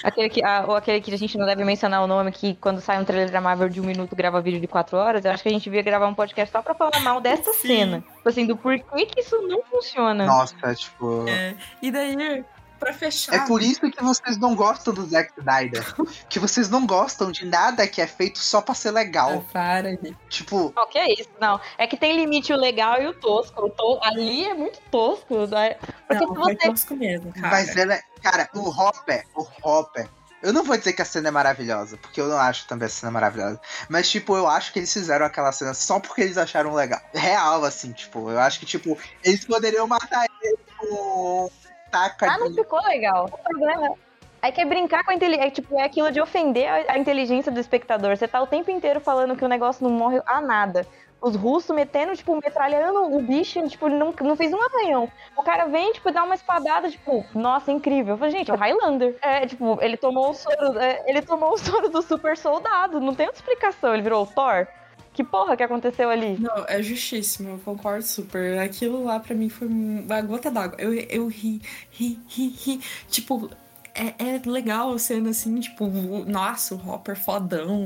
Aquele 0.05 0.29
que, 0.29 0.45
ah, 0.45 0.65
ou 0.69 0.77
aquele 0.77 1.01
que 1.01 1.13
a 1.13 1.17
gente 1.17 1.39
não 1.39 1.47
deve 1.47 1.65
mencionar 1.65 2.05
o 2.05 2.07
nome, 2.07 2.31
que 2.31 2.55
quando 2.57 2.81
sai 2.81 3.01
um 3.01 3.05
trailer 3.05 3.31
da 3.31 3.41
Marvel 3.41 3.71
de 3.71 3.81
um 3.81 3.85
minuto 3.85 4.15
grava 4.15 4.41
vídeo 4.41 4.61
de 4.61 4.67
quatro 4.67 4.99
horas, 4.99 5.25
eu 5.25 5.31
acho 5.31 5.43
que 5.43 5.49
a 5.49 5.53
gente 5.53 5.65
devia 5.65 5.83
gravar 5.83 6.07
um 6.07 6.15
podcast 6.15 6.53
só 6.53 6.61
pra 6.61 6.75
falar 6.75 7.01
mal 7.01 7.21
dessa 7.21 7.53
Sim. 7.55 7.69
cena. 7.69 8.05
Tipo 8.17 8.29
assim, 8.29 8.47
do 8.47 8.57
porquê 8.57 9.07
que 9.07 9.21
isso 9.21 9.41
não 9.49 9.63
funciona. 9.63 10.27
Nossa, 10.27 10.75
tipo. 10.75 11.27
É, 11.27 11.55
e 11.81 11.91
daí, 11.91 12.45
pra 12.83 12.93
fechar. 12.93 13.35
É 13.35 13.47
por 13.47 13.63
isso 13.63 13.81
que 13.91 14.03
vocês 14.03 14.37
não 14.39 14.55
gostam 14.55 14.93
do 14.93 15.07
Zack 15.07 15.33
Snyder. 15.39 15.95
que 16.29 16.39
vocês 16.39 16.69
não 16.69 16.87
gostam 16.87 17.31
de 17.31 17.45
nada 17.47 17.87
que 17.87 18.01
é 18.01 18.07
feito 18.07 18.39
só 18.39 18.61
pra 18.61 18.75
ser 18.75 18.89
Ah, 18.89 18.93
legal. 18.93 19.45
para, 19.53 19.91
Li. 19.93 20.17
Tipo, 20.29 20.73
Não, 20.75 20.89
que 20.89 20.99
é 20.99 21.13
isso? 21.13 21.29
Não. 21.41 21.61
É 21.79 21.87
que 21.87 21.97
tem 21.97 22.17
limite 22.17 22.53
o 22.53 22.57
legal 22.57 23.01
e 23.01 23.07
o 23.07 23.15
tosco. 23.15 23.67
O 23.67 23.71
to- 23.71 24.01
Ali 24.03 24.45
é 24.45 24.55
muito 24.55 24.81
tosco. 24.91 25.47
né? 25.47 25.77
Porque 26.09 26.25
Não, 26.27 26.35
você. 26.35 26.55
tosco 26.57 26.97
mesmo, 26.97 27.33
cara. 27.33 27.49
mas 27.49 27.77
ela. 27.77 28.01
Cara, 28.23 28.49
o 28.55 28.69
Hopper, 28.69 29.25
o 29.35 29.47
Hopper. 29.63 30.09
Eu 30.43 30.53
não 30.53 30.65
vou 30.65 30.77
dizer 30.77 30.93
que 30.93 31.01
a 31.01 31.05
cena 31.05 31.29
é 31.29 31.31
maravilhosa, 31.31 31.97
porque 31.97 32.21
eu 32.21 32.27
não 32.29 32.37
acho 32.37 32.67
também 32.67 32.87
a 32.87 32.89
cena 32.89 33.13
maravilhosa. 33.13 33.61
Mas, 33.89 34.11
tipo, 34.11 34.37
eu 34.37 34.49
acho 34.49 34.73
que 34.73 34.81
eles 34.81 34.93
fizeram 34.93 35.25
aquela 35.25 35.53
cena 35.53 35.73
só 35.73 36.01
porque 36.01 36.21
eles 36.23 36.37
acharam 36.37 36.75
legal. 36.75 37.01
Real, 37.15 37.65
assim, 37.65 37.93
tipo, 37.93 38.29
eu 38.29 38.41
acho 38.41 38.59
que, 38.59 38.67
tipo, 38.67 38.99
eles 39.23 39.45
poderiam 39.45 39.87
matar 39.87 40.27
ele 40.43 40.59
com 40.77 41.49
taca 41.93 42.27
Ah, 42.29 42.39
não 42.39 42.49
de. 42.51 42.57
ficou 42.57 42.81
legal. 42.83 43.27
O 43.33 43.39
problema 43.39 43.95
é 44.41 44.51
que 44.51 44.61
é 44.61 44.65
brincar 44.65 45.05
com 45.05 45.13
a 45.13 45.15
inteligência. 45.15 45.47
É, 45.47 45.51
tipo, 45.51 45.79
é 45.79 45.85
aquilo 45.85 46.11
de 46.11 46.21
ofender 46.21 46.69
a, 46.89 46.99
inteligência 46.99 47.53
do 47.53 47.61
espectador. 47.61 48.17
Você 48.17 48.27
tá 48.27 48.41
o 48.43 48.47
tempo 48.47 48.71
inteiro 48.71 48.99
falando 49.01 49.37
que 49.37 49.45
o 49.45 49.49
negócio 49.49 49.87
não 49.87 49.95
morre 49.95 50.21
a 50.27 50.41
nada. 50.41 50.87
Os 51.21 51.37
russos 51.37 51.77
metendo, 51.77 52.17
tipo, 52.17 52.35
metralhando 52.35 53.15
o 53.17 53.23
bicho, 53.23 53.63
tipo, 53.69 53.89
não, 53.89 54.13
não 54.23 54.35
fez 54.35 54.53
um 54.53 54.61
arranhão. 54.61 55.09
O 55.37 55.43
cara 55.45 55.67
vem, 55.67 55.93
tipo, 55.93 56.11
dá 56.11 56.25
uma 56.25 56.35
espadada, 56.35 56.91
tipo, 56.91 57.25
nossa, 57.33 57.71
incrível. 57.71 58.15
Eu 58.15 58.19
falei, 58.19 58.33
gente, 58.33 58.51
é 58.51 58.55
o 58.55 58.57
Highlander. 58.57 59.17
É, 59.23 59.47
tipo, 59.47 59.79
ele 59.81 59.97
tomou 59.97 60.31
o 60.31 60.35
soro. 60.35 60.77
é, 60.81 61.05
ele 61.07 61.23
tomou 61.23 61.53
o 61.53 61.59
soro 61.59 61.89
do 61.89 62.03
super 62.03 62.37
soldado. 62.37 62.99
Não 63.01 63.15
tem 63.15 63.27
outra 63.27 63.41
explicação. 63.41 63.95
Ele 63.95 64.03
virou 64.03 64.25
o 64.25 64.27
Thor. 64.27 64.67
Que 65.13 65.23
porra 65.23 65.57
que 65.57 65.63
aconteceu 65.63 66.09
ali? 66.09 66.39
Não, 66.39 66.65
é 66.67 66.83
justíssimo, 66.83 67.51
eu 67.51 67.59
concordo 67.59 68.03
super. 68.03 68.59
Aquilo 68.59 69.05
lá 69.05 69.21
pra 69.21 69.35
mim 69.35 69.51
foi 69.51 69.69
uma 69.69 70.21
gota 70.23 70.51
d'água. 70.51 70.77
Eu, 70.81 70.95
eu 70.95 71.27
ri, 71.27 71.61
ri, 71.91 72.19
ri, 72.29 72.49
ri. 72.49 72.81
Tipo, 73.09 73.51
é, 73.95 74.15
é 74.19 74.41
legal 74.47 74.95
a 74.95 74.99
cena 74.99 75.31
assim, 75.31 75.61
tipo, 75.61 75.87
nossa, 76.27 76.75
o 76.75 76.89
Hopper 76.89 77.15
fodão. 77.15 77.85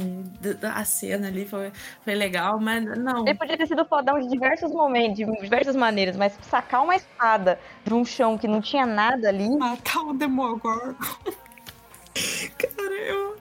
A 0.63 0.85
cena 0.85 1.27
ali 1.27 1.45
foi, 1.45 1.73
foi 2.05 2.15
legal, 2.15 2.61
mas 2.61 2.85
não. 2.97 3.27
Ele 3.27 3.35
podia 3.35 3.59
ter 3.59 3.67
sido 3.67 3.85
fodão 3.85 4.21
de 4.21 4.29
diversos 4.29 4.71
momentos, 4.71 5.17
de 5.17 5.25
diversas 5.43 5.75
maneiras, 5.75 6.17
mas 6.17 6.33
sacar 6.43 6.85
uma 6.85 6.95
espada 6.95 7.59
de 7.85 7.93
um 7.93 8.05
chão 8.05 8.39
que 8.39 8.47
não 8.47 8.61
tinha 8.61 8.87
nada 8.87 9.29
ali. 9.29 9.49
Matar 9.59 10.03
o 10.03 10.15
Demogorgon. 10.15 10.95
Cara, 12.57 12.95
eu. 12.95 13.37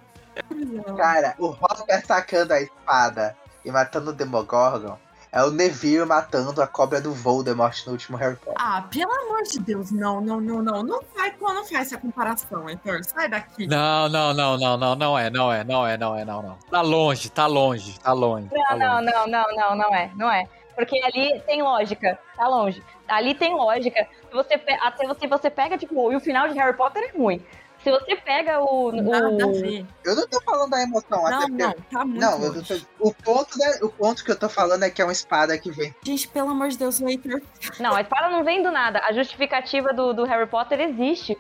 Cara, 0.98 1.36
o 1.38 1.50
Hopper 1.50 2.06
sacando 2.06 2.54
a 2.54 2.62
espada 2.62 3.38
e 3.66 3.72
matando 3.72 4.12
o 4.12 4.14
Demogorgon 4.14 4.98
é 5.36 5.44
o 5.44 5.52
Neville 5.52 6.06
matando 6.06 6.62
a 6.62 6.68
cobra 6.68 7.02
do 7.02 7.12
Voldemort 7.12 7.86
no 7.86 7.92
último 7.92 8.16
Harry 8.16 8.38
Potter. 8.38 8.54
Ah, 8.58 8.86
pelo 8.90 9.12
amor 9.12 9.44
de 9.44 9.60
Deus, 9.60 9.92
não, 9.92 10.22
não, 10.22 10.40
não, 10.40 10.64
não. 10.64 10.82
Não 10.82 11.02
faz, 11.14 11.34
não 11.42 11.66
faz 11.66 11.88
essa 11.88 11.98
comparação, 11.98 12.70
Heitor. 12.70 13.04
Sai 13.04 13.28
daqui. 13.28 13.68
Não, 13.68 14.08
não, 14.08 14.34
não, 14.34 14.58
não, 14.58 14.78
não, 14.78 14.96
não 14.96 15.20
é, 15.20 15.30
não 15.30 15.52
é, 15.52 15.62
não 15.66 15.86
é, 15.86 15.98
não 15.98 16.16
é, 16.18 16.24
não, 16.24 16.42
não. 16.42 16.58
Tá 16.72 16.80
longe, 16.80 17.30
tá 17.30 17.48
longe, 17.48 18.00
tá 18.00 18.14
longe. 18.14 18.48
tá 18.48 18.78
Não, 18.78 18.94
longe. 18.94 19.06
não, 19.12 19.28
não, 19.28 19.46
não, 19.54 19.76
não 19.76 19.94
é, 19.94 20.12
não 20.16 20.32
é. 20.32 20.48
Porque 20.74 21.02
ali 21.04 21.38
tem 21.42 21.62
lógica, 21.62 22.18
tá 22.38 22.48
longe. 22.48 22.82
Ali 23.06 23.36
tem 23.36 23.54
lógica. 23.54 24.08
Você, 24.32 24.54
até 24.82 25.06
você, 25.06 25.28
você 25.28 25.50
pega, 25.50 25.78
tipo, 25.78 26.14
e 26.14 26.16
o 26.16 26.20
final 26.22 26.48
de 26.48 26.58
Harry 26.58 26.78
Potter 26.78 27.12
é 27.14 27.18
ruim. 27.18 27.44
Se 27.86 27.92
você 27.92 28.16
pega 28.16 28.60
o. 28.60 28.92
Nada 28.92 29.44
a 29.44 29.48
o... 29.48 29.54
ver. 29.54 29.86
Eu 30.04 30.16
não 30.16 30.28
tô 30.28 30.42
falando 30.42 30.72
da 30.72 30.82
emoção, 30.82 31.24
até 31.24 31.36
Não, 31.36 31.42
porque. 31.48 31.64
não, 31.64 31.74
tá 31.92 32.06
muito 32.06 32.20
Não, 32.20 32.44
eu 32.44 32.54
não 32.54 32.64
tô- 32.64 32.80
o, 33.00 33.14
ponto, 33.14 33.58
né, 33.60 33.80
o 33.84 33.90
ponto 33.90 34.26
que 34.26 34.32
eu 34.32 34.36
tô 34.36 34.50
falando 34.50 34.82
é 34.82 34.90
que 34.90 35.04
é 35.04 35.06
uma 35.06 35.12
espada 35.12 35.56
que 35.60 35.70
vem. 35.70 35.94
Gente, 36.04 36.28
pelo 36.28 36.50
amor 36.50 36.70
de 36.70 36.80
Deus, 36.80 37.00
o 37.00 37.08
Heitor. 37.08 37.40
Não, 37.80 37.94
a 37.94 38.02
espada 38.02 38.30
não 38.30 38.44
vem 38.44 38.64
do 38.64 38.72
nada. 38.72 39.02
A 39.06 39.14
justificativa 39.14 39.94
do, 39.94 40.14
do 40.14 40.24
Harry 40.24 40.48
Potter 40.48 40.80
existe. 40.82 41.38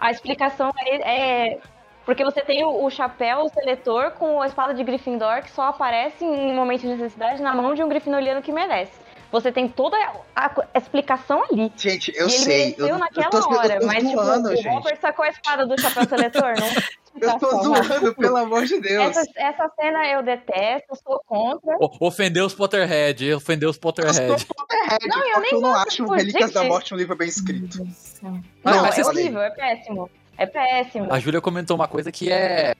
A 0.00 0.10
explicação 0.10 0.72
é. 0.78 1.50
é- 1.50 1.58
Porque 2.06 2.24
você 2.24 2.40
tem 2.40 2.64
o, 2.64 2.84
o 2.86 2.88
chapéu 2.90 3.50
seletor 3.50 4.12
com 4.12 4.40
a 4.40 4.46
espada 4.46 4.72
de 4.72 4.82
Gryffindor 4.82 5.42
que 5.42 5.50
só 5.50 5.64
aparece 5.64 6.24
em 6.24 6.54
momentos 6.54 6.82
de 6.88 6.88
necessidade 6.96 7.42
na 7.42 7.54
mão 7.54 7.74
de 7.74 7.82
um 7.82 7.88
Grifinoriano 7.90 8.40
que 8.40 8.50
merece. 8.50 9.01
Você 9.32 9.50
tem 9.50 9.66
toda 9.66 9.96
a, 10.36 10.46
a 10.74 10.78
explicação 10.78 11.42
ali. 11.50 11.72
Gente, 11.74 12.12
eu 12.14 12.28
e 12.28 12.30
ele 12.34 12.38
sei. 12.44 12.74
Eu, 12.78 12.98
naquela 12.98 13.26
eu 13.26 13.30
tô, 13.30 13.54
hora, 13.56 13.74
eu 13.74 13.80
tô 13.80 13.86
mas 13.86 14.04
tipo, 14.04 14.22
zoando, 14.22 14.48
o 14.50 14.56
gente. 14.56 14.68
Hopper 14.68 15.00
sacou 15.00 15.24
a 15.24 15.28
espada 15.28 15.66
do 15.66 15.80
chapéu 15.80 16.06
seletor, 16.06 16.52
não 16.60 16.92
Eu 17.20 17.38
tô 17.38 17.48
zoando, 17.62 18.14
pelo 18.14 18.36
amor 18.36 18.64
de 18.66 18.80
Deus. 18.80 19.16
Essa, 19.16 19.30
essa 19.36 19.70
cena 19.80 20.06
eu 20.08 20.22
detesto, 20.22 20.94
sou 21.02 21.18
contra. 21.26 21.76
O- 21.80 22.06
Ofendeu 22.06 22.44
os 22.46 22.54
Potterhead, 22.54 23.32
ofendeu 23.34 23.70
os 23.70 23.76
Eu 23.76 23.80
sou 23.82 23.92
Potterhead. 23.92 24.46
Potterhead, 24.46 25.08
Não, 25.08 25.18
eu 25.18 25.32
porque 25.34 25.54
eu 25.54 25.60
nem 25.60 25.70
não 25.70 25.74
acho 25.76 25.96
tipo, 25.96 26.12
Relíquias 26.12 26.52
da 26.52 26.60
gente. 26.60 26.70
Morte 26.70 26.94
um 26.94 26.96
livro 26.96 27.16
bem 27.16 27.28
escrito. 27.28 27.86
Não, 28.22 28.42
mas 28.62 28.98
é 28.98 29.02
vocês- 29.02 29.06
horrível, 29.08 29.40
é 29.42 29.50
péssimo. 29.50 30.10
É 30.38 30.46
péssimo. 30.46 31.12
A 31.12 31.18
Júlia 31.18 31.40
comentou 31.40 31.76
uma 31.76 31.86
coisa 31.88 32.10
que 32.12 32.30
é. 32.32 32.74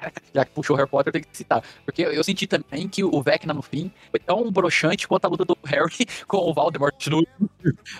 já 0.34 0.44
que 0.44 0.50
puxou 0.52 0.74
o 0.74 0.76
Harry 0.78 0.88
Potter, 0.90 1.12
tenho 1.12 1.24
que 1.24 1.36
citar. 1.36 1.62
Porque 1.84 2.02
eu 2.02 2.22
senti 2.24 2.46
também 2.46 2.88
que 2.88 3.02
o 3.04 3.22
Vecna 3.22 3.52
no 3.54 3.62
fim 3.62 3.90
foi 4.10 4.20
tão 4.20 4.50
broxante 4.50 5.06
quanto 5.08 5.24
a 5.24 5.28
luta 5.28 5.44
do 5.44 5.56
Harry 5.64 6.06
com 6.26 6.38
o 6.38 6.52
Voldemort 6.54 7.06
no. 7.08 7.26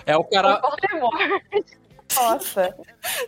É 0.05 0.15
o 0.15 0.23
cara. 0.23 0.59
Voldemort. 0.61 1.39
Nossa. 2.15 2.75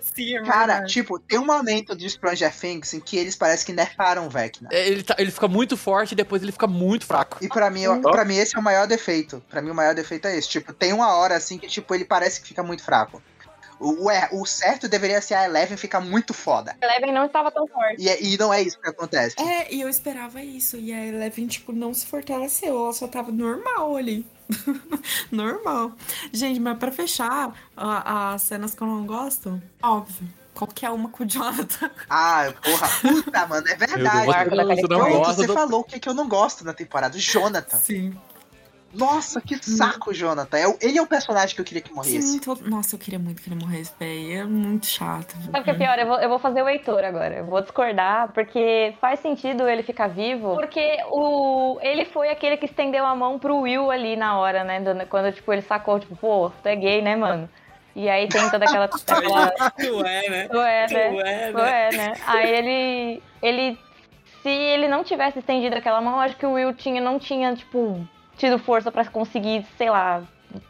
Sim, 0.02 0.38
é 0.38 0.42
Cara, 0.44 0.68
verdade. 0.74 0.92
tipo, 0.94 1.20
tem 1.20 1.38
um 1.38 1.46
momento 1.46 1.96
de 1.96 2.10
Stranger 2.10 2.52
Things 2.52 2.94
em 2.96 3.00
que 3.00 3.16
eles 3.16 3.36
parecem 3.36 3.68
que 3.68 3.74
nerfaram 3.74 4.26
o 4.26 4.30
Vecna. 4.30 4.70
Ele, 4.72 5.04
tá- 5.04 5.16
ele 5.20 5.30
fica 5.30 5.48
muito 5.48 5.78
forte 5.78 6.14
e 6.14 6.16
depois 6.16 6.42
ele 6.42 6.52
fica 6.52 6.66
muito 6.66 7.06
fraco. 7.06 7.38
E 7.42 7.48
pra 7.48 7.70
mim, 7.70 7.84
pra 8.02 8.26
mim 8.26 8.38
esse 8.38 8.56
é 8.56 8.60
o 8.60 8.64
maior 8.64 8.88
defeito. 8.88 9.42
Pra 9.50 9.62
mim 9.62 9.70
o 9.70 9.76
maior 9.76 9.94
defeito 9.94 10.28
é 10.28 10.36
esse. 10.36 10.50
Tipo, 10.50 10.74
tem 10.74 10.94
uma 10.94 11.14
hora 11.16 11.36
assim 11.36 11.60
que 11.60 11.68
tipo 11.68 11.94
ele 11.94 12.06
parece 12.06 12.42
que 12.42 12.48
fica 12.48 12.64
muito 12.64 12.84
fraco. 12.84 13.22
O, 13.82 14.06
o, 14.06 14.12
é- 14.12 14.30
o 14.32 14.46
certo 14.46 14.88
deveria 14.88 15.20
ser 15.22 15.34
a 15.34 15.46
Eleven 15.46 15.76
ficar 15.76 16.00
muito 16.00 16.34
foda. 16.34 16.76
Eleven 16.82 17.12
não 17.12 17.26
estava 17.26 17.50
tão 17.52 17.66
forte. 17.68 17.96
E, 18.02 18.08
é- 18.08 18.22
e 18.24 18.38
não 18.38 18.54
é 18.54 18.62
isso 18.62 18.80
que 18.80 18.88
acontece. 18.90 19.36
É, 19.42 19.74
e 19.74 19.82
eu 19.82 19.90
esperava 19.90 20.42
isso. 20.42 20.78
E 20.78 20.94
a 20.94 21.06
Eleven, 21.06 21.48
tipo, 21.48 21.72
não 21.74 21.94
se 21.94 22.06
fortaleceu. 22.06 22.78
Ela 22.78 22.94
só 22.94 23.08
tava 23.08 23.32
normal 23.32 23.98
ali. 23.98 24.26
normal. 25.32 25.94
Gente, 26.32 26.60
mas 26.60 26.78
pra 26.78 26.92
fechar, 26.92 27.54
a- 27.76 28.34
as 28.34 28.42
cenas 28.44 28.74
que 28.76 28.82
eu 28.82 28.88
não 28.88 29.06
gosto, 29.06 29.62
óbvio. 29.82 30.28
Qualquer 30.54 30.90
uma 30.90 31.08
com 31.10 31.24
o 31.24 31.28
Jonathan. 31.28 31.90
Ah, 32.10 32.54
porra, 32.62 32.88
puta, 33.02 33.48
mano, 33.48 33.68
é 33.70 33.76
verdade. 33.76 34.28
Da 34.28 34.64
Deus, 34.64 34.80
eu 34.80 34.88
não 34.90 35.00
Pronto, 35.00 35.18
gosto 35.18 35.36
você 35.36 35.48
do- 35.48 35.54
falou 35.54 35.80
o 35.80 35.84
que, 35.84 36.00
que 36.00 36.10
eu 36.10 36.14
não 36.14 36.28
gosto 36.28 36.66
na 36.66 36.74
temporada. 36.74 37.16
O 37.16 37.20
Jonathan. 37.20 37.78
Sim. 37.78 38.14
Nossa, 38.94 39.40
que 39.42 39.58
saco, 39.64 40.14
Jonathan. 40.14 40.58
É 40.58 40.78
ele 40.82 40.98
é 40.98 41.02
o 41.02 41.08
personagem 41.08 41.56
que 41.56 41.62
eu 41.62 41.66
queria 41.66 41.82
que 41.82 41.94
morresse. 41.94 42.22
Sim, 42.22 42.40
todo... 42.40 42.70
Nossa, 42.70 42.96
eu 42.96 43.00
queria 43.00 43.20
muito 43.20 43.42
que 43.42 43.50
ele 43.50 43.60
morresse, 43.64 43.92
velho. 44.00 44.40
É 44.42 44.44
muito 44.44 44.86
chato. 44.86 45.36
Sabe 45.46 45.60
o 45.60 45.64
que 45.64 45.70
é 45.72 45.74
pior? 45.74 45.98
Eu 46.00 46.08
vou, 46.08 46.20
eu 46.20 46.30
vou 46.30 46.40
fazer 46.40 46.62
o 46.62 46.68
Heitor 46.70 47.04
agora. 47.04 47.36
Eu 47.36 47.46
vou 47.46 47.62
discordar, 47.62 48.32
porque 48.34 48.94
faz 49.00 49.20
sentido 49.20 49.68
ele 49.68 49.84
ficar 49.84 50.08
vivo. 50.08 50.56
Porque 50.56 50.98
o, 51.10 51.80
ele 51.82 52.06
foi 52.06 52.30
aquele 52.30 52.58
que 52.58 52.66
estendeu 52.66 53.06
a 53.06 53.16
mão 53.16 53.40
pro 53.40 53.60
Will 53.62 53.90
ali 53.92 54.16
na 54.16 54.38
hora, 54.38 54.64
né? 54.64 54.80
do- 54.80 55.06
Quando, 55.08 55.32
tipo, 55.34 55.52
ele 55.54 55.62
sacou, 55.62 56.00
tipo, 56.00 56.16
pô, 56.16 56.52
tu 56.62 56.68
é 56.68 56.76
gay, 56.76 57.02
né, 57.02 57.16
mano? 57.16 57.50
E 57.96 58.10
aí 58.10 58.28
tem 58.28 58.50
toda 58.50 58.64
aquela. 58.66 58.86
aquela 59.08 59.52
Tu 59.72 60.06
é, 60.06 60.30
né? 60.30 60.48
tu 60.48 60.60
é, 60.62 60.86
Tu 60.88 60.94
né? 60.94 61.08
é, 61.20 61.52
Tu 61.52 61.58
né? 61.58 61.90
é, 61.90 61.98
né? 61.98 62.14
Aí 62.26 62.50
ele. 62.50 63.24
Ele. 63.42 63.80
Se 64.42 64.50
ele 64.50 64.88
não 64.88 65.04
tivesse 65.04 65.40
estendido 65.40 65.76
aquela 65.76 66.02
mão, 66.02 66.14
eu 66.16 66.20
acho 66.22 66.36
que 66.36 66.46
o 66.46 66.54
Will 66.54 66.74
tinha, 66.74 67.00
não 67.02 67.20
tinha, 67.20 67.54
tipo, 67.56 68.08
tido 68.42 68.58
força 68.60 68.92
pra 68.92 69.06
conseguir, 69.06 69.66
sei 69.78 69.90
lá, 69.90 70.24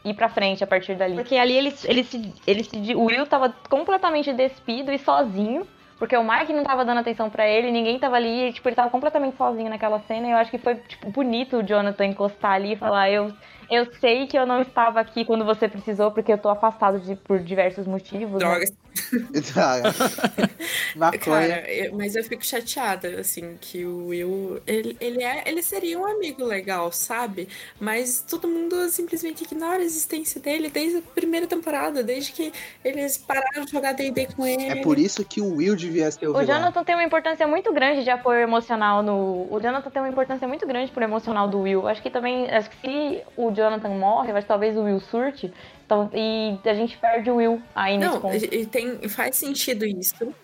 ir 0.04 0.14
pra 0.14 0.28
frente 0.28 0.62
a 0.62 0.66
partir 0.66 0.94
dali. 0.94 1.14
Porque 1.16 1.36
ali 1.36 1.56
ele, 1.56 1.74
ele, 1.84 2.04
se, 2.04 2.34
ele 2.46 2.62
se. 2.64 2.94
O 2.94 3.04
Will 3.06 3.26
tava 3.26 3.52
completamente 3.68 4.32
despido 4.32 4.92
e 4.92 4.98
sozinho. 4.98 5.66
Porque 5.98 6.16
o 6.16 6.24
Mike 6.24 6.52
não 6.52 6.64
tava 6.64 6.84
dando 6.84 6.98
atenção 6.98 7.30
pra 7.30 7.46
ele, 7.46 7.70
ninguém 7.70 7.96
tava 7.96 8.16
ali, 8.16 8.48
e, 8.48 8.52
tipo, 8.52 8.68
ele 8.68 8.74
tava 8.74 8.90
completamente 8.90 9.36
sozinho 9.36 9.70
naquela 9.70 10.00
cena. 10.00 10.26
E 10.26 10.30
eu 10.32 10.36
acho 10.36 10.50
que 10.50 10.58
foi, 10.58 10.74
tipo, 10.74 11.08
bonito 11.12 11.58
o 11.58 11.62
Jonathan 11.62 12.06
encostar 12.06 12.52
ali 12.54 12.72
e 12.72 12.76
falar, 12.76 13.08
eu. 13.10 13.32
Eu 13.70 13.86
sei 14.00 14.26
que 14.26 14.36
eu 14.36 14.44
não 14.44 14.60
estava 14.60 14.98
aqui 15.00 15.24
quando 15.24 15.44
você 15.44 15.68
precisou, 15.68 16.10
porque 16.10 16.32
eu 16.32 16.38
tô 16.38 16.48
afastado 16.48 16.98
de- 16.98 17.14
por 17.14 17.38
diversos 17.38 17.86
motivos. 17.86 18.32
né? 18.42 18.48
Drogas. 18.48 18.72
Maconha. 20.96 21.20
Cara, 21.48 21.72
eu- 21.72 21.94
mas 21.96 22.14
eu 22.14 22.24
fico 22.24 22.44
chateada, 22.44 23.20
assim, 23.20 23.56
que 23.60 23.84
o 23.84 24.08
Will, 24.08 24.60
ele, 24.66 24.96
ele, 25.00 25.22
é, 25.22 25.42
ele 25.46 25.62
seria 25.62 25.98
um 25.98 26.06
amigo 26.06 26.44
legal, 26.44 26.90
sabe? 26.92 27.48
Mas 27.80 28.24
todo 28.28 28.48
mundo 28.48 28.88
simplesmente 28.90 29.44
ignora 29.44 29.78
a 29.78 29.84
existência 29.84 30.40
dele 30.40 30.68
desde 30.68 30.98
a 30.98 31.02
primeira 31.02 31.46
temporada, 31.46 32.02
desde 32.02 32.32
que 32.32 32.52
eles 32.84 33.18
pararam 33.18 33.64
de 33.64 33.72
jogar 33.72 33.92
D&D 33.92 34.28
com 34.34 34.46
ele. 34.46 34.66
É 34.68 34.76
por 34.82 34.98
isso 34.98 35.24
que 35.24 35.40
o 35.40 35.56
Will 35.56 35.76
devia 35.76 36.10
ser 36.10 36.26
o, 36.28 36.30
O 36.30 36.38
vilão. 36.38 36.58
Jonathan 36.58 36.84
tem 36.84 36.94
uma 36.94 37.04
importância 37.04 37.46
muito 37.46 37.72
grande 37.72 38.04
de 38.04 38.10
apoio 38.10 38.40
emocional 38.40 39.02
no. 39.02 39.46
O 39.50 39.60
Jonathan 39.60 39.90
tem 39.90 40.02
uma 40.02 40.08
importância 40.08 40.46
muito 40.46 40.66
grande 40.66 40.90
pro 40.92 41.02
emocional 41.02 41.48
do 41.48 41.60
Will. 41.60 41.86
Acho 41.88 42.02
que 42.02 42.10
também. 42.10 42.50
Acho 42.50 42.70
que 42.70 42.76
se 42.80 43.22
o 43.36 43.50
Jonathan 43.50 43.90
morre, 43.90 44.32
que 44.32 44.42
talvez 44.46 44.76
o 44.76 44.82
Will 44.82 45.00
surte. 45.00 45.52
Então- 45.92 46.10
E 46.12 46.58
a 46.68 46.74
gente 46.74 46.96
perde 46.98 47.30
o 47.30 47.36
Will 47.36 47.62
aí 47.74 47.96
nesse 47.98 48.10
Não, 48.12 48.20
ponto. 48.20 48.36
e 48.36 48.66
tem, 48.66 49.08
faz 49.08 49.36
sentido 49.36 49.84
isso. 49.84 50.34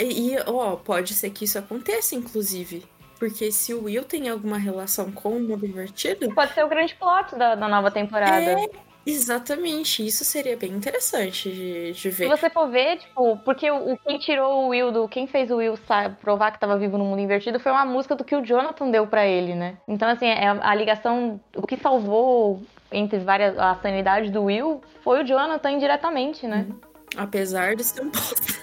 E, 0.00 0.36
ó, 0.46 0.76
pode 0.76 1.14
ser 1.14 1.30
que 1.30 1.44
isso 1.44 1.58
aconteça, 1.58 2.14
inclusive. 2.14 2.84
Porque 3.18 3.52
se 3.52 3.72
o 3.72 3.84
Will 3.84 4.02
tem 4.02 4.28
alguma 4.28 4.58
relação 4.58 5.12
com 5.12 5.28
o 5.36 5.40
mundo 5.40 5.64
invertido, 5.64 6.34
Pode 6.34 6.52
ser 6.54 6.64
o 6.64 6.68
grande 6.68 6.94
plot 6.96 7.36
da, 7.36 7.54
da 7.54 7.68
nova 7.68 7.88
temporada. 7.88 8.42
É, 8.42 8.66
exatamente, 9.06 10.04
isso 10.04 10.24
seria 10.24 10.56
bem 10.56 10.72
interessante 10.72 11.48
de, 11.50 11.92
de 11.92 12.00
Se 12.00 12.10
ver. 12.10 12.28
você 12.28 12.50
for 12.50 12.68
ver, 12.68 12.98
tipo, 12.98 13.36
porque 13.44 13.70
o, 13.70 13.96
quem 13.98 14.18
tirou 14.18 14.64
o 14.64 14.68
Will 14.70 14.90
do. 14.90 15.06
Quem 15.08 15.28
fez 15.28 15.52
o 15.52 15.56
Will 15.58 15.76
sa- 15.86 16.10
provar 16.20 16.50
que 16.50 16.58
tava 16.58 16.76
vivo 16.76 16.98
no 16.98 17.04
mundo 17.04 17.20
invertido 17.20 17.60
foi 17.60 17.70
uma 17.70 17.84
música 17.84 18.16
do 18.16 18.24
que 18.24 18.34
o 18.34 18.44
Jonathan 18.44 18.90
deu 18.90 19.06
pra 19.06 19.24
ele, 19.24 19.54
né? 19.54 19.76
Então, 19.86 20.08
assim, 20.08 20.26
é 20.26 20.48
a, 20.48 20.70
a 20.70 20.74
ligação. 20.74 21.40
O 21.56 21.64
que 21.64 21.76
salvou 21.76 22.60
entre 22.92 23.18
várias. 23.18 23.58
a 23.58 23.74
sanidade 23.76 24.30
do 24.30 24.44
Will 24.44 24.80
foi 25.02 25.22
o 25.22 25.26
Jonathan 25.26 25.70
indiretamente, 25.72 26.46
né? 26.46 26.66
Apesar 27.16 27.74
de 27.76 27.84
ser 27.84 28.02
um 28.02 28.10
bosta. 28.10 28.62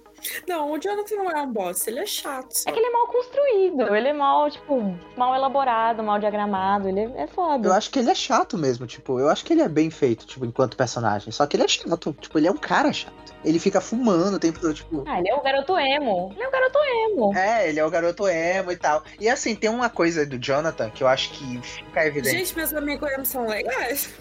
Não, 0.48 0.72
o 0.72 0.78
Jonathan 0.78 1.16
não 1.16 1.30
é 1.30 1.42
um 1.42 1.52
bosta, 1.52 1.90
ele 1.90 2.00
é 2.00 2.06
chato. 2.06 2.52
só. 2.52 2.68
É 2.68 2.72
que 2.72 2.78
ele 2.78 2.86
é 2.86 2.90
mal 2.90 3.06
construído, 3.06 3.94
ele 3.94 4.08
é 4.08 4.12
mal, 4.12 4.50
tipo, 4.50 4.98
mal 5.16 5.34
elaborado, 5.34 6.02
mal 6.02 6.18
diagramado, 6.18 6.88
ele 6.88 7.00
é, 7.00 7.22
é 7.22 7.26
foda. 7.26 7.68
Eu 7.68 7.72
acho 7.72 7.90
que 7.90 7.98
ele 7.98 8.10
é 8.10 8.14
chato 8.14 8.56
mesmo, 8.58 8.86
tipo, 8.86 9.18
eu 9.18 9.28
acho 9.28 9.44
que 9.44 9.52
ele 9.52 9.62
é 9.62 9.68
bem 9.68 9.90
feito, 9.90 10.26
tipo, 10.26 10.44
enquanto 10.44 10.76
personagem. 10.76 11.32
Só 11.32 11.46
que 11.46 11.56
ele 11.56 11.64
é 11.64 11.68
chato, 11.68 12.12
tipo, 12.20 12.38
ele 12.38 12.48
é 12.48 12.50
um 12.50 12.56
cara 12.56 12.92
chato. 12.92 13.20
Ele 13.44 13.58
fica 13.58 13.80
fumando 13.80 14.34
o 14.34 14.38
tempo 14.38 14.60
todo, 14.60 14.74
tipo. 14.74 15.02
Ah, 15.06 15.18
ele 15.18 15.30
é 15.30 15.34
o 15.34 15.42
garoto 15.42 15.78
emo. 15.78 16.30
Ele 16.34 16.42
é 16.42 16.48
o 16.48 16.50
garoto 16.50 16.78
emo. 16.78 17.34
É, 17.34 17.68
ele 17.68 17.80
é 17.80 17.84
o 17.84 17.90
garoto 17.90 18.28
emo 18.28 18.70
e 18.70 18.76
tal. 18.76 19.02
E 19.18 19.28
assim, 19.30 19.54
tem 19.54 19.70
uma 19.70 19.88
coisa 19.88 20.26
do 20.26 20.38
Jonathan 20.38 20.90
que 20.90 21.02
eu 21.02 21.08
acho 21.08 21.30
que 21.30 21.60
fica 21.62 22.06
evidente. 22.06 22.36
Gente, 22.36 22.54
meus 22.54 22.74
amigos 22.74 23.10
emo 23.10 23.24
são 23.24 23.46
legais. 23.46 24.12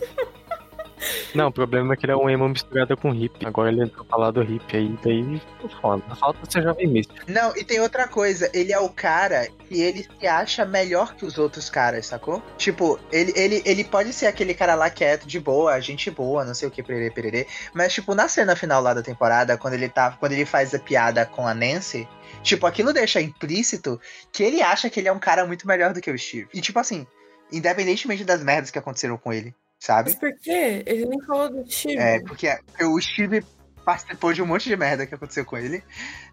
Não, 1.33 1.47
o 1.47 1.51
problema 1.51 1.93
é 1.93 1.97
que 1.97 2.05
ele 2.05 2.13
é 2.13 2.15
um 2.15 2.29
emo 2.29 2.47
misturado 2.49 2.95
com 2.97 3.11
hippie. 3.11 3.45
Agora 3.45 3.71
ele 3.71 3.83
entrou 3.83 4.05
pra 4.05 4.17
lá 4.17 4.31
do 4.31 4.41
hippie 4.41 4.77
aí, 4.77 4.99
daí 5.03 5.41
ficou 5.53 5.69
foda. 5.81 6.15
Falta 6.15 6.39
ser 6.49 6.63
jovem 6.63 6.87
místico. 6.87 7.19
Não, 7.27 7.55
e 7.55 7.63
tem 7.63 7.79
outra 7.79 8.07
coisa, 8.07 8.49
ele 8.53 8.73
é 8.73 8.79
o 8.79 8.89
cara 8.89 9.47
que 9.67 9.81
ele 9.81 10.07
se 10.19 10.27
acha 10.27 10.65
melhor 10.65 11.15
que 11.15 11.25
os 11.25 11.37
outros 11.37 11.69
caras, 11.69 12.07
sacou? 12.07 12.41
Tipo, 12.57 12.99
ele, 13.11 13.33
ele, 13.35 13.61
ele 13.65 13.83
pode 13.83 14.11
ser 14.13 14.27
aquele 14.27 14.53
cara 14.53 14.75
lá 14.75 14.89
quieto, 14.89 15.27
de 15.27 15.39
boa, 15.39 15.79
gente 15.79 16.09
boa, 16.11 16.43
não 16.43 16.53
sei 16.53 16.67
o 16.67 16.71
que, 16.71 16.83
pererê, 16.83 17.09
pererê. 17.11 17.47
Mas, 17.73 17.93
tipo, 17.93 18.13
na 18.15 18.27
cena 18.27 18.55
final 18.55 18.81
lá 18.81 18.93
da 18.93 19.01
temporada, 19.01 19.57
quando 19.57 19.73
ele 19.73 19.89
tá. 19.89 20.11
Quando 20.19 20.33
ele 20.33 20.45
faz 20.45 20.73
a 20.73 20.79
piada 20.79 21.25
com 21.25 21.47
a 21.47 21.53
Nancy, 21.53 22.07
tipo, 22.41 22.65
aquilo 22.65 22.91
deixa 22.91 23.21
implícito 23.21 23.99
que 24.31 24.43
ele 24.43 24.61
acha 24.61 24.89
que 24.89 24.99
ele 24.99 25.07
é 25.07 25.11
um 25.11 25.19
cara 25.19 25.45
muito 25.45 25.67
melhor 25.67 25.93
do 25.93 26.01
que 26.01 26.11
o 26.11 26.17
Steve. 26.17 26.47
E, 26.53 26.61
tipo 26.61 26.79
assim, 26.79 27.05
independentemente 27.51 28.23
das 28.23 28.43
merdas 28.43 28.71
que 28.71 28.79
aconteceram 28.79 29.17
com 29.17 29.31
ele, 29.31 29.53
sabe? 29.79 30.09
Mas 30.11 30.19
por 30.19 30.33
quê? 30.39 30.83
Ele 30.85 31.05
nem 31.05 31.21
falou 31.21 31.49
do 31.49 31.71
Steve. 31.71 31.97
É, 31.97 32.19
porque 32.21 32.47
o 32.81 32.99
Steve 32.99 33.43
participou 33.85 34.33
de 34.33 34.41
um 34.41 34.45
monte 34.45 34.69
de 34.69 34.75
merda 34.75 35.05
que 35.07 35.15
aconteceu 35.15 35.45
com 35.45 35.57
ele, 35.57 35.83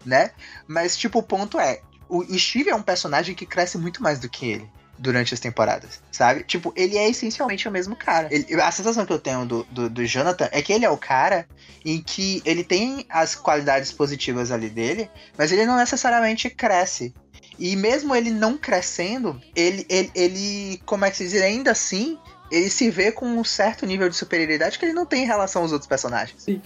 né? 0.05 0.31
Mas, 0.67 0.97
tipo, 0.97 1.19
o 1.19 1.23
ponto 1.23 1.59
é: 1.59 1.81
o 2.09 2.23
Steve 2.37 2.69
é 2.69 2.75
um 2.75 2.81
personagem 2.81 3.33
que 3.33 3.45
cresce 3.45 3.77
muito 3.77 4.03
mais 4.03 4.19
do 4.19 4.29
que 4.29 4.49
ele 4.49 4.69
durante 4.99 5.31
as 5.33 5.39
temporadas, 5.39 6.01
sabe? 6.11 6.43
Tipo, 6.43 6.73
ele 6.75 6.97
é 6.97 7.07
essencialmente 7.07 7.67
o 7.67 7.71
mesmo 7.71 7.95
cara. 7.95 8.29
Ele- 8.31 8.59
a 8.59 8.71
sensação 8.71 9.05
que 9.05 9.13
eu 9.13 9.19
tenho 9.19 9.45
do, 9.45 9.63
do, 9.65 9.89
do 9.89 10.05
Jonathan 10.05 10.49
é 10.51 10.59
que 10.61 10.73
ele 10.73 10.85
é 10.85 10.89
o 10.89 10.97
cara 10.97 11.47
em 11.85 12.01
que 12.01 12.41
ele 12.43 12.63
tem 12.63 13.05
as 13.07 13.35
qualidades 13.35 13.91
positivas 13.91 14.51
ali 14.51 14.69
dele, 14.71 15.07
mas 15.37 15.51
ele 15.51 15.67
não 15.67 15.77
necessariamente 15.77 16.49
cresce. 16.49 17.13
E 17.59 17.75
mesmo 17.75 18.15
ele 18.15 18.31
não 18.31 18.57
crescendo, 18.57 19.39
ele, 19.55 19.85
ele, 19.87 20.11
ele 20.15 20.81
como 20.85 21.05
é 21.05 21.11
que 21.11 21.17
se 21.17 21.27
diz, 21.27 21.41
ainda 21.43 21.71
assim, 21.71 22.17
ele 22.51 22.69
se 22.69 22.89
vê 22.89 23.11
com 23.11 23.25
um 23.25 23.43
certo 23.43 23.85
nível 23.85 24.09
de 24.09 24.15
superioridade 24.15 24.77
que 24.77 24.85
ele 24.85 24.93
não 24.93 25.05
tem 25.05 25.23
em 25.23 25.27
relação 25.27 25.61
aos 25.61 25.71
outros 25.71 25.87
personagens. 25.87 26.45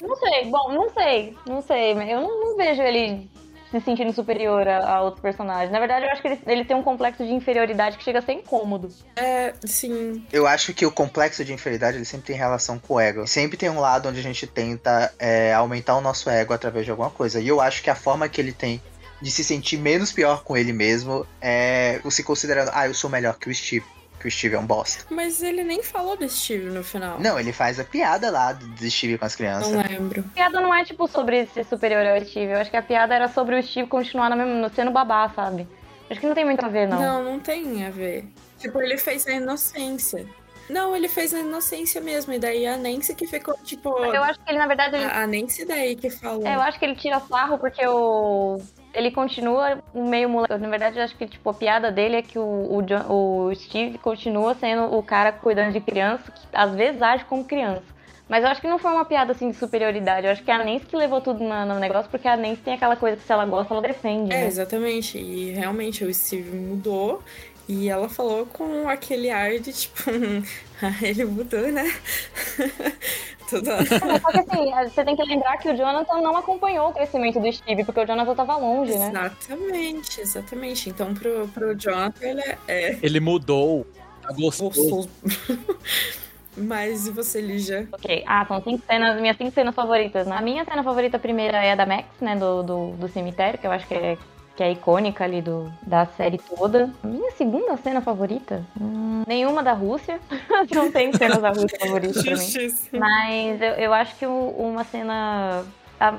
Não 0.00 0.16
sei, 0.16 0.46
bom, 0.46 0.72
não 0.72 0.90
sei, 0.94 1.36
não 1.46 1.60
sei. 1.60 1.94
mas 1.94 2.08
Eu 2.08 2.22
não, 2.22 2.40
não 2.40 2.56
vejo 2.56 2.80
ele 2.80 3.30
se 3.70 3.80
sentindo 3.80 4.12
superior 4.12 4.66
a, 4.66 4.94
a 4.96 5.02
outros 5.02 5.22
personagens. 5.22 5.70
Na 5.70 5.78
verdade, 5.78 6.04
eu 6.04 6.10
acho 6.10 6.22
que 6.22 6.28
ele, 6.28 6.40
ele 6.46 6.64
tem 6.64 6.76
um 6.76 6.82
complexo 6.82 7.24
de 7.24 7.32
inferioridade 7.32 7.96
que 7.96 8.02
chega 8.02 8.18
a 8.18 8.22
ser 8.22 8.32
incômodo. 8.32 8.88
É, 9.14 9.54
sim. 9.64 10.24
Eu 10.32 10.46
acho 10.46 10.74
que 10.74 10.84
o 10.84 10.90
complexo 10.90 11.44
de 11.44 11.52
inferioridade 11.52 11.96
ele 11.96 12.04
sempre 12.04 12.26
tem 12.26 12.36
relação 12.36 12.78
com 12.78 12.94
o 12.94 13.00
ego. 13.00 13.26
Sempre 13.26 13.56
tem 13.56 13.70
um 13.70 13.78
lado 13.78 14.08
onde 14.08 14.18
a 14.18 14.22
gente 14.22 14.46
tenta 14.46 15.12
é, 15.18 15.52
aumentar 15.54 15.96
o 15.96 16.00
nosso 16.00 16.28
ego 16.28 16.52
através 16.52 16.84
de 16.84 16.90
alguma 16.90 17.10
coisa. 17.10 17.40
E 17.40 17.46
eu 17.46 17.60
acho 17.60 17.82
que 17.82 17.90
a 17.90 17.94
forma 17.94 18.28
que 18.28 18.40
ele 18.40 18.52
tem 18.52 18.82
de 19.20 19.30
se 19.30 19.44
sentir 19.44 19.76
menos 19.76 20.12
pior 20.12 20.42
com 20.42 20.56
ele 20.56 20.72
mesmo 20.72 21.26
é 21.40 22.00
o 22.04 22.10
se 22.10 22.22
considerando, 22.22 22.70
ah, 22.72 22.86
eu 22.86 22.94
sou 22.94 23.10
melhor 23.10 23.38
que 23.38 23.48
o 23.48 23.54
Steve. 23.54 23.84
Que 24.18 24.28
o 24.28 24.30
Steve 24.30 24.54
é 24.54 24.58
um 24.58 24.66
bosta. 24.66 25.06
Mas 25.08 25.42
ele 25.42 25.64
nem 25.64 25.82
falou 25.82 26.14
do 26.14 26.28
Steve 26.28 26.66
no 26.66 26.84
final. 26.84 27.18
Não, 27.18 27.40
ele 27.40 27.54
faz 27.54 27.80
a 27.80 27.84
piada 27.84 28.30
lá 28.30 28.52
do 28.52 28.90
Steve 28.90 29.16
com 29.16 29.24
as 29.24 29.34
crianças. 29.34 29.72
Não 29.72 29.82
lembro. 29.82 30.20
A 30.20 30.34
piada 30.34 30.60
não 30.60 30.74
é, 30.74 30.84
tipo, 30.84 31.08
sobre 31.08 31.46
ser 31.46 31.64
superior 31.64 32.06
ao 32.06 32.22
Steve. 32.26 32.52
Eu 32.52 32.58
acho 32.58 32.70
que 32.70 32.76
a 32.76 32.82
piada 32.82 33.14
era 33.14 33.28
sobre 33.28 33.58
o 33.58 33.62
Steve 33.62 33.88
continuar 33.88 34.28
na 34.28 34.36
mesma, 34.36 34.70
sendo 34.76 34.90
babá, 34.90 35.30
sabe? 35.34 35.66
Acho 36.10 36.20
que 36.20 36.26
não 36.26 36.34
tem 36.34 36.44
muito 36.44 36.62
a 36.62 36.68
ver, 36.68 36.86
não. 36.86 37.00
Não, 37.00 37.24
não 37.24 37.40
tem 37.40 37.86
a 37.86 37.90
ver. 37.90 38.26
Tipo, 38.58 38.82
ele 38.82 38.98
fez 38.98 39.24
na 39.24 39.32
inocência. 39.32 40.26
Não, 40.68 40.94
ele 40.94 41.08
fez 41.08 41.32
na 41.32 41.40
inocência 41.40 42.00
mesmo. 42.00 42.32
E 42.34 42.38
daí 42.38 42.66
a 42.66 42.76
Nancy 42.76 43.14
que 43.14 43.26
ficou, 43.26 43.56
tipo. 43.64 43.88
Eu 44.04 44.22
acho 44.22 44.38
que 44.38 44.50
ele, 44.50 44.58
na 44.58 44.66
verdade, 44.66 44.96
ele... 44.96 45.04
A 45.04 45.26
Nancy 45.26 45.64
daí 45.64 45.96
que 45.96 46.10
falou. 46.10 46.46
É, 46.46 46.56
eu 46.56 46.60
acho 46.60 46.78
que 46.78 46.84
ele 46.84 46.94
tira 46.94 47.20
sarro 47.20 47.58
porque 47.58 47.86
o. 47.86 48.60
Ele 48.92 49.10
continua 49.10 49.78
meio 49.94 50.28
moleque. 50.28 50.56
Na 50.56 50.68
verdade, 50.68 50.98
eu 50.98 51.04
acho 51.04 51.16
que 51.16 51.26
tipo, 51.26 51.48
a 51.48 51.54
piada 51.54 51.90
dele 51.92 52.16
é 52.16 52.22
que 52.22 52.38
o, 52.38 52.76
o, 52.76 52.82
John, 52.82 53.06
o 53.08 53.54
Steve 53.54 53.98
continua 53.98 54.54
sendo 54.54 54.94
o 54.96 55.02
cara 55.02 55.32
cuidando 55.32 55.72
de 55.72 55.80
criança, 55.80 56.30
que 56.30 56.40
às 56.52 56.74
vezes 56.74 57.00
age 57.00 57.24
como 57.24 57.44
criança. 57.44 58.00
Mas 58.30 58.44
eu 58.44 58.50
acho 58.50 58.60
que 58.60 58.68
não 58.68 58.78
foi 58.78 58.92
uma 58.92 59.04
piada 59.04 59.32
assim 59.32 59.50
de 59.50 59.56
superioridade. 59.56 60.24
Eu 60.24 60.32
acho 60.32 60.44
que 60.44 60.50
a 60.52 60.58
Nancy 60.58 60.86
que 60.86 60.96
levou 60.96 61.20
tudo 61.20 61.42
no, 61.42 61.66
no 61.66 61.80
negócio, 61.80 62.08
porque 62.08 62.28
a 62.28 62.36
Nancy 62.36 62.62
tem 62.62 62.74
aquela 62.74 62.94
coisa 62.94 63.16
que 63.16 63.24
se 63.24 63.32
ela 63.32 63.44
gosta, 63.44 63.74
ela 63.74 63.82
defende. 63.82 64.32
É, 64.32 64.42
né? 64.42 64.46
exatamente. 64.46 65.18
E 65.18 65.50
realmente 65.50 66.04
o 66.04 66.14
Steve 66.14 66.56
mudou. 66.56 67.24
E 67.70 67.88
ela 67.88 68.08
falou 68.08 68.46
com 68.46 68.88
aquele 68.88 69.30
ar 69.30 69.56
de 69.60 69.72
tipo, 69.72 70.02
ele 71.00 71.24
mudou, 71.24 71.70
né? 71.70 71.84
Tudo. 73.48 73.70
É, 73.70 73.84
só 73.84 74.30
que 74.32 74.38
assim, 74.40 74.90
você 74.90 75.04
tem 75.04 75.14
que 75.14 75.22
lembrar 75.22 75.56
que 75.56 75.70
o 75.70 75.76
Jonathan 75.76 76.20
não 76.20 76.36
acompanhou 76.36 76.88
o 76.88 76.92
crescimento 76.92 77.38
do 77.38 77.52
Steve, 77.52 77.84
porque 77.84 78.00
o 78.00 78.06
Jonathan 78.06 78.34
tava 78.34 78.56
longe, 78.56 78.98
né? 78.98 79.08
Exatamente, 79.10 80.20
exatamente. 80.20 80.90
Então 80.90 81.14
pro, 81.14 81.46
pro 81.46 81.76
Jonathan 81.76 82.26
ele 82.26 82.40
é. 82.40 82.58
é 82.66 82.98
Ele 83.00 83.20
mudou. 83.20 83.86
Tá 84.20 84.32
gostoso. 84.32 85.08
Mas 86.56 87.06
e 87.06 87.12
você, 87.12 87.40
Lígia? 87.40 87.88
Ok. 87.92 88.24
Ah, 88.26 88.44
são 88.46 88.60
cinco 88.64 88.84
cenas, 88.84 89.20
minhas 89.20 89.36
cinco 89.36 89.52
cenas 89.52 89.74
favoritas. 89.76 90.26
né? 90.26 90.36
A 90.36 90.42
minha 90.42 90.64
cena 90.64 90.82
favorita 90.82 91.20
primeira 91.20 91.64
é 91.64 91.70
a 91.70 91.76
da 91.76 91.86
Max, 91.86 92.08
né? 92.20 92.34
Do, 92.34 92.64
do, 92.64 92.90
do 92.96 93.08
cemitério, 93.08 93.60
que 93.60 93.66
eu 93.66 93.70
acho 93.70 93.86
que 93.86 93.94
é, 93.94 94.18
que 94.60 94.64
é 94.64 94.72
icônica 94.72 95.24
ali 95.24 95.40
do, 95.40 95.72
da 95.80 96.04
série 96.04 96.36
toda. 96.36 96.90
Minha 97.02 97.30
segunda 97.30 97.78
cena 97.78 98.02
favorita? 98.02 98.62
Hum, 98.78 99.22
nenhuma 99.26 99.62
da 99.62 99.72
Rússia. 99.72 100.20
Não 100.74 100.92
tem 100.92 101.10
cenas 101.14 101.38
da 101.40 101.48
Rússia 101.48 101.78
favorita 101.80 102.12
pra 102.22 102.32
mim. 102.32 102.36
Justiça. 102.36 102.88
Mas 102.92 103.62
eu, 103.62 103.70
eu 103.76 103.94
acho 103.94 104.14
que 104.16 104.26
uma 104.26 104.84
cena. 104.84 105.64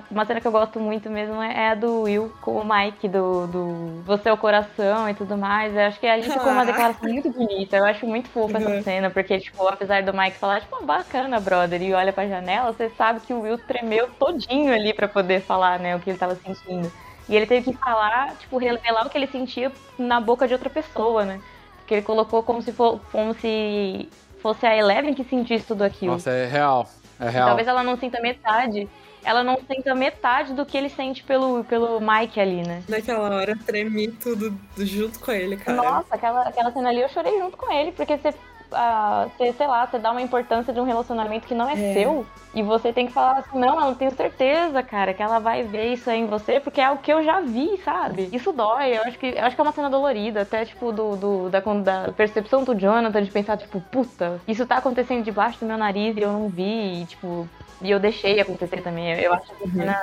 Uma 0.09 0.26
cena 0.26 0.41
que 0.41 0.47
eu 0.47 0.51
gosto 0.51 0.80
muito 0.80 1.07
mesmo 1.09 1.39
é 1.39 1.69
a 1.69 1.76
do 1.76 2.01
Will 2.01 2.31
com 2.41 2.57
o 2.57 2.65
Mike, 2.65 3.07
do, 3.07 3.45
do 3.45 4.01
Você 4.05 4.30
é 4.30 4.34
o 4.34 4.38
Coração 4.38 5.07
e 5.07 5.13
tudo 5.13 5.38
mais. 5.38 5.76
Eu 5.76 5.81
acho 5.81 5.99
que 5.99 6.07
ali 6.07 6.23
ficou 6.23 6.51
uma 6.51 6.61
Ah. 6.61 6.65
declaração 6.65 7.07
muito 7.07 7.30
bonita. 7.31 7.77
Eu 7.77 7.85
acho 7.85 8.07
muito 8.07 8.27
fofa 8.30 8.57
Uhum. 8.57 8.73
essa 8.73 8.81
cena, 8.84 9.09
porque, 9.11 9.39
tipo, 9.39 9.68
apesar 9.68 10.01
do 10.01 10.13
Mike 10.15 10.38
falar, 10.38 10.61
tipo, 10.61 10.84
bacana, 10.84 11.39
brother, 11.39 11.80
e 11.81 11.93
olha 11.93 12.11
pra 12.13 12.27
janela, 12.27 12.73
você 12.73 12.89
sabe 12.97 13.19
que 13.22 13.34
o 13.34 13.41
Will 13.41 13.57
tremeu 13.59 14.07
todinho 14.19 14.73
ali 14.73 14.93
pra 14.93 15.07
poder 15.07 15.41
falar, 15.41 15.77
né, 15.80 15.95
o 15.95 15.99
que 15.99 16.09
ele 16.09 16.18
tava 16.19 16.35
sentindo. 16.35 16.91
E 17.31 17.35
ele 17.35 17.45
teve 17.45 17.71
que 17.71 17.77
falar, 17.77 18.35
tipo, 18.35 18.57
revelar 18.57 19.07
o 19.07 19.09
que 19.09 19.17
ele 19.17 19.27
sentia 19.27 19.71
na 19.97 20.19
boca 20.19 20.45
de 20.45 20.53
outra 20.53 20.69
pessoa, 20.69 21.23
né? 21.23 21.41
Porque 21.77 21.93
ele 21.93 22.01
colocou 22.01 22.43
como 22.43 22.61
se, 22.61 22.73
for, 22.73 22.99
como 23.09 23.33
se 23.33 24.09
fosse 24.41 24.65
a 24.65 24.75
Eleven 24.75 25.13
que 25.13 25.23
sentisse 25.23 25.65
tudo 25.65 25.83
aquilo. 25.83 26.11
Nossa, 26.11 26.29
é 26.29 26.45
real. 26.45 26.89
É 27.17 27.29
real. 27.29 27.47
Talvez 27.47 27.69
ela 27.69 27.83
não 27.83 27.97
sinta 27.97 28.19
metade. 28.19 28.89
Ela 29.23 29.45
não 29.45 29.57
sinta 29.65 29.95
metade 29.95 30.53
do 30.53 30.65
que 30.65 30.75
ele 30.77 30.89
sente 30.89 31.23
pelo, 31.23 31.63
pelo 31.63 32.01
Mike 32.01 32.37
ali, 32.37 32.67
né? 32.67 32.83
Naquela 32.89 33.29
hora 33.29 33.57
tremi 33.65 34.09
tudo 34.09 34.53
junto 34.79 35.17
com 35.19 35.31
ele, 35.31 35.55
cara. 35.55 35.77
Nossa, 35.77 36.13
aquela, 36.13 36.41
aquela 36.41 36.71
cena 36.73 36.89
ali 36.89 36.99
eu 36.99 37.07
chorei 37.07 37.39
junto 37.39 37.55
com 37.55 37.71
ele, 37.71 37.93
porque 37.93 38.17
você, 38.17 38.33
você, 38.72 39.53
sei 39.53 39.68
lá, 39.68 39.85
você 39.85 39.99
dá 39.99 40.11
uma 40.11 40.22
importância 40.22 40.73
de 40.73 40.80
um 40.80 40.84
relacionamento 40.85 41.48
que 41.48 41.53
não 41.56 41.69
é, 41.69 41.73
É. 41.73 41.93
seu. 41.93 42.26
E 42.53 42.61
você 42.61 42.91
tem 42.91 43.07
que 43.07 43.14
falar 43.14 43.38
assim, 43.39 43.57
não, 43.57 43.76
eu 43.76 43.81
não 43.88 43.95
tenho 43.95 44.11
certeza, 44.11 44.84
cara, 44.84 45.14
que 45.14 45.23
ela 45.23 45.39
vai 45.39 45.64
ver 45.64 45.93
isso 45.93 46.10
aí 46.10 46.19
em 46.19 46.26
você, 46.26 46.60
porque 46.60 46.81
é 46.81 46.91
o 46.91 46.98
que 46.98 47.11
eu 47.11 47.23
já 47.23 47.39
vi, 47.39 47.80
sabe? 47.84 48.30
Isso 48.34 48.52
dói, 48.52 48.98
eu 48.98 49.03
acho 49.03 49.18
que, 49.18 49.27
eu 49.27 49.45
acho 49.45 49.56
que 49.56 49.61
é 49.61 49.64
uma 49.64 49.72
cena 49.72 49.89
dolorida, 49.89 50.41
até, 50.41 50.65
tipo, 50.65 50.91
do, 50.91 51.15
do- 51.15 51.49
da, 51.49 51.60
da 51.60 52.11
percepção 52.11 52.65
do 52.65 52.76
Jonathan 52.76 53.23
de 53.23 53.31
pensar, 53.31 53.56
tipo, 53.57 53.80
puta, 53.80 54.41
isso 54.48 54.65
tá 54.65 54.77
acontecendo 54.77 55.23
debaixo 55.23 55.61
do 55.61 55.65
meu 55.65 55.77
nariz 55.77 56.18
e 56.18 56.22
eu 56.22 56.31
não 56.34 56.49
vi, 56.49 57.03
e, 57.03 57.06
tipo, 57.06 57.48
e 57.81 57.89
eu 57.89 57.99
deixei 57.99 58.39
acontecer 58.39 58.81
também. 58.81 59.18
Eu, 59.19 59.34
acho 59.34 59.48
que 59.56 59.64
a 59.64 59.72
cena 59.72 59.98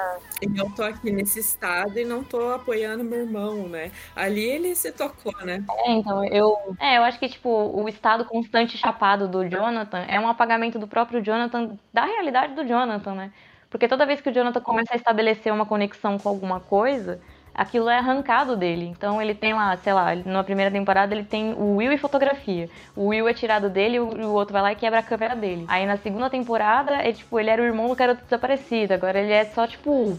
eu 0.57 0.74
tô 0.74 0.82
aqui 0.82 1.11
nesse 1.12 1.40
estado 1.40 1.99
e 1.99 2.05
não 2.05 2.24
tô 2.24 2.49
apoiando 2.53 3.05
meu 3.05 3.20
irmão, 3.20 3.69
né? 3.69 3.90
Ali 4.16 4.45
ele 4.45 4.74
se 4.74 4.90
tocou, 4.93 5.32
né? 5.45 5.62
É, 5.85 5.93
então, 5.93 6.24
eu. 6.24 6.57
É, 6.81 6.99
eu 6.99 7.03
acho 7.03 7.19
que, 7.19 7.28
tipo, 7.28 7.49
o 7.49 7.89
estado 7.89 8.24
constante 8.24 8.57
chapado 8.66 9.28
do 9.28 9.48
Jonathan 9.48 10.05
é 10.09 10.18
um 10.18 10.28
apagamento 10.28 10.78
do 10.78 10.89
próprio 10.89 11.22
Jonathan, 11.22 11.78
da 11.93 12.05
realidade 12.05 12.55
do 12.55 12.66
Jonathan, 12.66 13.14
né? 13.14 13.32
Porque 13.70 13.86
toda 13.86 14.06
vez 14.06 14.20
que 14.20 14.30
o 14.30 14.32
Jonathan 14.32 14.60
começa 14.60 14.94
a 14.94 14.97
estabelecer 14.97 15.52
uma 15.52 15.66
conexão 15.66 16.18
com 16.18 16.28
alguma 16.28 16.59
coisa, 16.59 17.20
aquilo 17.55 17.89
é 17.89 17.98
arrancado 17.98 18.56
dele. 18.56 18.86
Então 18.86 19.20
ele 19.20 19.35
tem 19.35 19.52
lá, 19.52 19.76
sei 19.76 19.93
lá, 19.93 20.14
na 20.14 20.43
primeira 20.43 20.70
temporada 20.70 21.14
ele 21.14 21.24
tem 21.24 21.52
o 21.52 21.76
Will 21.76 21.93
e 21.93 21.98
fotografia. 21.98 22.68
O 22.97 23.09
Will 23.09 23.28
é 23.28 23.35
tirado 23.35 23.68
dele 23.68 23.97
e 23.97 24.01
o 24.01 24.32
outro 24.32 24.52
vai 24.52 24.62
lá 24.62 24.72
e 24.72 24.76
quebra 24.76 25.01
a 25.01 25.02
câmera 25.02 25.36
dele. 25.36 25.64
Aí 25.68 25.85
na 25.85 25.97
segunda 25.98 26.30
temporada, 26.30 26.94
é 26.94 27.12
tipo, 27.12 27.39
ele 27.39 27.51
era 27.51 27.62
o 27.62 27.64
irmão 27.66 27.89
do 27.89 27.94
garoto 27.94 28.22
desaparecido. 28.24 28.94
Agora 28.94 29.18
ele 29.18 29.32
é 29.32 29.44
só, 29.44 29.66
tipo, 29.66 30.18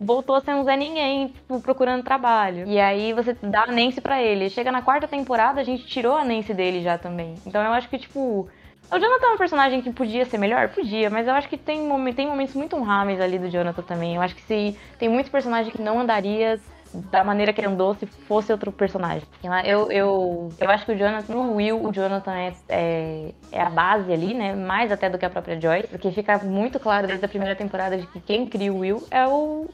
voltou 0.00 0.36
a 0.36 0.40
ser 0.40 0.54
um 0.54 0.64
Zé 0.64 0.76
Ninguém, 0.76 1.28
tipo, 1.28 1.60
procurando 1.60 2.02
trabalho. 2.02 2.66
E 2.66 2.78
aí 2.78 3.12
você 3.12 3.36
dá 3.42 3.64
a 3.64 3.66
Nancy 3.66 4.00
pra 4.00 4.22
ele. 4.22 4.50
Chega 4.50 4.70
na 4.70 4.82
quarta 4.82 5.08
temporada, 5.08 5.60
a 5.60 5.64
gente 5.64 5.86
tirou 5.86 6.16
a 6.16 6.24
Nancy 6.24 6.54
dele 6.54 6.82
já 6.82 6.98
também. 6.98 7.34
Então 7.46 7.62
eu 7.62 7.72
acho 7.72 7.88
que, 7.88 7.98
tipo. 7.98 8.48
O 8.88 8.98
Jonathan 9.00 9.26
é 9.26 9.34
um 9.34 9.36
personagem 9.36 9.82
que 9.82 9.92
podia 9.92 10.24
ser 10.24 10.38
melhor? 10.38 10.68
Podia, 10.68 11.10
mas 11.10 11.26
eu 11.26 11.34
acho 11.34 11.48
que 11.48 11.56
tem, 11.56 11.88
tem 12.14 12.28
momentos 12.28 12.54
muito 12.54 12.76
honráveis 12.76 13.20
ali 13.20 13.36
do 13.36 13.50
Jonathan 13.50 13.82
também. 13.82 14.14
Eu 14.14 14.22
acho 14.22 14.36
que 14.36 14.42
se 14.42 14.78
tem 14.96 15.08
muitos 15.08 15.30
personagens 15.30 15.74
que 15.74 15.82
não 15.82 15.98
andaria 15.98 16.60
da 16.94 17.24
maneira 17.24 17.52
que 17.52 17.64
andou 17.64 17.94
se 17.94 18.06
fosse 18.06 18.52
outro 18.52 18.70
personagem. 18.70 19.26
Eu, 19.64 19.90
eu, 19.90 20.52
eu 20.58 20.70
acho 20.70 20.86
que 20.86 20.92
o 20.92 20.96
Jonathan, 20.96 21.32
no 21.32 21.54
Will, 21.54 21.84
o 21.84 21.92
Jonathan 21.92 22.32
é, 22.32 22.52
é, 22.68 23.34
é 23.52 23.60
a 23.60 23.70
base 23.70 24.12
ali, 24.12 24.32
né? 24.34 24.54
Mais 24.54 24.90
até 24.90 25.10
do 25.10 25.18
que 25.18 25.24
a 25.24 25.30
própria 25.30 25.60
Joyce, 25.60 25.88
porque 25.88 26.10
fica 26.10 26.38
muito 26.38 26.78
claro 26.78 27.06
desde 27.06 27.24
a 27.24 27.28
primeira 27.28 27.54
temporada 27.54 27.96
de 27.96 28.06
que 28.06 28.20
quem 28.20 28.46
cria 28.46 28.72
o 28.72 28.78
Will 28.78 29.06
é 29.10 29.26
o, 29.26 29.68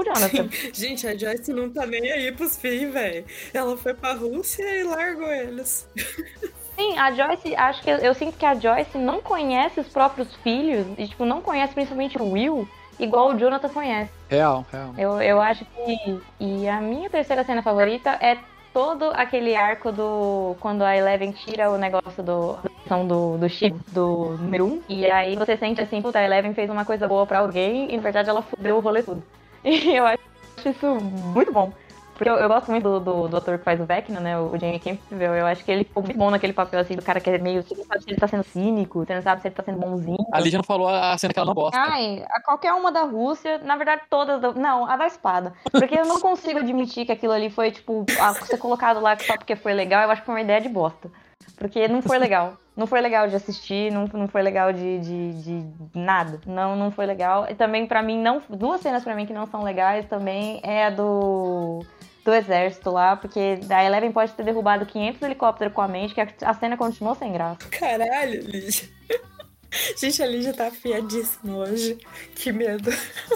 o 0.00 0.04
Jonathan. 0.04 0.48
Gente, 0.72 1.06
a 1.06 1.16
Joyce 1.16 1.52
não 1.52 1.70
tá 1.70 1.86
nem 1.86 2.12
aí 2.12 2.32
pros 2.32 2.56
filhos, 2.56 2.92
velho. 2.92 3.24
Ela 3.52 3.76
foi 3.76 3.94
pra 3.94 4.12
Rússia 4.12 4.62
e 4.62 4.84
largou 4.84 5.32
eles. 5.32 5.88
Sim, 6.76 6.98
a 6.98 7.10
Joyce, 7.10 7.56
acho 7.56 7.82
que 7.82 7.90
eu, 7.90 7.96
eu 7.98 8.14
sinto 8.14 8.36
que 8.36 8.44
a 8.44 8.54
Joyce 8.54 8.98
não 8.98 9.22
conhece 9.22 9.80
os 9.80 9.88
próprios 9.88 10.34
filhos 10.36 10.86
e, 10.98 11.08
tipo, 11.08 11.24
não 11.24 11.40
conhece 11.40 11.72
principalmente 11.72 12.20
o 12.20 12.32
Will 12.32 12.68
igual 12.98 13.30
o 13.30 13.38
Jonathan 13.38 13.68
conhece. 13.68 14.10
Real, 14.28 14.66
real. 14.70 14.94
Eu, 14.98 15.22
eu 15.22 15.40
acho 15.40 15.64
que. 15.64 16.20
E 16.40 16.68
a 16.68 16.80
minha 16.80 17.08
terceira 17.08 17.44
cena 17.44 17.62
favorita 17.62 18.10
é 18.20 18.36
todo 18.72 19.10
aquele 19.14 19.56
arco 19.56 19.90
do. 19.92 20.56
Quando 20.60 20.82
a 20.82 20.96
Eleven 20.96 21.32
tira 21.32 21.70
o 21.70 21.78
negócio 21.78 22.22
do. 22.22 22.58
são 22.86 23.06
do, 23.06 23.38
do 23.38 23.48
chip 23.48 23.74
do 23.92 24.36
número 24.38 24.66
1. 24.66 24.68
Um, 24.68 24.82
e 24.88 25.10
aí 25.10 25.36
você 25.36 25.56
sente 25.56 25.80
assim, 25.80 26.02
puta, 26.02 26.18
a 26.18 26.24
Eleven 26.24 26.54
fez 26.54 26.68
uma 26.68 26.84
coisa 26.84 27.08
boa 27.08 27.26
pra 27.26 27.38
alguém 27.38 27.92
e 27.92 27.96
na 27.96 28.02
verdade 28.02 28.28
ela 28.28 28.42
fudeu 28.42 28.76
o 28.76 28.80
rolê 28.80 29.02
tudo. 29.02 29.22
E 29.66 29.90
eu 29.96 30.06
acho 30.06 30.20
isso 30.64 30.86
muito 31.34 31.52
bom. 31.52 31.72
Porque 32.14 32.30
eu, 32.30 32.36
eu 32.36 32.48
gosto 32.48 32.70
muito 32.70 32.82
do, 32.82 32.98
do, 33.00 33.28
do 33.28 33.36
ator 33.36 33.58
que 33.58 33.64
faz 33.64 33.78
o 33.78 33.84
Vecna, 33.84 34.18
né? 34.20 34.38
O 34.38 34.56
Jamie 34.58 34.78
Campbell. 34.80 35.34
Eu 35.34 35.44
acho 35.46 35.62
que 35.62 35.70
ele 35.70 35.84
ficou 35.84 36.02
muito 36.02 36.16
bom 36.16 36.30
naquele 36.30 36.54
papel, 36.54 36.80
assim, 36.80 36.96
do 36.96 37.02
cara 37.02 37.20
que 37.20 37.28
é 37.28 37.36
meio. 37.36 37.62
Você 37.62 37.74
não 37.76 37.84
sabe 37.84 38.04
se 38.04 38.08
ele 38.10 38.16
tá 38.18 38.26
sendo 38.26 38.42
cínico, 38.44 39.04
você 39.04 39.14
não 39.14 39.20
sabe 39.20 39.42
se 39.42 39.48
ele 39.48 39.54
tá 39.54 39.62
sendo 39.62 39.78
bonzinho. 39.78 40.16
A 40.32 40.40
Lígia 40.40 40.56
não 40.56 40.64
falou 40.64 40.88
a 40.88 41.18
cena 41.18 41.34
que 41.34 41.38
ela 41.38 41.46
não 41.46 41.52
gosta. 41.54 41.78
Ai, 41.78 42.24
a 42.30 42.40
qualquer 42.40 42.72
uma 42.72 42.90
da 42.90 43.02
Rússia, 43.02 43.58
na 43.58 43.76
verdade 43.76 44.00
todas, 44.08 44.40
do- 44.40 44.54
não, 44.58 44.86
a 44.88 44.96
da 44.96 45.06
espada. 45.06 45.52
Porque 45.70 45.98
eu 45.98 46.06
não 46.06 46.18
consigo 46.18 46.58
admitir 46.58 47.04
que 47.04 47.12
aquilo 47.12 47.34
ali 47.34 47.50
foi, 47.50 47.70
tipo, 47.70 48.06
a- 48.18 48.32
ser 48.32 48.56
colocado 48.56 48.98
lá 48.98 49.18
só 49.18 49.36
porque 49.36 49.54
foi 49.54 49.74
legal, 49.74 50.02
eu 50.04 50.10
acho 50.10 50.22
que 50.22 50.26
foi 50.26 50.36
uma 50.36 50.40
ideia 50.40 50.60
de 50.62 50.70
bosta. 50.70 51.10
Porque 51.58 51.86
não 51.86 52.00
foi 52.00 52.16
legal. 52.18 52.54
Não 52.76 52.86
foi 52.86 53.00
legal 53.00 53.26
de 53.26 53.34
assistir, 53.34 53.90
não, 53.90 54.06
não 54.12 54.28
foi 54.28 54.42
legal 54.42 54.70
de, 54.70 54.98
de, 54.98 55.32
de 55.42 55.64
nada. 55.94 56.38
Não, 56.46 56.76
não 56.76 56.90
foi 56.90 57.06
legal. 57.06 57.46
E 57.48 57.54
também, 57.54 57.86
pra 57.86 58.02
mim, 58.02 58.20
não. 58.20 58.42
Duas 58.50 58.82
cenas 58.82 59.02
pra 59.02 59.14
mim 59.14 59.24
que 59.24 59.32
não 59.32 59.46
são 59.46 59.62
legais 59.62 60.04
também 60.06 60.60
é 60.62 60.86
a 60.86 60.90
do. 60.90 61.84
Do 62.22 62.34
exército 62.34 62.90
lá, 62.90 63.14
porque 63.14 63.60
a 63.70 63.84
Eleven 63.84 64.10
pode 64.10 64.32
ter 64.32 64.42
derrubado 64.42 64.84
500 64.84 65.22
helicópteros 65.22 65.72
com 65.72 65.80
a 65.80 65.86
mente, 65.86 66.12
que 66.12 66.20
a, 66.20 66.54
cena 66.54 66.76
continuou 66.76 67.14
sem 67.14 67.32
graça. 67.32 67.68
Caralho, 67.70 68.40
Lígia. 68.40 68.88
Gente, 69.96 70.20
a 70.20 70.26
Lígia 70.26 70.52
tá 70.52 70.66
afiadíssima 70.66 71.56
hoje. 71.56 71.96
Que 72.34 72.50
medo. 72.50 72.90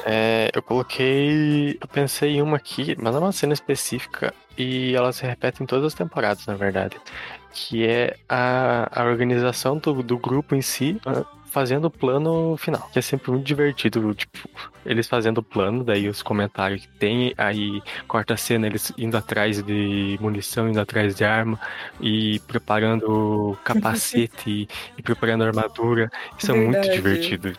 É, 0.05 0.51
eu 0.53 0.61
coloquei. 0.61 1.79
Eu 1.81 1.87
pensei 1.87 2.31
em 2.31 2.43
uma 2.43 2.57
aqui, 2.57 2.97
mas 2.99 3.15
não 3.15 3.21
é 3.21 3.25
uma 3.27 3.33
cena 3.33 3.53
específica. 3.53 4.35
E 4.59 4.93
ela 4.97 5.13
se 5.13 5.25
repete 5.25 5.63
em 5.63 5.67
todas 5.67 5.85
as 5.85 5.95
temporadas, 5.95 6.45
na 6.47 6.57
verdade. 6.57 6.97
Que 7.53 7.87
é 7.87 8.17
a, 8.29 9.03
a 9.03 9.05
organização 9.05 9.79
do, 9.79 10.03
do 10.03 10.19
grupo 10.19 10.55
em 10.55 10.63
si. 10.63 11.01
ah, 11.07 11.25
Fazendo 11.53 11.87
o 11.87 11.91
plano 11.91 12.57
final, 12.57 12.89
que 12.93 12.99
é 13.01 13.03
sempre 13.03 13.33
muito 13.33 13.45
divertido, 13.45 14.15
tipo, 14.15 14.49
eles 14.87 15.09
fazendo 15.09 15.39
o 15.39 15.43
plano, 15.43 15.83
daí 15.83 16.09
os 16.09 16.23
comentários 16.23 16.87
que 16.87 16.89
tem, 16.97 17.35
aí 17.37 17.83
corta 18.07 18.35
a 18.35 18.37
cena, 18.37 18.69
eles 18.69 18.93
indo 18.97 19.17
atrás 19.17 19.61
de 19.61 20.17
munição, 20.21 20.69
indo 20.69 20.79
atrás 20.81 21.13
de 21.17 21.25
arma, 21.25 21.59
e 22.01 22.39
preparando 22.47 23.59
capacete, 23.65 24.49
e, 24.49 24.69
e 24.97 25.03
preparando 25.03 25.43
armadura, 25.43 26.09
isso 26.39 26.53
é 26.53 26.55
muito 26.55 26.87
Verdade. 26.87 26.93
divertido. 26.93 27.53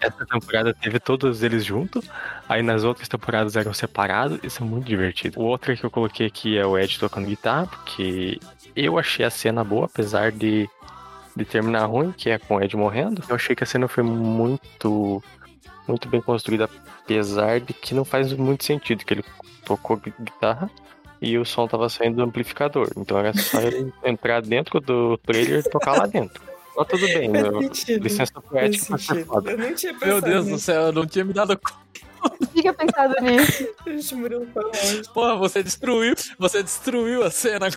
Essa 0.00 0.24
temporada 0.24 0.72
teve 0.72 1.00
todos 1.00 1.42
eles 1.42 1.64
juntos, 1.64 2.08
aí 2.48 2.62
nas 2.62 2.84
outras 2.84 3.08
temporadas 3.08 3.56
eram 3.56 3.74
separados, 3.74 4.38
isso 4.44 4.62
é 4.62 4.66
muito 4.66 4.86
divertido. 4.86 5.40
O 5.40 5.42
outro 5.42 5.76
que 5.76 5.84
eu 5.84 5.90
coloquei 5.90 6.26
aqui 6.26 6.56
é 6.56 6.64
o 6.64 6.78
Ed 6.78 6.96
tocando 7.00 7.26
guitarra, 7.26 7.66
porque 7.66 8.38
eu 8.84 8.98
achei 8.98 9.24
a 9.24 9.30
cena 9.30 9.62
boa, 9.64 9.86
apesar 9.86 10.32
de 10.32 10.68
de 11.38 11.44
terminar 11.44 11.86
ruim, 11.86 12.12
que 12.12 12.28
é 12.28 12.38
com 12.38 12.56
o 12.56 12.62
Ed 12.62 12.76
morrendo, 12.76 13.22
eu 13.28 13.36
achei 13.36 13.54
que 13.54 13.62
a 13.62 13.66
cena 13.66 13.86
foi 13.86 14.02
muito, 14.02 15.22
muito 15.86 16.08
bem 16.08 16.20
construída, 16.20 16.68
apesar 17.02 17.60
de 17.60 17.72
que 17.72 17.94
não 17.94 18.04
faz 18.04 18.32
muito 18.32 18.64
sentido, 18.64 19.04
que 19.04 19.14
ele 19.14 19.24
tocou 19.64 19.96
guitarra 19.96 20.68
e 21.22 21.38
o 21.38 21.44
som 21.44 21.68
tava 21.68 21.88
saindo 21.88 22.16
do 22.16 22.22
amplificador. 22.22 22.90
Então 22.96 23.18
era 23.18 23.32
só 23.38 23.60
ele 23.62 23.92
entrar 24.04 24.42
dentro 24.42 24.80
do 24.80 25.16
trailer 25.18 25.60
e 25.64 25.70
tocar 25.70 25.92
lá 25.92 26.06
dentro. 26.06 26.42
Mas 26.76 26.86
tudo 26.88 27.06
bem, 27.06 27.28
meu, 27.28 27.60
licença 27.60 28.40
poética 28.40 28.86
foi 28.86 28.98
sentido. 28.98 29.26
foda. 29.26 29.50
Eu 29.52 29.58
não 29.58 29.74
tinha 29.74 29.92
pensado 29.94 30.12
Meu 30.12 30.20
Deus 30.20 30.46
do 30.46 30.58
céu, 30.58 30.82
eu 30.82 30.92
não 30.92 31.06
tinha 31.06 31.24
me 31.24 31.32
dado 31.32 31.56
conta. 31.56 32.07
Fica 32.52 32.72
pensado 32.72 33.14
nisso. 33.22 33.68
Gente, 33.86 34.14
Murilo 34.14 34.46
foi 34.52 34.62
longe. 34.64 35.02
Porra, 35.14 35.36
você 35.36 35.62
destruiu, 35.62 36.14
você 36.38 36.62
destruiu 36.62 37.22
a 37.24 37.30
cena. 37.30 37.68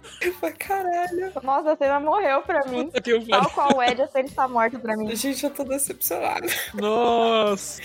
Caralho. 0.60 1.32
Nossa, 1.44 1.72
a 1.74 1.76
cena 1.76 2.00
morreu 2.00 2.42
pra 2.42 2.66
mim. 2.68 2.86
Puta 2.86 3.02
que 3.02 3.12
eu 3.12 3.28
Tal 3.28 3.50
qual 3.52 3.78
o 3.78 3.84
Ed, 3.84 4.02
a 4.02 4.08
cena 4.08 4.28
está 4.28 4.48
morta 4.48 4.80
pra 4.80 4.96
mim. 4.98 5.16
Gente, 5.16 5.44
eu 5.44 5.50
tô 5.50 5.64
decepcionada. 5.64 6.48
Nossa. 6.74 7.82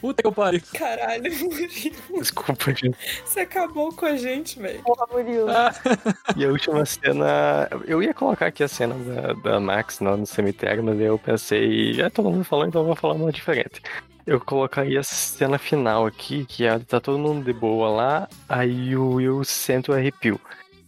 Puta 0.00 0.22
que 0.22 0.26
eu 0.28 0.32
pariu. 0.32 0.60
Caralho, 0.74 1.32
Murilo. 1.38 1.96
Desculpa, 2.18 2.72
gente. 2.74 2.96
Você 3.24 3.40
acabou 3.40 3.92
com 3.92 4.06
a 4.06 4.16
gente, 4.16 4.58
velho. 4.60 4.82
Porra, 4.82 5.06
Murilo. 5.12 5.50
Ah, 5.50 5.72
E 6.36 6.44
a 6.44 6.48
última 6.48 6.84
cena. 6.84 7.68
Eu 7.86 8.02
ia 8.02 8.14
colocar 8.14 8.46
aqui 8.46 8.62
a 8.62 8.68
cena 8.68 8.94
da, 8.94 9.32
da 9.32 9.60
Max 9.60 10.00
lá 10.00 10.16
no 10.16 10.26
cemitério, 10.26 10.82
mas 10.82 11.00
eu 11.00 11.18
pensei, 11.18 12.00
é, 12.00 12.08
todo 12.10 12.30
mundo 12.30 12.44
falou, 12.44 12.66
então 12.66 12.82
eu 12.82 12.86
vou 12.86 12.96
falar 12.96 13.14
uma 13.14 13.32
diferente. 13.32 13.82
Eu 14.26 14.40
colocaria 14.40 14.98
a 14.98 15.04
cena 15.04 15.56
final 15.56 16.04
aqui, 16.04 16.44
que 16.44 16.64
é, 16.64 16.76
tá 16.80 17.00
todo 17.00 17.16
mundo 17.16 17.44
de 17.44 17.52
boa 17.52 17.88
lá, 17.88 18.28
aí 18.48 18.96
o 18.96 19.14
Will 19.14 19.44
sente 19.44 19.90
o 19.90 19.94
arrepio. 19.94 20.40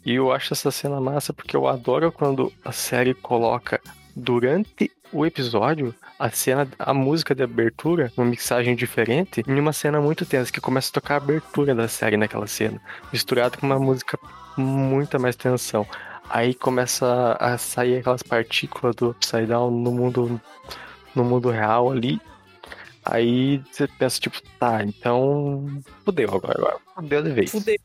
E 0.05 0.15
eu 0.15 0.32
acho 0.32 0.52
essa 0.52 0.73
cena 0.73 1.01
massa 1.01 1.32
porque 1.32 1.56
eu 1.56 1.69
adoro 1.69 2.10
quando 2.10 2.52
a 2.65 2.73
série 2.73 3.15
coloca 3.15 3.81
durante 4.16 4.90
o 5.12 5.24
episódio 5.24 5.94
a 6.19 6.31
cena, 6.31 6.69
a 6.78 6.93
música 6.93 7.32
de 7.32 7.43
abertura, 7.44 8.12
uma 8.16 8.27
mixagem 8.27 8.74
diferente, 8.74 9.44
em 9.47 9.60
uma 9.60 9.73
cena 9.73 10.01
muito 10.01 10.27
tensa, 10.27 10.51
que 10.51 10.60
começa 10.60 10.90
a 10.90 10.94
tocar 10.94 11.15
a 11.15 11.19
abertura 11.19 11.74
da 11.77 11.86
série 11.86 12.16
naquela 12.16 12.47
cena, 12.48 12.81
misturado 13.12 13.56
com 13.56 13.66
uma 13.66 13.78
música 13.78 14.19
muita 14.56 15.16
mais 15.16 15.36
tensão. 15.36 15.86
Aí 16.28 16.55
começa 16.55 17.36
a 17.39 17.56
sair 17.56 17.98
aquelas 17.98 18.23
partículas 18.23 18.97
do 18.97 19.10
Upside 19.10 19.47
Down 19.47 19.70
no 19.70 19.93
mundo, 19.93 20.40
no 21.15 21.24
mundo 21.24 21.51
real 21.51 21.93
ali. 21.93 22.20
Aí 23.09 23.62
você 23.70 23.89
pensa, 23.89 24.20
tipo, 24.20 24.40
tá, 24.59 24.82
então 24.85 25.66
fudeu 26.05 26.28
agora, 26.35 26.59
agora 26.59 26.76
fudeu 26.94 27.22
de 27.22 27.30
vez. 27.30 27.51
Fudeu. 27.51 27.76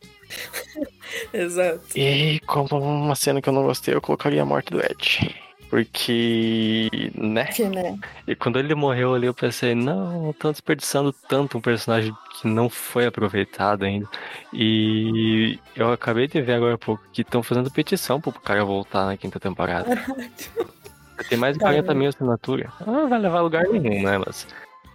Exato. 1.33 1.81
E 1.95 2.39
como 2.41 2.77
uma 2.77 3.15
cena 3.15 3.41
que 3.41 3.47
eu 3.47 3.53
não 3.53 3.63
gostei, 3.63 3.93
eu 3.93 4.01
colocaria 4.01 4.41
a 4.41 4.45
morte 4.45 4.71
do 4.71 4.79
Ed. 4.79 5.33
Porque, 5.69 6.87
né? 7.15 7.45
Que, 7.45 7.63
né? 7.63 7.97
E 8.27 8.35
quando 8.35 8.59
ele 8.59 8.75
morreu 8.75 9.15
ali, 9.15 9.25
eu 9.25 9.33
pensei, 9.33 9.73
não, 9.73 10.29
estão 10.29 10.51
desperdiçando 10.51 11.11
tanto 11.27 11.57
um 11.57 11.61
personagem 11.61 12.13
que 12.35 12.47
não 12.47 12.69
foi 12.69 13.07
aproveitado 13.07 13.83
ainda. 13.83 14.07
E 14.53 15.57
eu 15.75 15.91
acabei 15.91 16.27
de 16.27 16.39
ver 16.43 16.53
agora 16.53 16.75
há 16.75 16.77
pouco 16.77 17.03
que 17.11 17.23
estão 17.23 17.41
fazendo 17.41 17.71
petição 17.71 18.21
pro 18.21 18.31
cara 18.33 18.63
voltar 18.63 19.05
na 19.05 19.17
quinta 19.17 19.39
temporada. 19.39 19.89
Tem 21.27 21.39
mais 21.39 21.55
de 21.55 21.59
40 21.59 21.91
mil 21.95 22.09
assinaturas. 22.09 22.69
Ah, 22.79 22.91
Não 22.91 23.09
vai 23.09 23.17
levar 23.19 23.41
lugar 23.41 23.63
nenhum, 23.63 24.03
né? 24.03 24.19
Mas, 24.19 24.45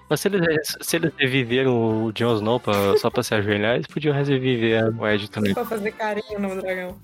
mas 0.08 0.20
se, 0.20 0.28
eles, 0.28 0.76
se 0.80 0.96
eles 0.96 1.12
reviveram 1.18 2.04
o 2.04 2.12
Jon 2.12 2.36
Snow 2.36 2.58
pra- 2.60 2.96
só 2.98 3.10
pra 3.10 3.22
se 3.22 3.34
ajoelhar, 3.34 3.74
eles 3.74 3.86
podiam 3.86 4.14
reviver 4.14 4.84
o 4.98 5.06
Ed 5.06 5.30
também. 5.30 5.54
Pra 5.54 5.64
fazer 5.64 5.92
carinho 5.92 6.38
no 6.38 6.60
dragão. 6.60 6.96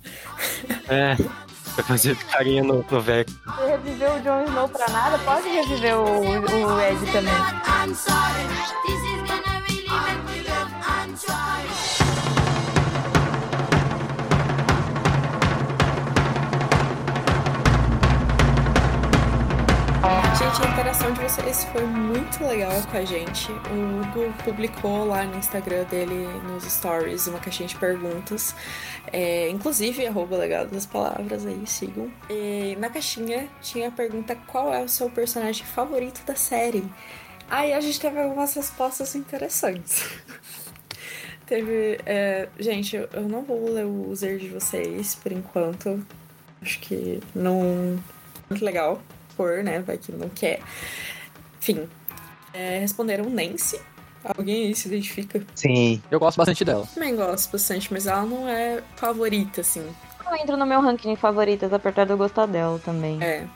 É, 0.89 1.15
vai 1.15 1.85
fazer 1.85 2.17
carinho 2.17 2.65
no, 2.65 2.85
no 2.91 3.01
velho. 3.01 3.27
Você 3.47 3.67
reviveu 3.67 4.15
o 4.15 4.21
Jon 4.21 4.45
Snow 4.45 4.69
pra 4.69 4.89
nada? 4.89 5.19
Pode 5.19 5.49
reviver 5.49 5.97
o, 5.97 6.05
o 6.05 6.81
Ed 6.81 7.13
também. 7.13 7.35
Gente, 20.55 20.67
a 20.69 20.73
interação 20.73 21.13
de 21.13 21.21
vocês 21.21 21.65
foi 21.65 21.85
muito 21.85 22.45
legal 22.47 22.71
com 22.89 22.97
a 22.97 23.05
gente. 23.05 23.51
O 23.51 24.01
Hugo 24.01 24.33
publicou 24.45 25.05
lá 25.05 25.25
no 25.25 25.37
Instagram 25.37 25.83
dele, 25.85 26.29
nos 26.45 26.63
stories, 26.63 27.27
uma 27.27 27.41
caixinha 27.41 27.69
de 27.69 27.75
perguntas. 27.75 28.55
É, 29.13 29.49
inclusive, 29.49 30.07
arroba 30.07 30.37
legado 30.37 30.71
das 30.71 30.87
palavras 30.87 31.45
aí, 31.45 31.61
sigam. 31.67 32.09
E 32.31 32.77
na 32.79 32.89
caixinha 32.89 33.49
tinha 33.61 33.89
a 33.89 33.91
pergunta 33.91 34.37
qual 34.47 34.73
é 34.73 34.81
o 34.81 34.89
seu 34.89 35.11
personagem 35.11 35.67
favorito 35.67 36.25
da 36.25 36.37
série. 36.37 36.85
Aí 37.51 37.73
a 37.73 37.81
gente 37.81 37.99
teve 37.99 38.21
algumas 38.21 38.55
respostas 38.55 39.17
interessantes. 39.17 40.09
teve. 41.47 41.99
é, 42.07 42.49
gente, 42.61 42.95
eu 42.95 43.29
não 43.29 43.43
vou 43.43 43.73
ler 43.73 43.87
o 43.87 44.09
user 44.09 44.39
de 44.39 44.51
vocês 44.51 45.17
por 45.17 45.33
enquanto. 45.33 46.07
Acho 46.63 46.79
que 46.79 47.21
não. 47.35 47.99
Muito 48.49 48.65
legal 48.65 49.03
por, 49.37 49.63
né? 49.63 49.81
Vai 49.81 49.99
que 49.99 50.13
não 50.13 50.29
quer. 50.29 50.61
Enfim, 51.61 51.89
é, 52.53 52.79
responderam 52.81 53.29
Nancy. 53.31 53.81
Alguém 54.25 54.67
aí 54.69 54.75
se 54.75 54.89
identifica? 54.89 55.43
Sim. 55.55 56.03
eu 56.11 56.19
gosto 56.19 56.39
bastante 56.39 56.65
dela. 56.65 56.87
Também 56.95 57.15
gosto 57.15 57.53
bastante, 57.53 57.93
mas 57.93 58.07
ela 58.07 58.23
não 58.23 58.49
é 58.49 58.83
favorita, 58.97 59.61
assim. 59.61 59.87
Não 60.25 60.35
entra 60.37 60.57
no 60.57 60.65
meu 60.65 60.81
ranking 60.81 61.15
de 61.15 61.21
favoritas, 61.21 61.71
apesar 61.73 62.07
de 62.07 62.13
eu 62.13 62.17
gostar 62.17 62.47
dela 62.47 62.79
também. 62.83 63.23
É. 63.23 63.47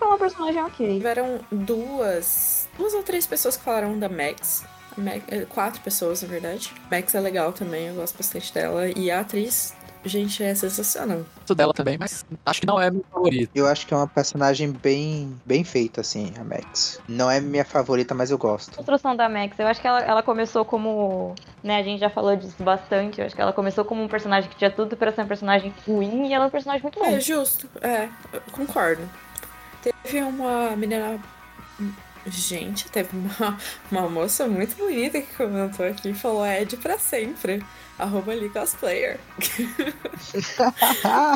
É 0.00 0.04
uma 0.04 0.16
personagem 0.18 0.62
ok. 0.62 0.94
Tiveram 0.94 1.40
duas. 1.50 2.68
Duas 2.78 2.94
ou 2.94 3.02
três 3.02 3.26
pessoas 3.26 3.56
que 3.56 3.64
falaram 3.64 3.98
da 3.98 4.08
Max. 4.08 4.64
Max- 4.96 5.24
é, 5.28 5.44
Quatro 5.46 5.80
pessoas, 5.80 6.22
na 6.22 6.28
verdade. 6.28 6.72
Max 6.90 7.14
é 7.14 7.20
legal 7.20 7.52
também, 7.52 7.88
eu 7.88 7.94
gosto 7.94 8.16
bastante 8.16 8.52
dela. 8.54 8.88
E 8.96 9.10
a 9.10 9.20
atriz, 9.20 9.74
gente, 10.04 10.42
é 10.42 10.54
sensacional. 10.54 11.24
Gosto 11.36 11.54
dela 11.54 11.72
também, 11.72 11.96
mas 11.98 12.24
acho 12.44 12.60
que 12.60 12.66
não 12.66 12.80
é 12.80 12.90
meu 12.90 13.04
favorito. 13.10 13.50
Eu 13.54 13.66
acho 13.66 13.86
que 13.86 13.94
é 13.94 13.96
uma 13.96 14.06
personagem 14.06 14.70
bem, 14.70 15.34
bem 15.44 15.64
feita, 15.64 16.00
assim, 16.00 16.32
a 16.38 16.44
Max. 16.44 17.00
Não 17.08 17.30
é 17.30 17.40
minha 17.40 17.64
favorita, 17.64 18.14
mas 18.14 18.30
eu 18.30 18.38
gosto. 18.38 18.76
construção 18.76 19.16
da 19.16 19.28
Max, 19.28 19.58
eu 19.58 19.66
acho 19.66 19.80
que 19.80 19.86
ela, 19.86 20.00
ela 20.00 20.22
começou 20.22 20.64
como. 20.64 21.34
Né, 21.62 21.78
a 21.78 21.82
gente 21.82 22.00
já 22.00 22.10
falou 22.10 22.34
disso 22.36 22.62
bastante. 22.62 23.20
Eu 23.20 23.26
acho 23.26 23.34
que 23.34 23.40
ela 23.40 23.52
começou 23.52 23.84
como 23.84 24.02
um 24.02 24.08
personagem 24.08 24.50
que 24.50 24.56
tinha 24.56 24.70
tudo 24.70 24.96
pra 24.96 25.12
ser 25.12 25.22
um 25.22 25.28
personagem 25.28 25.72
ruim 25.86 26.28
e 26.28 26.32
ela 26.32 26.44
é 26.44 26.48
um 26.48 26.50
personagem 26.50 26.82
muito 26.82 26.98
bom. 26.98 27.06
É, 27.06 27.20
justo. 27.20 27.68
É, 27.80 28.08
concordo. 28.50 29.08
Teve 29.82 30.22
uma 30.22 30.76
menina. 30.76 31.20
Gente, 32.24 32.88
teve 32.88 33.10
uma, 33.16 33.58
uma 33.90 34.08
moça 34.08 34.46
muito 34.46 34.76
bonita 34.76 35.20
que 35.20 35.34
comentou 35.34 35.84
aqui 35.86 36.10
e 36.10 36.14
falou 36.14 36.46
Ed 36.46 36.76
pra 36.76 36.98
sempre. 36.98 37.64
Arroba 38.02 38.32
ali 38.32 38.48
cosplayer. 38.48 39.18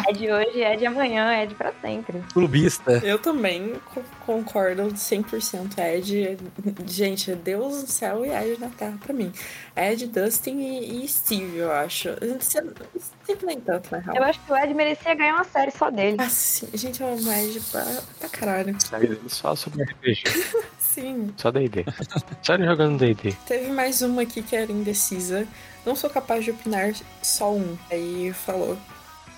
É 0.08 0.12
de 0.12 0.30
hoje, 0.30 0.62
é 0.62 0.76
de 0.76 0.86
amanhã, 0.86 1.30
é 1.32 1.46
de 1.46 1.54
pra 1.54 1.72
sempre. 1.80 2.22
Clubista. 2.32 2.92
Eu 3.04 3.18
também 3.18 3.74
co- 3.94 4.02
concordo 4.24 4.82
100% 4.94 5.78
Ed. 5.78 6.38
Gente, 6.86 7.34
Deus 7.34 7.82
no 7.82 7.86
céu 7.88 8.24
e 8.24 8.30
Ed 8.30 8.60
na 8.60 8.68
terra 8.68 8.98
pra 9.02 9.12
mim. 9.12 9.32
Ed, 9.76 10.06
Dustin 10.06 10.58
e, 10.58 11.04
e 11.04 11.08
Steve, 11.08 11.56
eu 11.58 11.72
acho. 11.72 12.08
Steve 13.24 13.44
nem 13.46 13.60
tanto, 13.60 13.90
na 13.92 13.98
real. 13.98 14.16
Eu 14.16 14.22
acho 14.24 14.40
que 14.40 14.52
o 14.52 14.56
Ed 14.56 14.72
merecia 14.74 15.14
ganhar 15.14 15.34
uma 15.34 15.44
série 15.44 15.70
só 15.70 15.90
dele. 15.90 16.16
Ah, 16.20 16.28
sim. 16.28 16.68
Gente, 16.74 17.00
eu 17.02 17.08
amo 17.08 17.32
Ed 17.32 17.60
pra, 17.70 17.84
pra 18.20 18.28
caralho. 18.28 18.76
Série 18.80 19.06
dele 19.08 19.20
só 19.28 19.54
sobre 19.54 19.82
RPG, 19.84 20.22
Sim. 20.78 21.32
só 21.36 21.50
D&D. 21.50 21.84
Só 22.42 22.54
ele 22.54 22.64
jogando 22.64 22.98
D&D. 22.98 23.32
Teve 23.46 23.70
mais 23.70 24.00
uma 24.02 24.22
aqui 24.22 24.42
que 24.42 24.56
era 24.56 24.70
indecisa. 24.72 25.46
Não 25.86 25.94
sou 25.96 26.10
capaz 26.10 26.44
de 26.44 26.50
opinar 26.50 26.92
só 27.22 27.52
um. 27.52 27.78
Aí 27.90 28.32
falou 28.32 28.76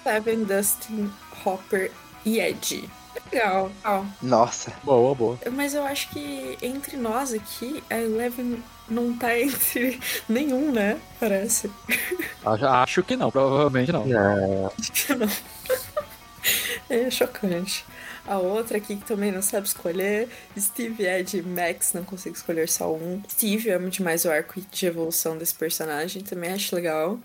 Seven, 0.03 0.45
Dustin, 0.45 1.13
Hopper 1.45 1.93
e 2.25 2.41
Ed. 2.41 2.89
Legal. 3.31 3.71
Ó, 3.85 4.05
Nossa. 4.23 4.73
Boa, 4.83 5.15
boa. 5.15 5.39
Mas 5.53 5.75
eu 5.75 5.85
acho 5.85 6.09
que 6.09 6.57
entre 6.63 6.97
nós 6.97 7.33
aqui, 7.35 7.85
a 7.91 7.99
Eleven 7.99 8.63
não 8.89 9.15
tá 9.17 9.39
entre 9.39 10.01
nenhum, 10.29 10.73
né? 10.73 10.99
Parece. 11.21 11.71
Acho, 12.47 12.67
acho 12.67 13.03
que 13.03 13.17
não, 13.17 13.31
provavelmente 13.31 13.93
não. 13.93 14.07
Não, 14.07 14.73
Acho 14.79 14.93
que 14.93 15.15
não. 15.15 15.29
É 16.89 17.11
chocante. 17.11 17.85
A 18.29 18.37
outra 18.37 18.77
aqui 18.77 18.95
que 18.95 19.07
também 19.07 19.33
não 19.33 19.41
sabe 19.41 19.67
escolher. 19.67 20.29
Steve, 20.59 21.07
Ed 21.07 21.39
e 21.39 21.43
Max, 21.43 21.95
não 21.95 22.05
consigo 22.05 22.37
escolher 22.37 22.69
só 22.69 22.93
um. 22.95 23.23
Steve, 23.27 23.71
amo 23.71 23.89
demais 23.89 24.27
o 24.27 24.31
arco 24.31 24.61
de 24.61 24.87
evolução 24.87 25.39
desse 25.39 25.55
personagem, 25.55 26.23
também 26.23 26.53
acho 26.53 26.77
legal. 26.77 27.19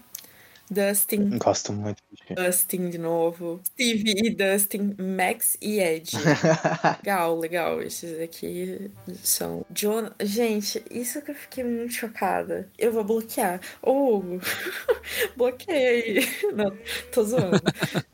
Dustin, 0.69 1.38
Gosto 1.38 1.73
muito. 1.73 2.02
Dustin 2.30 2.90
de 2.90 2.98
novo. 2.98 3.61
Steve 3.73 4.14
e 4.15 4.30
Dustin, 4.30 4.95
Max 4.98 5.57
e 5.61 5.80
Ed. 5.80 6.11
Legal, 7.03 7.38
legal. 7.38 7.81
Esses 7.81 8.19
aqui 8.19 8.90
são. 9.22 9.65
John. 9.69 10.10
Gente, 10.22 10.84
isso 10.90 11.22
que 11.22 11.31
eu 11.31 11.35
fiquei 11.35 11.64
muito 11.64 11.94
chocada. 11.94 12.69
Eu 12.77 12.91
vou 12.91 13.03
bloquear. 13.03 13.60
Ô, 13.81 14.18
Hugo, 14.18 14.41
bloqueei. 15.35 16.27
Não, 16.56 16.76
tô 17.11 17.23
zoando. 17.23 17.61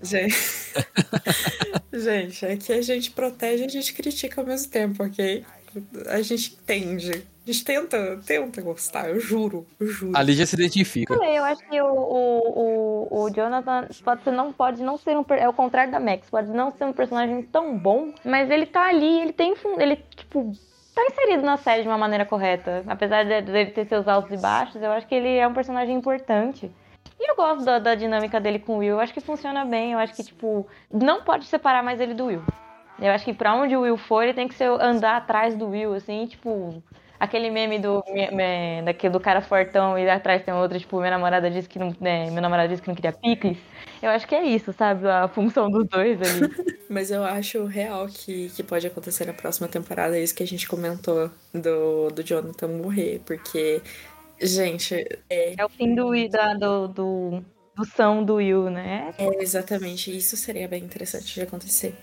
Gente. 0.02 0.36
Gente, 1.94 2.46
aqui 2.46 2.74
a 2.74 2.82
gente 2.82 3.12
protege 3.12 3.64
e 3.64 3.66
a 3.66 3.70
gente 3.70 3.94
critica 3.94 4.42
ao 4.42 4.48
mesmo 4.48 4.70
tempo, 4.72 5.04
ok? 5.04 5.46
A 6.08 6.22
gente 6.22 6.54
entende. 6.54 7.26
A 7.50 7.52
gente 7.52 7.66
tenta, 7.66 8.20
tenta 8.28 8.62
gostar, 8.62 9.10
eu 9.10 9.20
juro, 9.20 9.66
eu 9.80 9.88
juro. 9.88 10.16
A 10.16 10.22
Lígia 10.22 10.46
se 10.46 10.54
identifica. 10.56 11.16
falei, 11.16 11.40
eu 11.40 11.44
acho 11.44 11.68
que 11.68 11.82
o, 11.82 11.88
o, 11.88 13.08
o, 13.10 13.24
o 13.24 13.30
Jonathan 13.32 13.88
pode 14.06 14.24
ser, 14.24 14.32
não 14.32 14.54
pode 14.54 14.84
não 14.84 14.98
ser 14.98 15.18
um 15.18 15.26
é 15.30 15.50
o 15.50 15.54
contrário 15.54 15.92
da 15.92 16.00
Max, 16.00 16.30
pode 16.30 16.50
não 16.52 16.72
ser 16.72 16.86
um 16.86 16.94
personagem 16.94 17.42
tão 17.42 17.76
bom, 17.76 18.14
mas 18.24 18.52
ele 18.52 18.68
tá 18.68 18.88
ali, 18.88 19.22
ele 19.22 19.34
tem 19.34 19.56
ele 19.80 19.96
tipo 20.16 20.52
tá 20.94 21.04
inserido 21.10 21.42
na 21.42 21.58
série 21.58 21.82
de 21.82 21.88
uma 21.88 21.98
maneira 21.98 22.24
correta, 22.24 22.84
apesar 22.86 23.24
de- 23.24 23.42
dele 23.42 23.72
ter 23.72 23.88
seus 23.88 24.08
altos 24.08 24.32
e 24.32 24.38
baixos, 24.38 24.80
eu 24.80 24.92
acho 24.92 25.08
que 25.08 25.16
ele 25.16 25.36
é 25.36 25.48
um 25.48 25.54
personagem 25.54 25.96
importante. 25.96 26.72
E 27.20 27.32
eu 27.32 27.36
gosto 27.36 27.66
da, 27.66 27.80
da 27.80 27.96
dinâmica 27.96 28.40
dele 28.40 28.60
com 28.60 28.76
o 28.76 28.78
Will, 28.78 28.90
eu 28.96 29.00
acho 29.00 29.14
que 29.14 29.22
funciona 29.22 29.66
bem, 29.66 29.94
eu 29.94 29.98
acho 29.98 30.14
que 30.14 30.24
tipo 30.24 30.68
não 30.94 31.24
pode 31.24 31.46
separar 31.46 31.82
mais 31.82 32.00
ele 32.00 32.14
do 32.14 32.26
Will. 32.26 32.44
Eu 33.02 33.12
acho 33.12 33.26
que 33.26 33.34
pra 33.34 33.56
onde 33.56 33.76
o 33.76 33.82
Will 33.82 33.98
for, 33.98 34.22
ele 34.22 34.34
tem 34.36 34.48
que 34.48 34.54
ser 34.54 34.70
andar 34.70 35.18
atrás 35.18 35.56
do 35.56 35.70
Will, 35.70 35.96
assim, 35.96 36.28
tipo. 36.28 36.84
Aquele 37.20 37.50
meme 37.50 37.80
do, 37.80 38.02
daquele 38.86 39.12
do 39.12 39.20
cara 39.20 39.42
fortão 39.42 40.00
e 40.00 40.10
atrás 40.10 40.42
tem 40.44 40.54
outro, 40.54 40.80
tipo, 40.80 40.98
minha 41.00 41.12
namorada 41.12 41.52
disse 41.52 41.68
que 41.68 41.78
não. 41.78 41.94
né, 42.00 42.32
meu 42.32 42.42
namorado 42.42 42.70
disse 42.70 42.82
que 42.82 42.88
não 42.88 42.96
queria 42.96 43.12
picles. 43.12 43.58
Eu 44.02 44.10
acho 44.10 44.26
que 44.26 44.34
é 44.34 44.44
isso, 44.44 44.72
sabe? 44.72 45.06
A 45.08 45.28
função 45.28 45.70
dos 45.70 45.86
dois 45.88 46.18
ali. 46.22 46.54
Mas 46.90 47.12
eu 47.12 47.24
acho 47.24 47.66
real 47.66 48.08
que, 48.08 48.50
que 48.50 48.64
pode 48.64 48.88
acontecer 48.88 49.26
na 49.26 49.34
próxima 49.34 49.68
temporada, 49.68 50.18
é 50.18 50.24
isso 50.24 50.34
que 50.34 50.44
a 50.44 50.48
gente 50.48 50.68
comentou 50.68 51.30
do, 51.54 52.10
do 52.10 52.24
Jonathan 52.24 52.70
morrer, 52.70 53.22
porque, 53.26 53.82
gente, 54.42 54.96
é, 55.30 55.56
É 55.58 55.66
o 55.66 55.70
fim 55.70 55.94
do, 55.94 56.12
da, 56.30 56.54
do, 56.54 56.88
do, 56.88 57.44
do 57.76 57.86
são 57.86 58.24
do 58.24 58.36
Will, 58.36 58.70
né? 58.70 59.14
é 59.18 59.44
exatamente 59.44 60.16
isso 60.16 60.38
seria 60.38 60.68
bem 60.70 60.84
interessante 60.84 61.34
de 61.34 61.42
acontecer. 61.42 61.94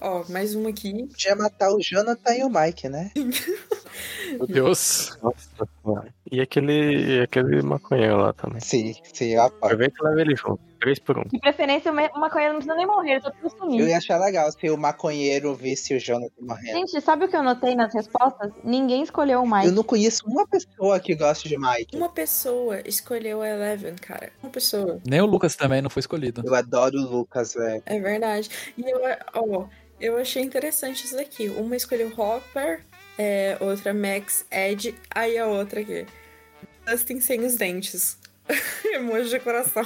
Ó, 0.00 0.24
mais 0.28 0.54
uma 0.54 0.70
aqui. 0.70 1.06
Podia 1.06 1.36
matar 1.36 1.72
o 1.72 1.80
Jonathan 1.80 2.34
e 2.34 2.44
o 2.44 2.50
Mike, 2.50 2.88
né? 2.88 3.10
Meu 4.38 4.46
Deus. 4.46 5.16
Nossa. 5.22 6.08
E 6.30 6.40
aquele, 6.40 7.18
e 7.18 7.20
aquele 7.20 7.62
maconheiro 7.62 8.16
lá 8.16 8.32
também. 8.32 8.60
Sim, 8.60 8.94
sim, 9.12 9.34
eu 9.34 9.42
apoio. 9.42 9.64
Aproveita 9.64 9.94
e 10.00 10.04
leva 10.08 10.20
ele 10.20 10.34
junto. 10.34 10.71
Três 10.82 10.98
por 10.98 11.16
um. 11.16 11.22
De 11.22 11.38
preferência, 11.38 11.92
o 11.92 11.94
ma- 11.94 12.10
o 12.12 12.18
maconheiro 12.18 12.54
não 12.54 12.60
precisa 12.60 12.74
nem 12.76 12.86
morrer, 12.86 13.22
só 13.22 13.30
precisa 13.30 13.54
Eu 13.54 13.58
sumir. 13.60 13.88
ia 13.88 13.96
achar 13.98 14.18
legal 14.18 14.50
se 14.50 14.68
o 14.68 14.76
maconheiro 14.76 15.54
visse 15.54 15.94
o 15.94 16.00
Jonathan 16.00 16.32
morrendo. 16.40 16.76
Gente, 16.76 17.00
sabe 17.00 17.24
o 17.24 17.28
que 17.28 17.36
eu 17.36 17.42
notei 17.44 17.76
nas 17.76 17.94
respostas? 17.94 18.50
Ninguém 18.64 19.04
escolheu 19.04 19.40
o 19.42 19.48
Mike. 19.48 19.66
Eu 19.66 19.72
não 19.72 19.84
conheço 19.84 20.24
uma 20.26 20.44
pessoa 20.44 20.98
que 20.98 21.14
gosta 21.14 21.48
de 21.48 21.56
Mike. 21.56 21.96
Uma 21.96 22.08
pessoa 22.08 22.80
escolheu 22.84 23.42
a 23.42 23.48
Eleven, 23.48 23.94
cara. 23.94 24.32
Uma 24.42 24.50
pessoa. 24.50 25.00
Nem 25.08 25.20
o 25.20 25.26
Lucas 25.26 25.54
também 25.54 25.80
não 25.80 25.88
foi 25.88 26.00
escolhido. 26.00 26.42
Eu 26.44 26.54
adoro 26.54 26.98
o 26.98 27.08
Lucas, 27.08 27.54
velho. 27.54 27.82
É 27.86 28.00
verdade. 28.00 28.50
E 28.76 28.82
eu, 28.82 29.00
ó, 29.34 29.66
eu 30.00 30.16
achei 30.18 30.42
interessante 30.42 31.04
isso 31.04 31.14
daqui. 31.14 31.48
Uma 31.48 31.76
escolheu 31.76 32.12
Hopper, 32.18 32.84
é, 33.16 33.56
outra 33.60 33.94
Max, 33.94 34.44
Ed, 34.50 34.96
aí 35.14 35.38
a 35.38 35.46
outra 35.46 35.78
aqui. 35.80 36.04
Dustin 36.84 37.20
sem 37.20 37.40
os 37.44 37.54
dentes. 37.54 38.18
Emoji 38.92 39.30
de 39.30 39.40
coração. 39.40 39.82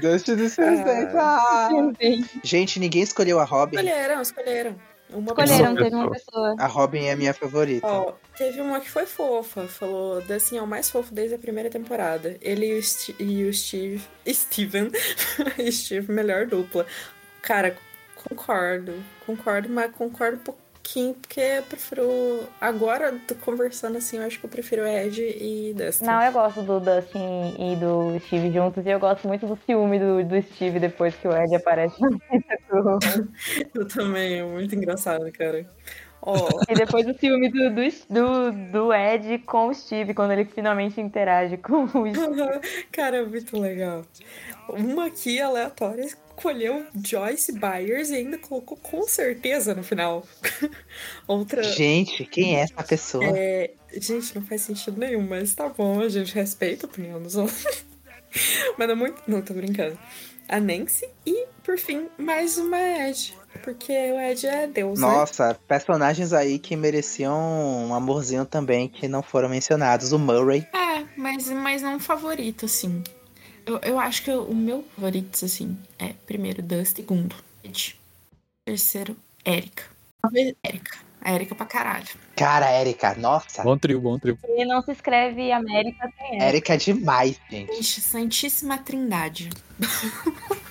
Dustin 0.00 0.36
dos 0.36 0.52
seus 0.52 0.80
dentes. 0.84 1.14
Ah. 1.14 1.68
Gente, 2.42 2.80
ninguém 2.80 3.02
escolheu 3.02 3.38
a 3.38 3.44
Robin. 3.44 3.76
Escolheram, 3.76 4.22
escolheram. 4.22 4.80
Uma 5.10 5.30
Escolheram, 5.32 5.72
Uma 5.72 5.82
teve 5.82 5.94
uma 5.96 6.10
pessoa. 6.10 6.56
A 6.58 6.66
Robin 6.66 7.04
é 7.04 7.12
a 7.12 7.16
minha 7.16 7.34
favorita. 7.34 7.86
Ó, 7.86 8.14
teve 8.36 8.60
uma 8.60 8.80
que 8.80 8.90
foi 8.90 9.06
fofa. 9.06 9.68
Falou, 9.68 10.20
Dustin 10.22 10.56
é 10.56 10.62
o 10.62 10.66
mais 10.66 10.90
fofo 10.90 11.14
desde 11.14 11.36
a 11.36 11.38
primeira 11.38 11.70
temporada. 11.70 12.36
Ele 12.40 12.66
e 12.66 12.78
o, 12.78 12.82
Sti- 12.82 13.14
e 13.20 13.44
o 13.44 13.52
Steve. 13.54 14.02
Steven. 14.26 14.90
Steve, 15.70 16.10
melhor 16.10 16.46
dupla. 16.46 16.86
Cara, 17.42 17.76
concordo. 18.16 18.94
Concordo, 19.26 19.68
mas 19.68 19.92
concordo 19.92 20.38
um 20.38 20.54
pouquinho, 20.84 21.14
porque 21.14 21.40
eu 21.40 21.62
prefiro. 21.62 22.44
Agora, 22.60 23.18
tô 23.26 23.34
conversando 23.36 23.96
assim, 23.96 24.18
eu 24.18 24.24
acho 24.24 24.38
que 24.38 24.44
eu 24.44 24.50
prefiro 24.50 24.86
Ed 24.86 25.20
e 25.20 25.74
Dustin. 25.74 26.04
Não, 26.04 26.22
eu 26.22 26.32
gosto 26.32 26.62
do 26.62 26.78
Dustin 26.78 27.56
e 27.58 27.76
do 27.76 28.20
Steve 28.26 28.52
juntos 28.52 28.84
e 28.84 28.90
eu 28.90 29.00
gosto 29.00 29.26
muito 29.26 29.46
do 29.46 29.58
ciúme 29.64 29.98
do, 29.98 30.22
do 30.22 30.42
Steve 30.42 30.78
depois 30.78 31.14
que 31.16 31.26
o 31.26 31.34
Ed 31.34 31.56
aparece. 31.56 31.96
Eu 33.74 33.86
também, 33.88 34.40
é 34.40 34.44
muito 34.44 34.74
engraçado, 34.74 35.30
cara. 35.32 35.66
Ó, 36.20 36.48
e 36.68 36.74
depois 36.74 37.06
o 37.06 37.14
ciúme 37.14 37.50
do, 37.50 37.70
do, 37.70 37.82
do, 38.10 38.72
do 38.72 38.94
Ed 38.94 39.38
com 39.40 39.68
o 39.68 39.74
Steve, 39.74 40.14
quando 40.14 40.32
ele 40.32 40.44
finalmente 40.44 41.00
interage 41.00 41.56
com 41.56 41.84
o 41.84 41.88
Steve. 41.88 42.18
cara, 42.90 43.18
é 43.18 43.24
muito 43.24 43.58
legal. 43.58 44.02
Uma 44.68 45.06
aqui 45.06 45.40
aleatória 45.40 46.08
escolheu 46.36 46.86
Joyce 46.94 47.52
Byers 47.52 48.10
e 48.10 48.16
ainda 48.16 48.38
colocou 48.38 48.76
com 48.76 49.02
certeza 49.08 49.74
no 49.74 49.82
final. 49.82 50.26
Outra. 51.26 51.62
Gente, 51.62 52.24
quem 52.26 52.56
é 52.56 52.60
essa 52.60 52.82
pessoa? 52.82 53.24
É, 53.24 53.70
gente, 53.96 54.34
não 54.34 54.44
faz 54.44 54.62
sentido 54.62 54.98
nenhum, 54.98 55.26
mas 55.26 55.54
tá 55.54 55.68
bom, 55.68 56.00
a 56.00 56.08
gente 56.08 56.34
respeita 56.34 56.86
a 56.86 56.88
opinião 56.88 57.22
dos 57.22 57.36
outros. 57.36 57.84
mas 58.76 58.88
não 58.88 58.96
muito. 58.96 59.22
Não, 59.26 59.40
tô 59.40 59.54
brincando. 59.54 59.98
A 60.48 60.60
Nancy 60.60 61.08
e, 61.24 61.46
por 61.62 61.78
fim, 61.78 62.08
mais 62.18 62.58
uma 62.58 62.78
Ed. 62.78 63.34
Porque 63.62 63.92
o 63.92 64.20
Ed 64.20 64.46
é 64.46 64.66
Deus, 64.66 65.00
né? 65.00 65.06
Nossa, 65.06 65.58
personagens 65.66 66.34
aí 66.34 66.58
que 66.58 66.76
mereciam 66.76 67.34
um 67.88 67.94
amorzinho 67.94 68.44
também 68.44 68.88
que 68.88 69.08
não 69.08 69.22
foram 69.22 69.48
mencionados. 69.48 70.12
O 70.12 70.18
Murray. 70.18 70.66
É, 70.74 71.04
mas, 71.16 71.48
mas 71.48 71.80
não 71.80 71.98
favorito, 71.98 72.66
assim. 72.66 73.02
Eu, 73.66 73.78
eu 73.82 73.98
acho 73.98 74.22
que 74.22 74.30
o 74.30 74.54
meu 74.54 74.84
favorito, 74.94 75.44
assim, 75.44 75.78
é 75.98 76.12
primeiro 76.26 76.62
Dust, 76.62 76.96
segundo 76.96 77.34
Ed. 77.62 77.98
Terceiro, 78.64 79.16
Erika. 79.44 79.84
Talvez 80.20 80.54
Erika. 80.64 80.98
A 81.20 81.32
Erika 81.32 81.54
pra 81.54 81.64
caralho. 81.64 82.06
Cara, 82.36 82.70
Erika, 82.80 83.14
nossa. 83.14 83.62
Bom 83.62 83.78
trio, 83.78 83.98
bom 83.98 84.18
trio. 84.18 84.38
E 84.46 84.64
não 84.66 84.82
se 84.82 84.92
escreve 84.92 85.50
América 85.50 86.12
sem 86.18 86.36
Ed. 86.36 86.44
Erika 86.44 86.74
é 86.74 86.76
demais, 86.76 87.40
gente. 87.50 87.74
Gente, 87.74 88.00
Santíssima 88.02 88.76
Trindade. 88.78 89.50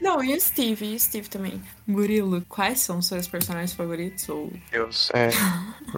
Não, 0.00 0.22
e 0.22 0.34
o 0.34 0.40
Steve, 0.40 0.86
e 0.92 0.96
o 0.96 1.00
Steve 1.00 1.28
também. 1.28 1.60
Murilo, 1.86 2.42
quais 2.48 2.80
são 2.80 2.98
os 2.98 3.06
seus 3.06 3.26
personagens 3.28 3.72
favoritos? 3.72 4.28
Ou... 4.28 4.52
Deus, 4.70 5.10
é. 5.14 5.30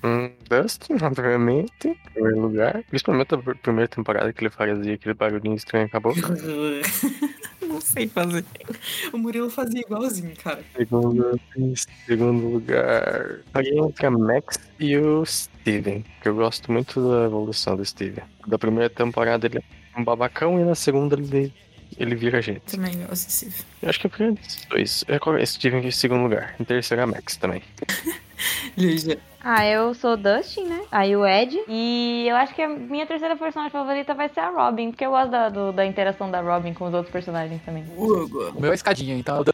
Hum, 0.04 0.30
Dustin, 0.48 0.94
obviamente, 1.02 1.88
em 1.88 1.94
primeiro 2.12 2.40
lugar. 2.40 2.82
Principalmente 2.88 3.34
a 3.34 3.38
pr- 3.38 3.56
primeira 3.56 3.88
temporada 3.88 4.32
que 4.32 4.42
ele 4.42 4.50
fazia 4.50 4.94
aquele 4.94 5.14
barulhinho 5.14 5.56
estranho 5.56 5.86
acabou. 5.86 6.14
Não 7.62 7.80
sei 7.80 8.08
fazer. 8.08 8.44
O 9.12 9.18
Murilo 9.18 9.50
fazia 9.50 9.80
igualzinho, 9.80 10.34
cara. 10.42 10.64
Segundo, 10.74 11.38
segundo 12.06 12.48
lugar, 12.48 13.40
aí 13.52 13.68
entre 13.78 14.06
a 14.06 14.10
Max 14.10 14.58
e 14.80 14.96
o 14.96 15.24
Steven, 15.26 16.04
que 16.22 16.28
eu 16.28 16.34
gosto 16.34 16.72
muito 16.72 17.00
da 17.06 17.24
evolução 17.26 17.76
do 17.76 17.84
Steven. 17.84 18.24
Da 18.46 18.58
primeira 18.58 18.88
temporada 18.88 19.46
ele 19.46 19.58
é 19.58 20.00
um 20.00 20.04
babacão 20.04 20.58
e 20.58 20.64
na 20.64 20.74
segunda 20.74 21.14
ele, 21.14 21.52
ele 21.96 22.14
vira 22.14 22.40
gente. 22.42 22.60
Também 22.60 22.92
Steve. 23.14 23.54
Eu 23.82 23.88
acho 23.88 24.00
que 24.00 24.06
eu 24.06 24.10
queria 24.10 24.34
esses 24.46 24.64
dois. 24.66 25.04
É 25.08 25.18
qual- 25.18 25.44
Steven 25.46 25.86
em 25.86 25.90
segundo 25.90 26.22
lugar. 26.24 26.54
Em 26.60 26.64
terceiro 26.64 27.02
a 27.02 27.06
Max 27.06 27.36
também. 27.36 27.62
Lígia. 28.76 29.18
Ah, 29.40 29.66
eu 29.66 29.94
sou 29.94 30.12
o 30.12 30.16
Dustin, 30.16 30.64
né? 30.64 30.80
Aí 30.90 31.16
o 31.16 31.26
Ed. 31.26 31.56
E 31.68 32.26
eu 32.28 32.36
acho 32.36 32.54
que 32.54 32.62
a 32.62 32.68
minha 32.68 33.06
terceira 33.06 33.36
personagem 33.36 33.72
favorita 33.72 34.14
vai 34.14 34.28
ser 34.28 34.40
a 34.40 34.50
Robin, 34.50 34.90
porque 34.90 35.06
eu 35.06 35.10
gosto 35.10 35.30
da, 35.30 35.48
do- 35.48 35.72
da 35.72 35.86
interação 35.86 36.30
da 36.30 36.40
Robin 36.40 36.74
com 36.74 36.86
os 36.86 36.94
outros 36.94 37.12
personagens 37.12 37.60
também. 37.64 37.84
Hugo. 37.96 38.50
O 38.50 38.60
meu 38.60 38.72
é 38.72 38.74
escadinha, 38.74 39.16
então 39.16 39.38
é 39.38 39.40
o 39.40 39.44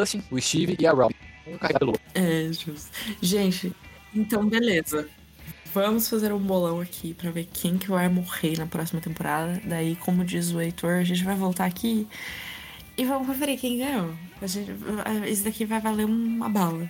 Dustin, 0.00 0.22
o 0.30 0.40
Steve 0.40 0.76
e 0.78 0.86
a 0.86 0.92
Robin. 0.92 1.14
Um 1.46 1.58
carregado. 1.58 1.92
É, 2.14 2.48
justo. 2.52 2.90
Gente, 3.20 3.72
então 4.14 4.46
beleza. 4.46 5.06
Vamos 5.74 6.08
fazer 6.08 6.32
um 6.32 6.38
bolão 6.38 6.80
aqui 6.80 7.12
pra 7.12 7.32
ver 7.32 7.48
quem 7.52 7.76
que 7.76 7.88
vai 7.88 8.08
morrer 8.08 8.56
na 8.56 8.64
próxima 8.64 9.00
temporada. 9.00 9.60
Daí, 9.64 9.96
como 9.96 10.24
diz 10.24 10.52
o 10.52 10.60
Heitor, 10.60 10.98
a 11.00 11.02
gente 11.02 11.24
vai 11.24 11.34
voltar 11.34 11.64
aqui 11.64 12.06
e 12.96 13.04
vamos 13.04 13.26
conferir 13.26 13.58
quem 13.58 13.78
ganhou. 13.78 14.14
A 14.40 14.46
gente, 14.46 14.70
isso 15.28 15.42
daqui 15.42 15.64
vai 15.64 15.80
valer 15.80 16.06
uma 16.06 16.48
bala. 16.48 16.88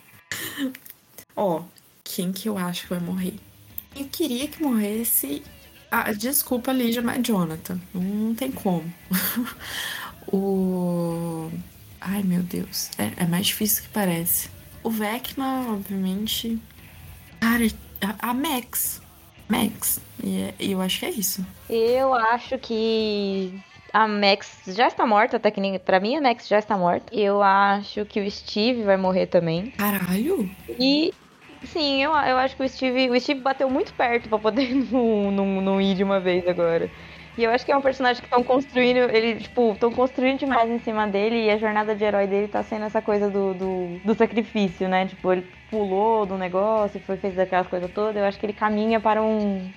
Ó, 1.36 1.62
quem 2.02 2.32
que 2.32 2.48
eu 2.48 2.56
acho 2.56 2.84
que 2.84 2.88
vai 2.88 3.00
morrer? 3.00 3.34
Eu 3.94 4.06
queria 4.06 4.48
que 4.48 4.62
morresse. 4.62 5.42
Ah, 5.90 6.10
desculpa, 6.10 6.72
Lígia, 6.72 7.02
mas 7.02 7.22
Jonathan. 7.22 7.78
Não 7.92 8.34
tem 8.34 8.50
como. 8.50 8.90
o. 10.32 11.50
Ai, 12.00 12.22
meu 12.22 12.42
Deus. 12.42 12.88
É, 12.96 13.24
é 13.24 13.26
mais 13.26 13.48
difícil 13.48 13.82
que 13.82 13.90
parece. 13.90 14.48
O 14.82 14.88
Vecna, 14.88 15.66
obviamente. 15.68 16.58
Cara, 17.44 17.66
a, 18.00 18.30
a 18.30 18.34
Max. 18.34 19.02
Max. 19.48 20.00
E, 20.22 20.40
é- 20.42 20.54
eu 20.58 20.80
acho 20.80 21.00
que 21.00 21.06
é 21.06 21.10
isso. 21.10 21.46
Eu 21.68 22.14
acho 22.14 22.56
que 22.58 23.52
a 23.92 24.08
Max 24.08 24.62
já 24.68 24.88
está 24.88 25.06
morta, 25.06 25.36
até 25.36 25.50
que 25.50 25.60
nem 25.60 25.78
pra 25.78 26.00
mim 26.00 26.16
a 26.16 26.22
Max 26.22 26.48
já 26.48 26.58
está 26.58 26.76
morta. 26.78 27.14
Eu 27.14 27.42
acho 27.42 28.06
que 28.06 28.18
o 28.18 28.30
Steve 28.30 28.82
vai 28.82 28.96
morrer 28.96 29.26
também. 29.26 29.70
Caralho! 29.72 30.48
E 30.80 31.12
sim, 31.64 32.02
eu, 32.02 32.12
eu 32.12 32.38
acho 32.38 32.56
que 32.56 32.62
o 32.62 32.68
Steve, 32.68 33.10
o 33.10 33.20
Steve 33.20 33.40
bateu 33.40 33.68
muito 33.68 33.92
perto 33.92 34.26
pra 34.26 34.38
poder 34.38 34.72
não, 34.90 35.30
não, 35.30 35.60
não 35.60 35.80
ir 35.80 35.94
de 35.94 36.02
uma 36.02 36.18
vez 36.20 36.48
agora. 36.48 36.90
E 37.36 37.42
eu 37.42 37.50
acho 37.50 37.64
que 37.64 37.72
é 37.72 37.76
um 37.76 37.82
personagem 37.82 38.20
que 38.22 38.26
estão 38.26 38.44
construindo, 38.44 38.98
ele, 39.10 39.40
tipo, 39.40 39.72
estão 39.72 39.90
construindo 39.90 40.38
demais 40.38 40.70
em 40.70 40.78
cima 40.78 41.06
dele 41.08 41.44
e 41.46 41.50
a 41.50 41.58
jornada 41.58 41.94
de 41.94 42.04
herói 42.04 42.26
dele 42.28 42.46
tá 42.48 42.62
sendo 42.62 42.84
essa 42.84 43.02
coisa 43.02 43.28
do, 43.28 43.52
do, 43.54 43.98
do 44.04 44.14
sacrifício, 44.14 44.88
né? 44.88 45.06
Tipo, 45.06 45.32
ele 45.32 45.46
pulou 45.70 46.24
do 46.24 46.38
negócio, 46.38 47.00
foi 47.00 47.16
fez 47.16 47.36
aquelas 47.38 47.66
coisas 47.66 47.90
todas. 47.90 48.16
Eu 48.16 48.24
acho 48.24 48.38
que 48.38 48.46
ele 48.46 48.52
caminha 48.52 49.00
para 49.00 49.20
um. 49.22 49.68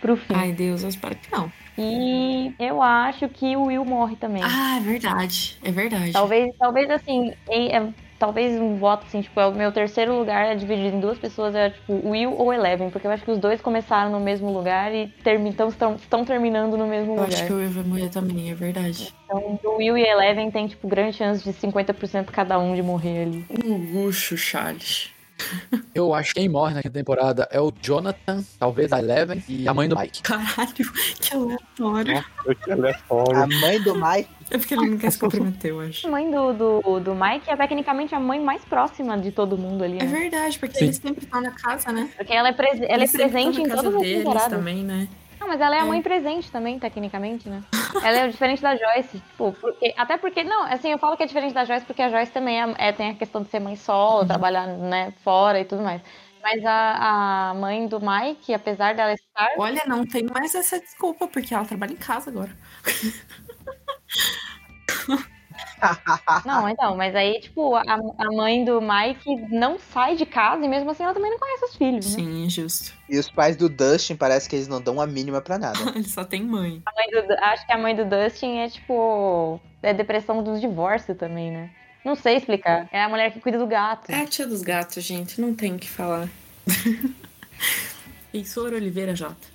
pro 0.00 0.16
fim. 0.16 0.34
Ai, 0.34 0.52
Deus, 0.52 0.82
eu 0.82 0.88
espero 0.88 1.14
que 1.14 1.30
não. 1.30 1.50
E 1.78 2.52
eu 2.58 2.80
acho 2.82 3.28
que 3.28 3.56
o 3.56 3.64
Will 3.64 3.84
morre 3.84 4.16
também. 4.16 4.42
Ah, 4.44 4.76
é 4.76 4.80
verdade. 4.80 5.56
É 5.64 5.70
verdade. 5.70 6.12
Talvez, 6.12 6.52
talvez 6.58 6.90
assim, 6.90 7.32
em- 7.50 7.72
é, 7.72 7.88
talvez 8.24 8.58
um 8.58 8.76
voto 8.76 9.04
assim, 9.06 9.20
tipo, 9.20 9.38
é 9.38 9.46
o 9.46 9.52
meu 9.52 9.70
terceiro 9.70 10.18
lugar 10.18 10.46
é 10.46 10.54
dividido 10.54 10.96
em 10.96 11.00
duas 11.00 11.18
pessoas, 11.18 11.54
é 11.54 11.68
tipo 11.70 12.08
Will 12.08 12.32
ou 12.32 12.50
Eleven, 12.54 12.88
porque 12.88 13.06
eu 13.06 13.10
acho 13.10 13.22
que 13.22 13.30
os 13.30 13.38
dois 13.38 13.60
começaram 13.60 14.10
no 14.10 14.18
mesmo 14.18 14.50
lugar 14.50 14.94
e 14.94 15.08
termi- 15.22 15.50
estão, 15.50 15.68
estão 15.96 16.24
terminando 16.24 16.74
no 16.78 16.86
mesmo 16.86 17.12
Eu 17.12 17.22
lugar. 17.22 17.34
acho 17.34 17.46
que 17.46 17.52
o 17.52 17.56
Will 17.56 17.70
vai 17.70 17.84
morrer 17.84 18.08
também, 18.08 18.50
é 18.50 18.54
verdade. 18.54 19.12
Então, 19.26 19.58
o 19.64 19.76
Will 19.76 19.98
e 19.98 20.02
Eleven 20.02 20.50
tem, 20.50 20.66
tipo, 20.66 20.88
grande 20.88 21.16
chance 21.18 21.44
de 21.44 21.52
50% 21.52 22.26
cada 22.32 22.58
um 22.58 22.74
de 22.74 22.82
morrer 22.82 23.24
ali. 23.24 23.44
Um 23.62 23.76
luxo, 23.92 24.36
Charles. 24.38 25.12
Eu 25.94 26.12
acho 26.14 26.32
que 26.34 26.40
quem 26.40 26.48
morre 26.48 26.74
naquela 26.74 26.92
temporada 26.94 27.48
é 27.50 27.60
o 27.60 27.72
Jonathan, 27.80 28.42
talvez 28.58 28.92
a 28.92 28.98
Eleven 28.98 29.42
e 29.48 29.68
a 29.68 29.74
mãe 29.74 29.88
do 29.88 29.96
Mike. 29.96 30.22
Caralho, 30.22 30.72
que 30.72 31.34
aleatório. 31.34 32.24
Que 32.64 32.70
aleatório. 32.72 33.36
A 33.42 33.46
mãe 33.46 33.80
do 33.82 33.94
Mike. 33.94 34.28
É 34.50 34.58
porque 34.58 34.74
ele 34.74 34.90
não 34.90 34.98
quer 34.98 35.10
se 35.10 35.18
comprometer, 35.18 35.70
eu 35.70 35.80
acho. 35.80 36.06
A 36.06 36.10
mãe 36.10 36.30
do, 36.30 36.52
do, 36.52 37.00
do 37.00 37.14
Mike 37.14 37.48
é 37.48 37.56
tecnicamente 37.56 38.14
a 38.14 38.20
mãe 38.20 38.40
mais 38.40 38.64
próxima 38.64 39.16
de 39.18 39.30
todo 39.32 39.56
mundo 39.56 39.82
ali, 39.84 39.98
É 39.98 40.04
né? 40.04 40.20
verdade, 40.20 40.58
porque 40.58 40.78
Sim. 40.78 40.84
eles 40.86 40.96
sempre 40.96 41.24
estão 41.24 41.40
na 41.40 41.50
casa, 41.50 41.90
né? 41.92 42.08
Porque 42.16 42.32
ela 42.32 42.48
é, 42.48 42.52
prese- 42.52 42.84
ela 42.84 42.92
é 42.92 42.96
Eles 42.96 43.12
presente 43.12 43.60
em 43.60 43.68
todas 43.68 43.86
as 43.94 44.00
deles 44.00 44.18
temporadas. 44.18 44.48
também, 44.50 44.82
né? 44.82 45.08
Não, 45.44 45.48
mas 45.50 45.60
ela 45.60 45.76
é 45.76 45.80
a 45.80 45.82
É. 45.82 45.86
mãe 45.86 46.00
presente 46.00 46.50
também, 46.50 46.78
tecnicamente, 46.78 47.50
né? 47.50 47.62
Ela 48.02 48.20
é 48.20 48.28
diferente 48.28 48.62
da 48.62 48.74
Joyce. 48.74 49.18
Tipo, 49.20 49.52
porque, 49.60 49.92
até 49.94 50.16
porque, 50.16 50.42
não, 50.42 50.62
assim, 50.64 50.90
eu 50.90 50.96
falo 50.98 51.18
que 51.18 51.22
é 51.22 51.26
diferente 51.26 51.52
da 51.52 51.66
Joyce 51.66 51.84
porque 51.84 52.00
a 52.00 52.08
Joyce 52.08 52.32
também 52.32 52.62
é, 52.62 52.74
é- 52.78 52.92
tem 52.92 53.10
a 53.10 53.14
questão 53.14 53.42
de 53.42 53.50
ser 53.50 53.60
mãe 53.60 53.76
solo, 53.76 54.22
Uhum. 54.22 54.26
trabalhar, 54.26 54.66
né, 54.66 55.12
fora 55.22 55.60
e 55.60 55.64
tudo 55.66 55.82
mais. 55.82 56.00
Mas 56.42 56.64
a, 56.64 57.50
a 57.50 57.54
mãe 57.54 57.86
do 57.86 58.00
Mike, 58.00 58.54
apesar 58.54 58.94
dela 58.94 59.12
estar. 59.12 59.50
Olha, 59.58 59.82
não 59.86 60.06
tem 60.06 60.24
mais 60.24 60.54
essa 60.54 60.80
desculpa, 60.80 61.28
porque 61.28 61.52
ela 61.54 61.66
trabalha 61.66 61.92
em 61.92 61.96
casa 61.96 62.30
agora. 62.30 62.56
Não, 66.44 66.68
então, 66.68 66.96
mas 66.96 67.14
aí, 67.14 67.40
tipo, 67.40 67.74
a, 67.76 67.82
a 68.18 68.32
mãe 68.32 68.64
do 68.64 68.80
Mike 68.80 69.36
não 69.50 69.78
sai 69.78 70.16
de 70.16 70.24
casa 70.26 70.64
e 70.64 70.68
mesmo 70.68 70.90
assim 70.90 71.02
ela 71.04 71.14
também 71.14 71.30
não 71.30 71.38
conhece 71.38 71.64
os 71.66 71.76
filhos, 71.76 72.06
né? 72.16 72.22
Sim, 72.22 72.48
justo. 72.50 72.92
E 73.08 73.18
os 73.18 73.30
pais 73.30 73.56
do 73.56 73.68
Dustin 73.68 74.16
parece 74.16 74.48
que 74.48 74.56
eles 74.56 74.68
não 74.68 74.80
dão 74.80 75.00
a 75.00 75.06
mínima 75.06 75.40
pra 75.40 75.58
nada. 75.58 75.78
Ele 75.94 76.04
só 76.08 76.24
tem 76.24 76.42
mãe. 76.42 76.82
A 76.86 76.92
mãe 76.92 77.26
do- 77.26 77.32
acho 77.44 77.66
que 77.66 77.72
a 77.72 77.78
mãe 77.78 77.94
do 77.94 78.04
Dustin 78.04 78.58
é, 78.58 78.68
tipo, 78.68 79.60
é 79.82 79.92
depressão 79.92 80.42
dos 80.42 80.60
divórcios 80.60 81.16
também, 81.16 81.50
né? 81.50 81.70
Não 82.04 82.14
sei 82.14 82.36
explicar. 82.36 82.88
É 82.92 83.02
a 83.02 83.08
mulher 83.08 83.32
que 83.32 83.40
cuida 83.40 83.58
do 83.58 83.66
gato. 83.66 84.10
É 84.10 84.20
a 84.22 84.26
tia 84.26 84.46
dos 84.46 84.60
gatos, 84.62 85.02
gente. 85.02 85.40
Não 85.40 85.54
tem 85.54 85.74
o 85.74 85.78
que 85.78 85.88
falar. 85.88 86.28
Isso, 88.32 88.62
Oliveira 88.64 89.14
Jota. 89.14 89.46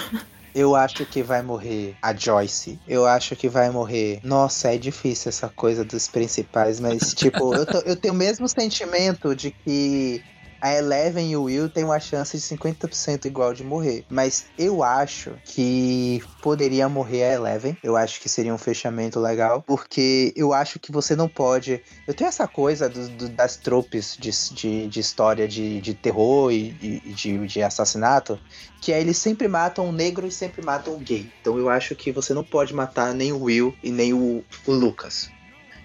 Eu 0.58 0.74
acho 0.74 1.04
que 1.06 1.22
vai 1.22 1.42
morrer 1.42 1.98
a 2.00 2.14
Joyce. 2.16 2.80
Eu 2.86 3.04
acho 3.06 3.36
que 3.36 3.46
vai 3.48 3.68
morrer. 3.70 4.20
Nossa, 4.24 4.72
é 4.74 4.78
difícil 4.78 5.28
essa 5.28 5.50
coisa 5.50 5.84
dos 5.84 6.08
principais, 6.08 6.80
mas, 6.80 7.12
tipo, 7.14 7.54
eu, 7.54 7.66
tô- 7.66 7.80
eu 7.80 7.94
tenho 8.00 8.14
o 8.14 8.16
mesmo 8.16 8.48
sentimento 8.48 9.36
de 9.36 9.52
que 9.52 10.24
a 10.60 10.72
Eleven 10.74 11.30
e 11.30 11.36
o 11.36 11.44
Will 11.44 11.68
têm 11.68 11.84
uma 11.84 12.00
chance 12.00 12.36
de 12.36 12.42
50% 12.42 13.26
igual 13.26 13.52
de 13.54 13.62
morrer. 13.64 14.04
Mas 14.10 14.46
eu 14.58 14.82
acho 14.82 15.32
que 15.44 16.22
poderia 16.42 16.88
morrer 16.88 17.24
a 17.24 17.32
Eleven. 17.34 17.76
Eu 17.82 17.96
acho 17.96 18.20
que 18.20 18.28
seria 18.28 18.54
um 18.54 18.58
fechamento 18.58 19.20
legal. 19.20 19.62
Porque 19.62 20.32
eu 20.36 20.52
acho 20.52 20.78
que 20.78 20.90
você 20.92 21.14
não 21.16 21.28
pode. 21.28 21.82
Eu 22.06 22.14
tenho 22.14 22.28
essa 22.28 22.46
coisa 22.48 22.88
do- 22.88 23.08
do- 23.10 23.28
das 23.28 23.56
tropes 23.56 24.16
de, 24.18 24.30
de, 24.54 24.86
de 24.88 25.00
história 25.00 25.46
de, 25.48 25.80
de 25.80 25.94
terror 25.94 26.50
e, 26.52 26.70
de, 26.72 27.46
de 27.46 27.62
assassinato 27.62 28.38
que 28.80 28.92
é 28.92 29.00
eles 29.00 29.16
sempre 29.18 29.48
matam 29.48 29.88
o 29.88 29.92
negro 29.92 30.26
e 30.26 30.30
sempre 30.30 30.62
matam 30.64 30.94
o 30.94 30.98
gay. 30.98 31.28
Então 31.40 31.58
eu 31.58 31.68
acho 31.68 31.94
que 31.96 32.12
você 32.12 32.32
não 32.32 32.44
pode 32.44 32.72
matar 32.74 33.12
nem 33.14 33.32
o 33.32 33.42
Will 33.42 33.74
e 33.82 33.90
nem 33.90 34.12
o, 34.12 34.44
o 34.66 34.72
Lucas. 34.72 35.28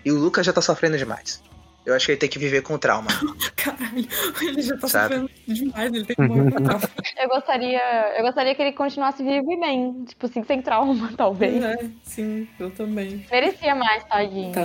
E 0.06 0.12
o 0.12 0.18
Lucas 0.18 0.46
já 0.46 0.54
tá 0.54 0.62
sofrendo 0.62 0.98
demais. 0.98 1.42
Eu 1.86 1.96
acho 1.96 2.06
que 2.06 2.12
ele 2.12 2.20
tem 2.20 2.30
que 2.30 2.38
viver 2.38 2.62
com 2.62 2.78
trauma. 2.78 3.08
Caralho, 3.56 4.08
ele 4.42 4.62
já 4.62 4.78
tá 4.78 4.88
Sabe? 4.88 5.16
sofrendo 5.16 5.32
demais, 5.48 5.94
ele 5.94 6.06
tem 6.06 6.16
que 6.16 6.22
morrer 6.22 6.52
pra 6.52 6.62
cá. 6.80 6.90
Eu 7.22 7.30
gostaria, 7.30 8.18
eu 8.18 8.24
gostaria 8.24 8.56
que 8.56 8.62
ele 8.62 8.72
continuasse 8.74 9.24
vivo 9.24 9.52
e 9.52 9.60
bem. 9.60 10.06
Tipo 10.06 10.26
assim, 10.26 10.44
sem 10.44 10.62
trauma, 10.62 11.12
talvez. 11.18 11.64
É, 11.64 11.78
sim, 12.04 12.48
eu 12.60 12.70
também. 12.72 13.26
Merecia 13.32 13.76
mais, 13.76 14.04
tadinho. 14.06 14.52
Tá. 14.54 14.62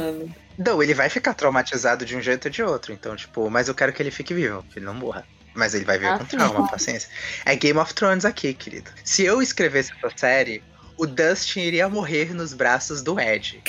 Não, 0.59 0.82
ele 0.82 0.94
vai 0.94 1.09
ficar 1.10 1.34
traumatizado 1.34 2.05
de 2.05 2.16
um 2.16 2.20
jeito 2.20 2.47
ou 2.47 2.51
de 2.51 2.62
outro. 2.62 2.93
Então, 2.93 3.14
tipo, 3.16 3.51
mas 3.51 3.68
eu 3.68 3.74
quero 3.74 3.93
que 3.93 4.02
ele 4.02 4.10
fique 4.10 4.32
vivo, 4.32 4.62
que 4.70 4.78
ele 4.78 4.86
não 4.86 4.94
morra. 4.94 5.26
Mas 5.55 5.74
ele 5.74 5.84
vai 5.86 5.98
viver 5.98 6.12
Ah, 6.12 6.18
com 6.18 6.24
trauma, 6.26 6.68
paciência. 6.70 7.09
É 7.44 7.55
Game 7.56 7.78
of 7.78 7.94
Thrones 7.94 8.24
aqui, 8.26 8.52
querido. 8.52 8.90
Se 9.05 9.24
eu 9.24 9.40
escrevesse 9.40 9.93
essa 10.02 10.12
série, 10.16 10.62
o 10.97 11.06
Dustin 11.06 11.60
iria 11.60 11.89
morrer 11.89 12.32
nos 12.35 12.52
braços 12.52 13.02
do 13.02 13.18
Ed. 13.20 13.62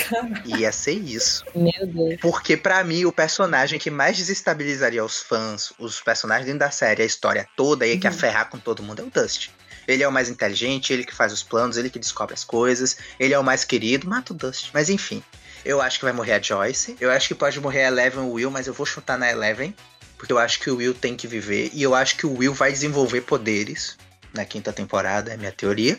Ia 0.46 0.72
ser 0.72 0.94
isso. 0.94 1.44
Meu 1.56 1.86
Deus. 1.86 2.20
Porque 2.22 2.56
pra 2.56 2.84
mim 2.84 3.06
o 3.06 3.12
personagem 3.12 3.78
que 3.80 3.90
mais 3.90 4.18
desestabilizaria 4.18 5.04
os 5.04 5.20
fãs, 5.20 5.74
os 5.78 6.00
personagens 6.02 6.46
dentro 6.46 6.60
da 6.60 6.72
série, 6.72 7.04
a 7.04 7.06
história 7.06 7.48
toda 7.56 7.86
e 7.86 7.98
que 7.98 8.08
ia 8.08 8.12
Uhum. 8.12 8.18
ferrar 8.18 8.50
com 8.50 8.58
todo 8.58 8.82
mundo 8.84 9.02
é 9.02 9.06
o 9.06 9.10
Dustin. 9.10 9.50
Ele 9.88 10.04
é 10.04 10.08
o 10.08 10.12
mais 10.12 10.30
inteligente, 10.30 10.92
ele 10.92 11.06
que 11.06 11.16
faz 11.16 11.32
os 11.32 11.44
planos, 11.44 11.78
ele 11.78 11.90
que 11.90 12.00
descobre 12.00 12.34
as 12.34 12.44
coisas, 12.44 12.98
ele 13.20 13.34
é 13.34 13.40
o 13.40 13.44
mais 13.44 13.64
querido, 13.64 14.08
mata 14.10 14.34
o 14.34 14.36
Dustin. 14.36 14.70
Mas 14.74 14.90
enfim, 14.90 15.24
eu 15.64 15.82
acho 15.82 16.00
que 16.00 16.06
vai 16.06 16.14
morrer 16.14 16.34
a 16.34 16.42
Joyce, 16.42 16.98
eu 17.00 17.10
acho 17.12 17.28
que 17.28 17.36
pode 17.36 17.60
morrer 17.60 17.84
a 17.86 17.88
Eleven 17.88 18.24
Will, 18.32 18.52
mas 18.52 18.68
eu 18.68 18.74
vou 18.74 18.86
chutar 18.86 19.18
na 19.18 19.30
Eleven, 19.32 19.74
porque 20.18 20.34
eu 20.34 20.38
acho 20.40 20.60
que 20.60 20.70
o 20.70 20.78
Will 20.78 20.94
tem 20.94 21.16
que 21.16 21.28
viver 21.28 21.70
e 21.74 21.84
eu 21.84 21.94
acho 21.96 22.18
que 22.18 22.26
o 22.26 22.34
Will 22.38 22.54
vai 22.54 22.72
desenvolver 22.72 23.22
poderes 23.22 23.98
na 24.34 24.44
quinta 24.44 24.74
temporada, 24.74 25.34
é 25.34 25.38
minha 25.38 25.52
teoria. 25.54 25.98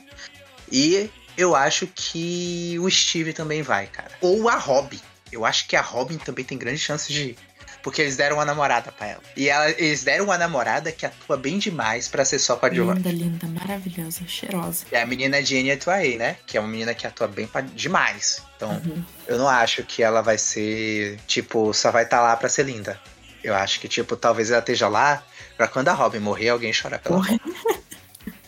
E 0.70 1.08
eu 1.38 1.54
acho 1.56 1.86
que 1.86 2.76
o 2.80 2.90
Steve 2.90 3.32
também 3.32 3.62
vai, 3.62 3.86
cara. 3.86 4.10
Ou 4.20 4.48
a 4.48 4.56
Robin. 4.56 5.00
Eu 5.32 5.44
acho 5.46 5.66
que 5.68 5.76
a 5.76 5.80
Robin 5.80 6.18
também 6.18 6.44
tem 6.44 6.58
grande 6.58 6.78
chance 6.78 7.10
de 7.12 7.30
ir. 7.30 7.38
Porque 7.82 8.02
eles 8.02 8.16
deram 8.16 8.36
uma 8.36 8.44
namorada 8.44 8.90
pra 8.90 9.06
ela. 9.06 9.22
E 9.36 9.48
ela- 9.48 9.70
eles 9.70 10.02
deram 10.02 10.24
uma 10.24 10.36
namorada 10.36 10.90
que 10.90 11.06
atua 11.06 11.36
bem 11.36 11.58
demais 11.58 12.08
pra 12.08 12.24
ser 12.24 12.38
só 12.40 12.56
com 12.56 12.66
a 12.66 12.70
Giovanna. 12.74 12.96
Linda, 12.98 13.10
linda, 13.12 13.46
maravilhosa, 13.46 14.26
cheirosa. 14.26 14.84
É 14.90 15.00
a 15.00 15.06
menina 15.06 15.40
Jenny 15.42 15.70
Atuaí, 15.70 16.16
né? 16.18 16.36
Que 16.44 16.56
é 16.58 16.60
uma 16.60 16.68
menina 16.68 16.92
que 16.92 17.06
atua 17.06 17.28
bem 17.28 17.46
pra- 17.46 17.60
demais. 17.60 18.42
Então, 18.56 18.70
Uhum. 18.72 19.04
eu 19.28 19.38
não 19.38 19.48
acho 19.48 19.84
que 19.84 20.02
ela 20.02 20.20
vai 20.22 20.36
ser, 20.36 21.18
tipo, 21.28 21.72
só 21.72 21.92
vai 21.92 22.02
estar 22.02 22.20
lá 22.20 22.36
pra 22.36 22.48
ser 22.48 22.64
linda. 22.64 23.00
Eu 23.44 23.54
acho 23.54 23.78
que, 23.78 23.86
tipo, 23.88 24.16
talvez 24.16 24.50
ela 24.50 24.58
esteja 24.58 24.88
lá 24.88 25.22
pra 25.56 25.68
quando 25.68 25.88
a 25.88 25.92
Robin 25.92 26.18
morrer, 26.18 26.48
alguém 26.48 26.72
chorar 26.72 26.98
pela 26.98 27.16
Porra. 27.16 27.30
Robin. 27.30 27.54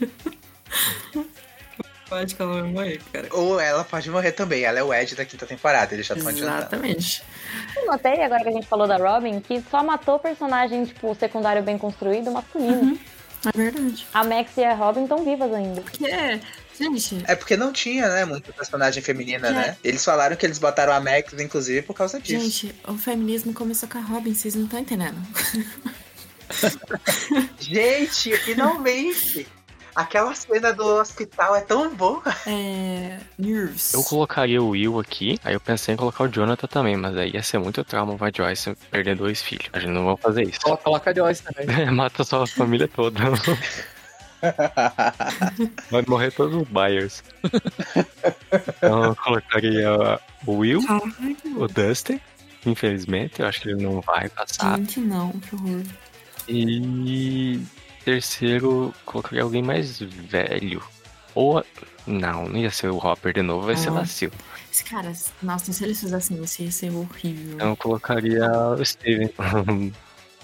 Pode 2.10 2.34
que 2.34 2.42
ela 2.42 2.60
vai 2.60 2.70
morrer, 2.70 3.00
cara. 3.12 3.28
Ou 3.30 3.58
ela 3.60 3.84
pode 3.84 4.10
morrer 4.10 4.32
também. 4.32 4.64
Ela 4.64 4.80
é 4.80 4.82
o 4.82 4.92
Ed 4.92 5.14
da 5.14 5.24
quinta 5.24 5.46
temporada, 5.46 5.94
eles 5.94 6.04
já 6.04 6.14
estão 6.16 6.28
adiantando. 6.28 6.58
Exatamente. 6.58 7.22
Eu 7.76 7.86
notei, 7.86 8.20
agora 8.22 8.42
que 8.42 8.48
a 8.48 8.52
gente 8.52 8.66
falou 8.66 8.88
da 8.88 8.96
Robin, 8.96 9.40
que 9.40 9.62
só 9.70 9.82
matou 9.84 10.18
personagem, 10.18 10.84
tipo, 10.84 11.14
secundário 11.14 11.62
bem 11.62 11.78
construído, 11.78 12.30
masculino. 12.32 12.98
É 13.46 13.56
verdade. 13.56 14.06
A 14.12 14.24
Max 14.24 14.50
e 14.56 14.64
a 14.64 14.74
Robin 14.74 15.04
estão 15.04 15.24
vivas 15.24 15.54
ainda. 15.54 15.80
Porque, 15.80 16.04
gente, 16.76 17.24
É 17.26 17.34
porque 17.36 17.56
não 17.56 17.72
tinha, 17.72 18.08
né, 18.08 18.24
muito 18.24 18.52
personagem 18.52 19.02
feminina, 19.02 19.48
É. 19.48 19.52
né? 19.52 19.76
Eles 19.84 20.04
falaram 20.04 20.34
que 20.36 20.44
eles 20.44 20.58
botaram 20.58 20.92
a 20.92 21.00
Max, 21.00 21.32
inclusive, 21.34 21.82
por 21.82 21.94
causa 21.94 22.18
disso. 22.20 22.44
gente, 22.44 22.74
o 22.86 22.98
feminismo 22.98 23.54
começou 23.54 23.88
com 23.88 23.98
a 23.98 24.00
Robin, 24.02 24.34
vocês 24.34 24.54
não 24.56 24.64
estão 24.64 24.80
entendendo. 24.80 25.16
Gente, 27.60 28.36
finalmente! 28.38 29.46
Aquela 30.00 30.34
cena 30.34 30.72
do 30.72 30.82
hospital 30.82 31.54
é 31.54 31.60
tão 31.60 31.94
boa. 31.94 32.22
É. 32.46 33.18
Nerves. 33.38 33.92
Eu 33.92 34.02
colocaria 34.02 34.62
o 34.62 34.70
Will 34.70 34.98
aqui, 34.98 35.38
aí 35.44 35.52
eu 35.52 35.60
pensei 35.60 35.92
em 35.92 35.96
colocar 35.96 36.24
o 36.24 36.28
Jonathan 36.28 36.66
também, 36.66 36.96
mas 36.96 37.14
aí 37.18 37.32
ia 37.34 37.42
ser 37.42 37.58
muito 37.58 37.84
trauma 37.84 38.16
pra 38.16 38.30
Joyce 38.34 38.74
perder 38.90 39.14
dois 39.14 39.42
filhos. 39.42 39.68
A 39.74 39.78
gente 39.78 39.90
não 39.90 40.06
vai 40.06 40.16
fazer 40.16 40.44
isso. 40.44 40.58
Coloca, 40.60 40.82
coloca 40.84 41.10
a 41.10 41.14
Joyce 41.14 41.42
também. 41.42 41.66
Mata 41.92 42.24
só 42.24 42.44
a 42.44 42.46
família 42.46 42.88
toda. 42.88 43.20
Vai 45.90 46.02
morrer 46.08 46.30
todos 46.30 46.56
os 46.56 46.66
Byers. 46.68 47.22
Então 48.78 49.04
eu 49.04 49.16
colocaria 49.16 50.18
o 50.46 50.52
Will, 50.52 50.82
Caralho. 50.86 51.36
o 51.56 51.68
Dustin. 51.68 52.18
Infelizmente, 52.64 53.40
eu 53.40 53.46
acho 53.46 53.60
que 53.60 53.68
ele 53.68 53.82
não 53.82 54.00
vai 54.00 54.30
passar. 54.30 54.78
Gente, 54.78 55.00
não, 55.00 55.30
que 55.32 55.54
horror. 55.54 55.82
E 56.48 57.60
terceiro, 58.04 58.94
colocaria 59.04 59.42
alguém 59.42 59.62
mais 59.62 59.98
velho. 60.00 60.82
Ou. 61.34 61.64
Não, 62.06 62.48
não 62.48 62.56
ia 62.58 62.70
ser 62.70 62.88
o 62.88 62.96
Hopper 62.96 63.32
de 63.34 63.42
novo, 63.42 63.66
vai 63.66 63.76
ser 63.76 63.90
Ah. 63.90 63.92
Lacio. 63.92 64.32
Esse 64.72 64.84
cara, 64.84 65.12
nossa, 65.42 65.72
se 65.72 65.84
eles 65.84 66.00
fizessem 66.00 66.42
isso, 66.42 66.62
ia 66.62 66.70
ser 66.72 66.90
horrível. 66.90 67.54
Então 67.54 67.68
eu 67.70 67.76
colocaria 67.76 68.48
o 68.50 68.84
Steven. 68.84 69.30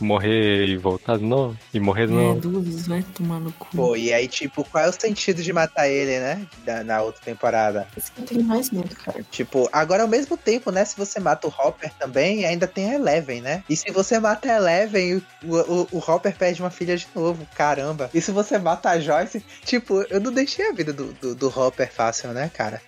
morrer 0.00 0.66
e 0.66 0.76
voltar 0.76 1.18
de 1.18 1.24
novo? 1.24 1.56
E 1.72 1.80
morrer 1.80 2.06
de 2.06 2.12
É, 2.12 2.16
novo? 2.16 2.40
duas, 2.40 2.86
vai 2.86 3.02
tomar 3.14 3.40
no 3.40 3.52
cu. 3.52 3.66
Pô, 3.74 3.96
e 3.96 4.12
aí, 4.12 4.28
tipo, 4.28 4.64
qual 4.64 4.84
é 4.84 4.88
o 4.88 4.92
sentido 4.92 5.42
de 5.42 5.52
matar 5.52 5.88
ele, 5.88 6.18
né? 6.18 6.46
Da- 6.64 6.84
na 6.84 7.02
outra 7.02 7.20
temporada. 7.24 7.86
Esse 7.96 8.12
que 8.12 8.20
eu 8.20 8.24
tenho 8.26 8.44
mais 8.44 8.70
medo, 8.70 8.94
cara. 8.96 9.24
Tipo, 9.30 9.68
agora 9.72 10.02
ao 10.02 10.08
mesmo 10.08 10.36
tempo, 10.36 10.70
né? 10.70 10.84
Se 10.84 10.96
você 10.96 11.18
mata 11.20 11.46
o 11.48 11.50
Hopper 11.50 11.92
também, 11.98 12.44
ainda 12.44 12.66
tem 12.66 12.90
a 12.90 12.94
Eleven, 12.94 13.40
né? 13.40 13.64
E 13.68 13.76
se 13.76 13.90
você 13.90 14.18
mata 14.18 14.50
a 14.50 14.56
Eleven, 14.56 15.22
o, 15.44 15.54
o, 15.56 15.88
o 15.92 15.98
Hopper 15.98 16.36
perde 16.36 16.60
uma 16.62 16.70
filha 16.70 16.96
de 16.96 17.06
novo. 17.14 17.46
Caramba. 17.54 18.10
E 18.12 18.20
se 18.20 18.30
você 18.32 18.58
mata 18.58 18.90
a 18.90 19.00
Joyce, 19.00 19.44
tipo, 19.64 20.02
eu 20.10 20.20
não 20.20 20.32
deixei 20.32 20.68
a 20.68 20.72
vida 20.72 20.92
do, 20.92 21.12
do, 21.14 21.34
do 21.34 21.48
Hopper 21.48 21.90
fácil, 21.92 22.30
né, 22.32 22.50
cara? 22.52 22.80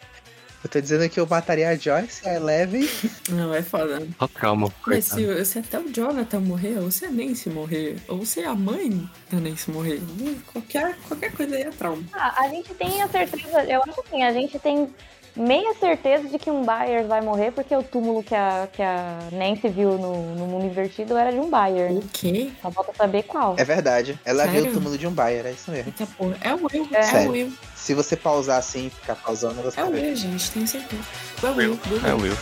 Eu 0.63 0.69
tô 0.69 0.81
dizendo 0.81 1.09
que 1.09 1.21
eu 1.21 1.27
mataria 1.27 1.69
a 1.69 1.77
Joyce, 1.77 2.29
a 2.29 2.35
Eleven. 2.35 2.89
Não, 3.31 3.55
é 3.55 3.63
foda. 3.63 4.07
Só 4.19 4.27
trauma. 4.27 4.73
Mas 4.87 5.09
coitado. 5.13 5.45
se, 5.45 5.53
se 5.53 5.59
até 5.61 5.79
o 5.79 5.93
Jonathan 5.93 6.41
morrer, 6.41 6.79
ou 6.79 6.91
se 6.91 7.05
a 7.05 7.11
Nancy 7.11 7.49
morrer, 7.49 7.97
ou 8.09 8.27
se 8.27 8.41
a 8.41 8.55
mãe 8.55 9.09
da 9.31 9.39
Nancy 9.39 9.71
morrer, 9.71 10.01
hum, 10.21 10.37
qualquer, 10.53 10.97
qualquer 11.07 11.33
coisa 11.33 11.55
aí 11.55 11.63
é 11.63 11.71
trauma. 11.71 12.03
Ah, 12.13 12.43
a 12.43 12.49
gente 12.49 12.75
tem 12.75 13.01
a 13.03 13.09
certeza, 13.09 13.65
eu 13.65 13.83
acho 13.83 14.01
assim, 14.01 14.23
a 14.23 14.33
gente 14.33 14.59
tem 14.59 14.93
meia 15.39 15.73
certeza 15.75 16.29
de 16.29 16.39
que 16.39 16.51
um 16.51 16.65
Bayer 16.65 17.07
vai 17.07 17.21
morrer, 17.21 17.53
porque 17.53 17.75
o 17.75 17.83
túmulo 17.83 18.23
que 18.23 18.35
a, 18.35 18.69
que 18.73 18.83
a 18.83 19.19
Nancy 19.33 19.69
viu 19.69 19.93
no, 19.93 20.35
no 20.35 20.47
mundo 20.47 20.67
invertido 20.67 21.17
era 21.17 21.31
de 21.33 21.39
um 21.39 21.49
Bayer. 21.49 21.93
O 21.93 22.03
quê? 22.13 22.51
Só 22.61 22.71
falta 22.71 22.93
saber 22.95 23.23
qual. 23.23 23.55
É 23.57 23.65
verdade. 23.65 24.19
Ela 24.25 24.45
viu 24.45 24.55
Sério? 24.55 24.71
o 24.71 24.75
túmulo 24.75 24.99
de 24.99 25.07
um 25.07 25.13
Bayer, 25.13 25.47
é 25.47 25.53
isso 25.53 25.71
mesmo. 25.71 25.89
Eita 25.89 26.07
porra. 26.17 26.37
É 26.41 26.55
o 26.55 26.59
Will, 26.73 26.89
É. 26.93 27.25
é, 27.25 27.29
o 27.29 27.31
Will. 27.31 27.53
Se 27.77 27.95
você 27.95 28.17
pausar 28.17 28.59
assim, 28.59 28.91
ficar 28.91 29.15
pausando, 29.15 29.63
você 29.63 29.81
É 29.81 29.85
o. 29.85 29.91
Will, 29.91 30.15
gente, 30.17 30.51
tenho 30.51 30.67
certeza. 30.67 31.03
É 31.43 31.47
o 31.47 31.55
Will. 31.55 31.79
É 32.07 32.13
o 32.13 32.17
Will. 32.21 32.35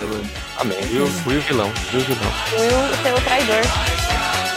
Amém. 0.58 0.78
Will, 0.92 1.06
Will 1.26 1.40
vilão. 1.42 1.70
Will 1.92 2.04
vilão. 2.04 2.32
Will 2.58 2.96
ser 3.02 3.14
o 3.14 3.20
traidor. 3.24 4.55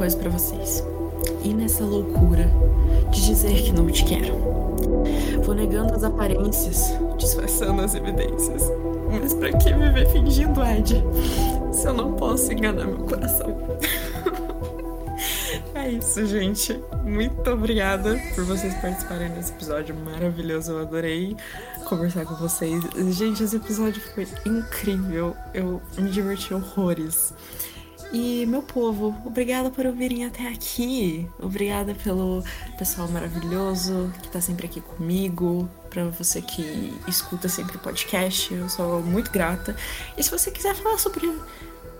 Coisa 0.00 0.16
pra 0.16 0.30
vocês. 0.30 0.82
E 1.44 1.52
nessa 1.52 1.84
loucura 1.84 2.50
de 3.10 3.26
dizer 3.26 3.62
que 3.64 3.70
não 3.70 3.86
te 3.90 4.02
quero. 4.02 4.34
Vou 5.44 5.54
negando 5.54 5.94
as 5.94 6.02
aparências, 6.02 6.86
disfarçando 7.18 7.82
as 7.82 7.94
evidências. 7.94 8.62
Mas 9.10 9.34
pra 9.34 9.52
que 9.52 9.70
viver 9.74 10.08
fingindo, 10.10 10.64
Ed? 10.64 11.04
Se 11.70 11.86
eu 11.86 11.92
não 11.92 12.14
posso 12.14 12.50
enganar 12.50 12.86
meu 12.86 13.04
coração. 13.04 13.54
É 15.74 15.88
isso, 15.88 16.24
gente. 16.26 16.78
Muito 17.04 17.50
obrigada 17.50 18.18
por 18.34 18.44
vocês 18.44 18.74
participarem 18.74 19.30
desse 19.30 19.52
episódio 19.52 19.94
maravilhoso. 19.94 20.72
Eu 20.72 20.80
adorei 20.80 21.36
conversar 21.86 22.26
com 22.26 22.34
vocês. 22.34 22.82
Gente, 23.16 23.42
esse 23.42 23.56
episódio 23.56 24.00
foi 24.14 24.26
incrível. 24.46 25.34
Eu 25.54 25.80
me 25.96 26.10
diverti 26.10 26.52
horrores. 26.52 27.32
E 28.12 28.44
meu 28.46 28.60
povo, 28.60 29.16
obrigada 29.24 29.70
por 29.70 29.86
ouvirem 29.86 30.24
até 30.24 30.48
aqui. 30.48 31.28
Obrigada 31.38 31.94
pelo 31.94 32.42
pessoal 32.76 33.06
maravilhoso 33.08 34.12
que 34.20 34.28
tá 34.28 34.40
sempre 34.40 34.66
aqui 34.66 34.80
comigo. 34.80 35.68
Pra 35.88 36.04
você 36.06 36.42
que 36.42 36.92
escuta 37.06 37.48
sempre 37.48 37.76
o 37.76 37.80
podcast, 37.80 38.52
eu 38.52 38.68
sou 38.68 39.00
muito 39.02 39.30
grata. 39.30 39.76
E 40.16 40.22
se 40.22 40.30
você 40.30 40.50
quiser 40.50 40.74
falar 40.74 40.98
sobre 40.98 41.32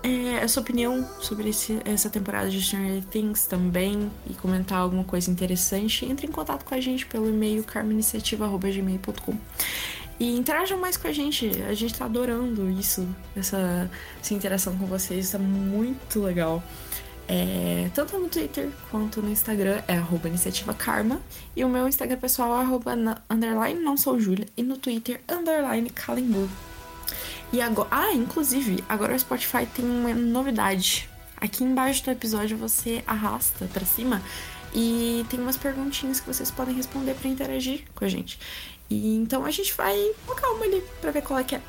é, 0.03 0.43
a 0.43 0.47
sua 0.47 0.63
opinião 0.63 1.07
sobre 1.21 1.49
esse- 1.49 1.79
essa 1.85 2.09
temporada 2.09 2.49
de 2.49 2.59
Stranger 2.61 3.03
Things 3.05 3.45
também 3.45 4.11
e 4.29 4.33
comentar 4.33 4.79
alguma 4.79 5.03
coisa 5.03 5.29
interessante, 5.29 6.05
entre 6.05 6.25
em 6.27 6.31
contato 6.31 6.65
com 6.65 6.73
a 6.75 6.81
gente 6.81 7.05
pelo 7.05 7.29
e-mail 7.29 7.63
carmeniniciativa.gmail.com. 7.63 9.37
E 10.21 10.37
interajam 10.37 10.77
mais 10.77 10.97
com 10.97 11.07
a 11.07 11.11
gente. 11.11 11.49
A 11.67 11.73
gente 11.73 11.95
tá 11.95 12.05
adorando 12.05 12.69
isso, 12.69 13.07
essa, 13.35 13.89
essa 14.21 14.33
interação 14.35 14.77
com 14.77 14.85
vocês. 14.85 15.31
Tá 15.31 15.39
muito 15.39 16.21
legal. 16.21 16.61
É, 17.27 17.89
tanto 17.95 18.19
no 18.19 18.29
Twitter 18.29 18.69
quanto 18.91 19.19
no 19.19 19.31
Instagram 19.31 19.81
é 19.87 19.97
arroba 19.97 20.27
iniciativa 20.27 20.75
karma. 20.75 21.19
E 21.55 21.65
o 21.65 21.69
meu 21.69 21.87
Instagram 21.87 22.19
pessoal 22.19 22.55
é 22.59 22.61
arroba 22.61 22.95
na- 22.95 23.19
underline 23.27 23.79
não 23.79 23.97
sou. 23.97 24.15
E 24.55 24.61
no 24.61 24.77
Twitter, 24.77 25.21
underline 25.27 25.89
Kalimbu. 25.89 26.47
E 27.51 27.59
agora. 27.59 27.87
Ah, 27.89 28.13
inclusive, 28.13 28.83
agora 28.87 29.15
o 29.15 29.19
Spotify 29.19 29.65
tem 29.65 29.83
uma 29.83 30.13
novidade. 30.13 31.09
Aqui 31.35 31.63
embaixo 31.63 32.03
do 32.05 32.11
episódio 32.11 32.55
você 32.57 33.03
arrasta 33.07 33.65
pra 33.73 33.83
cima 33.83 34.21
e 34.73 35.25
tem 35.29 35.39
umas 35.39 35.57
perguntinhas 35.57 36.19
que 36.19 36.27
vocês 36.27 36.51
podem 36.51 36.75
responder 36.75 37.15
pra 37.15 37.27
interagir 37.27 37.85
com 37.95 38.05
a 38.05 38.07
gente. 38.07 38.37
E 38.91 39.15
então 39.15 39.45
a 39.45 39.51
gente 39.51 39.73
vai 39.73 40.11
com 40.27 40.35
calma 40.35 40.65
ali 40.65 40.83
pra 40.99 41.11
ver 41.11 41.21
qual 41.21 41.39
é 41.39 41.45
que 41.45 41.55
é. 41.55 41.61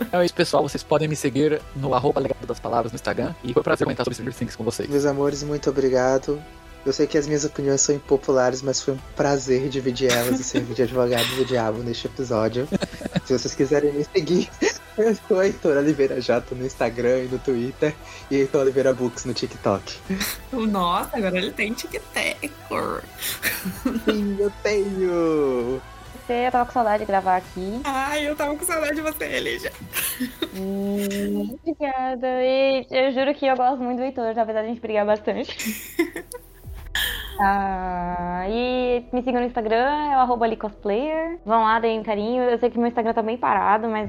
Então 0.00 0.20
é 0.22 0.24
isso, 0.24 0.34
pessoal. 0.34 0.62
Vocês 0.62 0.84
podem 0.84 1.08
me 1.08 1.16
seguir 1.16 1.60
no 1.74 1.92
arroba 1.92 2.20
legado 2.20 2.46
das 2.46 2.60
palavras 2.60 2.92
no 2.92 2.96
Instagram. 2.96 3.34
E 3.42 3.52
foi 3.52 3.60
um 3.60 3.64
prazer 3.64 3.84
comentar 3.84 4.04
sobre 4.04 4.14
Stranger 4.14 4.34
Things 4.34 4.54
com 4.54 4.62
vocês. 4.62 4.88
Meus 4.88 5.04
amores, 5.04 5.42
muito 5.42 5.68
obrigado. 5.68 6.40
Eu 6.86 6.92
sei 6.92 7.08
que 7.08 7.18
as 7.18 7.26
minhas 7.26 7.44
opiniões 7.44 7.80
são 7.80 7.94
impopulares, 7.94 8.62
mas 8.62 8.80
foi 8.80 8.94
um 8.94 8.98
prazer 9.16 9.68
dividir 9.68 10.12
elas 10.12 10.38
e 10.38 10.44
servir 10.44 10.74
de 10.74 10.82
advogado 10.82 11.26
do 11.34 11.44
diabo 11.44 11.82
neste 11.82 12.06
episódio. 12.06 12.68
Se 13.24 13.36
vocês 13.36 13.54
quiserem 13.54 13.92
me 13.92 14.04
seguir, 14.04 14.48
eu 14.96 15.16
sou 15.26 15.42
Heitor 15.42 15.78
Oliveira 15.78 16.20
Jato 16.20 16.54
no 16.54 16.64
Instagram 16.64 17.24
e 17.24 17.28
no 17.28 17.38
Twitter, 17.38 17.94
e 18.30 18.36
Heitor 18.36 18.60
Oliveira 18.60 18.92
Books 18.92 19.24
no 19.24 19.32
TikTok. 19.32 19.96
Nossa, 20.52 21.16
agora 21.16 21.38
ele 21.38 21.52
tem 21.52 21.72
TikTok. 21.72 22.52
Sim, 24.04 24.36
eu 24.38 24.52
tenho! 24.62 25.82
Você 26.26 26.48
tava 26.50 26.64
com 26.64 26.72
saudade 26.72 27.00
de 27.00 27.06
gravar 27.06 27.36
aqui. 27.36 27.80
Ai, 27.84 28.26
eu 28.26 28.34
tava 28.34 28.56
com 28.56 28.64
saudade 28.64 28.94
de 28.94 29.02
você, 29.02 29.24
Elija. 29.24 29.70
Hum, 30.56 31.56
Obrigada. 31.60 32.26
E 32.42 32.86
eu 32.90 33.12
juro 33.12 33.34
que 33.34 33.46
eu 33.46 33.56
gosto 33.56 33.82
muito 33.82 33.98
do 33.98 34.04
Heitor, 34.04 34.30
apesar 34.30 34.60
de 34.62 34.66
a 34.66 34.68
gente 34.68 34.80
brigar 34.80 35.04
bastante. 35.04 35.54
Ah, 37.40 38.46
e 38.48 39.04
me 39.12 39.20
sigam 39.22 39.40
no 39.40 39.46
Instagram, 39.46 39.90
é 40.12 40.16
o 40.16 40.20
arroba 40.20 40.44
ali 40.44 40.56
cosplayer. 40.56 41.38
Vão 41.44 41.62
lá, 41.64 41.80
deem 41.80 41.98
um 41.98 42.04
carinho. 42.04 42.44
Eu 42.44 42.58
sei 42.58 42.70
que 42.70 42.78
meu 42.78 42.86
Instagram 42.86 43.12
tá 43.12 43.22
bem 43.22 43.36
parado, 43.36 43.88
mas 43.88 44.08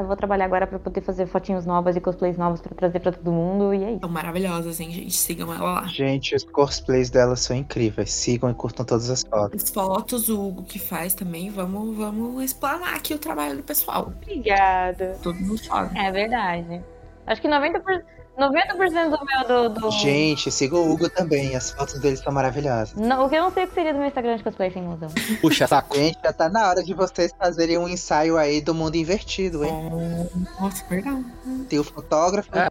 eu 0.00 0.06
vou 0.06 0.16
trabalhar 0.16 0.44
agora 0.44 0.66
pra 0.66 0.78
poder 0.78 1.00
fazer 1.00 1.26
fotinhos 1.26 1.66
novas 1.66 1.96
e 1.96 2.00
cosplays 2.00 2.36
novos 2.36 2.60
pra 2.60 2.74
trazer 2.74 3.00
pra 3.00 3.12
todo 3.12 3.30
mundo. 3.32 3.74
E 3.74 3.84
é 3.84 3.90
isso. 3.92 4.00
São 4.00 4.08
maravilhosas, 4.08 4.80
hein, 4.80 4.90
gente? 4.90 5.14
Sigam 5.14 5.52
ela 5.52 5.72
lá. 5.72 5.86
Gente, 5.86 6.34
os 6.34 6.44
cosplays 6.44 7.10
delas 7.10 7.40
são 7.40 7.56
incríveis. 7.56 8.12
Sigam 8.12 8.50
e 8.50 8.54
curtam 8.54 8.84
todas 8.84 9.10
as 9.10 9.22
fotos. 9.22 9.62
As 9.62 9.70
fotos, 9.70 10.28
o 10.28 10.48
Hugo 10.48 10.62
que 10.64 10.78
faz 10.78 11.14
também. 11.14 11.50
Vamos, 11.50 11.96
vamos 11.96 12.42
explanar 12.42 12.94
aqui 12.94 13.14
o 13.14 13.18
trabalho 13.18 13.56
do 13.56 13.62
pessoal. 13.62 14.12
Obrigada. 14.22 15.18
Todo 15.22 15.38
mundo 15.38 15.62
fala. 15.64 15.90
É 15.94 16.10
verdade. 16.10 16.82
Acho 17.26 17.42
que 17.42 17.48
90%, 17.48 18.02
90% 18.38 19.10
do 19.10 19.24
meu 19.24 19.68
do. 19.68 19.80
do... 19.80 19.90
Gente, 19.90 20.50
sigam 20.50 20.80
o 20.80 20.92
Hugo 20.92 21.10
também. 21.10 21.56
As 21.56 21.72
fotos 21.72 21.98
dele 22.00 22.16
são 22.16 22.32
maravilhosas. 22.32 22.94
Não, 22.94 23.26
o 23.26 23.28
que 23.28 23.34
eu 23.34 23.42
não 23.42 23.50
sei 23.50 23.64
o 23.64 23.68
que 23.68 23.74
seria 23.74 23.92
do 23.92 23.98
meu 23.98 24.06
Instagram 24.06 24.36
de 24.36 24.44
cosplay 24.44 24.70
sem 24.70 24.82
museu. 24.82 25.08
Puxa, 25.40 25.66
saco. 25.66 25.96
Gente, 25.96 26.18
já 26.22 26.32
tá 26.32 26.48
na 26.48 26.68
hora 26.68 26.82
de 26.82 26.94
vocês 26.94 27.32
fazerem 27.36 27.76
um 27.76 27.88
ensaio 27.88 28.36
aí 28.36 28.60
do 28.60 28.72
mundo 28.72 28.94
invertido, 28.94 29.64
hein? 29.64 29.72
Nossa, 30.60 30.84
perdão. 30.84 31.24
Tem 31.68 31.78
o 31.78 31.84
fotógrafo, 31.84 32.48
É. 32.56 32.68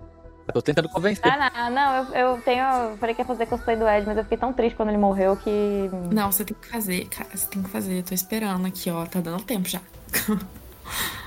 Eu 0.47 0.53
tô 0.53 0.61
tentando 0.61 0.87
convencer. 0.87 1.21
Ah, 1.25 1.69
não, 1.69 1.69
não, 1.69 1.95
eu, 1.97 2.15
eu 2.15 2.41
tenho. 2.41 2.63
Eu 2.63 2.97
falei 2.97 3.13
que 3.13 3.21
ia 3.21 3.25
fazer 3.25 3.45
cosplay 3.47 3.75
do 3.75 3.85
Ed, 3.85 4.07
mas 4.07 4.15
eu 4.15 4.23
fiquei 4.23 4.37
tão 4.37 4.53
triste 4.53 4.77
quando 4.77 4.87
ele 4.87 4.97
morreu 4.97 5.35
que. 5.35 5.89
Não, 6.09 6.31
você 6.31 6.45
tem 6.45 6.55
que 6.55 6.69
fazer, 6.69 7.05
cara. 7.09 7.29
Você 7.35 7.47
tem 7.47 7.61
que 7.61 7.69
fazer. 7.69 8.01
Tô 8.03 8.13
esperando 8.13 8.65
aqui, 8.65 8.89
ó. 8.89 9.05
Tá 9.05 9.19
dando 9.19 9.43
tempo 9.43 9.67
já. 9.67 9.81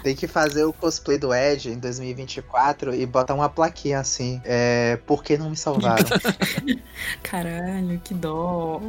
Tem 0.03 0.15
que 0.17 0.27
fazer 0.27 0.65
o 0.65 0.73
cosplay 0.73 1.19
do 1.19 1.33
Ed 1.35 1.71
em 1.71 1.79
2024 1.79 2.95
e 2.95 3.05
botar 3.07 3.35
uma 3.35 3.49
plaquinha 3.49 4.01
assim. 4.01 4.41
É. 4.45 4.99
Por 5.07 5.23
que 5.23 5.37
não 5.37 5.51
me 5.51 5.57
salvaram? 5.57 6.05
Caralho, 7.23 8.01
que 8.03 8.15
dó. 8.15 8.81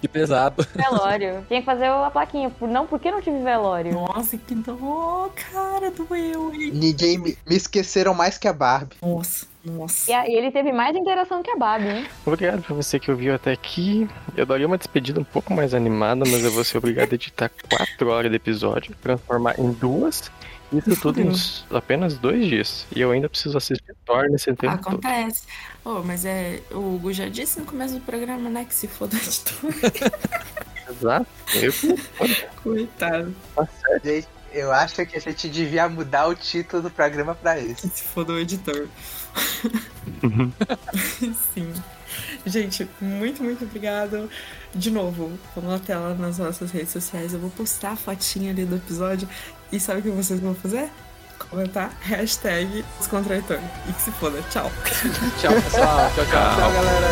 Que 0.00 0.08
pesado. 0.08 0.66
Velório. 0.74 1.44
Tinha 1.48 1.60
que 1.60 1.66
fazer 1.66 1.86
a 1.86 2.10
plaquinha. 2.10 2.50
por- 2.50 2.68
Não, 2.68 2.86
por 2.86 3.00
que 3.00 3.10
não 3.10 3.22
tive 3.22 3.42
velório? 3.42 3.92
Nossa, 3.94 4.36
que 4.36 4.54
dó, 4.54 5.30
cara, 5.50 5.90
doeu, 5.90 6.52
hein? 6.52 6.70
Ninguém 6.74 7.16
me, 7.18 7.38
me 7.46 7.56
esqueceram 7.56 8.12
mais 8.12 8.36
que 8.36 8.46
a 8.46 8.52
Barbie. 8.52 8.96
Nossa, 9.00 9.46
nossa. 9.66 10.10
E, 10.10 10.14
a- 10.14 10.28
e 10.28 10.32
ele 10.34 10.50
teve 10.50 10.72
mais 10.72 10.96
interação 10.96 11.42
que 11.42 11.50
a 11.50 11.56
Babi, 11.56 11.86
hein? 11.88 12.06
Obrigado 12.24 12.62
pra 12.62 12.74
você 12.74 12.98
que 12.98 13.10
ouviu 13.10 13.34
até 13.34 13.52
aqui. 13.52 14.08
Eu 14.36 14.46
daria 14.46 14.66
uma 14.66 14.78
despedida 14.78 15.20
um 15.20 15.24
pouco 15.24 15.52
mais 15.52 15.74
animada, 15.74 16.24
mas 16.26 16.44
eu 16.44 16.50
vou 16.50 16.64
ser 16.64 16.78
obrigado 16.78 17.12
a 17.12 17.14
editar 17.14 17.50
4 17.70 18.08
horas 18.08 18.30
de 18.30 18.36
episódio, 18.36 18.94
transformar 19.02 19.58
em 19.58 19.70
duas. 19.72 20.30
Isso 20.72 21.00
tudo 21.00 21.20
em 21.20 21.30
apenas 21.70 22.18
dois 22.18 22.44
dias. 22.44 22.86
E 22.94 23.00
eu 23.00 23.12
ainda 23.12 23.28
preciso 23.28 23.56
assistir 23.56 23.94
Thor 24.04 24.28
nesse 24.28 24.46
tempo 24.46 24.76
todo. 24.82 24.94
Acontece. 24.96 25.44
Oh, 25.84 26.00
mas 26.04 26.24
é. 26.24 26.60
O 26.72 26.96
Hugo 26.96 27.12
já 27.12 27.28
disse 27.28 27.60
no 27.60 27.64
começo 27.66 27.94
do 27.94 28.00
programa, 28.00 28.50
né? 28.50 28.64
Que 28.68 28.74
se 28.74 28.88
foda 28.88 29.16
de 29.16 29.40
tudo. 29.42 29.72
Exato. 30.90 31.26
Eu, 31.54 31.72
Coitado. 32.62 33.34
Gente, 34.04 34.28
eu 34.52 34.72
acho 34.72 35.06
que 35.06 35.16
a 35.16 35.20
gente 35.20 35.48
devia 35.48 35.88
mudar 35.88 36.26
o 36.26 36.34
título 36.34 36.82
do 36.82 36.90
programa 36.90 37.34
pra 37.34 37.58
esse. 37.60 37.88
Se 37.88 38.02
for 38.02 38.24
do 38.24 38.38
editor. 38.38 38.88
Sim. 41.54 41.72
Gente, 42.44 42.88
muito, 43.00 43.42
muito 43.42 43.64
obrigado. 43.64 44.28
De 44.74 44.90
novo, 44.90 45.32
vamos 45.54 45.70
na 45.70 45.78
tela 45.78 46.14
nas 46.14 46.38
nossas 46.38 46.70
redes 46.70 46.90
sociais. 46.90 47.32
Eu 47.32 47.40
vou 47.40 47.50
postar 47.50 47.92
a 47.92 47.96
fotinha 47.96 48.52
ali 48.52 48.64
do 48.64 48.76
episódio. 48.76 49.28
E 49.72 49.80
sabe 49.80 50.00
o 50.00 50.02
que 50.02 50.10
vocês 50.10 50.40
vão 50.40 50.54
fazer? 50.54 50.90
Comentar 51.50 51.96
hashtag 52.00 52.84
descontraitor. 52.98 53.58
E 53.88 53.92
que 53.92 54.02
se 54.02 54.10
foda. 54.12 54.42
Tchau. 54.50 54.70
Tchau, 55.40 55.54
pessoal. 55.54 56.10
Tchau, 56.14 56.24
tchau. 56.24 56.56
Tchau, 56.56 56.72
galera. 56.72 57.06